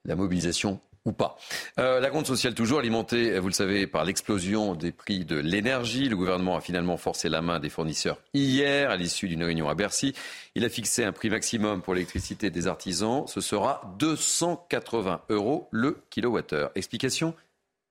la 0.04 0.16
mobilisation 0.16 0.80
ou 1.04 1.12
pas. 1.12 1.36
Euh, 1.78 2.00
la 2.00 2.10
compte 2.10 2.26
sociale 2.26 2.54
toujours 2.54 2.78
alimentée, 2.78 3.38
vous 3.38 3.48
le 3.48 3.54
savez, 3.54 3.86
par 3.86 4.04
l'explosion 4.04 4.74
des 4.74 4.92
prix 4.92 5.24
de 5.24 5.36
l'énergie. 5.36 6.08
Le 6.08 6.16
gouvernement 6.16 6.56
a 6.56 6.60
finalement 6.60 6.96
forcé 6.96 7.28
la 7.28 7.42
main 7.42 7.58
des 7.58 7.68
fournisseurs 7.68 8.18
hier 8.34 8.90
à 8.90 8.96
l'issue 8.96 9.28
d'une 9.28 9.42
réunion 9.42 9.68
à 9.68 9.74
Bercy. 9.74 10.14
Il 10.54 10.64
a 10.64 10.68
fixé 10.68 11.04
un 11.04 11.12
prix 11.12 11.30
maximum 11.30 11.82
pour 11.82 11.94
l'électricité 11.94 12.50
des 12.50 12.66
artisans. 12.66 13.26
Ce 13.26 13.40
sera 13.40 13.94
280 13.98 15.22
euros 15.28 15.68
le 15.70 16.02
kilowattheure. 16.10 16.70
Explication 16.74 17.34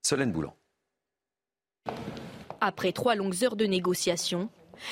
Solène 0.03 0.32
Boulan. 0.32 0.55
Après 2.62 2.91
trois 2.91 3.16
longues 3.16 3.43
heures 3.43 3.55
de 3.55 3.66
négociations, 3.66 4.49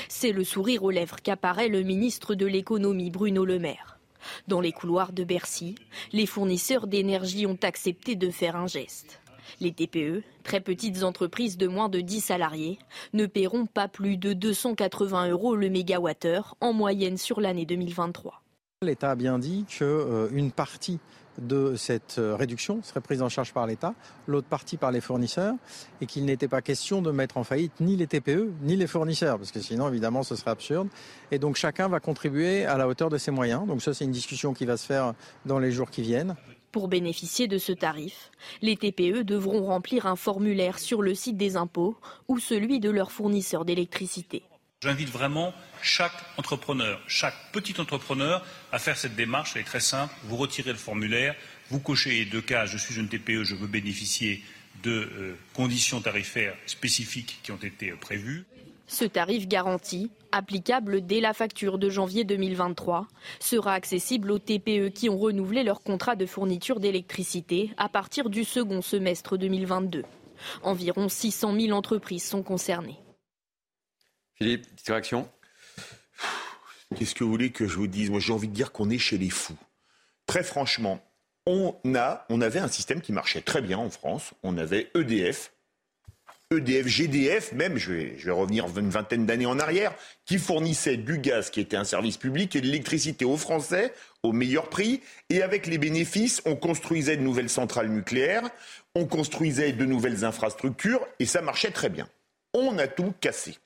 c'est 0.08 0.32
le 0.32 0.44
sourire 0.44 0.84
aux 0.84 0.92
lèvres 0.92 1.18
qu'apparaît 1.22 1.70
le 1.70 1.84
ministre 1.84 2.36
de 2.36 2.46
l'économie 2.46 3.12
Bruno 3.12 3.46
Le 3.46 3.60
Maire. 3.60 3.99
Dans 4.48 4.62
les 4.62 4.72
couloirs 4.72 5.14
de 5.14 5.24
Bercy, 5.24 5.76
les 6.12 6.26
fournisseurs 6.26 6.88
d'énergie 6.88 7.46
ont 7.46 7.58
accepté 7.64 8.16
de 8.16 8.30
faire 8.30 8.56
un 8.56 8.68
geste. 8.68 9.20
Les 9.60 9.72
TPE, 9.72 10.24
très 10.44 10.62
petites 10.62 11.04
entreprises 11.04 11.58
de 11.58 11.68
moins 11.68 11.90
de 11.90 12.02
10 12.02 12.22
salariés, 12.22 12.80
ne 13.14 13.26
paieront 13.26 13.66
pas 13.66 13.88
plus 13.88 14.18
de 14.18 14.34
280 14.34 15.30
euros 15.30 15.56
le 15.56 15.70
mégawattheure 15.70 16.56
en 16.62 16.74
moyenne 16.74 17.18
sur 17.18 17.42
l'année 17.42 17.66
2023. 17.66 18.42
L'État 18.82 19.12
a 19.12 19.16
bien 19.16 19.40
dit 19.40 19.66
qu'une 19.68 20.52
partie 20.52 21.00
de 21.42 21.76
cette 21.76 22.18
euh, 22.20 22.36
réduction 22.36 22.82
serait 22.84 23.02
prise 23.02 23.22
en 23.22 23.30
charge 23.30 23.54
par 23.54 23.68
l'État, 23.68 23.94
l'autre 24.28 24.48
partie 24.48 24.78
par 24.78 24.92
les 24.92 25.02
fournisseurs, 25.02 25.56
et 26.02 26.06
qu'il 26.06 26.26
n'était 26.26 26.48
pas 26.48 26.62
question 26.62 27.02
de 27.02 27.12
mettre 27.12 27.38
en 27.38 27.44
faillite 27.44 27.74
ni 27.80 27.96
les 27.96 28.08
TPE 28.08 28.52
ni 28.62 28.76
les 28.76 28.88
fournisseurs, 28.88 29.38
parce 29.38 29.52
que 29.52 29.60
sinon, 29.60 29.88
évidemment, 29.88 30.24
ce 30.24 30.36
serait 30.36 30.52
absurde. 30.52 30.88
Et 31.32 31.40
donc 31.40 31.56
chacun 31.56 31.88
va 31.88 32.00
contribuer 32.00 32.66
à 32.66 32.78
la 32.78 32.88
hauteur 32.88 33.10
de 33.10 33.18
ses 33.18 33.32
moyens. 33.32 33.66
Donc 33.68 33.82
ça, 33.82 33.94
c'est 33.94 34.06
une 34.06 34.12
discussion 34.12 34.54
qui 34.54 34.66
va 34.66 34.78
se 34.78 34.86
faire 34.86 35.14
dans 35.46 35.60
les 35.60 35.72
jours 35.72 35.90
qui 35.90 36.02
viennent. 36.02 36.36
Pour 36.72 36.88
bénéficier 36.88 37.48
de 37.48 37.58
ce 37.58 37.72
tarif, 37.72 38.30
les 38.62 38.78
TPE 38.78 39.24
devront 39.24 39.66
remplir 39.66 40.06
un 40.06 40.16
formulaire 40.16 40.78
sur 40.78 41.02
le 41.02 41.16
site 41.16 41.36
des 41.36 41.58
impôts 41.58 41.96
ou 42.28 42.38
celui 42.38 42.80
de 42.80 42.92
leur 42.92 43.12
fournisseur 43.12 43.66
d'électricité. 43.66 44.44
J'invite 44.82 45.10
vraiment 45.10 45.54
chaque 45.82 46.14
entrepreneur, 46.38 47.02
chaque 47.06 47.36
petit 47.52 47.82
entrepreneur 47.82 48.46
à 48.72 48.80
faire 48.80 48.96
cette 48.96 49.14
démarche. 49.14 49.52
Elle 49.56 49.64
est 49.64 49.66
très 49.66 49.82
simple. 49.82 50.14
Vous 50.24 50.38
retirez 50.38 50.72
le 50.72 50.78
formulaire, 50.78 51.36
vous 51.70 51.82
cochez 51.82 52.12
les 52.12 52.26
deux 52.26 52.40
cas, 52.40 52.66
je 52.66 52.78
suis 52.78 52.96
une 52.96 53.10
TPE, 53.10 53.44
je 53.44 53.56
veux 53.56 53.68
bénéficier 53.68 54.42
de 54.84 54.92
euh, 54.92 55.38
conditions 55.54 56.00
tarifaires 56.00 56.56
spécifiques 56.66 57.42
qui 57.44 57.52
ont 57.52 57.58
été 57.58 57.90
euh, 57.90 57.98
prévues. 57.98 58.46
Ce 58.88 59.04
tarif 59.04 59.50
garanti, 59.50 60.12
applicable 60.32 61.06
dès 61.06 61.20
la 61.20 61.34
facture 61.34 61.78
de 61.78 61.90
janvier 61.90 62.24
2023, 62.24 63.06
sera 63.42 63.74
accessible 63.74 64.32
aux 64.32 64.40
TPE 64.40 64.94
qui 64.94 65.10
ont 65.10 65.18
renouvelé 65.18 65.64
leur 65.64 65.82
contrat 65.82 66.16
de 66.16 66.26
fourniture 66.26 66.80
d'électricité 66.80 67.72
à 67.76 67.90
partir 67.90 68.30
du 68.30 68.46
second 68.46 68.82
semestre 68.82 69.38
2022. 69.38 70.06
Environ 70.64 71.10
600 71.10 71.54
000 71.60 71.78
entreprises 71.78 72.24
sont 72.24 72.44
concernées. 72.44 72.98
Philippe, 74.42 74.74
petite 74.74 74.88
réaction? 74.88 75.30
Qu'est-ce 76.96 77.14
que 77.14 77.26
vous 77.26 77.30
voulez 77.30 77.52
que 77.52 77.68
je 77.68 77.76
vous 77.76 77.88
dise? 77.88 78.10
Moi, 78.10 78.22
j'ai 78.22 78.32
envie 78.32 78.48
de 78.48 78.54
dire 78.54 78.72
qu'on 78.72 78.90
est 78.90 78.98
chez 78.98 79.18
les 79.18 79.30
fous. 79.30 79.58
Très 80.28 80.44
franchement, 80.44 81.06
on, 81.46 81.76
a, 81.94 82.26
on 82.30 82.40
avait 82.40 82.60
un 82.60 82.70
système 82.70 83.02
qui 83.02 83.12
marchait 83.12 83.42
très 83.42 83.62
bien 83.62 83.78
en 83.78 83.90
France. 83.90 84.32
On 84.44 84.58
avait 84.58 84.92
EDF, 84.96 85.52
EDF, 86.52 86.88
GDF, 86.88 87.52
même, 87.52 87.76
je 87.76 87.92
vais, 87.92 88.18
je 88.18 88.28
vais 88.28 88.32
revenir 88.32 88.66
une 88.78 88.90
vingtaine 88.90 89.26
d'années 89.26 89.46
en 89.46 89.60
arrière, 89.60 89.94
qui 90.26 90.38
fournissait 90.38 90.96
du 90.96 91.18
gaz 91.18 91.50
qui 91.50 91.60
était 91.60 91.76
un 91.76 91.84
service 91.84 92.16
public 92.16 92.56
et 92.56 92.62
de 92.62 92.66
l'électricité 92.66 93.26
aux 93.26 93.36
Français 93.36 93.94
au 94.24 94.32
meilleur 94.32 94.70
prix. 94.70 95.02
Et 95.30 95.42
avec 95.42 95.68
les 95.68 95.78
bénéfices, 95.78 96.42
on 96.46 96.56
construisait 96.56 97.18
de 97.18 97.24
nouvelles 97.24 97.50
centrales 97.50 97.90
nucléaires, 97.90 98.50
on 98.96 99.06
construisait 99.06 99.74
de 99.74 99.84
nouvelles 99.84 100.24
infrastructures 100.24 101.06
et 101.20 101.26
ça 101.26 101.42
marchait 101.42 101.72
très 101.72 101.90
bien. 101.90 102.08
On 102.54 102.78
a 102.78 102.88
tout 102.88 103.14
cassé. 103.20 103.58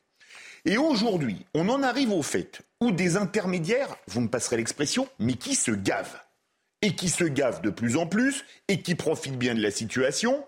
Et 0.65 0.77
aujourd'hui, 0.77 1.45
on 1.53 1.67
en 1.69 1.83
arrive 1.83 2.11
au 2.11 2.21
fait 2.21 2.61
où 2.79 2.91
des 2.91 3.17
intermédiaires, 3.17 3.95
vous 4.07 4.21
me 4.21 4.29
passerez 4.29 4.57
l'expression, 4.57 5.07
mais 5.19 5.33
qui 5.33 5.55
se 5.55 5.71
gavent. 5.71 6.19
Et 6.81 6.95
qui 6.95 7.09
se 7.09 7.23
gavent 7.23 7.61
de 7.61 7.69
plus 7.69 7.95
en 7.95 8.07
plus 8.07 8.43
et 8.67 8.81
qui 8.81 8.95
profitent 8.95 9.37
bien 9.37 9.55
de 9.55 9.61
la 9.61 9.71
situation. 9.71 10.45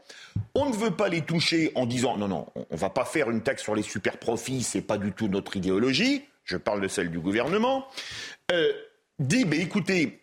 On 0.54 0.70
ne 0.70 0.76
veut 0.76 0.92
pas 0.92 1.08
les 1.08 1.22
toucher 1.22 1.72
en 1.76 1.86
disant 1.86 2.18
non, 2.18 2.28
non, 2.28 2.48
on 2.56 2.66
ne 2.70 2.78
va 2.78 2.90
pas 2.90 3.06
faire 3.06 3.32
une 3.32 3.42
taxe 3.42 3.64
sur 3.64 3.74
les 3.74 3.84
super 3.84 4.18
profits, 4.18 4.64
c'est 4.64 4.82
pas 4.82 4.98
du 4.98 5.14
tout 5.14 5.30
notre 5.30 5.56
idéologie. 5.56 6.24
Je 6.44 6.58
parle 6.58 6.82
de 6.82 6.90
celle 6.90 7.10
du 7.10 7.20
gouvernement. 7.20 7.88
Euh, 8.52 8.74
dit, 9.18 9.46
ben 9.46 9.62
écoutez, 9.62 10.22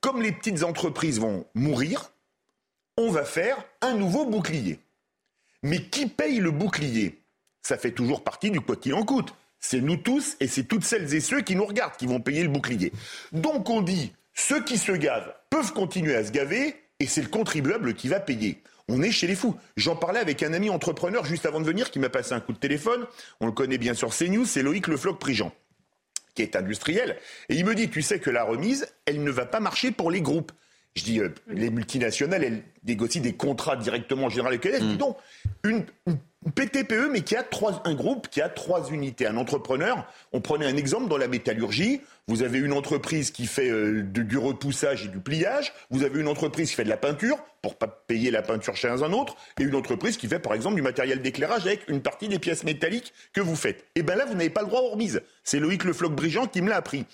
comme 0.00 0.20
les 0.20 0.32
petites 0.32 0.64
entreprises 0.64 1.20
vont 1.20 1.46
mourir, 1.54 2.10
on 2.98 3.10
va 3.10 3.24
faire 3.24 3.56
un 3.80 3.94
nouveau 3.94 4.26
bouclier. 4.26 4.80
Mais 5.62 5.82
qui 5.84 6.06
paye 6.06 6.40
le 6.40 6.50
bouclier? 6.50 7.21
Ça 7.62 7.78
fait 7.78 7.92
toujours 7.92 8.24
partie 8.24 8.50
du 8.50 8.60
quoi 8.60 8.76
qu'il 8.76 8.94
en 8.94 9.04
coûte. 9.04 9.34
C'est 9.58 9.80
nous 9.80 9.96
tous 9.96 10.36
et 10.40 10.48
c'est 10.48 10.64
toutes 10.64 10.84
celles 10.84 11.14
et 11.14 11.20
ceux 11.20 11.40
qui 11.40 11.54
nous 11.54 11.64
regardent 11.64 11.96
qui 11.96 12.06
vont 12.06 12.20
payer 12.20 12.42
le 12.42 12.48
bouclier. 12.48 12.92
Donc 13.30 13.70
on 13.70 13.80
dit, 13.80 14.12
ceux 14.34 14.62
qui 14.64 14.76
se 14.76 14.92
gavent 14.92 15.32
peuvent 15.50 15.72
continuer 15.72 16.16
à 16.16 16.24
se 16.24 16.32
gaver 16.32 16.74
et 16.98 17.06
c'est 17.06 17.22
le 17.22 17.28
contribuable 17.28 17.94
qui 17.94 18.08
va 18.08 18.18
payer. 18.18 18.62
On 18.88 19.02
est 19.02 19.12
chez 19.12 19.26
les 19.26 19.36
fous. 19.36 19.56
J'en 19.76 19.96
parlais 19.96 20.18
avec 20.18 20.42
un 20.42 20.52
ami 20.52 20.68
entrepreneur 20.68 21.24
juste 21.24 21.46
avant 21.46 21.60
de 21.60 21.64
venir 21.64 21.90
qui 21.90 22.00
m'a 22.00 22.08
passé 22.08 22.32
un 22.32 22.40
coup 22.40 22.52
de 22.52 22.58
téléphone. 22.58 23.06
On 23.40 23.46
le 23.46 23.52
connaît 23.52 23.78
bien 23.78 23.94
sur 23.94 24.14
CNews, 24.14 24.44
c'est 24.44 24.62
Loïc 24.62 24.88
Le 24.88 24.96
Floc 24.96 25.20
Prigent, 25.20 25.52
qui 26.34 26.42
est 26.42 26.56
industriel. 26.56 27.16
Et 27.48 27.54
il 27.54 27.64
me 27.64 27.74
dit, 27.74 27.88
tu 27.88 28.02
sais 28.02 28.18
que 28.18 28.30
la 28.30 28.42
remise, 28.42 28.92
elle 29.06 29.22
ne 29.22 29.30
va 29.30 29.46
pas 29.46 29.60
marcher 29.60 29.92
pour 29.92 30.10
les 30.10 30.20
groupes. 30.20 30.52
Je 30.94 31.04
dis, 31.04 31.20
euh, 31.20 31.32
les 31.48 31.70
multinationales, 31.70 32.44
elles 32.44 32.64
négocient 32.84 33.22
des 33.22 33.32
contrats 33.32 33.76
directement 33.76 34.26
en 34.26 34.28
général 34.28 34.52
avec 34.52 34.66
elles. 34.66 34.84
Mmh. 34.84 34.96
Donc, 34.96 35.16
une, 35.64 35.86
une 36.06 36.18
PTPE, 36.50 37.10
mais 37.12 37.20
qui 37.20 37.36
a 37.36 37.42
trois, 37.42 37.82
un 37.84 37.94
groupe 37.94 38.28
qui 38.28 38.40
a 38.40 38.48
trois 38.48 38.90
unités. 38.90 39.26
Un 39.26 39.36
entrepreneur, 39.36 40.06
on 40.32 40.40
prenait 40.40 40.66
un 40.66 40.76
exemple 40.76 41.08
dans 41.08 41.16
la 41.16 41.28
métallurgie. 41.28 42.00
Vous 42.26 42.42
avez 42.42 42.58
une 42.58 42.72
entreprise 42.72 43.30
qui 43.30 43.46
fait 43.46 43.70
euh, 43.70 44.02
du 44.02 44.38
repoussage 44.38 45.04
et 45.04 45.08
du 45.08 45.18
pliage. 45.18 45.72
Vous 45.90 46.02
avez 46.02 46.20
une 46.20 46.26
entreprise 46.28 46.70
qui 46.70 46.76
fait 46.76 46.84
de 46.84 46.88
la 46.88 46.96
peinture 46.96 47.38
pour 47.62 47.76
pas 47.76 47.86
payer 47.86 48.32
la 48.32 48.42
peinture 48.42 48.76
chez 48.76 48.88
un 48.88 49.12
autre, 49.12 49.36
et 49.60 49.62
une 49.62 49.76
entreprise 49.76 50.16
qui 50.16 50.26
fait 50.26 50.40
par 50.40 50.52
exemple 50.52 50.74
du 50.74 50.82
matériel 50.82 51.22
d'éclairage 51.22 51.64
avec 51.64 51.88
une 51.88 52.02
partie 52.02 52.28
des 52.28 52.40
pièces 52.40 52.64
métalliques 52.64 53.12
que 53.32 53.40
vous 53.40 53.54
faites. 53.54 53.86
Et 53.94 54.02
bien 54.02 54.16
là, 54.16 54.24
vous 54.24 54.34
n'avez 54.34 54.50
pas 54.50 54.62
le 54.62 54.66
droit 54.66 54.80
aux 54.80 54.90
remises. 54.90 55.22
C'est 55.44 55.60
Loïc 55.60 55.84
Le 55.84 55.92
Floc 55.92 56.12
Brigeant 56.12 56.48
qui 56.48 56.60
me 56.60 56.68
l'a 56.68 56.76
appris. 56.76 57.06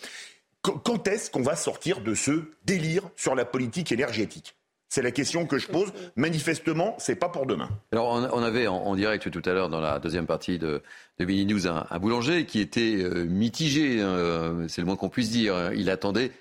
Quand 0.63 1.07
est-ce 1.07 1.31
qu'on 1.31 1.43
va 1.43 1.55
sortir 1.55 2.01
de 2.01 2.15
ce 2.15 2.51
délire 2.65 3.03
sur 3.15 3.35
la 3.35 3.45
politique 3.45 3.93
énergétique? 3.93 4.58
C'est 4.89 5.03
la 5.03 5.11
question 5.11 5.47
que 5.47 5.59
je 5.59 5.69
pose. 5.69 5.93
Manifestement, 6.17 6.95
c'est 6.99 7.17
pas 7.17 7.29
pour 7.29 7.47
demain. 7.47 7.69
Alors, 7.93 8.09
on 8.33 8.43
avait 8.43 8.67
en, 8.67 8.95
direct 8.95 9.31
tout 9.31 9.43
à 9.45 9.53
l'heure, 9.53 9.69
dans 9.69 9.81
la 9.81 9.99
deuxième 9.99 10.27
partie 10.27 10.59
de, 10.59 10.83
de 11.19 11.25
Mini 11.25 11.47
News, 11.47 11.67
un, 11.67 11.99
boulanger 11.99 12.47
qui 12.47 12.61
était 12.61 12.97
euh, 13.03 13.25
mitigé, 13.25 14.01
hein, 14.01 14.67
c'est 14.69 14.81
le 14.81 14.87
moins 14.87 14.97
qu'on 14.97 15.09
puisse 15.09 15.31
dire. 15.31 15.73
Il 15.75 15.91
attendait 15.91 16.33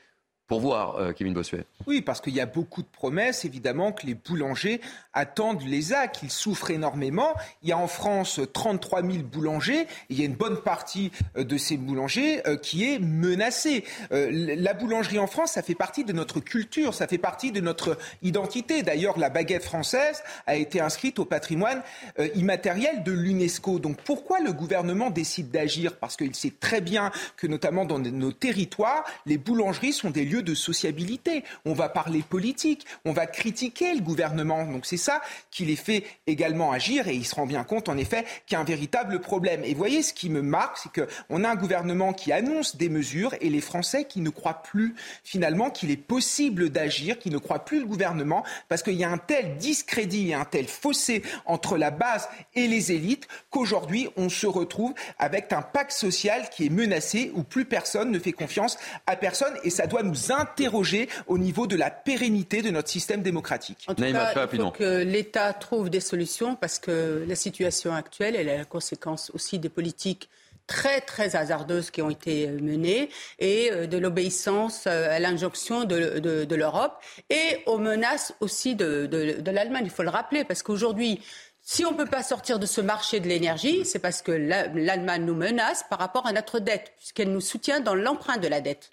pour 0.47 0.61
voir, 0.61 0.95
euh, 0.95 1.11
Kevin 1.11 1.33
Bossuet. 1.33 1.65
Oui, 1.87 2.01
parce 2.01 2.21
qu'il 2.21 2.33
y 2.33 2.39
a 2.39 2.45
beaucoup 2.45 2.81
de 2.81 2.87
promesses, 2.87 3.43
évidemment, 3.43 3.91
que 3.91 4.07
les 4.07 4.13
boulangers 4.13 4.79
attendent 5.13 5.63
les 5.63 5.91
actes. 5.91 6.19
Ils 6.23 6.31
souffrent 6.31 6.71
énormément. 6.71 7.33
Il 7.63 7.69
y 7.69 7.73
a 7.73 7.77
en 7.77 7.87
France 7.87 8.39
33 8.53 9.01
000 9.01 9.23
boulangers. 9.23 9.81
Et 9.81 9.87
il 10.09 10.19
y 10.19 10.21
a 10.21 10.25
une 10.25 10.35
bonne 10.35 10.61
partie 10.61 11.11
euh, 11.35 11.43
de 11.43 11.57
ces 11.57 11.75
boulangers 11.75 12.47
euh, 12.47 12.55
qui 12.55 12.85
est 12.85 12.99
menacée. 12.99 13.83
la 14.09 14.73
boulangerie 14.73 15.19
en 15.19 15.27
France, 15.27 15.51
ça 15.51 15.61
fait 15.61 15.75
partie 15.75 16.05
de 16.05 16.13
notre 16.13 16.39
culture, 16.39 16.93
ça 16.93 17.07
fait 17.07 17.17
partie 17.17 17.51
de 17.51 17.59
notre 17.59 17.97
identité. 18.21 18.83
D'ailleurs, 18.83 19.19
la 19.19 19.29
baguette 19.29 19.63
française 19.63 20.23
a 20.45 20.55
été 20.55 20.79
inscrite 20.79 21.19
au 21.19 21.25
patrimoine 21.25 21.81
immatériel 22.35 23.03
de 23.03 23.11
l'UNESCO. 23.11 23.79
Donc 23.79 23.97
pourquoi 24.01 24.39
le 24.39 24.53
gouvernement 24.53 25.09
décide 25.09 25.51
d'agir? 25.51 25.97
Parce 25.97 26.15
qu'il 26.15 26.35
sait 26.35 26.53
très 26.59 26.81
bien 26.81 27.11
que, 27.35 27.47
notamment 27.47 27.85
dans 27.85 27.99
nos 27.99 28.31
territoires, 28.31 29.03
les 29.25 29.37
boulangeries 29.37 29.93
sont 29.93 30.09
des 30.09 30.25
lieux 30.25 30.36
de 30.41 30.53
sociabilité. 30.55 31.43
On 31.65 31.73
va 31.73 31.89
parler 31.89 32.21
politique, 32.21 32.85
on 33.05 33.13
va 33.13 33.27
critiquer 33.27 33.93
le 33.93 34.01
gouvernement. 34.01 34.65
Donc 34.65 34.85
c'est 34.85 34.97
ça 34.97 35.21
qui 35.51 35.65
les 35.65 35.75
fait 35.75 36.03
également 36.25 36.71
agir 36.71 37.07
et 37.07 37.15
il 37.15 37.25
se 37.25 37.35
rend 37.35 37.45
bien 37.45 37.63
compte 37.63 37.89
en 37.89 37.97
effet 37.97 38.25
qu'il 38.45 38.55
y 38.55 38.57
a 38.57 38.61
un 38.61 38.65
véritable 38.65 39.19
problème. 39.19 39.63
Et 39.63 39.73
voyez, 39.73 40.01
ce 40.01 40.13
qui 40.13 40.29
me 40.29 40.41
marque, 40.41 40.77
c'est 40.77 41.03
qu'on 41.03 41.43
a 41.43 41.49
un 41.49 41.55
gouvernement 41.55 42.13
qui 42.13 42.31
annonce 42.31 42.75
des 42.75 42.89
mesures 42.89 43.33
et 43.41 43.49
les 43.49 43.61
Français 43.61 44.05
qui 44.05 44.21
ne 44.21 44.29
croient 44.29 44.61
plus 44.63 44.95
finalement 45.23 45.69
qu'il 45.69 45.91
est 45.91 45.97
possible 45.97 46.69
d'agir, 46.69 47.19
qui 47.19 47.29
ne 47.29 47.37
croient 47.37 47.65
plus 47.65 47.79
le 47.79 47.85
gouvernement 47.85 48.43
parce 48.69 48.83
qu'il 48.83 48.93
y 48.93 49.03
a 49.03 49.09
un 49.09 49.17
tel 49.17 49.57
discrédit 49.57 50.29
et 50.29 50.33
un 50.33 50.45
tel 50.45 50.67
fossé 50.67 51.23
entre 51.45 51.77
la 51.77 51.91
base 51.91 52.29
et 52.55 52.67
les 52.67 52.91
élites 52.91 53.27
qu'aujourd'hui 53.49 54.09
on 54.15 54.29
se 54.29 54.47
retrouve 54.47 54.93
avec 55.19 55.51
un 55.53 55.61
pacte 55.61 55.91
social 55.91 56.49
qui 56.49 56.65
est 56.65 56.69
menacé 56.69 57.31
où 57.35 57.43
plus 57.43 57.65
personne 57.65 58.11
ne 58.11 58.19
fait 58.19 58.31
confiance 58.31 58.77
à 59.05 59.15
personne 59.15 59.53
et 59.63 59.69
ça 59.69 59.87
doit 59.87 60.03
nous 60.03 60.26
interroger 60.31 61.09
au 61.27 61.37
niveau 61.37 61.67
de 61.67 61.75
la 61.75 61.89
pérennité 61.89 62.61
de 62.61 62.69
notre 62.69 62.89
système 62.89 63.21
démocratique. 63.21 63.85
En 63.87 63.95
tout 63.95 64.01
cas, 64.01 64.47
il 64.51 64.59
faut 64.59 64.71
que 64.71 65.03
l'État 65.03 65.53
trouve 65.53 65.89
des 65.89 65.99
solutions 65.99 66.55
parce 66.55 66.79
que 66.79 67.25
la 67.27 67.35
situation 67.35 67.93
actuelle, 67.93 68.35
elle 68.35 68.49
est 68.49 68.57
la 68.57 68.65
conséquence 68.65 69.31
aussi 69.33 69.59
des 69.59 69.69
politiques 69.69 70.29
très 70.67 70.99
très 70.99 71.37
hasardeuses 71.37 71.91
qui 71.91 72.01
ont 72.01 72.09
été 72.09 72.47
menées 72.47 73.09
et 73.39 73.71
euh, 73.71 73.87
de 73.87 73.97
l'obéissance 73.97 74.83
euh, 74.85 75.09
à 75.09 75.17
l'injonction 75.17 75.85
de, 75.85 76.19
de, 76.19 76.55
l'Europe 76.55 77.01
et 77.29 77.63
aux 77.67 77.77
menaces 77.77 78.33
aussi 78.41 78.75
de, 78.75 79.05
de 79.05 79.51
l'Allemagne. 79.51 79.85
Il 79.85 79.91
faut 79.91 80.03
le 80.03 80.09
rappeler 80.09 80.43
parce 80.43 80.63
qu'aujourd'hui, 80.63 81.21
si 81.69 81.85
on 81.85 81.91
ne 81.91 81.97
peut 81.97 82.05
pas 82.05 82.23
sortir 82.23 82.59
de 82.59 82.65
ce 82.65 82.79
marché 82.79 83.19
de 83.19 83.27
l'énergie, 83.27 83.83
c'est 83.83 83.99
parce 83.99 84.21
que 84.21 84.31
l'Allemagne 84.31 85.25
nous 85.25 85.35
menace 85.35 85.83
par 85.89 85.99
rapport 85.99 86.25
à 86.25 86.31
notre 86.31 86.59
dette, 86.59 86.93
puisqu'elle 86.97 87.29
nous 87.29 87.41
soutient 87.41 87.81
dans 87.81 87.93
l'emprunt 87.93 88.37
de 88.37 88.47
la 88.47 88.61
dette. 88.61 88.89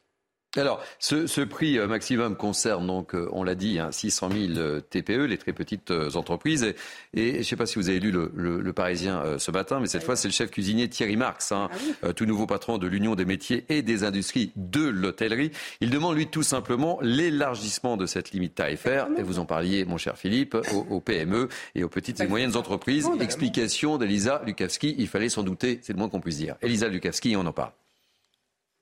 Alors, 0.57 0.81
ce, 1.01 1.41
prix 1.43 1.79
euh, 1.79 1.89
maximum 1.89 2.37
concerne 2.37 2.87
donc, 2.87 3.15
euh, 3.15 3.29
on 3.33 3.43
l'a 3.43 3.57
dit, 3.57 3.79
600 3.91 4.31
000 4.55 4.81
TPE, 4.89 5.27
les 5.27 5.37
très 5.37 5.53
petites 5.53 5.91
euh, 5.91 6.11
entreprises. 6.15 6.75
Et, 7.13 7.33
je 7.33 7.39
ne 7.39 7.43
sais 7.43 7.57
pas 7.57 7.67
si 7.67 7.77
vous 7.77 7.89
avez 7.89 7.99
lu 7.99 8.13
le, 8.13 8.73
Parisien 8.75 9.39
ce 9.39 9.53
matin, 9.53 9.79
mais 9.79 9.87
cette 9.87 10.03
fois, 10.03 10.17
c'est 10.17 10.27
le 10.27 10.33
chef 10.33 10.51
cuisinier 10.51 10.89
Thierry 10.89 11.17
Marx, 11.17 11.53
hein, 11.53 11.69
ah 12.03 12.13
tout 12.13 12.27
nouveau 12.27 12.47
patron 12.47 12.77
de 12.77 12.89
l'Union 12.89 13.15
des 13.15 13.25
métiers 13.25 13.65
et 13.69 13.83
des 13.83 14.03
industries 14.03 14.51
de 14.57 14.83
l'hôtellerie. 14.83 15.53
Il 15.81 15.91
demande, 15.91 16.17
lui, 16.17 16.27
tout 16.27 16.43
simplement 16.43 16.99
l'élargissement 17.03 17.97
de 17.97 18.07
cette 18.07 18.33
limite 18.33 18.57
tarifaire. 18.57 19.07
Et 19.17 19.23
vous 19.23 19.39
en 19.39 19.45
parliez, 19.45 19.85
mon 19.85 19.97
cher 19.97 20.19
Philippe, 20.19 20.57
aux, 20.91 21.01
PME 21.01 21.49
et 21.77 21.85
aux 21.85 21.89
petites 21.89 22.21
et 22.21 22.27
moyennes 22.27 22.57
entreprises. 22.57 23.09
Explication 23.21 23.97
d'Elisa 23.97 24.43
Lukavski. 24.45 24.97
Il 24.99 25.07
fallait 25.07 25.29
s'en 25.29 25.45
douter, 25.45 25.79
c'est 25.83 25.93
le 25.93 25.99
moins 25.99 26.09
qu'on 26.09 26.21
puisse 26.21 26.39
dire. 26.39 26.57
Elisa 26.63 26.89
Lukavski, 26.89 27.37
on 27.37 27.47
en 27.47 27.53
parle. 27.53 27.71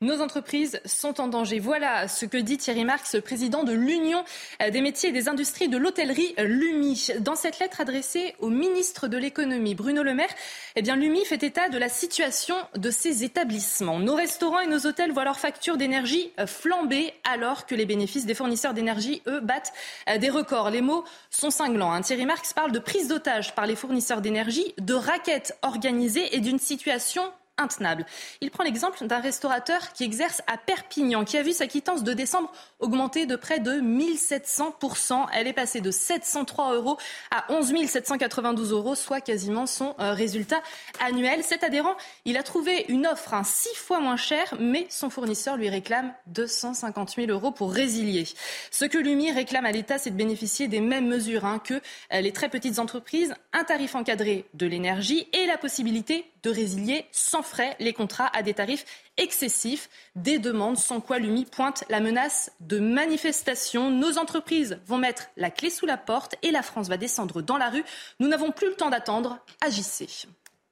Nos 0.02 0.20
entreprises 0.20 0.80
sont 0.84 1.20
en 1.20 1.28
danger. 1.28 1.60
Voilà 1.60 2.08
ce 2.08 2.26
que 2.26 2.36
dit 2.36 2.58
Thierry 2.58 2.84
Marx, 2.84 3.18
président 3.24 3.62
de 3.62 3.72
l'Union 3.72 4.24
des 4.58 4.80
métiers 4.80 5.10
et 5.10 5.12
des 5.12 5.28
industries 5.28 5.68
de 5.68 5.76
l'hôtellerie, 5.76 6.34
l'UMI. 6.38 7.10
Dans 7.20 7.36
cette 7.36 7.60
lettre 7.60 7.80
adressée 7.80 8.34
au 8.40 8.48
ministre 8.48 9.06
de 9.06 9.16
l'économie, 9.16 9.76
Bruno 9.76 10.02
Le 10.02 10.12
Maire, 10.12 10.34
eh 10.74 10.82
bien, 10.82 10.96
l'UMI 10.96 11.24
fait 11.24 11.44
état 11.44 11.68
de 11.68 11.78
la 11.78 11.88
situation 11.88 12.56
de 12.74 12.90
ces 12.90 13.22
établissements. 13.22 14.00
Nos 14.00 14.16
restaurants 14.16 14.58
et 14.58 14.66
nos 14.66 14.86
hôtels 14.86 15.12
voient 15.12 15.22
leurs 15.22 15.38
factures 15.38 15.76
d'énergie 15.76 16.32
flamber 16.46 17.14
alors 17.22 17.64
que 17.66 17.76
les 17.76 17.86
bénéfices 17.86 18.26
des 18.26 18.34
fournisseurs 18.34 18.74
d'énergie, 18.74 19.22
eux, 19.28 19.38
battent 19.38 19.72
des 20.18 20.30
records. 20.30 20.70
Les 20.70 20.80
mots 20.80 21.04
sont 21.30 21.50
cinglants. 21.50 21.92
Hein. 21.92 22.00
Thierry 22.00 22.26
Marx 22.26 22.52
parle 22.52 22.72
de 22.72 22.80
prise 22.80 23.06
d'otage 23.06 23.54
par 23.54 23.68
les 23.68 23.76
fournisseurs 23.76 24.20
d'énergie, 24.20 24.74
de 24.78 24.94
raquettes 24.94 25.56
organisées 25.62 26.34
et 26.34 26.40
d'une 26.40 26.58
situation 26.58 27.22
intenable. 27.58 28.06
Il 28.40 28.50
prend 28.50 28.64
l'exemple 28.64 29.06
d'un 29.06 29.20
restaurateur 29.20 29.92
qui 29.92 30.04
exerce 30.04 30.42
à 30.46 30.56
Perpignan, 30.56 31.24
qui 31.24 31.36
a 31.36 31.42
vu 31.42 31.52
sa 31.52 31.66
quittance 31.66 32.02
de 32.02 32.12
décembre 32.12 32.50
augmenter 32.80 33.26
de 33.26 33.36
près 33.36 33.60
de 33.60 33.72
1700%. 33.72 35.26
Elle 35.32 35.46
est 35.46 35.52
passée 35.52 35.80
de 35.80 35.90
703 35.90 36.74
euros 36.74 36.96
à 37.30 37.44
11 37.52 37.72
792 37.86 38.72
euros, 38.72 38.94
soit 38.94 39.20
quasiment 39.20 39.66
son 39.66 39.94
euh, 40.00 40.12
résultat 40.12 40.62
annuel. 41.00 41.42
Cet 41.42 41.62
adhérent, 41.64 41.94
il 42.24 42.36
a 42.36 42.42
trouvé 42.42 42.86
une 42.88 43.06
offre 43.06 43.34
hein, 43.34 43.44
six 43.44 43.74
fois 43.74 44.00
moins 44.00 44.16
chère, 44.16 44.54
mais 44.58 44.86
son 44.88 45.10
fournisseur 45.10 45.56
lui 45.56 45.68
réclame 45.68 46.14
250 46.28 47.14
000 47.16 47.30
euros 47.30 47.50
pour 47.50 47.72
résilier. 47.72 48.26
Ce 48.70 48.84
que 48.84 48.98
l'UMI 48.98 49.32
réclame 49.32 49.66
à 49.66 49.72
l'État, 49.72 49.98
c'est 49.98 50.10
de 50.10 50.16
bénéficier 50.16 50.68
des 50.68 50.80
mêmes 50.80 51.06
mesures 51.06 51.44
hein, 51.44 51.58
que 51.58 51.74
euh, 51.74 52.20
les 52.20 52.32
très 52.32 52.48
petites 52.48 52.78
entreprises, 52.78 53.34
un 53.52 53.64
tarif 53.64 53.94
encadré 53.94 54.46
de 54.54 54.66
l'énergie 54.66 55.28
et 55.32 55.46
la 55.46 55.58
possibilité 55.58 56.31
de 56.42 56.50
résilier 56.50 57.06
sans 57.12 57.42
frais 57.42 57.76
les 57.78 57.92
contrats 57.92 58.30
à 58.34 58.42
des 58.42 58.54
tarifs 58.54 58.84
excessifs. 59.16 59.88
Des 60.16 60.38
demandes 60.38 60.76
sans 60.76 61.00
quoi 61.00 61.18
l'UMI 61.18 61.44
pointe 61.44 61.84
la 61.88 62.00
menace 62.00 62.52
de 62.60 62.78
manifestation. 62.78 63.90
Nos 63.90 64.18
entreprises 64.18 64.78
vont 64.86 64.98
mettre 64.98 65.28
la 65.36 65.50
clé 65.50 65.70
sous 65.70 65.86
la 65.86 65.96
porte 65.96 66.34
et 66.42 66.50
la 66.50 66.62
France 66.62 66.88
va 66.88 66.96
descendre 66.96 67.42
dans 67.42 67.58
la 67.58 67.70
rue. 67.70 67.84
Nous 68.20 68.28
n'avons 68.28 68.50
plus 68.50 68.68
le 68.68 68.74
temps 68.74 68.90
d'attendre. 68.90 69.38
Agissez. 69.60 70.08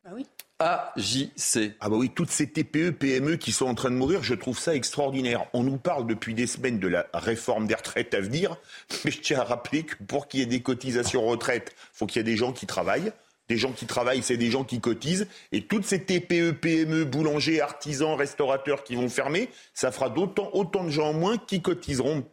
Bah 0.05 0.11
oui. 0.14 0.27
AJC. 0.61 1.77
Ah 1.81 1.89
bah 1.89 1.97
oui, 1.97 2.11
toutes 2.14 2.31
ces 2.31 2.47
TPE, 2.47 2.91
PME 2.91 3.37
qui 3.37 3.51
sont 3.51 3.66
en 3.66 3.75
train 3.75 3.91
de 3.91 3.97
mourir, 3.97 4.23
je 4.23 4.35
trouve 4.35 4.59
ça 4.59 4.75
extraordinaire. 4.75 5.47
On 5.55 5.62
nous 5.62 5.79
parle 5.79 6.07
depuis 6.07 6.35
des 6.35 6.47
semaines 6.47 6.79
de 6.79 6.89
la 6.89 7.07
réforme 7.14 7.66
des 7.66 7.75
retraites 7.75 8.12
à 8.12 8.21
venir, 8.21 8.57
mais 9.05 9.11
je 9.11 9.21
tiens 9.21 9.41
à 9.41 9.45
rappeler 9.45 9.85
que 9.85 9.95
pour 10.05 10.29
qu'il 10.29 10.41
y 10.41 10.43
ait 10.43 10.47
des 10.47 10.61
cotisations 10.61 11.25
retraite, 11.25 11.75
il 11.75 11.99
faut 11.99 12.07
qu'il 12.07 12.18
y 12.18 12.21
ait 12.21 12.25
des 12.25 12.37
gens 12.37 12.53
qui 12.53 12.66
travaillent. 12.66 13.12
Des 13.51 13.57
gens 13.57 13.73
qui 13.73 13.85
travaillent, 13.87 14.23
c'est 14.23 14.37
des 14.37 14.49
gens 14.49 14.63
qui 14.63 14.79
cotisent. 14.79 15.27
Et 15.51 15.63
toutes 15.63 15.85
ces 15.85 16.05
TPE, 16.05 16.53
PME, 16.53 17.05
boulangers, 17.05 17.61
artisans, 17.61 18.15
restaurateurs 18.15 18.85
qui 18.85 18.95
vont 18.95 19.09
fermer, 19.09 19.49
ça 19.75 19.91
fera 19.91 20.09
d'autant 20.09 20.51
autant 20.53 20.85
de 20.85 20.91
gens 20.91 21.09
en 21.09 21.15
moins 21.15 21.37
qui 21.37 21.61
cotiseront 21.61 22.25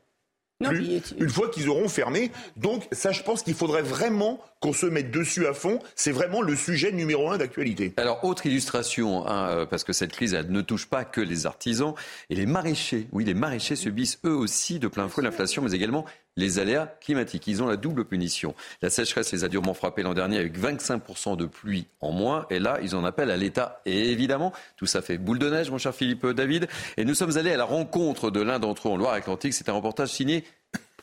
plus, 0.64 1.02
une 1.20 1.30
fois 1.30 1.50
qu'ils 1.50 1.70
auront 1.70 1.90
fermé. 1.90 2.32
Donc 2.56 2.88
ça, 2.92 3.12
je 3.12 3.24
pense 3.24 3.42
qu'il 3.42 3.56
faudrait 3.56 3.82
vraiment 3.82 4.40
qu'on 4.60 4.74
se 4.74 4.86
mette 4.86 5.10
dessus 5.10 5.48
à 5.48 5.56
fond. 5.56 5.80
C'est 5.96 6.12
vraiment 6.12 6.44
le 6.44 6.56
sujet 6.56 6.92
numéro 6.92 7.32
un 7.32 7.40
d'actualité. 7.40 7.94
Alors, 7.98 8.24
autre 8.24 8.46
illustration, 8.46 9.28
hein, 9.28 9.50
euh, 9.50 9.66
parce 9.66 9.84
que 9.84 9.94
cette 9.94 10.12
crise 10.12 10.36
elle 10.36 10.52
ne 10.52 10.62
touche 10.62 10.86
pas 10.86 11.04
que 11.04 11.22
les 11.22 11.48
artisans 11.48 11.96
et 12.30 12.36
les 12.36 12.46
maraîchers. 12.46 13.08
Oui, 13.12 13.26
les 13.26 13.34
maraîchers 13.34 13.76
subissent 13.76 14.20
eux 14.24 14.36
aussi 14.36 14.78
de 14.78 14.88
plein 14.88 15.08
fouet 15.08 15.24
l'inflation, 15.24 15.64
mais 15.64 15.72
également 15.72 16.06
les 16.38 16.60
aléas 16.60 16.88
climatiques. 17.02 17.46
Ils 17.48 17.62
ont 17.62 17.68
la 17.68 17.76
double 17.76 18.06
punition. 18.06 18.56
La 18.82 18.90
sécheresse 18.90 19.34
les 19.34 19.44
a 19.44 19.50
durement 19.50 19.74
frappés 19.74 20.04
l'an 20.04 20.14
dernier 20.14 20.38
avec 20.38 20.58
25% 20.58 21.36
de 21.36 21.46
pluie 21.46 21.88
en 22.00 22.12
moins. 22.12 22.46
Et 22.50 22.60
là, 22.60 22.80
ils 22.82 22.96
en 22.96 23.04
appellent 23.04 23.32
à 23.32 23.38
l'État. 23.38 23.82
Et 23.86 24.12
évidemment, 24.12 24.54
tout 24.78 24.86
ça 24.86 25.02
fait 25.02 25.18
boule 25.18 25.40
de 25.40 25.50
neige, 25.50 25.70
mon 25.70 25.78
cher 25.78 25.94
Philippe 25.94 26.26
David. 26.28 26.68
Et 26.96 27.04
nous 27.04 27.16
sommes 27.16 27.38
allés 27.38 27.52
à 27.52 27.58
la 27.58 27.66
rencontre 27.66 28.32
de 28.32 28.40
l'un 28.40 28.60
d'entre 28.60 28.88
eux 28.88 28.92
en 28.92 28.98
Loire-Atlantique. 28.98 29.54
C'est 29.54 29.68
un 29.68 29.74
reportage 29.74 30.10
signé 30.10 30.46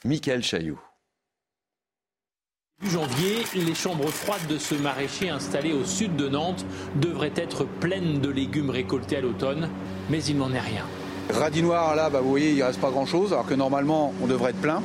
Michael 0.05 0.43
Chaillot. 0.43 0.79
Janvier, 2.83 3.45
les 3.55 3.75
chambres 3.75 4.11
froides 4.11 4.47
de 4.49 4.59
ce 4.59 4.75
maraîcher 4.75 5.31
installé 5.31 5.73
au 5.73 5.85
sud 5.85 6.17
de 6.17 6.29
Nantes 6.29 6.67
devraient 6.97 7.33
être 7.37 7.65
pleines 7.65 8.21
de 8.21 8.29
légumes 8.29 8.71
récoltés 8.71 9.17
à 9.17 9.21
l'automne, 9.21 9.71
mais 10.11 10.23
il 10.25 10.37
n'en 10.37 10.53
est 10.53 10.61
rien. 10.61 10.85
Radis 11.33 11.63
noir, 11.63 11.97
là, 11.97 12.11
bah, 12.11 12.21
vous 12.23 12.31
voyez, 12.31 12.51
il 12.51 12.59
ne 12.59 12.65
reste 12.65 12.81
pas 12.81 12.91
grand-chose, 12.91 13.33
alors 13.33 13.47
que 13.47 13.55
normalement, 13.55 14.13
on 14.23 14.27
devrait 14.27 14.51
être 14.51 14.61
plein. 14.61 14.83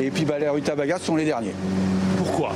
Et 0.00 0.10
puis, 0.10 0.24
bah, 0.24 0.38
les 0.38 0.48
rutabagas 0.48 1.00
sont 1.00 1.16
les 1.16 1.24
derniers. 1.24 1.54
Pourquoi? 2.16 2.52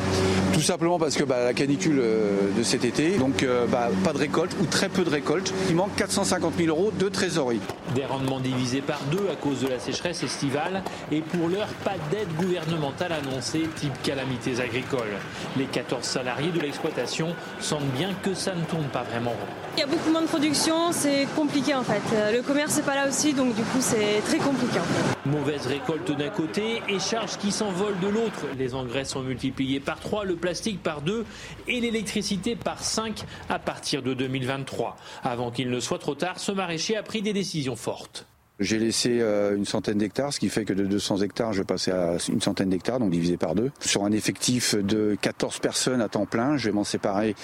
Tout 0.61 0.67
simplement 0.67 0.99
parce 0.99 1.17
que 1.17 1.25
bah, 1.25 1.43
la 1.43 1.55
canicule 1.55 2.01
euh, 2.01 2.51
de 2.55 2.63
cet 2.63 2.85
été, 2.85 3.17
donc 3.17 3.43
euh, 3.43 3.65
bah, 3.67 3.89
pas 4.05 4.13
de 4.13 4.19
récolte 4.19 4.55
ou 4.61 4.67
très 4.67 4.91
peu 4.91 5.05
de 5.05 5.09
récolte. 5.09 5.55
Il 5.71 5.75
manque 5.75 5.97
450 5.97 6.53
000 6.59 6.69
euros 6.69 6.91
de 6.91 7.09
trésorerie. 7.09 7.61
Des 7.95 8.05
rendements 8.05 8.41
divisés 8.41 8.83
par 8.83 9.01
deux 9.11 9.27
à 9.33 9.37
cause 9.37 9.63
de 9.63 9.69
la 9.69 9.79
sécheresse 9.79 10.23
estivale 10.23 10.83
et 11.11 11.23
pour 11.23 11.49
l'heure, 11.49 11.69
pas 11.83 11.95
d'aide 12.11 12.29
gouvernementale 12.37 13.13
annoncée 13.13 13.63
type 13.77 14.03
calamités 14.03 14.61
agricoles. 14.61 15.17
Les 15.57 15.65
14 15.65 16.05
salariés 16.05 16.51
de 16.51 16.61
l'exploitation 16.61 17.29
sentent 17.59 17.91
bien 17.97 18.11
que 18.23 18.35
ça 18.35 18.55
ne 18.55 18.63
tourne 18.65 18.89
pas 18.93 19.03
vraiment 19.03 19.31
rond. 19.31 19.37
Il 19.79 19.81
y 19.81 19.83
a 19.85 19.87
beaucoup 19.87 20.11
moins 20.11 20.21
de 20.21 20.27
production, 20.27 20.93
c'est 20.93 21.27
compliqué 21.35 21.75
en 21.75 21.85
fait. 21.85 22.03
Euh, 22.13 22.33
le 22.33 22.43
commerce 22.43 22.77
n'est 22.77 22.83
pas 22.83 22.97
là 22.97 23.09
aussi, 23.09 23.33
donc 23.33 23.55
du 23.55 23.63
coup 23.63 23.79
c'est 23.81 24.21
très 24.27 24.37
compliqué. 24.37 24.79
Mauvaise 25.25 25.67
récolte 25.67 26.15
d'un 26.19 26.29
côté 26.29 26.83
et 26.87 26.99
charges 26.99 27.39
qui 27.39 27.51
s'envolent 27.51 27.99
de 28.01 28.09
l'autre. 28.09 28.45
Les 28.59 28.75
engrais 28.75 29.07
sont 29.07 29.23
multipliés 29.23 29.81
par 29.81 30.01
3, 30.01 30.25
le 30.25 30.35
plastique 30.35 30.50
par 30.83 31.03
2 31.03 31.25
et 31.69 31.81
l'électricité 31.81 32.57
par 32.57 32.83
5 32.83 33.25
à 33.49 33.59
partir 33.59 34.03
de 34.03 34.15
2023. 34.15 34.97
Avant 35.23 35.51
qu'il 35.51 35.71
ne 35.71 35.81
soit 35.81 35.99
trop 35.99 36.15
tard, 36.15 36.39
ce 36.39 36.53
maraîcher 36.53 36.97
a 36.97 37.03
pris 37.03 37.23
des 37.23 37.33
décisions 37.33 37.77
fortes. 37.77 38.27
J'ai 38.59 38.79
laissé 38.79 39.21
euh, 39.21 39.57
une 39.57 39.65
centaine 39.65 39.97
d'hectares, 39.97 40.35
ce 40.35 40.41
qui 40.41 40.51
fait 40.51 40.67
que 40.67 40.75
de 40.75 40.85
200 40.85 41.23
hectares, 41.23 41.55
je 41.55 41.61
vais 41.61 41.65
passer 41.65 41.93
à 41.93 42.17
une 42.29 42.43
centaine 42.43 42.69
d'hectares, 42.69 42.99
donc 42.99 43.11
divisé 43.11 43.39
par 43.39 43.55
deux. 43.55 43.71
Sur 43.81 44.05
un 44.05 44.13
effectif 44.13 44.75
de 44.75 45.17
14 45.23 45.61
personnes 45.61 46.03
à 46.03 46.09
temps 46.09 46.27
plein, 46.27 46.59
je 46.59 46.67
vais 46.67 46.75
m'en 46.75 46.85
séparer 46.85 47.35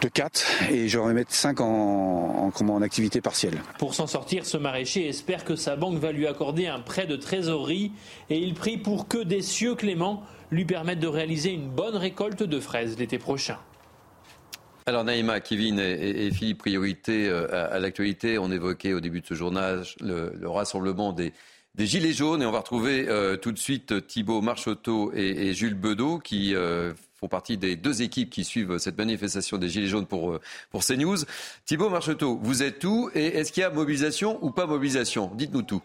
de 0.00 0.08
4 0.08 0.70
et 0.72 0.88
je 0.88 0.98
vais 0.98 1.12
mettre 1.14 1.32
5 1.32 1.60
en, 1.60 2.52
en, 2.52 2.68
en 2.68 2.82
activité 2.82 3.20
partielle. 3.20 3.58
Pour 3.78 3.94
s'en 3.94 4.08
sortir, 4.08 4.44
ce 4.44 4.56
maraîcher 4.56 5.08
espère 5.08 5.44
que 5.44 5.54
sa 5.54 5.76
banque 5.76 5.98
va 5.98 6.10
lui 6.10 6.26
accorder 6.26 6.66
un 6.66 6.80
prêt 6.80 7.06
de 7.06 7.16
trésorerie 7.16 7.92
et 8.28 8.38
il 8.38 8.54
prie 8.54 8.78
pour 8.78 9.06
que 9.06 9.22
des 9.22 9.42
cieux 9.42 9.76
cléments 9.76 10.24
lui 10.50 10.64
permettent 10.64 11.00
de 11.00 11.06
réaliser 11.06 11.50
une 11.50 11.68
bonne 11.68 11.96
récolte 11.96 12.42
de 12.42 12.60
fraises 12.60 12.98
l'été 12.98 13.18
prochain. 13.18 13.58
Alors 14.88 15.02
Naïma, 15.02 15.40
Kevin 15.40 15.80
et, 15.80 16.30
Philippe, 16.30 16.58
priorité 16.58 17.28
euh, 17.28 17.74
à, 17.74 17.80
l'actualité. 17.80 18.38
On 18.38 18.52
évoquait 18.52 18.92
au 18.92 19.00
début 19.00 19.20
de 19.20 19.26
ce 19.26 19.34
journal 19.34 19.82
le, 20.00 20.30
rassemblement 20.44 21.12
des, 21.12 21.32
Gilets 21.76 22.12
jaunes 22.12 22.40
et 22.40 22.46
on 22.46 22.52
va 22.52 22.60
retrouver 22.60 23.08
euh, 23.08 23.36
tout 23.36 23.50
de 23.50 23.58
suite 23.58 24.06
Thibault 24.06 24.40
Marchoteau 24.42 25.12
et, 25.12 25.52
Jules 25.54 25.74
Bedeau 25.74 26.20
qui 26.20 26.54
euh, 26.54 26.94
font 27.18 27.26
partie 27.26 27.58
des 27.58 27.74
deux 27.74 28.00
équipes 28.00 28.30
qui 28.30 28.44
suivent 28.44 28.78
cette 28.78 28.96
manifestation 28.96 29.58
des 29.58 29.68
Gilets 29.68 29.88
jaunes 29.88 30.06
pour, 30.06 30.38
pour 30.70 30.84
CNews. 30.84 31.18
Thibault 31.64 31.90
Marcheteau, 31.90 32.38
vous 32.40 32.62
êtes 32.62 32.84
où 32.84 33.10
et 33.12 33.26
est-ce 33.26 33.50
qu'il 33.50 33.62
y 33.62 33.64
a 33.64 33.70
mobilisation 33.70 34.38
ou 34.40 34.52
pas 34.52 34.66
mobilisation? 34.66 35.32
Dites-nous 35.34 35.62
tout. 35.62 35.82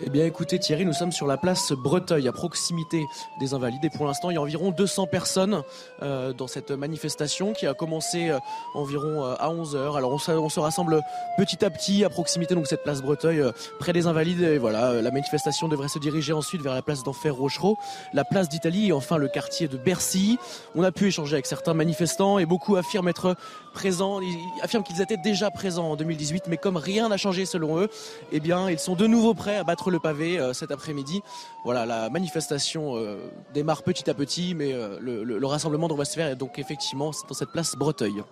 Eh 0.00 0.10
bien 0.10 0.24
écoutez 0.24 0.60
Thierry, 0.60 0.84
nous 0.84 0.92
sommes 0.92 1.10
sur 1.10 1.26
la 1.26 1.36
place 1.36 1.72
Breteuil, 1.72 2.28
à 2.28 2.32
proximité 2.32 3.04
des 3.40 3.52
Invalides. 3.52 3.84
Et 3.84 3.90
pour 3.90 4.06
l'instant, 4.06 4.30
il 4.30 4.34
y 4.34 4.36
a 4.36 4.40
environ 4.40 4.70
200 4.70 5.08
personnes 5.08 5.62
euh, 6.02 6.32
dans 6.32 6.46
cette 6.46 6.70
manifestation 6.70 7.52
qui 7.52 7.66
a 7.66 7.74
commencé 7.74 8.30
euh, 8.30 8.38
environ 8.74 9.24
euh, 9.24 9.34
à 9.40 9.48
11h. 9.52 9.96
Alors 9.96 10.12
on 10.12 10.18
se, 10.48 10.60
rassemble 10.60 11.02
petit 11.36 11.64
à 11.64 11.70
petit 11.70 12.04
à 12.04 12.10
proximité 12.10 12.54
donc 12.54 12.68
cette 12.68 12.84
place 12.84 13.02
Breteuil, 13.02 13.42
près 13.80 13.92
des 13.92 14.06
Invalides. 14.06 14.42
Et 14.42 14.58
voilà, 14.58 15.02
la 15.02 15.10
manifestation 15.10 15.66
devrait 15.66 15.88
se 15.88 15.98
diriger 15.98 16.32
ensuite 16.32 16.62
vers 16.62 16.74
la 16.74 16.82
place 16.82 17.02
d'Enfer 17.02 17.34
Rochereau, 17.34 17.76
la 18.12 18.24
place 18.24 18.48
d'Italie 18.48 18.88
et 18.88 18.92
enfin 18.92 19.16
le 19.16 19.26
quartier 19.26 19.66
de 19.66 19.76
Bercy. 19.76 20.38
On 20.76 20.84
a 20.84 20.92
pu 20.92 21.08
échanger 21.08 21.34
avec 21.34 21.46
certains 21.46 21.74
manifestants 21.74 22.38
et 22.38 22.46
beaucoup 22.46 22.76
affirment 22.76 23.08
être 23.08 23.34
présents, 23.74 24.20
ils 24.20 24.38
affirment 24.62 24.84
qu'ils 24.84 25.02
étaient 25.02 25.16
déjà 25.16 25.50
présents 25.50 25.90
en 25.90 25.96
2018, 25.96 26.44
mais 26.48 26.56
comme 26.56 26.76
rien 26.76 27.08
n'a 27.08 27.16
changé 27.16 27.46
selon 27.46 27.78
eux, 27.78 27.88
eh 28.32 28.40
bien 28.40 28.70
ils 28.70 28.78
sont 28.78 28.94
de 28.94 29.06
nouveau 29.06 29.34
prêts 29.34 29.56
à 29.56 29.64
battre 29.64 29.87
le 29.90 29.98
pavé 29.98 30.38
euh, 30.38 30.52
cet 30.52 30.70
après-midi. 30.70 31.22
Voilà, 31.64 31.86
la 31.86 32.10
manifestation 32.10 32.96
euh, 32.96 33.30
démarre 33.54 33.82
petit 33.82 34.08
à 34.08 34.14
petit, 34.14 34.54
mais 34.54 34.72
euh, 34.72 34.98
le, 35.00 35.46
rassemblement 35.46 35.88
devrait 35.88 36.04
se 36.04 36.14
faire 36.14 36.36
donc 36.36 36.58
effectivement 36.58 37.12
dans 37.28 37.34
cette 37.34 37.50
place 37.50 37.74
Breteuil. 37.76 38.22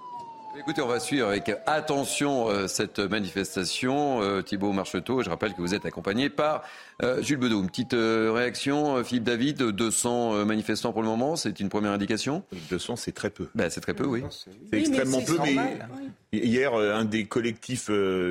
Écoutez, 0.59 0.81
on 0.81 0.87
va 0.87 1.01
suivre 1.01 1.29
avec 1.29 1.55
attention 1.67 2.49
euh, 2.49 2.67
cette 2.67 2.99
manifestation. 2.99 4.23
Euh, 4.23 4.41
Thibault 4.41 4.73
Marcheteau, 4.73 5.23
je 5.23 5.29
rappelle 5.29 5.53
que 5.53 5.61
vous 5.61 5.75
êtes 5.75 5.85
accompagné 5.85 6.31
par 6.31 6.63
euh, 7.03 7.21
Jules 7.21 7.37
Bedeau. 7.37 7.61
Une 7.61 7.69
petite 7.69 7.93
réaction, 7.93 9.05
Philippe 9.05 9.25
David, 9.25 9.59
200 9.63 10.47
manifestants 10.47 10.93
pour 10.93 11.03
le 11.03 11.09
moment, 11.09 11.37
c'est 11.37 11.61
une 11.61 11.69
première 11.69 11.93
indication? 11.93 12.43
200, 12.71 12.97
c'est 12.97 13.13
très 13.13 13.29
peu. 13.29 13.49
Ben, 13.55 13.69
c'est 13.69 13.83
très 13.83 13.93
peu, 13.93 14.07
oui. 14.07 14.23
C'est 14.31 14.79
extrêmement 14.79 15.21
peu, 15.21 15.37
mais 15.45 15.79
hier, 16.45 16.75
un 16.75 17.05
des 17.05 17.25
collectifs 17.25 17.91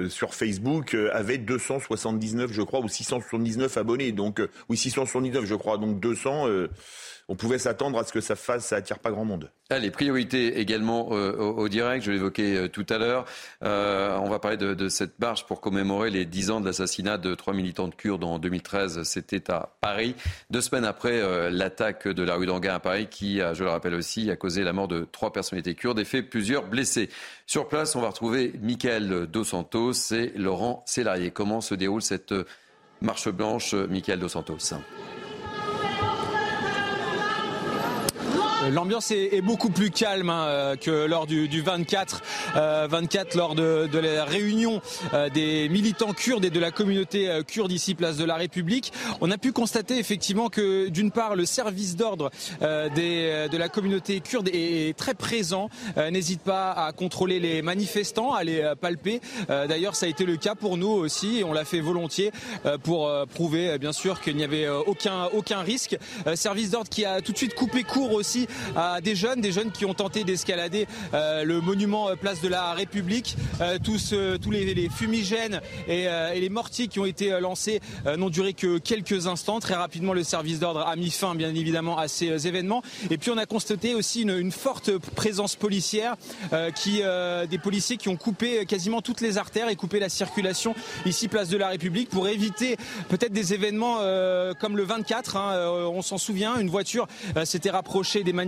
sur 0.09 0.33
Facebook 0.33 0.95
avait 1.13 1.37
279, 1.37 2.51
je 2.51 2.61
crois, 2.61 2.79
ou 2.79 2.87
679 2.87 3.77
abonnés. 3.77 4.11
Donc, 4.11 4.41
oui, 4.69 4.77
679, 4.77 5.45
je 5.45 5.55
crois. 5.55 5.77
Donc 5.77 5.99
200 5.99 6.47
on 7.27 7.35
pouvait 7.35 7.57
s'attendre 7.57 7.97
à 7.97 8.03
ce 8.03 8.13
que 8.13 8.21
ça 8.21 8.35
fasse, 8.35 8.67
ça 8.67 8.75
attire 8.75 8.99
pas 8.99 9.09
grand 9.09 9.25
monde. 9.25 9.51
Allez, 9.71 9.89
priorité 9.89 10.59
également 10.59 11.09
euh, 11.11 11.35
au, 11.35 11.67
direct, 11.69 12.05
je 12.05 12.11
l'évoquais 12.11 12.55
euh, 12.55 12.67
tout 12.67 12.85
à 12.89 12.99
l'heure. 12.99 13.25
Euh, 13.63 14.15
on 14.17 14.29
va 14.29 14.37
parler 14.37 14.57
de, 14.57 14.89
cette 14.89 15.19
marche 15.19 15.47
pour 15.47 15.59
commémorer 15.59 16.11
les 16.11 16.25
10 16.25 16.51
ans 16.51 16.61
de 16.61 16.67
l'assassinat 16.67 17.17
de 17.17 17.33
trois 17.33 17.53
militantes 17.53 17.95
kurdes 17.95 18.23
en 18.23 18.37
2013. 18.37 19.01
C'était 19.03 19.49
à 19.49 19.75
Paris, 19.81 20.15
deux 20.51 20.61
semaines 20.61 20.85
après 20.85 21.49
l'attaque 21.49 22.07
de 22.07 22.23
la 22.23 22.35
rue 22.35 22.45
d'Anguin 22.45 22.75
à 22.75 22.79
Paris, 22.79 23.07
qui, 23.09 23.37
je 23.37 23.63
le 23.63 23.69
rappelle 23.69 23.95
aussi, 23.95 24.29
a 24.29 24.35
causé 24.35 24.63
la 24.63 24.73
mort 24.73 24.87
de 24.87 25.07
trois 25.11 25.33
personnalités 25.33 25.73
kurdes 25.73 25.99
et 25.99 26.05
fait 26.05 26.21
plusieurs 26.21 26.67
blessés. 26.67 27.09
Sur 27.47 27.67
place, 27.67 27.95
on 27.95 28.01
va 28.01 28.09
retrouver 28.09 28.53
Michael 28.61 29.27
Dos 29.27 29.45
Santos 29.45 29.93
et 30.11 30.31
Laurent 30.35 30.83
Sélarié. 30.85 31.31
Comment 31.31 31.61
se 31.61 31.73
déroule 31.73 32.03
cette 32.03 32.33
marche 33.01 33.29
blanche, 33.29 33.73
Michael 33.73 34.19
Dos 34.19 34.29
Santos? 34.29 34.75
L'ambiance 38.71 39.11
est, 39.11 39.41
beaucoup 39.41 39.69
plus 39.69 39.91
calme 39.91 40.29
hein, 40.29 40.45
euh, 40.47 40.75
que 40.75 40.91
lors 40.91 41.27
du, 41.27 41.61
24, 41.61 42.21
24 42.89 43.35
euh, 43.35 43.37
lors 43.37 43.55
de, 43.55 43.99
la 43.99 44.25
réunion 44.25 44.81
euh, 45.13 45.29
des 45.29 45.69
militants 45.69 46.13
kurdes 46.13 46.45
et 46.45 46.49
de 46.49 46.59
la 46.59 46.71
communauté 46.71 47.29
kurde 47.47 47.71
ici 47.71 47.95
place 47.95 48.17
de 48.17 48.25
la 48.25 48.35
République. 48.35 48.91
On 49.21 49.29
a 49.29 49.37
pu 49.37 49.51
constater 49.51 49.99
effectivement 49.99 50.49
que 50.49 50.87
d'une 50.87 51.11
part 51.11 51.35
le 51.35 51.45
service 51.45 51.95
d'ordre 51.95 52.31
de 52.61 53.57
la 53.57 53.69
communauté 53.69 54.19
kurde 54.21 54.49
est, 54.51 54.97
très 54.97 55.13
présent, 55.13 55.69
n'hésite 56.11 56.41
pas 56.41 56.71
à 56.71 56.91
contrôler 56.91 57.39
les 57.39 57.61
manifestants, 57.61 58.33
à 58.33 58.43
les 58.43 58.73
palper. 58.79 59.21
D'ailleurs, 59.47 59.95
ça 59.95 60.05
a 60.05 60.09
été 60.09 60.25
le 60.25 60.37
cas 60.37 60.55
pour 60.55 60.77
nous 60.77 60.89
aussi 60.89 61.39
et 61.39 61.43
on 61.43 61.53
l'a 61.53 61.65
fait 61.65 61.79
volontiers 61.79 62.31
pour 62.83 63.11
prouver 63.33 63.77
bien 63.77 63.93
sûr 63.93 64.21
qu'il 64.21 64.35
n'y 64.35 64.43
avait 64.43 64.67
aucun 64.67 65.25
aucun 65.33 65.59
risque. 65.59 65.97
Service 66.35 66.71
d'ordre 66.71 66.89
qui 66.89 67.05
a 67.05 67.21
tout 67.21 67.31
de 67.31 67.37
suite 67.37 67.55
coupé 67.55 67.83
court 67.83 68.13
aussi 68.13 68.47
à 68.75 69.01
des 69.01 69.15
jeunes, 69.15 69.41
des 69.41 69.51
jeunes 69.51 69.71
qui 69.71 69.85
ont 69.85 69.93
tenté 69.93 70.23
d'escalader 70.23 70.87
euh, 71.13 71.43
le 71.43 71.61
monument 71.61 72.09
euh, 72.09 72.15
place 72.15 72.41
de 72.41 72.47
la 72.47 72.73
République. 72.73 73.35
Euh, 73.61 73.77
tous 73.83 74.13
tous 74.41 74.51
les, 74.51 74.89
fumigènes 74.89 75.61
et, 75.87 76.07
les 76.35 76.49
mortiers 76.49 76.87
qui 76.87 76.99
ont 76.99 77.05
été 77.05 77.39
lancés 77.39 77.81
n'ont 78.17 78.29
duré 78.29 78.53
que 78.53 78.77
quelques 78.77 79.27
instants. 79.27 79.59
Très 79.59 79.73
rapidement, 79.73 80.13
le 80.13 80.23
service 80.23 80.59
d'ordre 80.59 80.81
a 80.81 80.95
mis 80.95 81.09
fin, 81.09 81.35
bien 81.35 81.53
évidemment, 81.53 81.97
à 81.97 82.07
ces 82.07 82.47
événements. 82.47 82.81
Et 83.09 83.17
puis, 83.17 83.31
on 83.31 83.37
a 83.37 83.45
constaté 83.45 83.95
aussi 83.95 84.21
une, 84.21 84.51
forte 84.51 84.97
présence 84.97 85.55
policière, 85.55 86.15
qui, 86.75 87.01
des 87.49 87.57
policiers 87.57 87.97
qui 87.97 88.09
ont 88.09 88.15
coupé 88.15 88.65
quasiment 88.65 89.01
toutes 89.01 89.21
les 89.21 89.37
artères 89.37 89.69
et 89.69 89.75
coupé 89.75 89.99
la 89.99 90.09
circulation 90.09 90.75
ici, 91.05 91.27
place 91.27 91.49
de 91.49 91.57
la 91.57 91.69
République, 91.69 92.09
pour 92.09 92.27
éviter 92.27 92.77
peut-être 93.09 93.33
des 93.33 93.53
événements 93.53 93.99
comme 94.59 94.77
le 94.77 94.83
24. 94.83 95.37
Hein, 95.37 95.69
on 95.91 96.01
s'en 96.01 96.17
souvient, 96.17 96.57
une 96.59 96.69
voiture 96.69 97.07
s'était 97.43 97.71
rapprochée 97.71 98.23
des 98.23 98.33
manifestants 98.33 98.44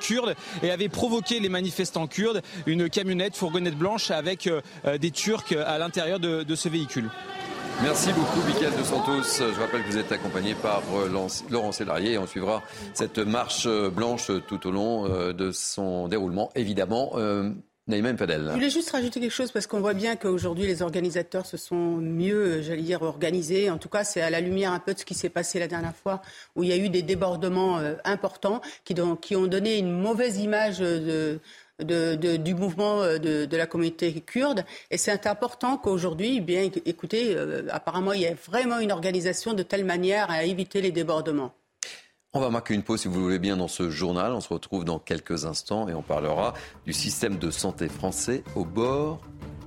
kurdes 0.00 0.34
et 0.62 0.70
avait 0.70 0.88
provoqué 0.88 1.40
les 1.40 1.48
manifestants 1.48 2.06
kurdes 2.06 2.42
une 2.66 2.88
camionnette, 2.88 3.36
fourgonnette 3.36 3.76
blanche 3.76 4.10
avec 4.10 4.46
euh, 4.46 4.60
des 4.98 5.10
Turcs 5.10 5.52
à 5.52 5.78
l'intérieur 5.78 6.20
de, 6.20 6.54
ce 6.54 6.68
véhicule. 6.68 7.08
Merci 7.82 8.12
beaucoup, 8.12 8.40
Michael 8.46 8.76
de 8.78 8.84
Santos. 8.84 9.52
Je 9.54 9.60
rappelle 9.60 9.82
que 9.82 9.90
vous 9.90 9.96
êtes 9.96 10.12
accompagné 10.12 10.54
par 10.54 10.82
euh, 10.94 11.28
Laurent 11.50 11.72
Sélarié 11.72 12.12
et 12.12 12.18
on 12.18 12.26
suivra 12.26 12.62
cette 12.92 13.18
marche 13.18 13.66
blanche 13.66 14.30
tout 14.46 14.66
au 14.66 14.70
long 14.70 15.06
euh, 15.06 15.32
de 15.32 15.50
son 15.50 16.08
déroulement, 16.08 16.50
évidemment. 16.54 17.12
Je 18.50 18.54
voulais 18.54 18.70
juste 18.70 18.90
rajouter 18.90 19.20
quelque 19.20 19.32
chose 19.32 19.52
parce 19.52 19.66
qu'on 19.66 19.80
voit 19.80 19.94
bien 19.94 20.16
qu'aujourd'hui 20.16 20.66
les 20.66 20.82
organisateurs 20.82 21.46
se 21.46 21.56
sont 21.56 21.96
mieux, 21.96 22.62
j'allais 22.62 22.82
dire, 22.82 23.02
organisés. 23.02 23.70
En 23.70 23.78
tout 23.78 23.88
cas, 23.88 24.04
c'est 24.04 24.20
à 24.20 24.30
la 24.30 24.40
lumière 24.40 24.72
un 24.72 24.78
peu 24.78 24.94
de 24.94 24.98
ce 24.98 25.04
qui 25.04 25.14
s'est 25.14 25.28
passé 25.28 25.58
la 25.58 25.68
dernière 25.68 25.94
fois 25.94 26.22
où 26.56 26.62
il 26.62 26.70
y 26.70 26.72
a 26.72 26.76
eu 26.76 26.88
des 26.88 27.02
débordements 27.02 27.78
euh, 27.78 27.94
importants 28.04 28.60
qui, 28.84 28.94
ont 29.36 29.46
donné 29.46 29.78
une 29.78 29.90
mauvaise 29.90 30.38
image 30.38 30.78
de, 30.78 31.40
du 32.36 32.54
mouvement 32.54 33.02
euh, 33.02 33.18
de, 33.18 33.56
la 33.56 33.66
communauté 33.66 34.12
kurde. 34.20 34.64
Et 34.90 34.96
c'est 34.96 35.26
important 35.26 35.76
qu'aujourd'hui, 35.76 36.36
eh 36.38 36.40
bien 36.40 36.70
écoutez, 36.84 37.34
euh, 37.36 37.62
apparemment, 37.70 38.12
il 38.12 38.22
y 38.22 38.26
a 38.26 38.34
vraiment 38.34 38.78
une 38.78 38.92
organisation 38.92 39.54
de 39.54 39.62
telle 39.62 39.84
manière 39.84 40.30
à 40.30 40.44
éviter 40.44 40.80
les 40.80 40.92
débordements. 40.92 41.52
On 42.32 42.38
va 42.38 42.48
marquer 42.48 42.74
une 42.74 42.84
pause 42.84 43.00
si 43.00 43.08
vous 43.08 43.16
le 43.18 43.24
voulez 43.24 43.38
bien 43.40 43.56
dans 43.56 43.66
ce 43.66 43.90
journal. 43.90 44.32
On 44.32 44.40
se 44.40 44.54
retrouve 44.54 44.84
dans 44.84 45.00
quelques 45.00 45.46
instants 45.46 45.88
et 45.88 45.94
on 45.94 46.02
parlera 46.02 46.54
du 46.86 46.92
système 46.92 47.38
de 47.38 47.50
santé 47.50 47.88
français 47.88 48.44
au 48.54 48.64
bord 48.64 49.20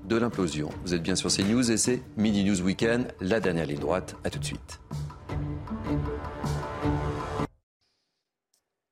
de 0.05 0.15
l'implosion. 0.15 0.69
Vous 0.85 0.93
êtes 0.93 1.03
bien 1.03 1.17
sur 1.17 1.29
CNews 1.29 1.71
et 1.71 1.75
c'est 1.75 2.01
Mini 2.15 2.45
News 2.45 2.61
Weekend, 2.61 3.13
la 3.19 3.41
dernière 3.41 3.65
ligne 3.65 3.79
droite. 3.79 4.15
À 4.23 4.29
tout 4.29 4.39
de 4.39 4.45
suite. 4.45 4.79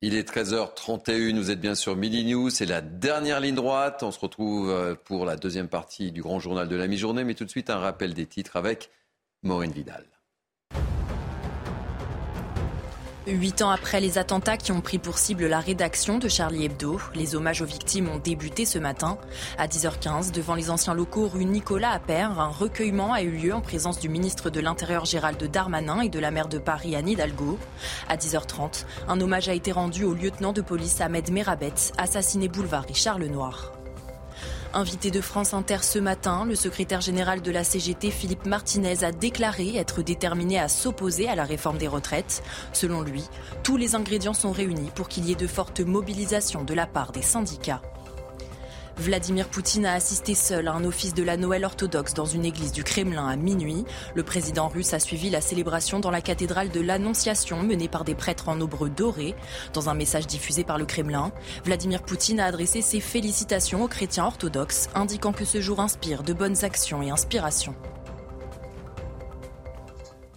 Il 0.01 0.15
est 0.15 0.29
13h31, 0.29 1.37
vous 1.37 1.51
êtes 1.51 1.61
bien 1.61 1.75
sur 1.75 1.95
Midi 1.95 2.25
News, 2.25 2.49
c'est 2.49 2.65
la 2.65 2.81
dernière 2.81 3.39
ligne 3.39 3.55
droite. 3.55 4.03
On 4.03 4.11
se 4.11 4.19
retrouve 4.19 4.69
euh, 4.69 4.95
pour 4.95 5.23
la 5.23 5.37
deuxième 5.37 5.69
partie 5.69 6.11
du 6.11 6.21
grand 6.21 6.41
journal 6.41 6.67
de 6.67 6.75
la 6.75 6.87
mi-journée, 6.87 7.23
mais 7.23 7.35
tout 7.35 7.45
de 7.45 7.49
suite 7.49 7.69
un 7.69 7.77
rappel 7.77 8.13
des 8.13 8.25
titres 8.25 8.57
avec 8.57 8.89
Maureen 9.43 9.71
Vidal. 9.71 10.10
Huit 13.31 13.61
ans 13.61 13.69
après 13.69 14.01
les 14.01 14.17
attentats 14.17 14.57
qui 14.57 14.73
ont 14.73 14.81
pris 14.81 14.99
pour 14.99 15.17
cible 15.17 15.47
la 15.47 15.61
rédaction 15.61 16.19
de 16.19 16.27
Charlie 16.27 16.65
Hebdo, 16.65 16.99
les 17.15 17.33
hommages 17.33 17.61
aux 17.61 17.65
victimes 17.65 18.09
ont 18.09 18.17
débuté 18.17 18.65
ce 18.65 18.77
matin. 18.77 19.17
À 19.57 19.67
10h15, 19.67 20.31
devant 20.33 20.53
les 20.53 20.69
anciens 20.69 20.93
locaux 20.93 21.29
rue 21.29 21.45
Nicolas 21.45 21.91
Appert, 21.91 22.41
un 22.41 22.49
recueillement 22.49 23.13
a 23.13 23.21
eu 23.21 23.31
lieu 23.31 23.53
en 23.53 23.61
présence 23.61 24.01
du 24.01 24.09
ministre 24.09 24.49
de 24.49 24.59
l'Intérieur 24.59 25.05
Gérald 25.05 25.41
Darmanin 25.41 26.01
et 26.01 26.09
de 26.09 26.19
la 26.19 26.29
maire 26.29 26.49
de 26.49 26.57
Paris 26.57 26.93
Anne 26.93 27.07
Hidalgo. 27.07 27.57
À 28.09 28.17
10h30, 28.17 28.83
un 29.07 29.21
hommage 29.21 29.47
a 29.47 29.53
été 29.53 29.71
rendu 29.71 30.03
au 30.03 30.13
lieutenant 30.13 30.51
de 30.51 30.61
police 30.61 30.99
Ahmed 30.99 31.31
Merabet, 31.31 31.73
assassiné 31.97 32.49
boulevard 32.49 32.83
Richard 32.85 33.17
Lenoir. 33.17 33.71
Invité 34.73 35.11
de 35.11 35.19
France 35.19 35.53
Inter 35.53 35.79
ce 35.81 35.99
matin, 35.99 36.45
le 36.45 36.55
secrétaire 36.55 37.01
général 37.01 37.41
de 37.41 37.51
la 37.51 37.65
CGT, 37.65 38.09
Philippe 38.09 38.45
Martinez, 38.45 39.03
a 39.03 39.11
déclaré 39.11 39.75
être 39.75 40.01
déterminé 40.01 40.59
à 40.59 40.69
s'opposer 40.69 41.27
à 41.27 41.35
la 41.35 41.43
réforme 41.43 41.77
des 41.77 41.89
retraites. 41.89 42.41
Selon 42.71 43.01
lui, 43.01 43.25
tous 43.63 43.75
les 43.75 43.95
ingrédients 43.95 44.33
sont 44.33 44.51
réunis 44.51 44.89
pour 44.95 45.09
qu'il 45.09 45.25
y 45.25 45.33
ait 45.33 45.35
de 45.35 45.45
fortes 45.45 45.81
mobilisations 45.81 46.63
de 46.63 46.73
la 46.73 46.87
part 46.87 47.11
des 47.11 47.21
syndicats. 47.21 47.81
Vladimir 48.97 49.47
Poutine 49.47 49.85
a 49.85 49.93
assisté 49.93 50.35
seul 50.35 50.67
à 50.67 50.73
un 50.73 50.83
office 50.83 51.13
de 51.13 51.23
la 51.23 51.37
Noël 51.37 51.65
orthodoxe 51.65 52.13
dans 52.13 52.25
une 52.25 52.45
église 52.45 52.71
du 52.71 52.83
Kremlin 52.83 53.27
à 53.27 53.35
minuit. 53.35 53.85
Le 54.15 54.23
président 54.23 54.67
russe 54.67 54.93
a 54.93 54.99
suivi 54.99 55.29
la 55.29 55.41
célébration 55.41 55.99
dans 55.99 56.11
la 56.11 56.21
cathédrale 56.21 56.69
de 56.69 56.81
l'Annonciation 56.81 57.63
menée 57.63 57.87
par 57.87 58.03
des 58.03 58.15
prêtres 58.15 58.49
en 58.49 58.61
obreux 58.61 58.89
dorés. 58.89 59.35
Dans 59.73 59.89
un 59.89 59.93
message 59.93 60.27
diffusé 60.27 60.63
par 60.63 60.77
le 60.77 60.85
Kremlin, 60.85 61.31
Vladimir 61.65 62.03
Poutine 62.03 62.39
a 62.39 62.45
adressé 62.45 62.81
ses 62.81 62.99
félicitations 62.99 63.83
aux 63.83 63.87
chrétiens 63.87 64.25
orthodoxes, 64.25 64.89
indiquant 64.93 65.33
que 65.33 65.45
ce 65.45 65.61
jour 65.61 65.79
inspire 65.79 66.23
de 66.23 66.33
bonnes 66.33 66.63
actions 66.63 67.01
et 67.01 67.09
inspirations. 67.09 67.75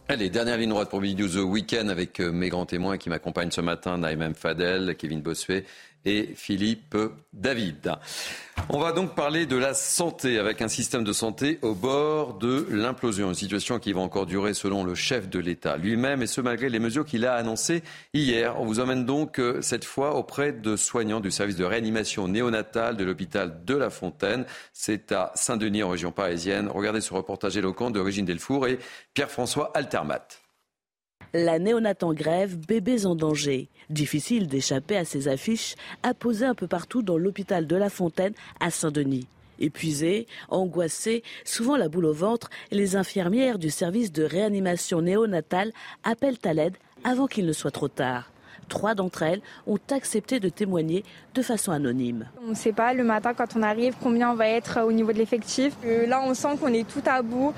Allez, 0.07 0.29
dernière 0.29 0.59
ligne 0.59 0.69
droite 0.69 0.91
pour 0.91 1.01
Video 1.01 1.27
The 1.27 1.37
Weekend 1.37 1.89
avec 1.89 2.21
euh, 2.21 2.31
mes 2.31 2.51
grands 2.51 2.67
témoins 2.67 2.99
qui 2.99 3.09
m'accompagnent 3.09 3.51
ce 3.51 3.63
matin, 3.63 3.97
Naïm 3.97 4.35
Fadel, 4.35 4.97
Kevin 4.99 5.23
Bossuet 5.23 5.65
et 6.05 6.31
Philippe 6.35 6.97
David. 7.33 7.93
On 8.69 8.79
va 8.79 8.93
donc 8.93 9.15
parler 9.15 9.47
de 9.47 9.57
la 9.57 9.75
santé 9.75 10.39
avec 10.39 10.63
un 10.63 10.69
système 10.69 11.05
de 11.05 11.13
santé 11.13 11.59
au 11.63 11.75
bord 11.75 12.35
de 12.35 12.67
l'implosion. 12.71 13.29
Une 13.29 13.35
situation 13.35 13.79
qui 13.79 13.93
va 13.93 14.01
encore 14.01 14.27
durer 14.27 14.55
selon 14.55 14.85
le 14.85 14.95
chef 14.95 15.29
de 15.29 15.39
l'État 15.39 15.77
lui-même 15.77 16.23
et 16.23 16.27
ce 16.27 16.41
malgré 16.41 16.69
les 16.69 16.79
mesures 16.79 17.05
qu'il 17.05 17.27
a 17.27 17.35
annoncées 17.35 17.83
hier. 18.13 18.61
On 18.61 18.65
vous 18.65 18.81
emmène 18.81 19.05
donc 19.05 19.39
euh, 19.39 19.61
cette 19.61 19.85
fois 19.85 20.15
auprès 20.17 20.53
de 20.53 20.77
soignants 20.77 21.21
du 21.21 21.31
service 21.31 21.57
de 21.57 21.65
réanimation 21.65 22.29
néonatale 22.29 22.97
de 22.97 23.05
l'hôpital 23.05 23.65
de 23.65 23.75
La 23.75 23.91
Fontaine. 23.91 24.47
C'est 24.73 25.13
à 25.13 25.33
Saint-Denis 25.35 25.83
en 25.83 25.91
région 25.91 26.13
parisienne. 26.13 26.69
Regardez 26.69 27.01
ce 27.01 27.13
reportage 27.13 27.57
éloquent 27.57 27.91
de 27.91 28.01
Régine 28.01 28.25
Delfour 28.25 28.67
et 28.67 28.79
Pierre-François 29.15 29.73
Altermat. 29.75 30.44
La 31.37 31.59
néonate 31.59 32.05
en 32.05 32.15
grève, 32.15 32.57
bébés 32.57 33.07
en 33.07 33.17
danger. 33.17 33.67
Difficile 33.91 34.47
d'échapper 34.47 34.97
à 34.97 35.05
ces 35.05 35.27
affiches 35.27 35.75
apposées 36.05 36.47
un 36.47 36.55
peu 36.55 36.69
partout 36.69 37.03
dans 37.03 37.19
l'hôpital 37.19 37.67
de 37.67 37.75
La 37.75 37.91
Fontaine 37.91 38.35
à 38.61 38.71
Saint-Denis. 38.71 39.27
Épuisées, 39.59 40.29
angoissées, 40.49 41.25
souvent 41.45 41.77
la 41.77 41.89
boule 41.89 42.05
au 42.05 42.13
ventre, 42.13 42.51
les 42.71 42.95
infirmières 42.95 43.59
du 43.59 43.71
service 43.71 44.13
de 44.13 44.23
réanimation 44.23 45.03
néonatale 45.03 45.73
appellent 46.05 46.39
à 46.45 46.55
l'aide 46.55 46.77
avant 47.03 47.27
qu'il 47.27 47.47
ne 47.47 47.53
soit 47.53 47.73
trop 47.73 47.89
tard. 47.89 48.31
Trois 48.65 48.95
d'entre 48.95 49.23
elles 49.23 49.41
ont 49.67 49.79
accepté 49.91 50.41
de 50.41 50.49
témoigner 50.49 51.05
de 51.35 51.43
façon 51.43 51.73
anonyme. 51.73 52.27
On 52.45 52.51
ne 52.51 52.55
sait 52.55 52.73
pas 52.73 52.93
le 52.95 53.05
matin 53.05 53.35
quand 53.35 53.57
on 53.57 53.63
arrive 53.63 53.95
combien 54.03 54.31
on 54.31 54.35
va 54.35 54.49
être 54.49 54.83
au 54.83 54.93
niveau 54.93 55.13
de 55.13 55.19
l'effectif. 55.19 55.75
Euh, 55.85 56.07
là, 56.07 56.23
on 56.25 56.35
sent 56.35 56.57
qu'on 56.61 56.73
est 56.73 56.89
tout 56.89 57.03
à 57.07 57.23
bout. 57.23 57.53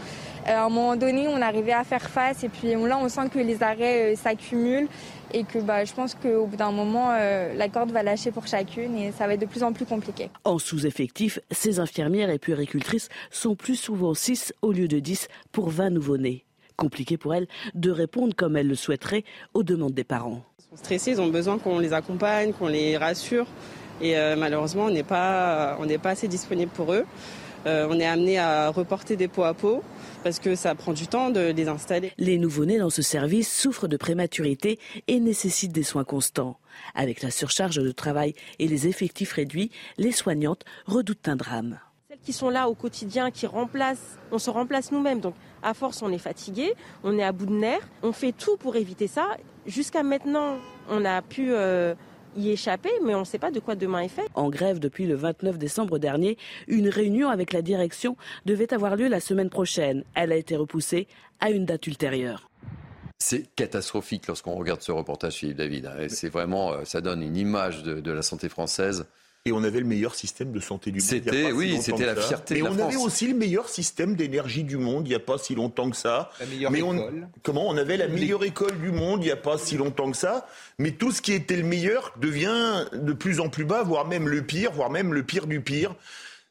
Euh, 0.46 0.50
à 0.50 0.64
un 0.64 0.68
moment 0.68 0.96
donné, 0.96 1.28
on 1.28 1.40
arrivait 1.42 1.72
à 1.72 1.84
faire 1.84 2.08
face 2.08 2.44
et 2.44 2.48
puis 2.48 2.72
là, 2.74 2.98
on 2.98 3.08
sent 3.08 3.28
que 3.32 3.38
les 3.38 3.62
arrêts 3.62 4.12
euh, 4.12 4.16
s'accumulent 4.16 4.88
et 5.34 5.44
que 5.44 5.58
bah, 5.58 5.84
je 5.84 5.92
pense 5.92 6.14
qu'au 6.14 6.46
bout 6.46 6.56
d'un 6.56 6.70
moment, 6.70 7.10
la 7.10 7.68
corde 7.68 7.90
va 7.90 8.04
lâcher 8.04 8.30
pour 8.30 8.46
chacune 8.46 8.96
et 8.96 9.10
ça 9.10 9.26
va 9.26 9.34
être 9.34 9.40
de 9.40 9.46
plus 9.46 9.64
en 9.64 9.72
plus 9.72 9.84
compliqué. 9.84 10.30
En 10.44 10.58
sous-effectif, 10.58 11.40
ces 11.50 11.80
infirmières 11.80 12.30
et 12.30 12.38
puéricultrices 12.38 13.08
sont 13.32 13.56
plus 13.56 13.74
souvent 13.74 14.14
6 14.14 14.54
au 14.62 14.70
lieu 14.70 14.86
de 14.86 15.00
10 15.00 15.26
pour 15.50 15.68
20 15.68 15.90
nouveau-nés. 15.90 16.46
Compliqué 16.76 17.16
pour 17.16 17.34
elles 17.34 17.48
de 17.74 17.90
répondre 17.90 18.34
comme 18.34 18.56
elles 18.56 18.68
le 18.68 18.74
souhaiteraient 18.74 19.24
aux 19.54 19.62
demandes 19.62 19.94
des 19.94 20.04
parents. 20.04 20.42
Stressés, 20.76 21.12
ils 21.12 21.20
ont 21.20 21.28
besoin 21.28 21.58
qu'on 21.58 21.78
les 21.78 21.92
accompagne, 21.92 22.52
qu'on 22.52 22.68
les 22.68 22.96
rassure. 22.96 23.46
Et 24.00 24.16
euh, 24.16 24.36
malheureusement, 24.36 24.84
on 24.84 24.90
n'est 24.90 25.02
pas, 25.02 25.78
pas 26.02 26.10
assez 26.10 26.28
disponible 26.28 26.70
pour 26.72 26.92
eux. 26.92 27.04
Euh, 27.66 27.88
on 27.90 27.98
est 27.98 28.06
amené 28.06 28.38
à 28.38 28.68
reporter 28.68 29.16
des 29.16 29.26
pots 29.26 29.42
à 29.42 29.54
peau 29.54 29.82
parce 30.22 30.38
que 30.38 30.54
ça 30.54 30.74
prend 30.74 30.92
du 30.92 31.08
temps 31.08 31.30
de 31.30 31.52
les 31.52 31.68
installer. 31.68 32.12
Les 32.16 32.38
nouveau-nés 32.38 32.78
dans 32.78 32.90
ce 32.90 33.02
service 33.02 33.52
souffrent 33.52 33.88
de 33.88 33.96
prématurité 33.96 34.78
et 35.08 35.18
nécessitent 35.18 35.72
des 35.72 35.82
soins 35.82 36.04
constants. 36.04 36.58
Avec 36.94 37.22
la 37.22 37.30
surcharge 37.30 37.76
de 37.76 37.90
travail 37.90 38.34
et 38.58 38.68
les 38.68 38.86
effectifs 38.86 39.32
réduits, 39.32 39.70
les 39.98 40.12
soignantes 40.12 40.64
redoutent 40.86 41.28
un 41.28 41.36
drame. 41.36 41.78
Qui 42.26 42.32
sont 42.32 42.50
là 42.50 42.68
au 42.68 42.74
quotidien, 42.74 43.30
qui 43.30 43.46
remplacent, 43.46 44.18
on 44.32 44.40
se 44.40 44.50
remplace 44.50 44.90
nous-mêmes. 44.90 45.20
Donc 45.20 45.34
à 45.62 45.74
force, 45.74 46.02
on 46.02 46.10
est 46.10 46.18
fatigué, 46.18 46.74
on 47.04 47.16
est 47.16 47.22
à 47.22 47.30
bout 47.30 47.46
de 47.46 47.52
nerfs. 47.52 47.88
On 48.02 48.10
fait 48.10 48.32
tout 48.32 48.56
pour 48.56 48.74
éviter 48.74 49.06
ça. 49.06 49.36
Jusqu'à 49.64 50.02
maintenant, 50.02 50.58
on 50.90 51.04
a 51.04 51.22
pu 51.22 51.52
euh, 51.52 51.94
y 52.36 52.50
échapper, 52.50 52.90
mais 53.04 53.14
on 53.14 53.20
ne 53.20 53.24
sait 53.24 53.38
pas 53.38 53.52
de 53.52 53.60
quoi 53.60 53.76
demain 53.76 54.00
est 54.00 54.08
fait. 54.08 54.26
En 54.34 54.50
grève 54.50 54.80
depuis 54.80 55.06
le 55.06 55.14
29 55.14 55.56
décembre 55.56 56.00
dernier, 56.00 56.36
une 56.66 56.88
réunion 56.88 57.28
avec 57.28 57.52
la 57.52 57.62
direction 57.62 58.16
devait 58.44 58.74
avoir 58.74 58.96
lieu 58.96 59.06
la 59.06 59.20
semaine 59.20 59.48
prochaine. 59.48 60.02
Elle 60.16 60.32
a 60.32 60.36
été 60.36 60.56
repoussée 60.56 61.06
à 61.38 61.50
une 61.50 61.64
date 61.64 61.86
ultérieure. 61.86 62.50
C'est 63.20 63.54
catastrophique 63.54 64.26
lorsqu'on 64.26 64.56
regarde 64.56 64.82
ce 64.82 64.90
reportage, 64.90 65.34
Philippe 65.34 65.58
David. 65.58 65.88
C'est 66.08 66.28
vraiment, 66.28 66.72
euh, 66.72 66.84
ça 66.84 67.00
donne 67.00 67.22
une 67.22 67.36
image 67.36 67.84
de 67.84 68.10
la 68.10 68.22
santé 68.22 68.48
française 68.48 69.06
et 69.46 69.52
on 69.52 69.62
avait 69.62 69.78
le 69.78 69.86
meilleur 69.86 70.14
système 70.16 70.50
de 70.50 70.58
santé 70.58 70.90
du 70.90 70.98
monde. 70.98 71.08
C'était, 71.08 71.52
oui, 71.52 71.78
c'était 71.80 72.04
la 72.04 72.16
fierté 72.16 72.58
de 72.58 72.64
la 72.64 72.70
on 72.70 72.78
avait 72.78 72.96
aussi 72.96 73.28
le 73.28 73.34
meilleur 73.34 73.68
système 73.68 74.16
d'énergie 74.16 74.64
du 74.64 74.76
monde 74.76 75.06
il 75.06 75.10
n'y 75.10 75.14
a 75.14 75.20
pas 75.20 75.38
si 75.38 75.54
longtemps 75.54 75.88
que 75.88 75.96
ça. 75.96 76.30
La 76.40 76.46
meilleure 76.46 76.70
mais 76.72 76.80
école. 76.80 77.28
comment 77.42 77.68
On 77.68 77.76
avait 77.76 77.96
la 77.96 78.08
meilleure 78.08 78.42
école 78.44 78.76
du 78.78 78.90
monde 78.90 79.22
il 79.22 79.26
n'y 79.26 79.32
a 79.32 79.36
pas 79.36 79.56
si 79.56 79.76
longtemps 79.76 80.10
que 80.10 80.16
ça. 80.16 80.48
Mais 80.78 80.90
tout 80.90 81.12
ce 81.12 81.22
qui 81.22 81.32
était 81.32 81.56
le 81.56 81.62
meilleur 81.62 82.12
devient 82.20 82.86
de 82.92 83.12
plus 83.12 83.38
en 83.38 83.48
plus 83.48 83.64
bas, 83.64 83.84
voire 83.84 84.06
même 84.06 84.28
le 84.28 84.42
pire, 84.42 84.72
voire 84.72 84.90
même 84.90 85.14
le 85.14 85.22
pire 85.22 85.46
du 85.46 85.60
pire. 85.60 85.94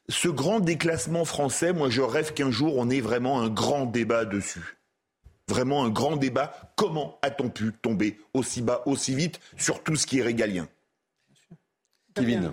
Ce 0.08 0.28
grand 0.28 0.60
déclassement 0.60 1.26
français, 1.26 1.74
moi 1.74 1.90
je 1.90 2.00
rêve 2.00 2.32
qu'un 2.32 2.50
jour 2.50 2.76
on 2.78 2.88
ait 2.88 3.00
vraiment 3.00 3.42
un 3.42 3.48
grand 3.50 3.84
débat 3.84 4.24
dessus. 4.24 4.78
Vraiment 5.48 5.84
un 5.84 5.90
grand 5.90 6.16
débat. 6.16 6.72
Comment 6.76 7.18
a-t-on 7.20 7.50
pu 7.50 7.72
tomber 7.82 8.18
aussi 8.32 8.62
bas, 8.62 8.82
aussi 8.86 9.14
vite 9.14 9.38
sur 9.58 9.82
tout 9.82 9.96
ce 9.96 10.06
qui 10.06 10.18
est 10.18 10.22
régalien? 10.22 10.66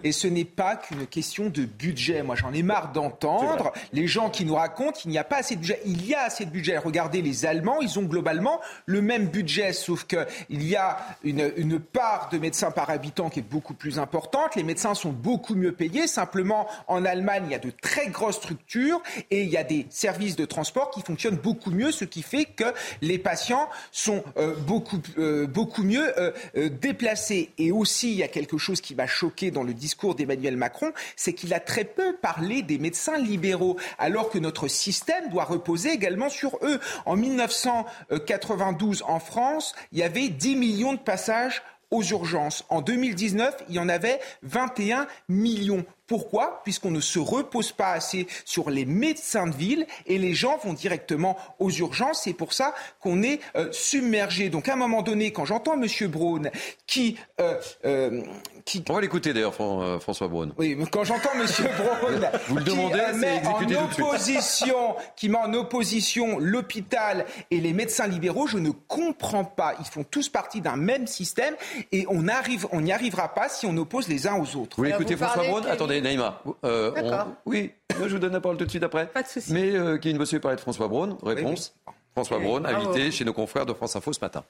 Et 0.04 0.12
ce 0.12 0.28
n'est 0.28 0.46
pas 0.46 0.76
qu'une 0.76 1.08
question 1.08 1.50
de 1.50 1.66
budget. 1.66 2.24
Moi, 2.24 2.36
j'en 2.36 2.54
ai 2.54 2.64
marre 2.64 2.92
d'entendre 2.92 3.72
les 3.92 4.08
gens 4.08 4.30
qui 4.30 4.46
nous 4.46 4.56
racontent 4.56 5.00
qu'il 5.00 5.12
n'y 5.12 5.18
a 5.18 5.24
pas 5.24 5.38
assez 5.38 5.56
de 5.56 5.62
budget. 5.62 5.80
Il 5.86 6.06
y 6.06 6.14
a 6.14 6.22
assez 6.22 6.46
de 6.46 6.50
budget. 6.50 6.78
Regardez 6.78 7.22
les 7.22 7.46
Allemands, 7.46 7.82
ils 7.82 8.00
ont 8.00 8.04
globalement 8.04 8.60
le 8.86 9.02
même 9.02 9.28
budget, 9.28 9.74
sauf 9.74 10.06
qu'il 10.06 10.64
y 10.64 10.76
a 10.76 10.98
une, 11.24 11.52
une, 11.58 11.80
part 11.80 12.30
de 12.32 12.38
médecins 12.38 12.72
par 12.72 12.90
habitant 12.90 13.30
qui 13.30 13.40
est 13.40 13.50
beaucoup 13.50 13.74
plus 13.74 14.00
importante. 14.00 14.56
Les 14.56 14.64
médecins 14.64 14.94
sont 14.94 15.12
beaucoup 15.12 15.56
mieux 15.56 15.72
payés. 15.72 16.08
Simplement, 16.08 16.68
en 16.88 17.06
Allemagne, 17.06 17.44
il 17.48 17.52
y 17.52 17.56
a 17.56 17.60
de 17.60 17.72
très 17.72 18.08
grosses 18.08 18.38
structures 18.38 19.02
et 19.32 19.44
il 19.44 19.50
y 19.50 19.58
a 19.58 19.64
des 19.64 19.86
services 19.90 20.36
de 20.36 20.46
transport 20.46 20.92
qui 20.92 21.02
fonctionnent 21.02 21.38
beaucoup 21.38 21.72
mieux, 21.72 21.92
ce 21.92 22.06
qui 22.06 22.22
fait 22.22 22.46
que 22.46 22.66
les 23.02 23.18
patients 23.18 23.70
sont 23.92 24.24
euh, 24.38 24.56
beaucoup, 24.56 25.00
euh, 25.18 25.48
beaucoup 25.48 25.84
mieux 25.84 26.12
euh, 26.20 26.32
déplacés. 26.70 27.52
Et 27.58 27.72
aussi, 27.72 28.12
il 28.12 28.18
y 28.18 28.24
a 28.24 28.28
quelque 28.28 28.58
chose 28.58 28.82
qui 28.82 28.96
m'a 28.96 29.08
choqué 29.08 29.52
dans 29.54 29.64
le 29.64 29.74
discours 29.74 30.16
d'Emmanuel 30.16 30.58
Macron, 30.58 30.92
c'est 31.16 31.34
qu'il 31.34 31.54
a 31.54 31.60
très 31.60 31.86
peu 31.86 32.16
parlé 32.18 32.62
des 32.62 32.78
médecins 32.78 33.18
libéraux, 33.18 33.78
alors 33.98 34.30
que 34.30 34.40
notre 34.40 34.68
système 34.68 35.30
doit 35.30 35.46
reposer 35.46 35.92
également 35.92 36.30
sur 36.30 36.58
eux. 36.64 36.80
En 37.06 37.16
1992, 37.16 39.04
en 39.08 39.20
France, 39.20 39.74
il 39.92 40.00
y 40.00 40.04
avait 40.04 40.30
10 40.30 40.56
millions 40.56 40.94
de 40.94 41.00
passages 41.00 41.62
aux 41.92 42.04
urgences. 42.04 42.66
En 42.70 42.82
2019, 42.82 43.66
il 43.70 43.76
y 43.76 43.80
en 43.80 43.88
avait 43.88 44.20
21 44.42 45.08
millions. 45.30 45.86
Pourquoi 46.14 46.62
Puisqu'on 46.64 46.92
ne 46.92 47.00
se 47.00 47.18
repose 47.18 47.72
pas 47.72 47.90
assez 47.90 48.28
sur 48.46 48.70
les 48.70 48.86
médecins 48.86 49.48
de 49.48 49.56
ville 49.56 49.88
et 50.06 50.20
les 50.20 50.36
gens 50.36 50.60
vont 50.64 50.74
directement 50.74 51.36
aux 51.58 51.72
urgences. 51.72 52.22
C'est 52.26 52.34
pour 52.34 52.54
ça 52.54 52.76
qu'on 53.00 53.24
est 53.24 53.40
euh, 53.56 53.70
submergé. 53.72 54.50
Donc 54.50 54.70
à 54.70 54.74
un 54.74 54.76
moment 54.76 55.02
donné, 55.02 55.34
quand 55.34 55.46
j'entends 55.46 55.74
M. 55.74 55.88
Braun 56.12 56.52
qui, 56.86 57.18
euh, 57.42 57.60
euh, 57.86 58.22
qui... 58.64 58.84
On 58.88 58.94
va 58.94 59.02
l'écouter 59.02 59.34
d'ailleurs, 59.34 59.56
François 59.56 60.28
Braun. 60.28 60.54
Oui, 60.60 60.78
quand 60.92 61.04
j'entends 61.04 61.32
M. 61.34 61.48
Braun 61.80 62.30
Vous 62.48 62.58
le 62.58 62.64
demandez, 62.64 63.00
qui 63.12 63.66
met 63.66 63.76
en 63.76 63.86
opposition, 63.86 64.96
qui 65.16 65.30
met 65.30 65.40
en 65.40 65.54
opposition 65.56 66.38
l'hôpital 66.38 67.26
et 67.50 67.60
les 67.60 67.74
médecins 67.74 68.06
libéraux, 68.06 68.46
je 68.46 68.60
ne 68.60 68.70
comprends 68.70 69.46
pas. 69.46 69.74
Ils 69.80 69.88
font 69.88 70.04
tous 70.04 70.30
partie 70.30 70.62
d'un 70.62 70.76
même 70.76 71.08
système 71.08 71.56
et 71.92 72.06
on 72.08 72.22
n'y 72.22 72.92
arrivera 72.92 73.34
pas 73.34 73.50
si 73.50 73.66
on 73.66 73.76
oppose 73.78 74.08
les 74.08 74.28
uns 74.28 74.36
aux 74.36 74.56
autres. 74.56 74.76
Vous 74.76 74.84
voulez 74.84 74.92
écouter 74.92 75.18
François 75.18 75.48
Braun 75.48 75.66
Attendez. 75.66 76.03
Naïma. 76.04 76.42
Euh, 76.64 76.92
oui, 77.46 77.72
je 77.90 78.08
vous 78.10 78.20
donne 78.20 78.34
la 78.34 78.42
parole 78.42 78.58
tout 78.58 78.66
de 78.66 78.70
suite 78.70 78.84
après. 78.84 79.08
Pas 79.08 79.24
de 79.24 79.28
souci. 79.28 79.52
Mais 79.52 79.76
euh, 79.76 79.98
qui 79.98 80.14
veut 80.14 80.40
parler 80.40 80.58
de 80.58 80.62
François 80.62 80.88
Braun 80.88 81.18
Réponse. 81.24 81.76
François 82.12 82.40
Braun, 82.40 82.66
invité 82.66 83.10
chez 83.12 83.26
nos 83.26 83.34
confrères 83.34 83.66
de 83.66 83.74
France 83.74 83.96
Info 83.96 84.14
ce 84.14 84.20
matin 84.20 84.44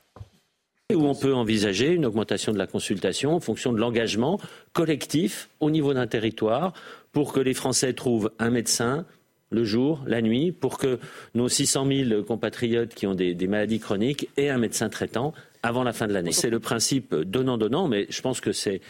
où 0.93 1.05
on 1.07 1.15
peut 1.15 1.33
envisager 1.33 1.87
une 1.87 2.05
augmentation 2.05 2.51
de 2.51 2.57
la 2.57 2.67
consultation 2.67 3.35
en 3.35 3.39
fonction 3.39 3.73
de 3.73 3.79
l'engagement 3.79 4.39
collectif 4.73 5.49
au 5.59 5.71
niveau 5.71 5.93
d'un 5.93 6.07
territoire 6.07 6.73
pour 7.11 7.33
que 7.33 7.39
les 7.39 7.53
Français 7.53 7.93
trouvent 7.93 8.31
un 8.37 8.51
médecin 8.51 9.05
le 9.49 9.63
jour, 9.63 10.03
la 10.07 10.21
nuit, 10.21 10.51
pour 10.51 10.77
que 10.77 10.99
nos 11.35 11.47
600 11.47 11.87
000 12.09 12.23
compatriotes 12.23 12.95
qui 12.95 13.05
ont 13.05 13.13
des, 13.13 13.35
des 13.35 13.47
maladies 13.47 13.79
chroniques 13.79 14.29
aient 14.35 14.49
un 14.49 14.57
médecin 14.57 14.89
traitant 14.89 15.33
avant 15.61 15.83
la 15.83 15.93
fin 15.93 16.07
de 16.07 16.13
l'année. 16.13 16.31
C'est 16.31 16.49
le 16.49 16.59
principe 16.59 17.13
donnant-donnant, 17.15 17.87
mais 17.87 18.07
je 18.09 18.21
pense 18.21 18.41
que 18.41 18.51
c'est 18.51 18.81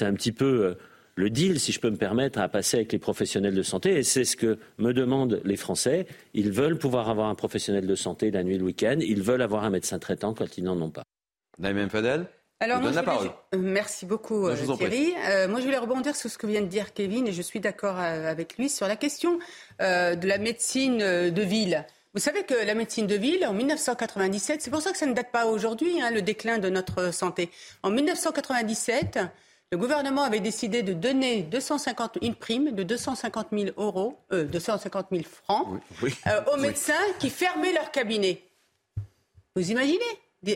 un 0.00 0.12
petit 0.14 0.32
peu 0.32 0.44
euh, 0.44 0.74
le 1.18 1.30
deal, 1.30 1.58
si 1.58 1.72
je 1.72 1.80
peux 1.80 1.90
me 1.90 1.96
permettre, 1.96 2.38
à 2.38 2.48
passer 2.48 2.76
avec 2.76 2.92
les 2.92 3.00
professionnels 3.00 3.54
de 3.54 3.62
santé. 3.64 3.98
Et 3.98 4.04
c'est 4.04 4.24
ce 4.24 4.36
que 4.36 4.56
me 4.78 4.92
demandent 4.92 5.40
les 5.44 5.56
Français. 5.56 6.06
Ils 6.32 6.52
veulent 6.52 6.78
pouvoir 6.78 7.10
avoir 7.10 7.28
un 7.28 7.34
professionnel 7.34 7.88
de 7.88 7.94
santé 7.96 8.30
la 8.30 8.44
nuit, 8.44 8.56
le 8.56 8.64
week-end. 8.64 8.98
Ils 9.00 9.20
veulent 9.20 9.42
avoir 9.42 9.64
un 9.64 9.70
médecin 9.70 9.98
traitant 9.98 10.32
quand 10.32 10.56
ils 10.56 10.62
n'en 10.62 10.80
ont 10.80 10.90
pas. 10.90 11.02
Naïm 11.58 11.90
Fadel 11.90 12.26
alors, 12.60 12.80
moi, 12.80 12.90
la 12.90 13.04
parole. 13.04 13.30
Euh, 13.54 13.58
merci 13.58 14.04
beaucoup, 14.04 14.48
euh, 14.48 14.56
Thierry. 14.76 15.14
Euh, 15.28 15.46
moi, 15.46 15.60
je 15.60 15.64
voulais 15.64 15.78
rebondir 15.78 16.16
sur 16.16 16.28
ce 16.28 16.36
que 16.36 16.48
vient 16.48 16.60
de 16.60 16.66
dire 16.66 16.92
Kevin, 16.92 17.28
et 17.28 17.32
je 17.32 17.40
suis 17.40 17.60
d'accord 17.60 17.96
avec 17.98 18.58
lui 18.58 18.68
sur 18.68 18.88
la 18.88 18.96
question 18.96 19.38
de 19.78 20.26
la 20.26 20.38
médecine 20.38 20.98
de 20.98 21.42
ville. 21.42 21.86
Vous 22.14 22.20
savez 22.20 22.42
que 22.42 22.54
la 22.66 22.74
médecine 22.74 23.06
de 23.06 23.14
ville, 23.14 23.46
en 23.46 23.52
1997, 23.52 24.60
c'est 24.60 24.70
pour 24.72 24.82
ça 24.82 24.90
que 24.90 24.98
ça 24.98 25.06
ne 25.06 25.14
date 25.14 25.30
pas 25.30 25.46
aujourd'hui, 25.46 26.00
hein, 26.00 26.10
le 26.10 26.20
déclin 26.20 26.58
de 26.58 26.68
notre 26.68 27.14
santé. 27.14 27.48
En 27.84 27.90
1997, 27.90 29.20
le 29.70 29.76
gouvernement 29.76 30.22
avait 30.22 30.40
décidé 30.40 30.82
de 30.82 30.94
donner 30.94 31.42
250, 31.42 32.18
une 32.22 32.34
prime 32.34 32.72
de 32.72 32.82
250 32.82 33.48
000 33.52 33.70
euros, 33.76 34.18
euh, 34.32 34.44
250 34.44 35.08
000 35.10 35.24
francs 35.24 35.66
euh, 36.26 36.40
aux 36.52 36.56
médecins 36.56 36.94
qui 37.18 37.28
fermaient 37.28 37.72
leur 37.72 37.90
cabinet. 37.90 38.42
Vous 39.54 39.70
imaginez? 39.70 39.98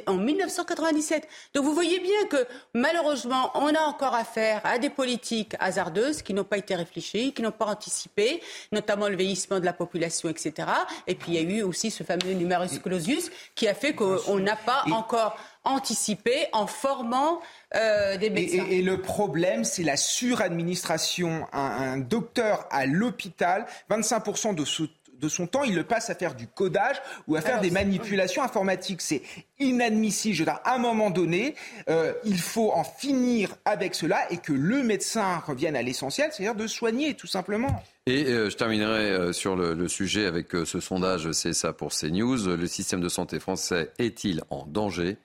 En 0.07 0.15
1997. 0.15 1.27
Donc 1.55 1.65
vous 1.65 1.75
voyez 1.75 1.99
bien 1.99 2.27
que 2.31 2.47
malheureusement, 2.73 3.51
on 3.57 3.75
a 3.75 3.81
encore 3.81 4.15
affaire 4.15 4.61
à 4.63 4.79
des 4.79 4.91
politiques 4.91 5.57
hasardeuses 5.59 6.23
qui 6.23 6.35
n'ont 6.35 6.45
pas 6.45 6.59
été 6.59 6.77
réfléchies, 6.77 7.33
qui 7.33 7.43
n'ont 7.43 7.51
pas 7.51 7.67
anticipé, 7.67 8.41
notamment 8.71 9.09
le 9.09 9.17
vieillissement 9.17 9.59
de 9.59 9.65
la 9.65 9.73
population, 9.73 10.29
etc. 10.29 10.69
Et 11.09 11.17
puis 11.17 11.33
il 11.33 11.35
y 11.35 11.39
a 11.39 11.57
eu 11.59 11.63
aussi 11.63 11.91
ce 11.91 12.05
fameux 12.05 12.33
numerus 12.35 12.79
clausus 12.79 13.33
qui 13.57 13.67
a 13.67 13.75
fait 13.75 13.93
qu'on 13.93 14.39
n'a 14.39 14.55
pas 14.55 14.85
encore 14.93 15.37
anticipé 15.65 16.47
en 16.53 16.69
formant 16.69 17.41
euh, 17.75 18.17
des 18.17 18.31
médecins. 18.31 18.67
Et, 18.71 18.83
le 18.83 19.01
problème, 19.01 19.65
c'est 19.65 19.83
la 19.83 19.97
suradministration. 19.97 21.47
Un, 21.53 21.61
un 21.61 21.99
docteur 21.99 22.67
à 22.71 22.87
l'hôpital, 22.87 23.67
25% 23.91 24.55
de 24.55 24.65
ce 24.65 24.85
de 25.23 25.29
son 25.29 25.47
temps, 25.47 25.63
il 25.63 25.75
le 25.75 25.85
passe 25.85 26.11
à 26.11 26.15
faire 26.15 26.35
du 26.35 26.49
codage 26.49 26.97
ou 27.29 27.37
à 27.37 27.41
faire 27.41 27.61
des 27.61 27.71
manipulations 27.71 28.43
informatiques. 28.43 29.01
C'est 29.01 29.23
inadmissible. 29.61 30.35
Je 30.35 30.41
veux 30.41 30.47
dire, 30.47 30.61
à 30.65 30.75
un 30.75 30.79
moment 30.79 31.11
donné, 31.11 31.55
euh, 31.89 32.13
il 32.25 32.39
faut 32.39 32.73
en 32.73 32.85
finir 32.85 33.55
avec 33.65 33.95
cela 33.95 34.31
et 34.31 34.39
que 34.39 34.53
le 34.53 34.83
médecin 34.83 35.39
revienne 35.39 35.77
à 35.77 35.83
l'essentiel, 35.83 36.31
c'est-à-dire 36.33 36.57
de 36.57 36.67
soigner, 36.67 37.15
tout 37.15 37.29
simplement. 37.29 37.83
Et 38.07 38.27
euh, 38.27 38.51
je 38.51 38.57
terminerai 38.57 39.11
euh, 39.11 39.33
sur 39.33 39.55
le, 39.55 39.87
sujet 39.87 40.27
avec 40.27 40.49
ce 40.65 40.81
sondage, 40.81 41.31
c'est 41.33 41.53
ça 41.53 41.73
pour 41.73 41.93
CNews. 41.93 42.57
Le 42.57 42.67
système 42.67 43.01
de 43.01 43.09
santé 43.09 43.39
français 43.39 43.93
est-il 43.99 44.43
en 44.51 44.67
danger? 44.67 45.19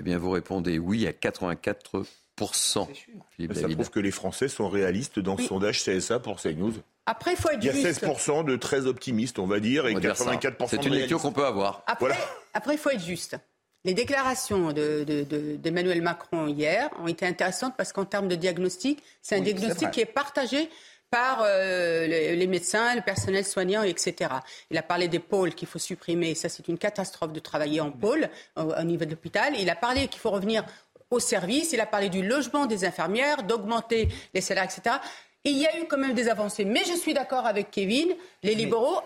Eh 0.00 0.02
bien, 0.02 0.18
vous 0.18 0.30
répondez 0.30 0.78
oui 0.78 1.06
à 1.06 1.12
84 1.12 2.04
ça 2.52 2.86
prouve 3.68 3.90
que 3.90 4.00
les 4.00 4.10
Français 4.10 4.48
sont 4.48 4.68
réalistes 4.68 5.18
dans 5.18 5.36
ce 5.36 5.44
sondage 5.44 5.84
CSA 5.84 6.20
pour 6.20 6.40
CNews. 6.40 6.72
Après, 7.06 7.32
il 7.32 7.36
faut 7.36 7.50
être 7.50 7.62
Il 7.62 7.66
y 7.66 7.86
a 7.86 7.90
16% 7.90 8.44
de 8.44 8.56
très 8.56 8.86
optimistes, 8.86 9.38
on 9.38 9.46
va 9.46 9.60
dire, 9.60 9.86
et 9.86 9.94
84% 9.94 10.66
C'est 10.68 10.84
une 10.84 10.94
lecture 10.94 11.20
qu'on 11.20 11.32
peut 11.32 11.44
avoir. 11.44 11.82
Après, 11.86 12.16
après, 12.54 12.74
il 12.74 12.78
faut 12.78 12.90
être 12.90 13.04
juste. 13.04 13.36
Les 13.84 13.94
déclarations 13.94 14.72
d'Emmanuel 14.72 15.94
de, 15.94 16.00
de, 16.00 16.00
Macron 16.00 16.46
hier 16.46 16.90
ont 17.02 17.06
été 17.06 17.26
intéressantes 17.26 17.74
parce 17.78 17.92
qu'en 17.92 18.04
termes 18.04 18.28
de 18.28 18.36
diagnostic, 18.36 19.02
c'est 19.22 19.36
un 19.36 19.40
diagnostic 19.40 19.90
qui 19.90 20.00
est 20.00 20.06
partagé 20.06 20.68
par 21.10 21.42
euh, 21.44 22.06
les, 22.06 22.46
médecins, 22.46 22.94
le 22.94 23.02
personnel 23.02 23.44
soignant, 23.44 23.82
etc. 23.82 24.30
Il 24.70 24.78
a 24.78 24.82
parlé 24.82 25.08
des 25.08 25.18
pôles 25.18 25.54
qu'il 25.54 25.66
faut 25.66 25.78
supprimer. 25.78 26.34
Ça, 26.34 26.48
c'est 26.48 26.68
une 26.68 26.78
catastrophe 26.78 27.32
de 27.32 27.40
travailler 27.40 27.80
en 27.80 27.90
pôle 27.90 28.28
au, 28.56 28.82
niveau 28.84 29.04
de 29.04 29.10
l'hôpital. 29.10 29.54
Il 29.58 29.68
a 29.70 29.74
parlé 29.74 30.06
qu'il 30.06 30.20
faut 30.20 30.30
revenir 30.30 30.64
au 31.10 31.18
service. 31.18 31.72
Il 31.72 31.80
a 31.80 31.86
parlé 31.86 32.08
du 32.08 32.22
logement 32.22 32.66
des 32.66 32.84
infirmières, 32.84 33.42
d'augmenter 33.42 34.08
les 34.34 34.40
salaires, 34.40 34.64
etc. 34.64 34.96
il 35.42 35.58
y 35.58 35.66
a 35.66 35.80
eu 35.80 35.86
quand 35.88 35.98
même 35.98 36.14
des 36.14 36.28
avancées. 36.28 36.64
Mais 36.64 36.84
je 36.84 36.92
suis 36.92 37.12
d'accord 37.12 37.44
avec 37.44 37.72
Kevin, 37.72 38.14
les 38.44 38.54
libéraux 38.54 39.00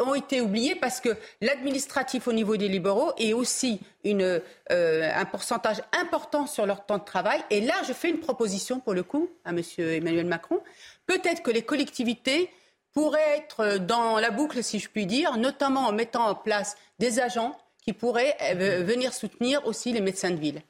ont 0.00 0.14
été 0.14 0.40
oubliés 0.40 0.74
parce 0.74 1.00
que 1.00 1.10
l'administratif 1.42 2.28
au 2.28 2.32
niveau 2.32 2.56
des 2.56 2.68
libéraux 2.68 3.12
est 3.18 3.34
aussi 3.34 3.80
une, 4.04 4.40
euh, 4.70 5.10
un 5.14 5.24
pourcentage 5.26 5.82
important 6.00 6.46
sur 6.46 6.64
leur 6.64 6.86
temps 6.86 6.98
de 6.98 7.04
travail. 7.04 7.42
Et 7.50 7.60
là, 7.60 7.74
je 7.86 7.92
fais 7.92 8.08
une 8.08 8.20
proposition 8.20 8.80
pour 8.80 8.94
le 8.94 9.02
coup 9.02 9.28
à 9.44 9.50
M. 9.50 9.60
Emmanuel 9.76 10.26
Macron 10.26 10.60
peut-être 11.06 11.42
que 11.42 11.50
les 11.50 11.62
collectivités 11.62 12.50
pourraient 12.92 13.38
être 13.38 13.78
dans 13.78 14.18
la 14.18 14.30
boucle, 14.30 14.62
si 14.62 14.78
je 14.78 14.88
puis 14.88 15.06
dire, 15.06 15.36
notamment 15.38 15.86
en 15.88 15.92
mettant 15.92 16.26
en 16.28 16.34
place 16.34 16.76
des 16.98 17.20
agents 17.20 17.56
qui 17.82 17.92
pourraient 17.92 18.36
euh, 18.42 18.82
venir 18.84 19.12
soutenir 19.12 19.66
aussi 19.66 19.92
les 19.92 20.00
médecins 20.00 20.30
de 20.30 20.36
ville. 20.36 20.62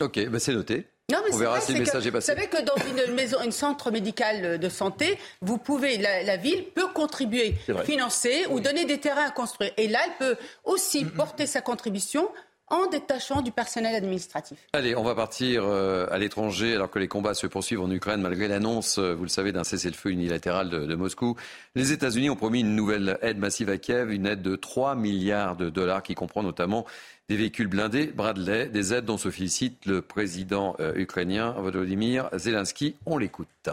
Ok, 0.00 0.28
bah, 0.28 0.38
c'est 0.38 0.52
noté. 0.52 0.86
On 1.32 1.36
verra 1.36 1.60
si 1.60 1.72
le 1.72 1.80
message 1.80 2.06
est 2.06 2.12
passé. 2.12 2.32
Vous 2.32 2.38
savez 2.38 2.48
que 2.48 2.62
dans 2.62 2.76
une 2.76 3.14
maison, 3.14 3.38
un 3.40 3.50
centre 3.50 3.90
médical 3.90 4.58
de 4.58 4.68
santé, 4.68 5.18
vous 5.40 5.58
pouvez, 5.58 5.98
la, 5.98 6.36
ville 6.36 6.64
peut 6.74 6.88
contribuer, 6.88 7.54
financer 7.84 8.46
ou 8.50 8.60
donner 8.60 8.84
des 8.84 8.98
terrains 8.98 9.26
à 9.26 9.30
construire. 9.30 9.72
Et 9.76 9.88
là, 9.88 9.98
elle 10.04 10.26
peut 10.26 10.36
aussi 10.64 11.04
porter 11.04 11.46
sa 11.46 11.60
contribution 11.60 12.28
en 12.70 12.86
détachant 12.86 13.42
du 13.42 13.50
personnel 13.52 13.94
administratif. 13.94 14.58
Allez, 14.72 14.96
on 14.96 15.02
va 15.02 15.14
partir 15.14 15.64
euh, 15.64 16.06
à 16.10 16.18
l'étranger 16.18 16.74
alors 16.74 16.90
que 16.90 16.98
les 16.98 17.08
combats 17.08 17.34
se 17.34 17.46
poursuivent 17.46 17.80
en 17.80 17.90
Ukraine 17.90 18.20
malgré 18.20 18.48
l'annonce, 18.48 18.98
euh, 18.98 19.14
vous 19.14 19.24
le 19.24 19.28
savez, 19.28 19.52
d'un 19.52 19.64
cessez-le-feu 19.64 20.10
unilatéral 20.10 20.70
de, 20.70 20.94
Moscou. 20.94 21.36
Les 21.74 21.92
États-Unis 21.92 22.30
ont 22.30 22.36
promis 22.36 22.60
une 22.60 22.76
nouvelle 22.76 23.18
aide 23.22 23.38
massive 23.38 23.70
à 23.70 23.78
Kiev, 23.78 24.10
une 24.12 24.26
aide 24.26 24.42
de 24.42 24.56
3 24.56 24.94
milliards 24.94 25.56
de 25.56 25.70
dollars 25.70 26.02
qui 26.02 26.14
comprend 26.14 26.42
notamment 26.42 26.86
des 27.28 27.36
véhicules 27.36 27.68
blindés 27.68 28.06
Bradley, 28.06 28.68
des 28.68 28.92
aides 28.92 29.04
dont 29.04 29.18
se 29.18 29.30
félicite 29.30 29.86
le 29.86 30.02
président 30.02 30.76
euh, 30.80 30.92
ukrainien 30.94 31.52
Volodymyr 31.52 32.28
Zelensky. 32.34 32.96
On 33.06 33.18
l'écoute. 33.18 33.70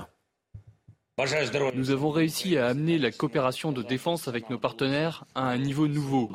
Nous 1.73 1.89
avons 1.89 2.11
réussi 2.11 2.57
à 2.57 2.68
amener 2.68 2.99
la 2.99 3.10
coopération 3.10 3.72
de 3.72 3.81
défense 3.81 4.27
avec 4.27 4.52
nos 4.52 4.60
partenaires 4.60 5.26
à 5.34 5.49
un 5.49 5.57
niveau 5.57 5.88
nouveau. 5.88 6.30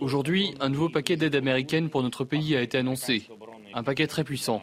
Aujourd'hui, 0.00 0.54
un 0.60 0.70
nouveau 0.70 0.88
paquet 0.88 1.16
d'aide 1.16 1.34
américaine 1.34 1.90
pour 1.90 2.02
notre 2.02 2.24
pays 2.24 2.56
a 2.56 2.62
été 2.62 2.78
annoncé. 2.78 3.24
Un 3.74 3.82
paquet 3.82 4.06
très 4.06 4.24
puissant. 4.24 4.62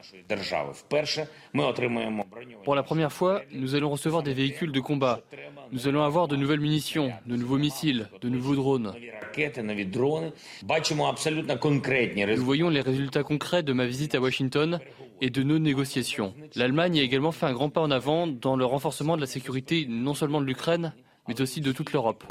Pour 2.63 2.73
la 2.73 2.81
première 2.81 3.13
fois, 3.13 3.43
nous 3.51 3.76
allons 3.76 3.91
recevoir 3.91 4.23
des 4.23 4.34
véhicules 4.34 4.72
de 4.72 4.80
combat. 4.80 5.22
Nous 5.72 5.88
allons 5.88 6.01
avoir 6.01 6.27
de 6.27 6.35
nouvelles 6.35 6.59
munitions, 6.59 7.11
de 7.27 7.35
nouveaux 7.35 7.59
missiles, 7.59 8.09
de 8.22 8.30
nouveaux 8.30 8.55
drones. 8.55 8.91
Nous 12.27 12.43
voyons 12.43 12.69
les 12.69 12.81
résultats 12.81 13.23
concrets 13.23 13.63
de 13.63 13.73
ma 13.73 13.85
visite 13.85 14.15
à 14.15 14.19
Washington 14.19 14.80
et 15.22 15.30
de 15.30 15.44
nos 15.44 15.60
négociations. 15.60 16.34
L'Allemagne 16.56 17.00
a 17.00 17.04
également 17.04 17.32
fait 17.32 17.46
un 17.46 17.54
grand 17.54 17.70
pas 17.70 17.82
en 17.82 17.92
avant 17.92 18.28
dans 18.28 18.56
le 18.56 18.66
renforcement 18.66 19.16
de 19.16 19.22
la 19.22 19.28
sécurité 19.28 19.86
non 19.90 20.14
seulement 20.14 20.42
de 20.42 20.46
l'Ukraine, 20.46 20.94
mais 21.28 21.40
aussi 21.42 21.62
de 21.62 21.72
toute 21.72 21.94
l'Europe. 21.94 22.24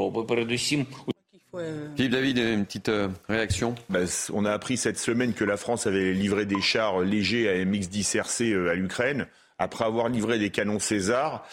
Philippe 1.97 2.13
David, 2.13 2.39
une 2.39 2.65
petite 2.65 2.89
euh, 2.89 3.09
réaction? 3.29 3.77
Ben, 3.89 4.07
On 4.33 4.45
a 4.45 4.51
appris 4.51 4.77
cette 4.77 4.99
semaine 4.99 5.35
que 5.35 5.45
la 5.45 5.57
France 5.57 5.87
avait 5.87 6.13
livré 6.13 6.47
des 6.47 6.61
chars 6.61 7.01
légers 7.01 7.49
à 7.49 7.65
MX-10 7.65 8.17
RC 8.19 8.53
euh, 8.53 8.71
à 8.71 8.75
l'Ukraine, 8.75 9.29
après 9.59 9.85
avoir 9.85 10.09
livré 10.09 10.39
des 10.39 10.51
canons 10.51 10.81
César 10.81 11.47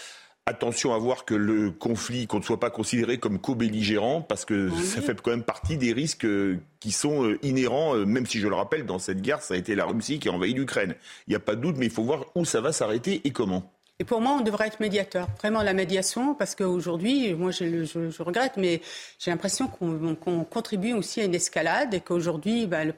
attention 0.46 0.94
à 0.94 0.98
voir 0.98 1.26
que 1.26 1.36
le 1.36 1.72
conflit, 1.72 2.28
qu'on 2.28 2.40
ne 2.40 2.44
soit 2.44 2.60
pas 2.60 2.70
considéré 2.70 3.18
comme 3.20 3.40
co-belligérant, 3.40 4.22
parce 4.22 4.46
que 4.46 4.70
ça 4.70 5.02
fait 5.02 5.20
quand 5.22 5.32
même 5.32 5.44
partie 5.44 5.78
des 5.78 5.94
risques 5.94 6.26
euh, 6.26 6.60
qui 6.80 6.92
sont 6.92 7.26
euh, 7.26 7.40
inhérents, 7.44 7.96
euh, 7.96 8.06
même 8.06 8.26
si 8.26 8.40
je 8.40 8.48
le 8.48 8.56
rappelle, 8.56 8.86
dans 8.86 9.00
cette 9.00 9.22
guerre, 9.22 9.42
ça 9.42 9.54
a 9.54 9.58
été 9.58 9.76
la 9.76 9.86
Russie 9.86 10.20
qui 10.20 10.30
a 10.30 10.32
envahi 10.32 10.54
l'Ukraine. 10.54 10.96
Il 11.28 11.32
n'y 11.32 11.36
a 11.36 11.40
pas 11.40 11.56
de 11.56 11.62
doute, 11.62 11.76
mais 11.78 11.86
il 11.86 11.92
faut 11.92 12.04
voir 12.04 12.26
où 12.36 12.46
ça 12.46 12.62
va 12.62 12.72
s'arrêter 12.72 13.22
et 13.24 13.32
comment. 13.32 13.72
Et 14.02 14.04
pour 14.04 14.20
moi, 14.20 14.32
on 14.40 14.42
devrait 14.42 14.66
être 14.66 14.80
médiateur. 14.80 15.28
Vraiment 15.38 15.62
la 15.62 15.74
médiation, 15.74 16.34
parce 16.34 16.56
qu'aujourd'hui, 16.56 17.36
moi 17.36 17.52
je, 17.52 18.24
regrette, 18.24 18.54
mais 18.58 18.82
j'ai 19.20 19.30
l'impression 19.30 19.68
qu'on 19.68 20.44
contribue 20.44 20.94
aussi 20.94 21.22
à 21.22 21.26
une 21.26 21.36
escalade 21.36 21.94
et 21.94 22.00
qu'aujourd'hui, 22.00 22.66
bah, 22.66 22.84
le 22.84 22.96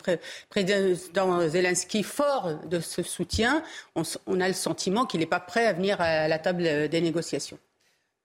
président 0.49 1.45
Zelensky, 1.49 2.03
fort 2.03 2.57
de 2.69 2.79
ce 2.79 3.03
soutien, 3.03 3.63
on, 3.95 4.39
a 4.39 4.47
le 4.47 4.53
sentiment 4.53 5.05
qu'il 5.05 5.19
n'est 5.19 5.25
pas 5.25 5.41
prêt 5.41 5.65
à 5.65 5.73
venir 5.73 5.99
à 5.99 6.29
la 6.29 6.39
table 6.39 6.87
des 6.87 7.01
négociations. 7.01 7.57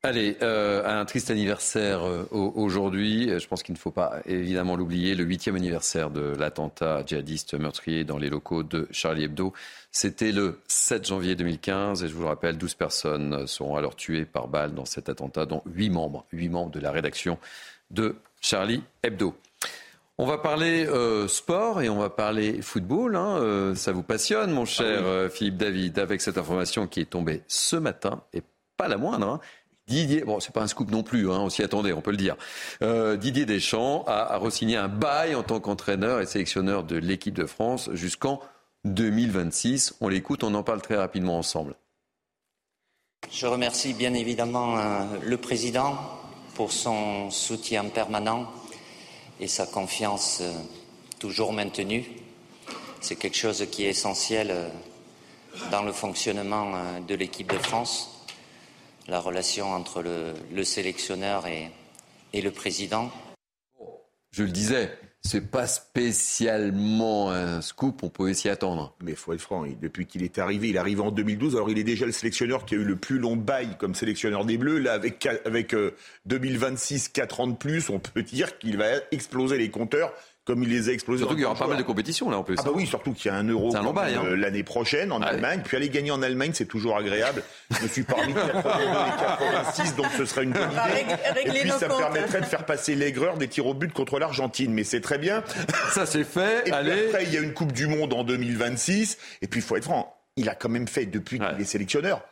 Allez, 0.05 0.37
euh, 0.43 1.01
un 1.01 1.05
triste 1.07 1.29
anniversaire 1.29 2.07
euh, 2.07 2.25
aujourd'hui. 2.31 3.31
Je 3.37 3.49
pense 3.49 3.65
qu'il 3.65 3.73
ne 3.73 3.79
faut 3.79 3.91
pas 3.91 4.21
évidemment 4.27 4.77
l'oublier. 4.77 5.17
Le 5.17 5.25
huitième 5.25 5.57
anniversaire 5.57 6.11
de 6.11 6.37
l'attentat 6.39 7.03
djihadiste 7.05 7.55
meurtrier 7.55 8.05
dans 8.05 8.17
les 8.17 8.31
locaux 8.31 8.63
de 8.63 8.87
Charlie 8.93 9.25
Hebdo. 9.25 9.53
C'était 9.91 10.31
le 10.31 10.61
7 10.69 11.05
janvier 11.05 11.35
2015 11.35 12.05
et 12.05 12.09
je 12.09 12.15
vous 12.15 12.23
le 12.23 12.29
rappelle, 12.29 12.57
12 12.57 12.75
personnes 12.75 13.47
seront 13.49 13.75
alors 13.75 13.97
tuées 13.97 14.25
par 14.25 14.47
balle 14.47 14.73
dans 14.73 14.85
cet 14.85 15.09
attentat, 15.09 15.47
dont 15.47 15.63
8 15.67 15.91
membres, 15.91 16.25
8 16.33 16.49
membres 16.49 16.71
de 16.71 16.79
la 16.79 16.93
rédaction 16.93 17.37
de 17.91 18.15
Charlie 18.41 18.85
Hebdo. 19.03 19.35
On 20.17 20.27
va 20.27 20.39
parler 20.39 20.87
euh, 20.87 21.27
sport 21.27 21.83
et 21.83 21.89
on 21.89 21.99
va 21.99 22.11
parler 22.11 22.63
football. 22.63 23.17
Hein. 23.17 23.39
Euh, 23.41 23.75
ça 23.75 23.91
vous 23.91 24.05
passionne, 24.05 24.53
mon 24.53 24.65
cher 24.65 25.03
ah 25.05 25.29
Philippe 25.29 25.57
David, 25.57 25.99
avec 25.99 26.21
cette 26.21 26.39
information 26.39 26.87
qui 26.87 27.01
est 27.01 27.11
tombée 27.11 27.43
ce 27.49 27.75
matin 27.75 28.23
et 28.33 28.43
pas 28.77 28.89
la 28.89 28.97
moindre. 28.97 29.27
Hein. 29.27 29.41
Didier, 29.89 30.23
bon, 30.23 30.39
c'est 30.39 30.53
pas 30.53 30.63
un 30.63 30.69
scoop 30.69 30.91
non 30.91 31.03
plus, 31.03 31.31
hein, 31.31 31.39
on 31.41 31.51
s'y 31.51 31.63
attendait, 31.63 31.93
on 31.93 32.01
peut 32.01 32.13
le 32.13 32.17
dire. 32.17 32.37
Didier 33.19 33.47
Deschamps 33.47 34.05
a, 34.07 34.35
a 34.35 34.39
re-signé 34.39 34.77
un 34.77 34.89
bail 34.89 35.35
en 35.35 35.43
tant 35.43 35.61
qu'entraîneur 35.61 36.21
et 36.21 36.27
sélectionneur 36.27 36.85
de 36.85 36.97
l'équipe 36.97 37.35
de 37.35 37.47
France 37.47 37.91
jusqu'en 37.95 38.41
2026. 38.85 39.95
On 40.01 40.09
l'écoute, 40.09 40.45
on 40.45 40.55
en 40.55 40.63
parle 40.63 40.83
très 40.83 40.97
rapidement 40.97 41.39
ensemble. 41.39 41.75
Je 43.31 43.47
remercie 43.47 43.93
bien 43.93 44.15
évidemment 44.15 44.79
euh, 44.79 45.05
le 45.23 45.37
président 45.37 45.99
pour 46.55 46.73
son 46.73 47.31
soutien 47.31 47.85
permanent 47.85 48.51
et 49.41 49.49
sa 49.49 49.67
confiance 49.67 50.39
euh, 50.41 50.53
toujours 51.19 51.53
maintenue. 51.53 52.07
C'est 53.01 53.17
quelque 53.17 53.37
chose 53.37 53.67
qui 53.71 53.85
est 53.85 53.91
essentiel 53.91 54.49
euh, 54.51 54.69
dans 55.71 55.83
le 55.83 55.93
fonctionnement 55.93 56.73
de 57.07 57.15
l'équipe 57.15 57.51
de 57.51 57.59
France, 57.59 58.18
la 59.09 59.21
relation 59.21 59.73
entre 59.73 60.03
le, 60.03 60.65
sélectionneur 60.65 61.47
et, 61.47 61.71
et 62.33 62.43
le 62.43 62.51
président. 62.51 63.11
Je 64.31 64.43
le 64.43 64.51
disais, 64.51 64.91
c'est 65.23 65.51
pas 65.51 65.67
spécialement 65.67 67.31
un 67.31 67.61
scoop, 67.61 68.03
on 68.03 68.09
pouvait 68.09 68.35
s'y 68.35 68.49
attendre. 68.49 68.95
Mais 69.03 69.13
il 69.13 69.17
faut 69.17 69.33
être 69.33 69.41
franc, 69.41 69.65
depuis 69.81 70.07
qu'il 70.07 70.23
est 70.23 70.39
arrivé, 70.39 70.69
il 70.69 70.77
est 70.77 70.79
arrivé 70.79 71.01
en 71.01 71.11
2012, 71.11 71.57
alors 71.57 71.71
il 71.71 71.79
est 71.79 71.85
déjà 71.85 72.07
le 72.07 72.13
sélectionneur 72.13 72.65
qui 72.65 72.75
a 72.75 72.79
eu 72.79 72.85
le 72.85 72.97
plus 72.97 73.19
long 73.19 73.37
bail 73.37 73.77
comme 73.79 73.95
sélectionneur 73.95 74.45
des 74.45 74.59
Bleus. 74.59 74.79
Là, 74.79 74.93
avec, 74.93 75.27
avec 75.45 75.75
2026, 76.27 77.07
euh, 77.07 77.11
4 77.15 77.41
ans 77.41 77.47
de 77.49 77.57
plus, 77.57 77.91
on 77.91 77.99
peut 77.99 78.23
dire 78.23 78.59
qu'il 78.59 78.77
va 78.77 78.87
exploser 79.11 79.59
les 79.59 79.71
compteurs 79.71 80.13
comme 80.49 80.63
il 80.63 80.71
les 80.71 80.89
a 80.89 80.93
explosés. 80.93 81.19
Surtout 81.19 81.35
qu'il 81.35 81.43
y 81.43 81.47
aura 81.47 81.55
pas 81.55 81.67
mal 81.67 81.77
de 81.77 81.83
compétitions 81.83 82.31
là 82.31 82.39
en 82.39 82.43
plus. 82.43 82.57
Ah 82.59 82.63
bah 82.65 82.71
oui, 82.75 82.87
surtout 82.87 83.13
qu'il 83.13 83.31
y 83.31 83.35
a 83.35 83.37
un 83.37 83.47
euro 83.47 83.77
un 83.77 83.85
hein. 83.85 84.25
euh, 84.25 84.35
l'année 84.35 84.63
prochaine 84.63 85.13
en 85.13 85.21
Allemagne. 85.21 85.61
Puis 85.63 85.77
aller 85.77 85.91
gagner 85.91 86.11
en 86.11 86.23
Allemagne, 86.23 86.53
c'est 86.55 86.65
toujours 86.65 86.97
agréable. 86.97 87.43
Je 87.83 87.87
suis 87.87 88.03
parmi 88.03 88.33
86, 88.33 89.95
donc 89.97 90.07
ce 90.17 90.25
serait 90.25 90.45
une 90.45 90.53
bonne 90.53 90.71
idée. 90.71 91.05
Et 91.45 91.61
puis 91.61 91.71
ça 91.71 91.87
permettrait 91.87 92.41
de 92.41 92.47
faire 92.47 92.65
passer 92.65 92.95
l'aigreur 92.95 93.37
des 93.37 93.47
tirs 93.49 93.67
au 93.67 93.75
but 93.75 93.93
contre 93.93 94.19
l'Argentine. 94.19 94.73
Mais 94.73 94.85
c'est 94.85 95.03
très 95.03 95.19
bien. 95.19 95.45
Ça 95.91 96.07
c'est 96.07 96.25
fait. 96.25 96.67
Et 96.67 96.73
Allez. 96.73 97.09
après, 97.09 97.25
il 97.25 97.35
y 97.35 97.37
a 97.37 97.41
une 97.41 97.53
Coupe 97.53 97.73
du 97.73 97.87
Monde 97.87 98.15
en 98.15 98.25
2026. 98.25 99.19
Et 99.43 99.49
puis 99.49 99.61
il 99.61 99.63
faut 99.63 99.77
être 99.77 99.85
franc, 99.85 100.17
il 100.37 100.49
a 100.49 100.55
quand 100.55 100.71
même 100.71 100.89
fait 100.89 101.05
depuis 101.05 101.39
qu'il 101.39 101.61
est 101.61 101.65
sélectionneur 101.65 102.23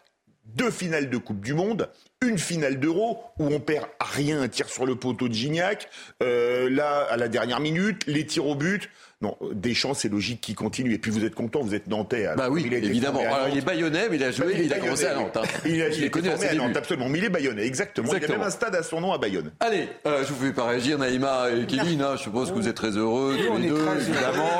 deux 0.46 0.70
finales 0.70 1.10
de 1.10 1.18
Coupe 1.18 1.40
du 1.40 1.54
Monde 1.54 1.90
une 2.22 2.38
finale 2.38 2.80
d'euro 2.80 3.22
où 3.38 3.46
on 3.46 3.60
perd 3.60 3.86
rien, 4.00 4.40
un 4.40 4.48
tir 4.48 4.68
sur 4.68 4.86
le 4.86 4.96
poteau 4.96 5.28
de 5.28 5.34
Gignac, 5.34 5.88
euh, 6.22 6.70
là, 6.70 7.06
à 7.10 7.16
la 7.16 7.28
dernière 7.28 7.60
minute, 7.60 8.06
les 8.06 8.24
tirs 8.24 8.46
au 8.46 8.54
but. 8.54 8.88
Non, 9.22 9.34
Deschamps, 9.52 9.94
c'est 9.94 10.10
logique 10.10 10.42
qu'il 10.42 10.54
continue. 10.54 10.92
Et 10.92 10.98
puis 10.98 11.10
vous 11.10 11.24
êtes 11.24 11.34
content, 11.34 11.62
vous 11.62 11.74
êtes 11.74 11.86
nantais. 11.86 12.28
Bah 12.36 12.48
oui, 12.50 12.68
évidemment. 12.70 13.20
Alors, 13.20 13.48
il 13.50 13.56
est 13.56 13.64
bayonnais, 13.64 14.08
mais 14.10 14.16
il 14.16 14.22
a 14.22 14.30
joué, 14.30 14.64
il, 14.64 14.72
a 14.74 14.78
commencé 14.78 15.06
à 15.06 15.14
Nantes. 15.14 15.38
Hein. 15.38 15.46
Il, 15.64 15.80
a, 15.80 15.88
il, 15.88 16.04
est 16.04 16.10
connu 16.10 16.28
à, 16.28 16.54
Nantes, 16.54 16.76
absolument. 16.76 17.08
Mais 17.08 17.20
il 17.20 17.24
est 17.24 17.30
bayonnais, 17.30 17.64
exactement. 17.64 18.08
exactement. 18.08 18.26
Il 18.26 18.30
y 18.30 18.34
a 18.34 18.38
même 18.38 18.46
un 18.46 18.50
stade 18.50 18.74
à 18.74 18.82
son 18.82 19.00
nom 19.00 19.14
à 19.14 19.18
Bayonne. 19.18 19.52
Allez, 19.60 19.88
euh, 20.06 20.22
je 20.22 20.32
vous 20.34 20.44
fais 20.44 20.52
pas 20.52 20.66
réagir, 20.66 20.98
Naïma 20.98 21.46
et 21.50 21.64
Kevin. 21.64 22.02
Hein, 22.02 22.16
je 22.16 22.24
suppose 22.24 22.50
que 22.50 22.56
vous 22.56 22.68
êtes 22.68 22.76
très 22.76 22.90
heureux, 22.90 23.38
tous 23.38 23.56
les 23.56 23.68
deux, 23.68 23.86
évidemment. 24.00 24.50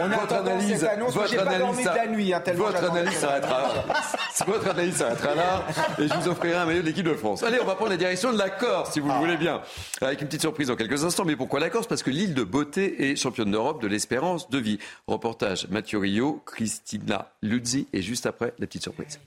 On 0.00 0.08
votre 0.08 0.34
analyse, 0.34 0.88
votre 1.08 1.38
analyse, 1.38 1.84
ça, 1.84 1.94
la 1.94 2.06
nuit, 2.06 2.32
hein, 2.32 2.42
votre 2.54 2.90
analyse 2.90 3.18
s'arrêtera. 3.18 3.84
votre 4.46 4.70
analyse 4.70 4.96
s'arrêtera 4.96 5.34
là, 5.34 5.66
et 5.98 6.08
je 6.08 6.14
vous 6.14 6.28
offrirai 6.28 6.54
un 6.54 6.64
maillot 6.64 6.80
de 6.80 6.86
l'équipe 6.86 7.06
de 7.06 7.14
France. 7.14 7.42
Allez, 7.42 7.58
on 7.60 7.66
va 7.66 7.74
prendre 7.74 7.90
la 7.90 7.98
direction 7.98 8.32
de 8.32 8.38
la 8.38 8.48
Corse, 8.48 8.92
si 8.92 9.00
vous 9.00 9.08
le 9.08 9.14
voulez 9.14 9.36
bien, 9.36 9.60
avec 10.00 10.22
une 10.22 10.28
petite 10.28 10.40
surprise 10.40 10.68
dans 10.68 10.76
quelques 10.76 11.04
instants. 11.04 11.24
Mais 11.26 11.36
pourquoi 11.36 11.60
la 11.60 11.68
Corse? 11.68 11.86
Parce 11.86 12.02
que 12.02 12.10
l'île 12.10 12.32
de 12.32 12.42
beauté 12.42 13.10
est 13.10 13.16
championne 13.16 13.50
d'Europe 13.50 13.81
de 13.82 13.88
l'espérance 13.88 14.48
de 14.48 14.58
vie. 14.58 14.78
Reportage 15.06 15.68
Mathieu 15.68 15.98
Rio, 15.98 16.40
Christina 16.46 17.32
Luzzi, 17.42 17.88
et 17.92 18.00
juste 18.00 18.24
après 18.26 18.54
la 18.58 18.66
petite 18.66 18.82
surprise. 18.82 19.20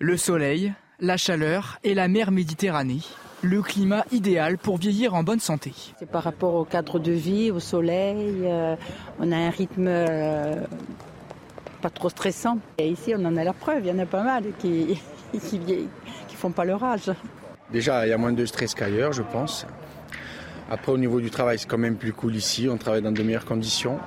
Le 0.00 0.16
soleil, 0.16 0.74
la 1.00 1.16
chaleur 1.16 1.78
et 1.84 1.94
la 1.94 2.08
mer 2.08 2.30
Méditerranée. 2.30 3.00
Le 3.42 3.62
climat 3.62 4.04
idéal 4.10 4.58
pour 4.58 4.78
vieillir 4.78 5.14
en 5.14 5.22
bonne 5.22 5.38
santé. 5.38 5.72
C'est 6.00 6.10
par 6.10 6.24
rapport 6.24 6.54
au 6.54 6.64
cadre 6.64 6.98
de 6.98 7.12
vie, 7.12 7.52
au 7.52 7.60
soleil. 7.60 8.40
euh, 8.42 8.74
on 9.20 9.30
a 9.30 9.36
un 9.36 9.50
rythme 9.50 9.86
euh, 9.86 10.56
pas 11.80 11.90
trop 11.90 12.08
stressant. 12.08 12.58
Et 12.78 12.88
ici, 12.88 13.14
on 13.16 13.24
en 13.24 13.36
a 13.36 13.44
la 13.44 13.52
preuve. 13.52 13.84
Il 13.84 13.88
y 13.88 13.92
en 13.92 13.98
a 14.00 14.06
pas 14.06 14.24
mal 14.24 14.44
qui 14.58 14.98
qui, 15.38 15.86
font 16.34 16.50
pas 16.50 16.64
leur 16.64 16.82
âge. 16.82 17.12
Déjà, 17.70 18.06
il 18.06 18.10
y 18.10 18.12
a 18.12 18.18
moins 18.18 18.32
de 18.32 18.46
stress 18.46 18.74
qu'ailleurs, 18.74 19.12
je 19.12 19.22
pense. 19.22 19.66
Après, 20.70 20.92
au 20.92 20.98
niveau 20.98 21.20
du 21.20 21.30
travail, 21.30 21.58
c'est 21.58 21.68
quand 21.68 21.78
même 21.78 21.96
plus 21.96 22.12
cool 22.12 22.36
ici. 22.36 22.68
On 22.68 22.76
travaille 22.76 23.02
dans 23.02 23.12
de 23.12 23.22
meilleures 23.22 23.46
conditions. 23.46 23.98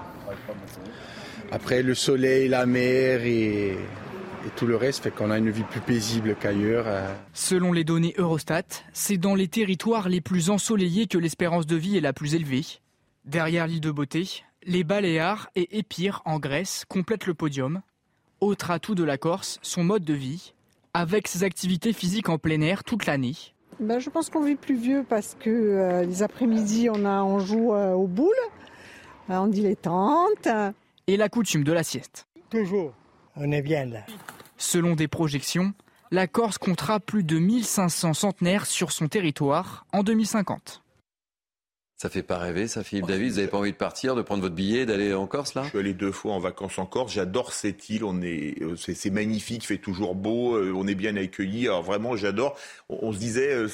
Après, 1.52 1.82
le 1.82 1.96
soleil, 1.96 2.48
la 2.48 2.66
mer 2.66 3.26
et, 3.26 3.78
tout 4.56 4.68
le 4.68 4.76
reste 4.76 5.04
fait 5.04 5.12
qu'on 5.12 5.32
a 5.32 5.38
une 5.38 5.50
vie 5.50 5.64
plus 5.64 5.82
paisible 5.82 6.36
qu'ailleurs. 6.40 6.86
euh. 6.88 7.14
Selon 7.34 7.74
les 7.74 7.84
données 7.84 8.14
Eurostat, 8.18 8.64
c'est 8.94 9.18
dans 9.18 9.36
les 9.36 9.48
territoires 9.48 10.08
les 10.08 10.22
plus 10.22 10.50
ensoleillés 10.50 11.08
que 11.08 11.18
l'espérance 11.18 11.66
de 11.66 11.76
vie 11.76 11.98
est 11.98 12.02
la 12.02 12.14
plus 12.14 12.36
élevée. 12.36 12.66
Derrière 13.26 13.68
l'île 13.68 13.82
de 13.82 13.92
Beauté, 13.92 14.44
les 14.64 14.84
Baléares 14.84 15.50
et 15.56 15.78
Épire 15.78 16.22
en 16.26 16.40
Grèce 16.40 16.86
complètent 16.88 17.28
le 17.28 17.34
podium. 17.34 17.82
Autre 18.40 18.72
atout 18.72 18.96
de 18.96 19.04
la 19.04 19.18
Corse, 19.18 19.60
son 19.62 19.84
mode 19.84 20.04
de 20.04 20.14
vie, 20.14 20.54
avec 20.94 21.28
ses 21.28 21.44
activités 21.44 21.94
physiques 21.94 22.30
en 22.30 22.38
plein 22.38 22.62
air 22.62 22.84
toute 22.84 23.06
l'année. 23.06 23.36
Ben, 23.82 23.98
je 23.98 24.12
pense 24.12 24.30
qu'on 24.30 24.44
vit 24.44 24.56
plus 24.56 24.76
vieux 24.76 25.04
parce 25.08 25.36
que 25.40 25.50
euh, 25.50 26.04
les 26.04 26.22
après-midi, 26.22 26.88
on, 26.92 27.04
a, 27.04 27.24
on 27.24 27.40
joue 27.40 27.74
euh, 27.74 27.94
aux 27.94 28.06
boules, 28.06 28.32
euh, 29.32 29.38
on 29.38 29.48
dilettante. 29.48 30.48
Et 31.08 31.18
la 31.18 31.30
coutume 31.30 31.64
de 31.64 31.72
la 31.72 31.82
sieste. 31.82 32.28
Toujours, 32.52 32.94
on 33.36 33.52
est 33.52 33.64
bien 33.64 33.86
là. 33.86 34.02
Selon 34.58 34.94
des 34.94 35.08
projections, 35.08 35.74
la 36.12 36.28
Corse 36.28 36.60
comptera 36.60 37.00
plus 37.00 37.24
de 37.24 37.40
1500 37.40 38.14
centenaires 38.14 38.68
sur 38.68 38.92
son 38.92 39.08
territoire 39.08 39.88
en 39.94 40.04
2050. 40.04 40.81
Ça 42.02 42.10
fait 42.10 42.24
pas 42.24 42.40
rêver, 42.40 42.68
ça, 42.68 42.84
Philippe 42.84 43.06
David 43.06 43.30
Vous 43.30 43.36
n'avez 43.36 43.48
pas 43.48 43.58
envie 43.60 43.74
de 43.74 43.78
partir, 43.78 44.16
de 44.16 44.24
prendre 44.24 44.42
votre 44.42 44.56
billet, 44.56 44.88
d'aller 44.88 45.14
en 45.14 45.28
Corse, 45.28 45.54
là? 45.54 45.62
Je 45.66 45.70
suis 45.70 45.78
allé 45.78 45.94
deux 45.94 46.12
fois 46.12 46.34
en 46.34 46.40
vacances 46.40 46.80
en 46.80 46.88
Corse. 46.88 47.14
J'adore 47.14 47.54
cette 47.54 47.90
île. 47.90 48.04
On 48.04 48.24
est, 48.24 48.56
euh, 48.64 48.76
c'est, 48.76 48.96
c'est 48.96 49.12
magnifique, 49.12 49.64
il 49.64 49.68
fait 49.68 49.78
toujours 49.78 50.16
beau. 50.16 50.56
euh, 50.56 50.74
On 50.76 50.88
est 50.88 50.96
bien 50.96 51.16
accueillis. 51.16 51.68
Alors 51.68 51.84
vraiment, 51.84 52.16
j'adore. 52.16 52.58
On, 52.90 52.98
on 53.04 53.14
se 53.14 53.20
disait, 53.20 53.54
euh, 53.54 53.68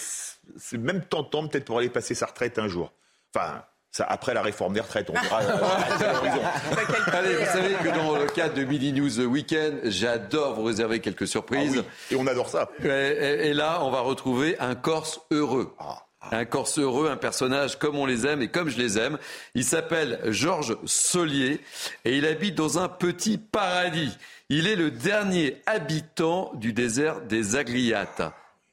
c'est- 0.58 0.78
même 0.78 1.04
tentant 1.06 1.48
peut-être 1.48 1.64
pour 1.64 1.78
aller 1.78 1.88
passer 1.88 2.16
sa 2.16 2.26
retraite 2.26 2.60
un 2.60 2.68
jour. 2.68 2.92
Enfin. 3.34 3.64
Ça, 3.92 4.04
après 4.10 4.34
la 4.34 4.42
réforme 4.42 4.74
des 4.74 4.82
retraites, 4.82 5.10
on 5.10 5.14
verra. 5.14 5.40
Allez, 7.14 7.36
vous 7.38 7.46
savez 7.46 7.74
que 7.82 7.96
dans 7.96 8.18
le 8.18 8.26
cadre 8.28 8.54
de 8.56 8.64
Midi 8.66 8.92
News 8.92 9.22
Weekend, 9.22 9.80
j'adore 9.86 10.54
vous 10.56 10.64
réserver 10.64 11.00
quelques 11.00 11.28
surprises. 11.28 11.82
Et 12.12 12.16
on 12.18 12.28
adore 12.28 12.50
ça. 12.50 12.70
Et, 12.84 12.88
et- 12.88 13.48
et 13.48 13.54
là, 13.54 13.80
on 13.84 13.90
va 13.90 14.02
retrouver 14.02 14.58
un 14.60 14.76
Corse 14.76 15.22
heureux. 15.32 15.74
Ah. 15.80 16.04
Un 16.32 16.46
Corse 16.46 16.80
heureux, 16.80 17.10
un 17.10 17.18
personnage 17.18 17.78
comme 17.80 17.98
on 17.98 18.06
les 18.06 18.26
aime 18.26 18.42
et 18.42 18.50
comme 18.50 18.70
je 18.70 18.78
les 18.78 18.98
aime. 18.98 19.18
Il 19.56 19.64
s'appelle 19.64 20.20
Georges 20.26 20.78
Solier 20.86 21.62
et 22.06 22.18
il 22.18 22.26
habite 22.26 22.56
dans 22.56 22.80
un 22.80 22.90
petit 22.90 23.38
paradis. 23.38 24.18
Il 24.50 24.68
est 24.68 24.76
le 24.76 24.92
dernier 24.92 25.58
habitant 25.66 26.52
du 26.56 26.74
désert 26.74 27.22
des 27.22 27.56
Agriates. 27.56 28.22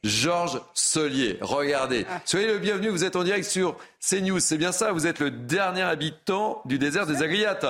Georges 0.03 0.61
Solier, 0.75 1.39
regardez. 1.41 2.05
Soyez 2.27 2.47
le 2.47 2.59
bienvenu, 2.59 2.89
vous 2.89 3.05
êtes 3.05 3.17
en 3.17 3.25
direct 3.25 3.47
sur 3.47 3.77
CNews. 4.01 4.39
C'est 4.41 4.59
bien 4.59 4.73
ça, 4.73 4.93
vous 4.93 5.07
êtes 5.07 5.19
le 5.21 5.31
dernier 5.31 5.83
habitant 5.83 6.61
du 6.67 6.79
désert 6.79 7.07
des 7.07 7.23
Agriates. 7.23 7.67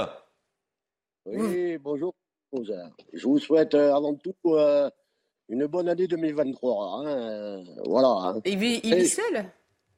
Oui, 1.27 1.79
bonjour. 1.79 2.13
Je 3.13 3.23
vous 3.25 3.39
souhaite 3.39 3.75
euh, 3.75 3.95
avant 3.95 4.15
tout 4.15 4.35
euh, 4.47 4.89
une 5.49 5.67
bonne 5.67 5.89
année 5.89 6.07
2023. 6.07 6.87
hein, 6.87 7.07
euh, 7.07 7.63
voilà. 7.87 8.09
hein. 8.09 8.41
Il 8.45 8.59
vit, 8.59 8.81
il 8.85 8.95
vit 8.97 9.09
seul? 9.09 9.45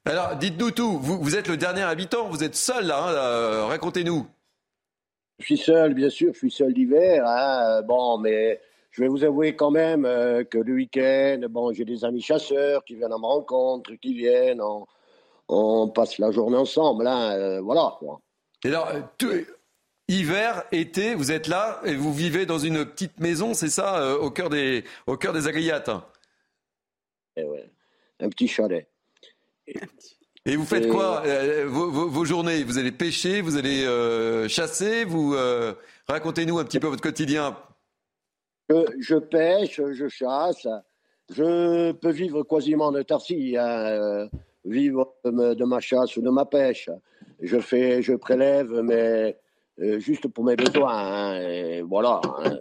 Alors, 0.06 0.36
dites-nous 0.36 0.70
tout. 0.70 0.98
Vous, 0.98 1.18
vous 1.20 1.36
êtes 1.36 1.48
le 1.48 1.56
dernier 1.56 1.82
habitant, 1.82 2.28
vous 2.28 2.44
êtes 2.44 2.54
seul 2.54 2.86
là. 2.86 2.98
hein, 3.04 3.12
euh, 3.14 3.64
Racontez-nous. 3.66 4.26
Je 5.40 5.44
suis 5.44 5.58
seul, 5.58 5.94
bien 5.94 6.08
sûr, 6.08 6.32
je 6.32 6.38
suis 6.38 6.50
seul 6.50 6.72
l'hiver. 6.72 7.24
hein, 7.26 7.82
bon, 7.82 8.16
mais 8.18 8.60
je 8.92 9.02
vais 9.02 9.08
vous 9.08 9.24
avouer 9.24 9.54
quand 9.56 9.70
même 9.70 10.06
euh, 10.06 10.44
que 10.44 10.58
le 10.58 10.74
week-end, 10.74 11.40
bon, 11.50 11.72
j'ai 11.72 11.84
des 11.84 12.04
amis 12.04 12.22
chasseurs 12.22 12.84
qui 12.84 12.94
viennent 12.94 13.12
à 13.12 13.18
ma 13.18 13.26
rencontre, 13.26 13.92
qui 14.00 14.14
viennent, 14.14 14.62
on, 14.62 14.86
on 15.48 15.88
passe 15.88 16.18
la 16.18 16.30
journée 16.30 16.56
ensemble. 16.56 17.06
hein, 17.06 17.32
euh, 17.32 17.60
voilà. 17.60 17.96
quoi. 17.98 18.20
Et 18.64 18.68
alors, 18.68 18.88
tout- 19.18 19.44
hiver, 20.08 20.62
été, 20.70 21.14
vous 21.16 21.32
êtes 21.32 21.48
là 21.48 21.80
et 21.84 21.94
vous 21.96 22.14
vivez 22.14 22.46
dans 22.46 22.58
une 22.60 22.84
petite 22.86 23.18
maison, 23.18 23.54
c'est 23.54 23.68
ça, 23.68 23.98
euh, 24.00 24.16
au 24.18 24.30
cœur 24.30 24.48
des, 24.50 24.84
au 25.08 25.16
cœur 25.16 25.32
des 25.32 25.48
Agriates. 25.48 25.90
Eh 27.36 27.44
ouais, 27.44 27.68
un 28.20 28.28
petit 28.30 28.46
chalet. 28.48 28.88
Et 30.46 30.54
vous 30.54 30.64
faites 30.64 30.88
quoi 30.88 31.22
euh, 31.26 31.66
vos, 31.66 31.90
vos- 31.90 32.08
vos 32.08 32.24
journées? 32.24 32.62
Vous 32.62 32.78
allez 32.78 32.92
pêcher, 32.92 33.40
vous 33.40 33.56
allez 33.56 33.84
euh, 33.84 34.46
chasser, 34.48 35.04
vous 35.04 35.34
euh, 35.34 35.74
racontez-nous 36.06 36.58
un 36.58 36.64
petit 36.64 36.78
peu 36.78 36.86
votre 36.86 37.02
quotidien. 37.02 37.56
Je, 38.68 38.76
je 39.00 39.16
pêche, 39.16 39.80
je 39.92 40.08
chasse, 40.08 40.68
je 41.34 41.92
peux 41.92 42.10
vivre 42.10 42.44
quasiment 42.44 42.92
de 42.92 43.02
tarsi, 43.02 43.56
hein, 43.58 44.28
vivre 44.64 45.14
de, 45.24 45.64
ma 45.64 45.80
chasse 45.80 46.16
ou 46.16 46.22
de 46.22 46.30
ma 46.30 46.44
pêche. 46.44 46.90
Je 47.40 47.58
fais, 47.58 48.02
je 48.02 48.14
prélève, 48.14 48.70
mais 48.82 49.36
juste 49.98 50.28
pour 50.28 50.44
mes 50.44 50.56
besoins. 50.56 50.96
hein, 50.96 51.40
et 51.40 51.82
voilà. 51.82 52.20
hein. 52.24 52.58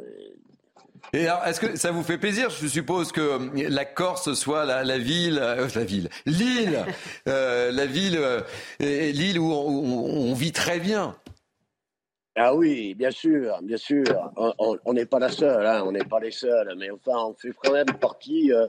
Et 1.14 1.28
alors, 1.28 1.46
est-ce 1.46 1.60
que 1.60 1.76
ça 1.78 1.92
vous 1.92 2.04
fait 2.04 2.18
plaisir 2.18 2.50
Je 2.50 2.68
suppose 2.68 3.12
que 3.12 3.22
euh, 3.22 3.70
la 3.70 3.86
Corse 3.86 4.34
soit 4.34 4.66
la, 4.66 4.84
la 4.84 4.98
ville, 4.98 5.40
euh, 5.42 5.68
la 5.76 5.84
ville, 5.84 6.10
l'île, 6.26 6.80
euh, 7.28 7.72
la 7.72 7.86
ville, 7.86 8.18
euh, 8.18 8.42
et- 8.80 9.10
et 9.10 9.12
l'île 9.14 9.40
où 9.40 9.52
on, 9.52 10.34
vit 10.34 10.52
très 10.52 10.80
bien? 10.80 11.16
Ah 12.36 12.54
oui, 12.54 12.94
bien 12.96 13.12
sûr, 13.12 13.58
bien 13.64 13.78
sûr. 13.78 14.04
On- 14.36 14.94
n'est 14.94 15.06
pas 15.06 15.20
la 15.20 15.30
seule, 15.30 15.66
hein, 15.66 15.84
on 15.86 15.92
n'est 15.94 16.04
pas 16.04 16.20
les 16.20 16.32
seuls, 16.32 16.76
mais 16.78 16.90
enfin, 16.92 17.18
on 17.18 17.34
fait 17.34 17.52
quand 17.64 17.72
même 17.72 17.86
partie 18.02 18.52
euh, 18.52 18.68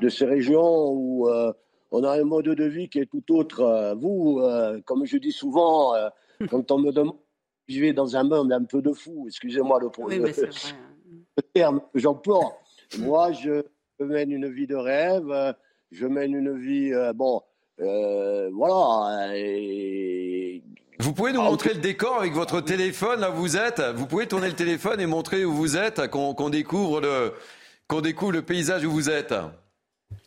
de 0.00 0.08
ces 0.08 0.24
régions 0.24 0.88
où 0.90 1.28
euh, 1.28 1.52
on 1.92 2.02
a 2.02 2.18
un 2.18 2.24
mode 2.24 2.46
de 2.46 2.64
vie 2.64 2.88
qui 2.88 2.98
est 2.98 3.06
tout 3.06 3.22
autre. 3.32 3.94
Vous, 4.00 4.40
euh, 4.42 4.80
comme 4.84 5.04
je 5.06 5.16
dis 5.18 5.30
souvent, 5.30 5.94
euh, 5.94 6.08
quand 6.50 6.72
on 6.72 6.78
me 6.78 6.90
demande, 6.90 7.14
vous 7.14 7.20
vivez 7.68 7.92
dans 7.92 8.16
un 8.16 8.24
monde 8.24 8.52
un 8.52 8.64
peu 8.64 8.82
de 8.82 8.92
fou, 8.92 9.26
excusez-moi 9.28 9.78
le, 9.80 9.88
Oui, 9.98 10.18
mais 10.18 10.32
c'est 10.32 10.46
vrai. 10.46 10.50
le 10.50 10.93
terme 11.54 11.80
que 11.92 12.00
j'emploie. 12.00 12.58
Moi, 12.98 13.32
je 13.32 13.62
mène 14.00 14.30
une 14.32 14.48
vie 14.48 14.66
de 14.66 14.76
rêve, 14.76 15.30
euh, 15.30 15.52
je 15.92 16.06
mène 16.06 16.34
une 16.34 16.58
vie, 16.58 16.92
euh, 16.92 17.12
bon, 17.12 17.40
euh, 17.80 18.50
voilà. 18.52 19.30
Et... 19.36 20.62
Vous 20.98 21.12
pouvez 21.14 21.32
nous 21.32 21.42
montrer 21.42 21.74
le 21.74 21.80
décor 21.80 22.18
avec 22.18 22.32
votre 22.32 22.60
téléphone, 22.60 23.20
là 23.20 23.30
où 23.30 23.34
vous 23.34 23.56
êtes? 23.56 23.80
Vous 23.80 24.06
pouvez 24.06 24.26
tourner 24.26 24.48
le 24.48 24.54
téléphone 24.54 25.00
et 25.00 25.06
montrer 25.06 25.44
où 25.44 25.52
vous 25.52 25.76
êtes, 25.76 26.08
qu'on 26.08 26.50
découvre, 26.50 27.00
le, 27.00 27.32
qu'on 27.88 28.00
découvre 28.00 28.32
le 28.32 28.42
paysage 28.42 28.84
où 28.84 28.90
vous 28.90 29.08
êtes? 29.08 29.34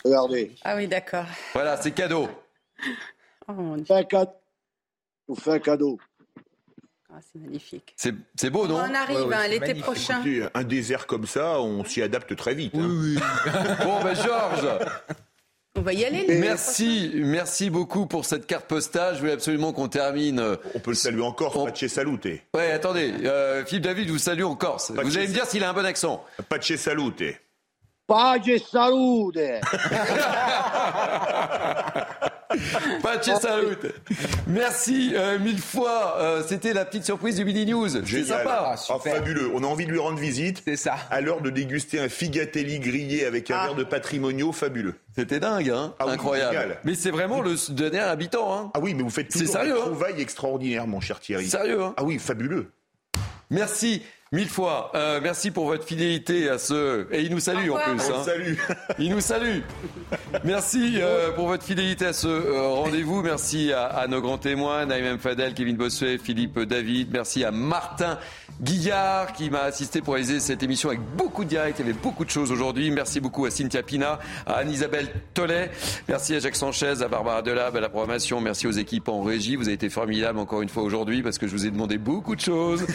Regardez. 0.04 0.56
Ah 0.64 0.76
oui, 0.76 0.88
d'accord. 0.88 1.26
Voilà, 1.54 1.78
c'est 1.78 1.92
cadeau. 1.92 2.28
Oh, 3.48 3.54
mon 3.54 3.76
Dieu. 3.76 3.86
Fais 3.86 3.96
un 3.96 4.04
cadeau. 4.04 4.32
Je 5.28 5.34
vous 5.34 5.40
fais 5.40 5.52
un 5.52 5.60
cadeau. 5.60 5.98
Ah, 7.18 7.22
c'est 7.34 7.40
magnifique. 7.40 7.94
C'est 7.98 8.14
c'est 8.40 8.52
beau, 8.52 8.68
non 8.68 8.76
On 8.76 8.94
arrive 8.94 9.34
hein, 9.34 9.48
l'été 9.48 9.74
prochain. 9.74 10.18
Écoutez, 10.22 10.46
un 10.54 10.64
désert 10.64 11.08
comme 11.08 11.26
ça, 11.26 11.60
on 11.60 11.84
s'y 11.84 12.04
adapte 12.04 12.36
très 12.36 12.54
vite. 12.54 12.76
hein. 12.76 12.88
Bon, 13.84 14.04
ben 14.04 14.14
Georges 14.14 14.68
On 15.76 15.82
va 15.82 15.94
y 15.94 16.06
aller. 16.06 16.20
l'été 16.22 16.38
Merci, 16.38 17.12
merci 17.16 17.72
beaucoup 17.72 18.06
pour 18.06 18.24
cette 18.26 18.46
carte 18.46 18.66
postale. 18.66 19.16
Je 19.16 19.20
voulais 19.22 19.32
absolument 19.32 19.74
qu'on 19.74 19.88
termine. 19.88 20.40
euh, 20.40 20.58
On 20.76 20.80
peut 20.80 20.92
le 20.92 20.96
saluer 20.96 21.24
en 21.24 21.32
Corse, 21.32 21.72
de 21.72 21.76
chez 21.76 21.88
Salute. 21.88 22.28
Ouais, 22.54 22.72
attendez, 22.72 23.12
euh, 23.26 23.66
Philippe 23.66 23.86
David 23.86 24.10
vous 24.10 24.20
salue 24.20 24.44
en 24.44 24.56
Corse. 24.56 24.92
Vous 24.92 25.18
allez 25.18 25.28
me 25.28 25.34
dire 25.34 25.46
s'il 25.48 25.64
a 25.64 25.70
un 25.72 25.74
bon 25.74 25.86
accent. 25.86 26.24
Chez 26.62 26.78
Salute. 26.78 27.24
Pace 28.06 28.42
salute 28.72 29.38
Merci 34.48 35.14
euh, 35.16 35.40
mille 35.40 35.60
fois. 35.62 36.18
Euh, 36.20 36.44
C'était 36.48 36.74
la 36.74 36.86
petite 36.86 37.06
surprise 37.06 37.36
du 37.36 37.46
Mini 37.46 37.66
News. 37.66 37.90
C'est 38.06 38.24
sympa. 38.24 38.76
Ah, 38.90 39.00
fabuleux. 39.00 39.52
On 39.54 39.64
a 39.64 39.68
envie 39.68 39.86
de 39.86 39.92
lui 39.92 40.00
rendre 40.00 40.18
visite. 40.20 40.62
C'est 40.66 40.76
ça. 40.76 40.96
À 41.10 41.22
l'heure 41.22 41.42
de 41.42 41.50
déguster 41.50 42.00
un 42.00 42.10
figatelli 42.10 42.80
grillé 42.80 43.26
avec 43.26 43.52
un 43.52 43.56
Ah. 43.58 43.66
verre 43.68 43.76
de 43.76 43.84
patrimonio 43.84 44.52
fabuleux. 44.52 44.96
C'était 45.16 45.40
dingue, 45.40 45.70
hein 45.70 45.94
Ah 46.00 46.06
oui, 46.08 46.14
Incroyable. 46.14 46.78
Mais 46.84 46.94
c'est 46.96 47.12
vraiment 47.12 47.42
le 47.42 47.56
dernier 47.74 48.00
habitant, 48.00 48.54
hein 48.56 48.72
Ah 48.74 48.80
oui, 48.80 48.94
mais 48.94 49.04
vous 49.04 49.10
faites 49.10 49.32
C'est 49.32 49.40
toujours 49.40 49.54
sérieux, 49.56 49.74
des 49.74 50.06
hein 50.06 50.18
extraordinaires, 50.20 50.88
mon 50.88 51.00
cher 51.00 51.20
Thierry. 51.20 51.48
Sérieux, 51.48 51.82
hein 51.82 51.94
Ah 51.98 52.04
oui, 52.04 52.20
fabuleux. 52.20 52.72
Merci 53.50 54.02
mille 54.32 54.50
fois. 54.50 54.92
Euh, 54.96 55.20
merci 55.22 55.52
pour 55.52 55.68
votre 55.68 55.86
fidélité 55.86 56.50
à 56.50 56.58
ce. 56.58 57.08
Et 57.12 57.22
il 57.22 57.32
nous 57.32 57.40
salue 57.40 57.70
en 57.70 57.78
plus. 57.78 58.02
Hein. 58.12 58.76
Il 59.00 59.12
nous 59.12 59.22
salue. 59.22 59.60
Merci 60.44 60.96
euh, 60.98 61.32
pour 61.32 61.48
votre 61.48 61.64
fidélité 61.64 62.08
à 62.08 62.14
ce 62.14 62.28
euh, 62.28 62.68
rendez-vous. 62.68 63.22
Merci 63.22 63.72
à, 63.72 63.86
à 63.86 64.08
nos 64.08 64.22
grands 64.22 64.38
témoins, 64.38 64.86
Naïm 64.86 65.18
Fadel, 65.18 65.54
Kevin 65.54 65.78
Bossuet, 65.78 66.18
Philippe 66.18 66.60
David. 66.60 67.10
Merci 67.12 67.44
à 67.44 67.52
Martin 67.52 68.18
Guillard 68.62 69.34
qui 69.34 69.50
m'a 69.50 69.62
assisté 69.62 70.02
pour 70.02 70.16
réaliser 70.16 70.40
cette 70.40 70.64
émission 70.64 70.90
avec 70.90 71.02
beaucoup 71.16 71.44
de 71.44 71.50
directs. 71.50 71.76
Il 71.80 71.86
y 71.86 71.90
avait 71.90 72.00
beaucoup 72.00 72.26
de 72.26 72.30
choses 72.30 72.52
aujourd'hui. 72.52 72.92
Merci 72.92 73.20
beaucoup 73.20 73.46
à 73.46 73.52
Cynthia 73.52 73.84
Pina, 73.84 74.20
à 74.46 74.56
Anne-Isabelle 74.56 75.08
Tollet. 75.34 75.70
Merci 76.08 76.36
à 76.36 76.40
Jacques 76.40 76.56
Sanchez, 76.56 77.02
à 77.02 77.08
Barbara 77.08 77.42
Delab, 77.42 77.76
à 77.76 77.80
la 77.80 77.90
programmation. 77.90 78.42
Merci 78.42 78.68
aux 78.68 78.72
équipes 78.72 79.10
en 79.10 79.22
régie. 79.22 79.56
Vous 79.56 79.66
avez 79.66 79.74
été 79.74 79.90
formidables 79.90 80.40
encore 80.40 80.62
une 80.62 80.70
fois 80.70 80.84
aujourd'hui 80.84 81.22
parce 81.22 81.38
que 81.38 81.48
je 81.48 81.52
vous 81.52 81.66
ai 81.66 81.72
demandé 81.72 81.98
beaucoup 81.98 82.36
de 82.36 82.42
choses. 82.42 82.86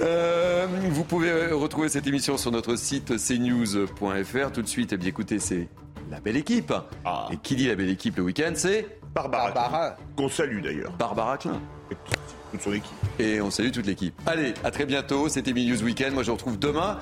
Euh, 0.00 0.66
vous 0.90 1.04
pouvez 1.04 1.46
retrouver 1.52 1.88
cette 1.88 2.06
émission 2.06 2.36
sur 2.36 2.50
notre 2.50 2.76
site 2.76 3.16
cnews.fr. 3.16 4.52
Tout 4.52 4.62
de 4.62 4.66
suite, 4.66 4.92
eh 4.92 4.96
bien, 4.96 5.08
écoutez, 5.08 5.38
c'est 5.38 5.68
la 6.10 6.20
belle 6.20 6.36
équipe. 6.36 6.72
Et 7.30 7.36
qui 7.36 7.56
dit 7.56 7.68
la 7.68 7.74
belle 7.74 7.90
équipe 7.90 8.16
le 8.16 8.22
week-end, 8.22 8.52
c'est 8.54 8.86
Barbara. 9.14 9.50
Barbara. 9.50 9.96
Qu'on 10.16 10.28
salue 10.28 10.62
d'ailleurs. 10.62 10.92
Barbara 10.98 11.36
Klein. 11.38 11.60
Et 11.90 11.96
toute 12.50 12.62
son 12.62 12.72
équipe. 12.72 12.96
Et 13.18 13.40
on 13.40 13.50
salue 13.50 13.70
toute 13.70 13.86
l'équipe. 13.86 14.14
Allez, 14.26 14.54
à 14.64 14.70
très 14.70 14.86
bientôt. 14.86 15.28
C'était 15.28 15.52
Mini 15.52 15.70
News 15.70 15.82
Weekend. 15.82 16.14
Moi, 16.14 16.22
je 16.22 16.28
vous 16.30 16.36
retrouve 16.36 16.58
demain. 16.58 16.98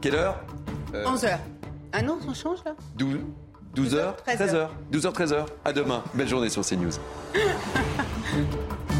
Quelle 0.00 0.14
heure? 0.14 0.40
11h. 0.92 1.38
Ah 1.92 2.02
non, 2.02 2.18
on 2.26 2.34
change 2.34 2.58
là? 2.64 2.74
12, 2.96 3.18
12h 3.76 4.14
13h. 4.26 4.36
13h. 4.36 4.68
12h, 4.92 5.12
13h. 5.12 5.46
À 5.64 5.72
demain. 5.72 6.02
Belle 6.14 6.28
journée 6.28 6.48
sur 6.48 6.64
CNews. 6.64 6.90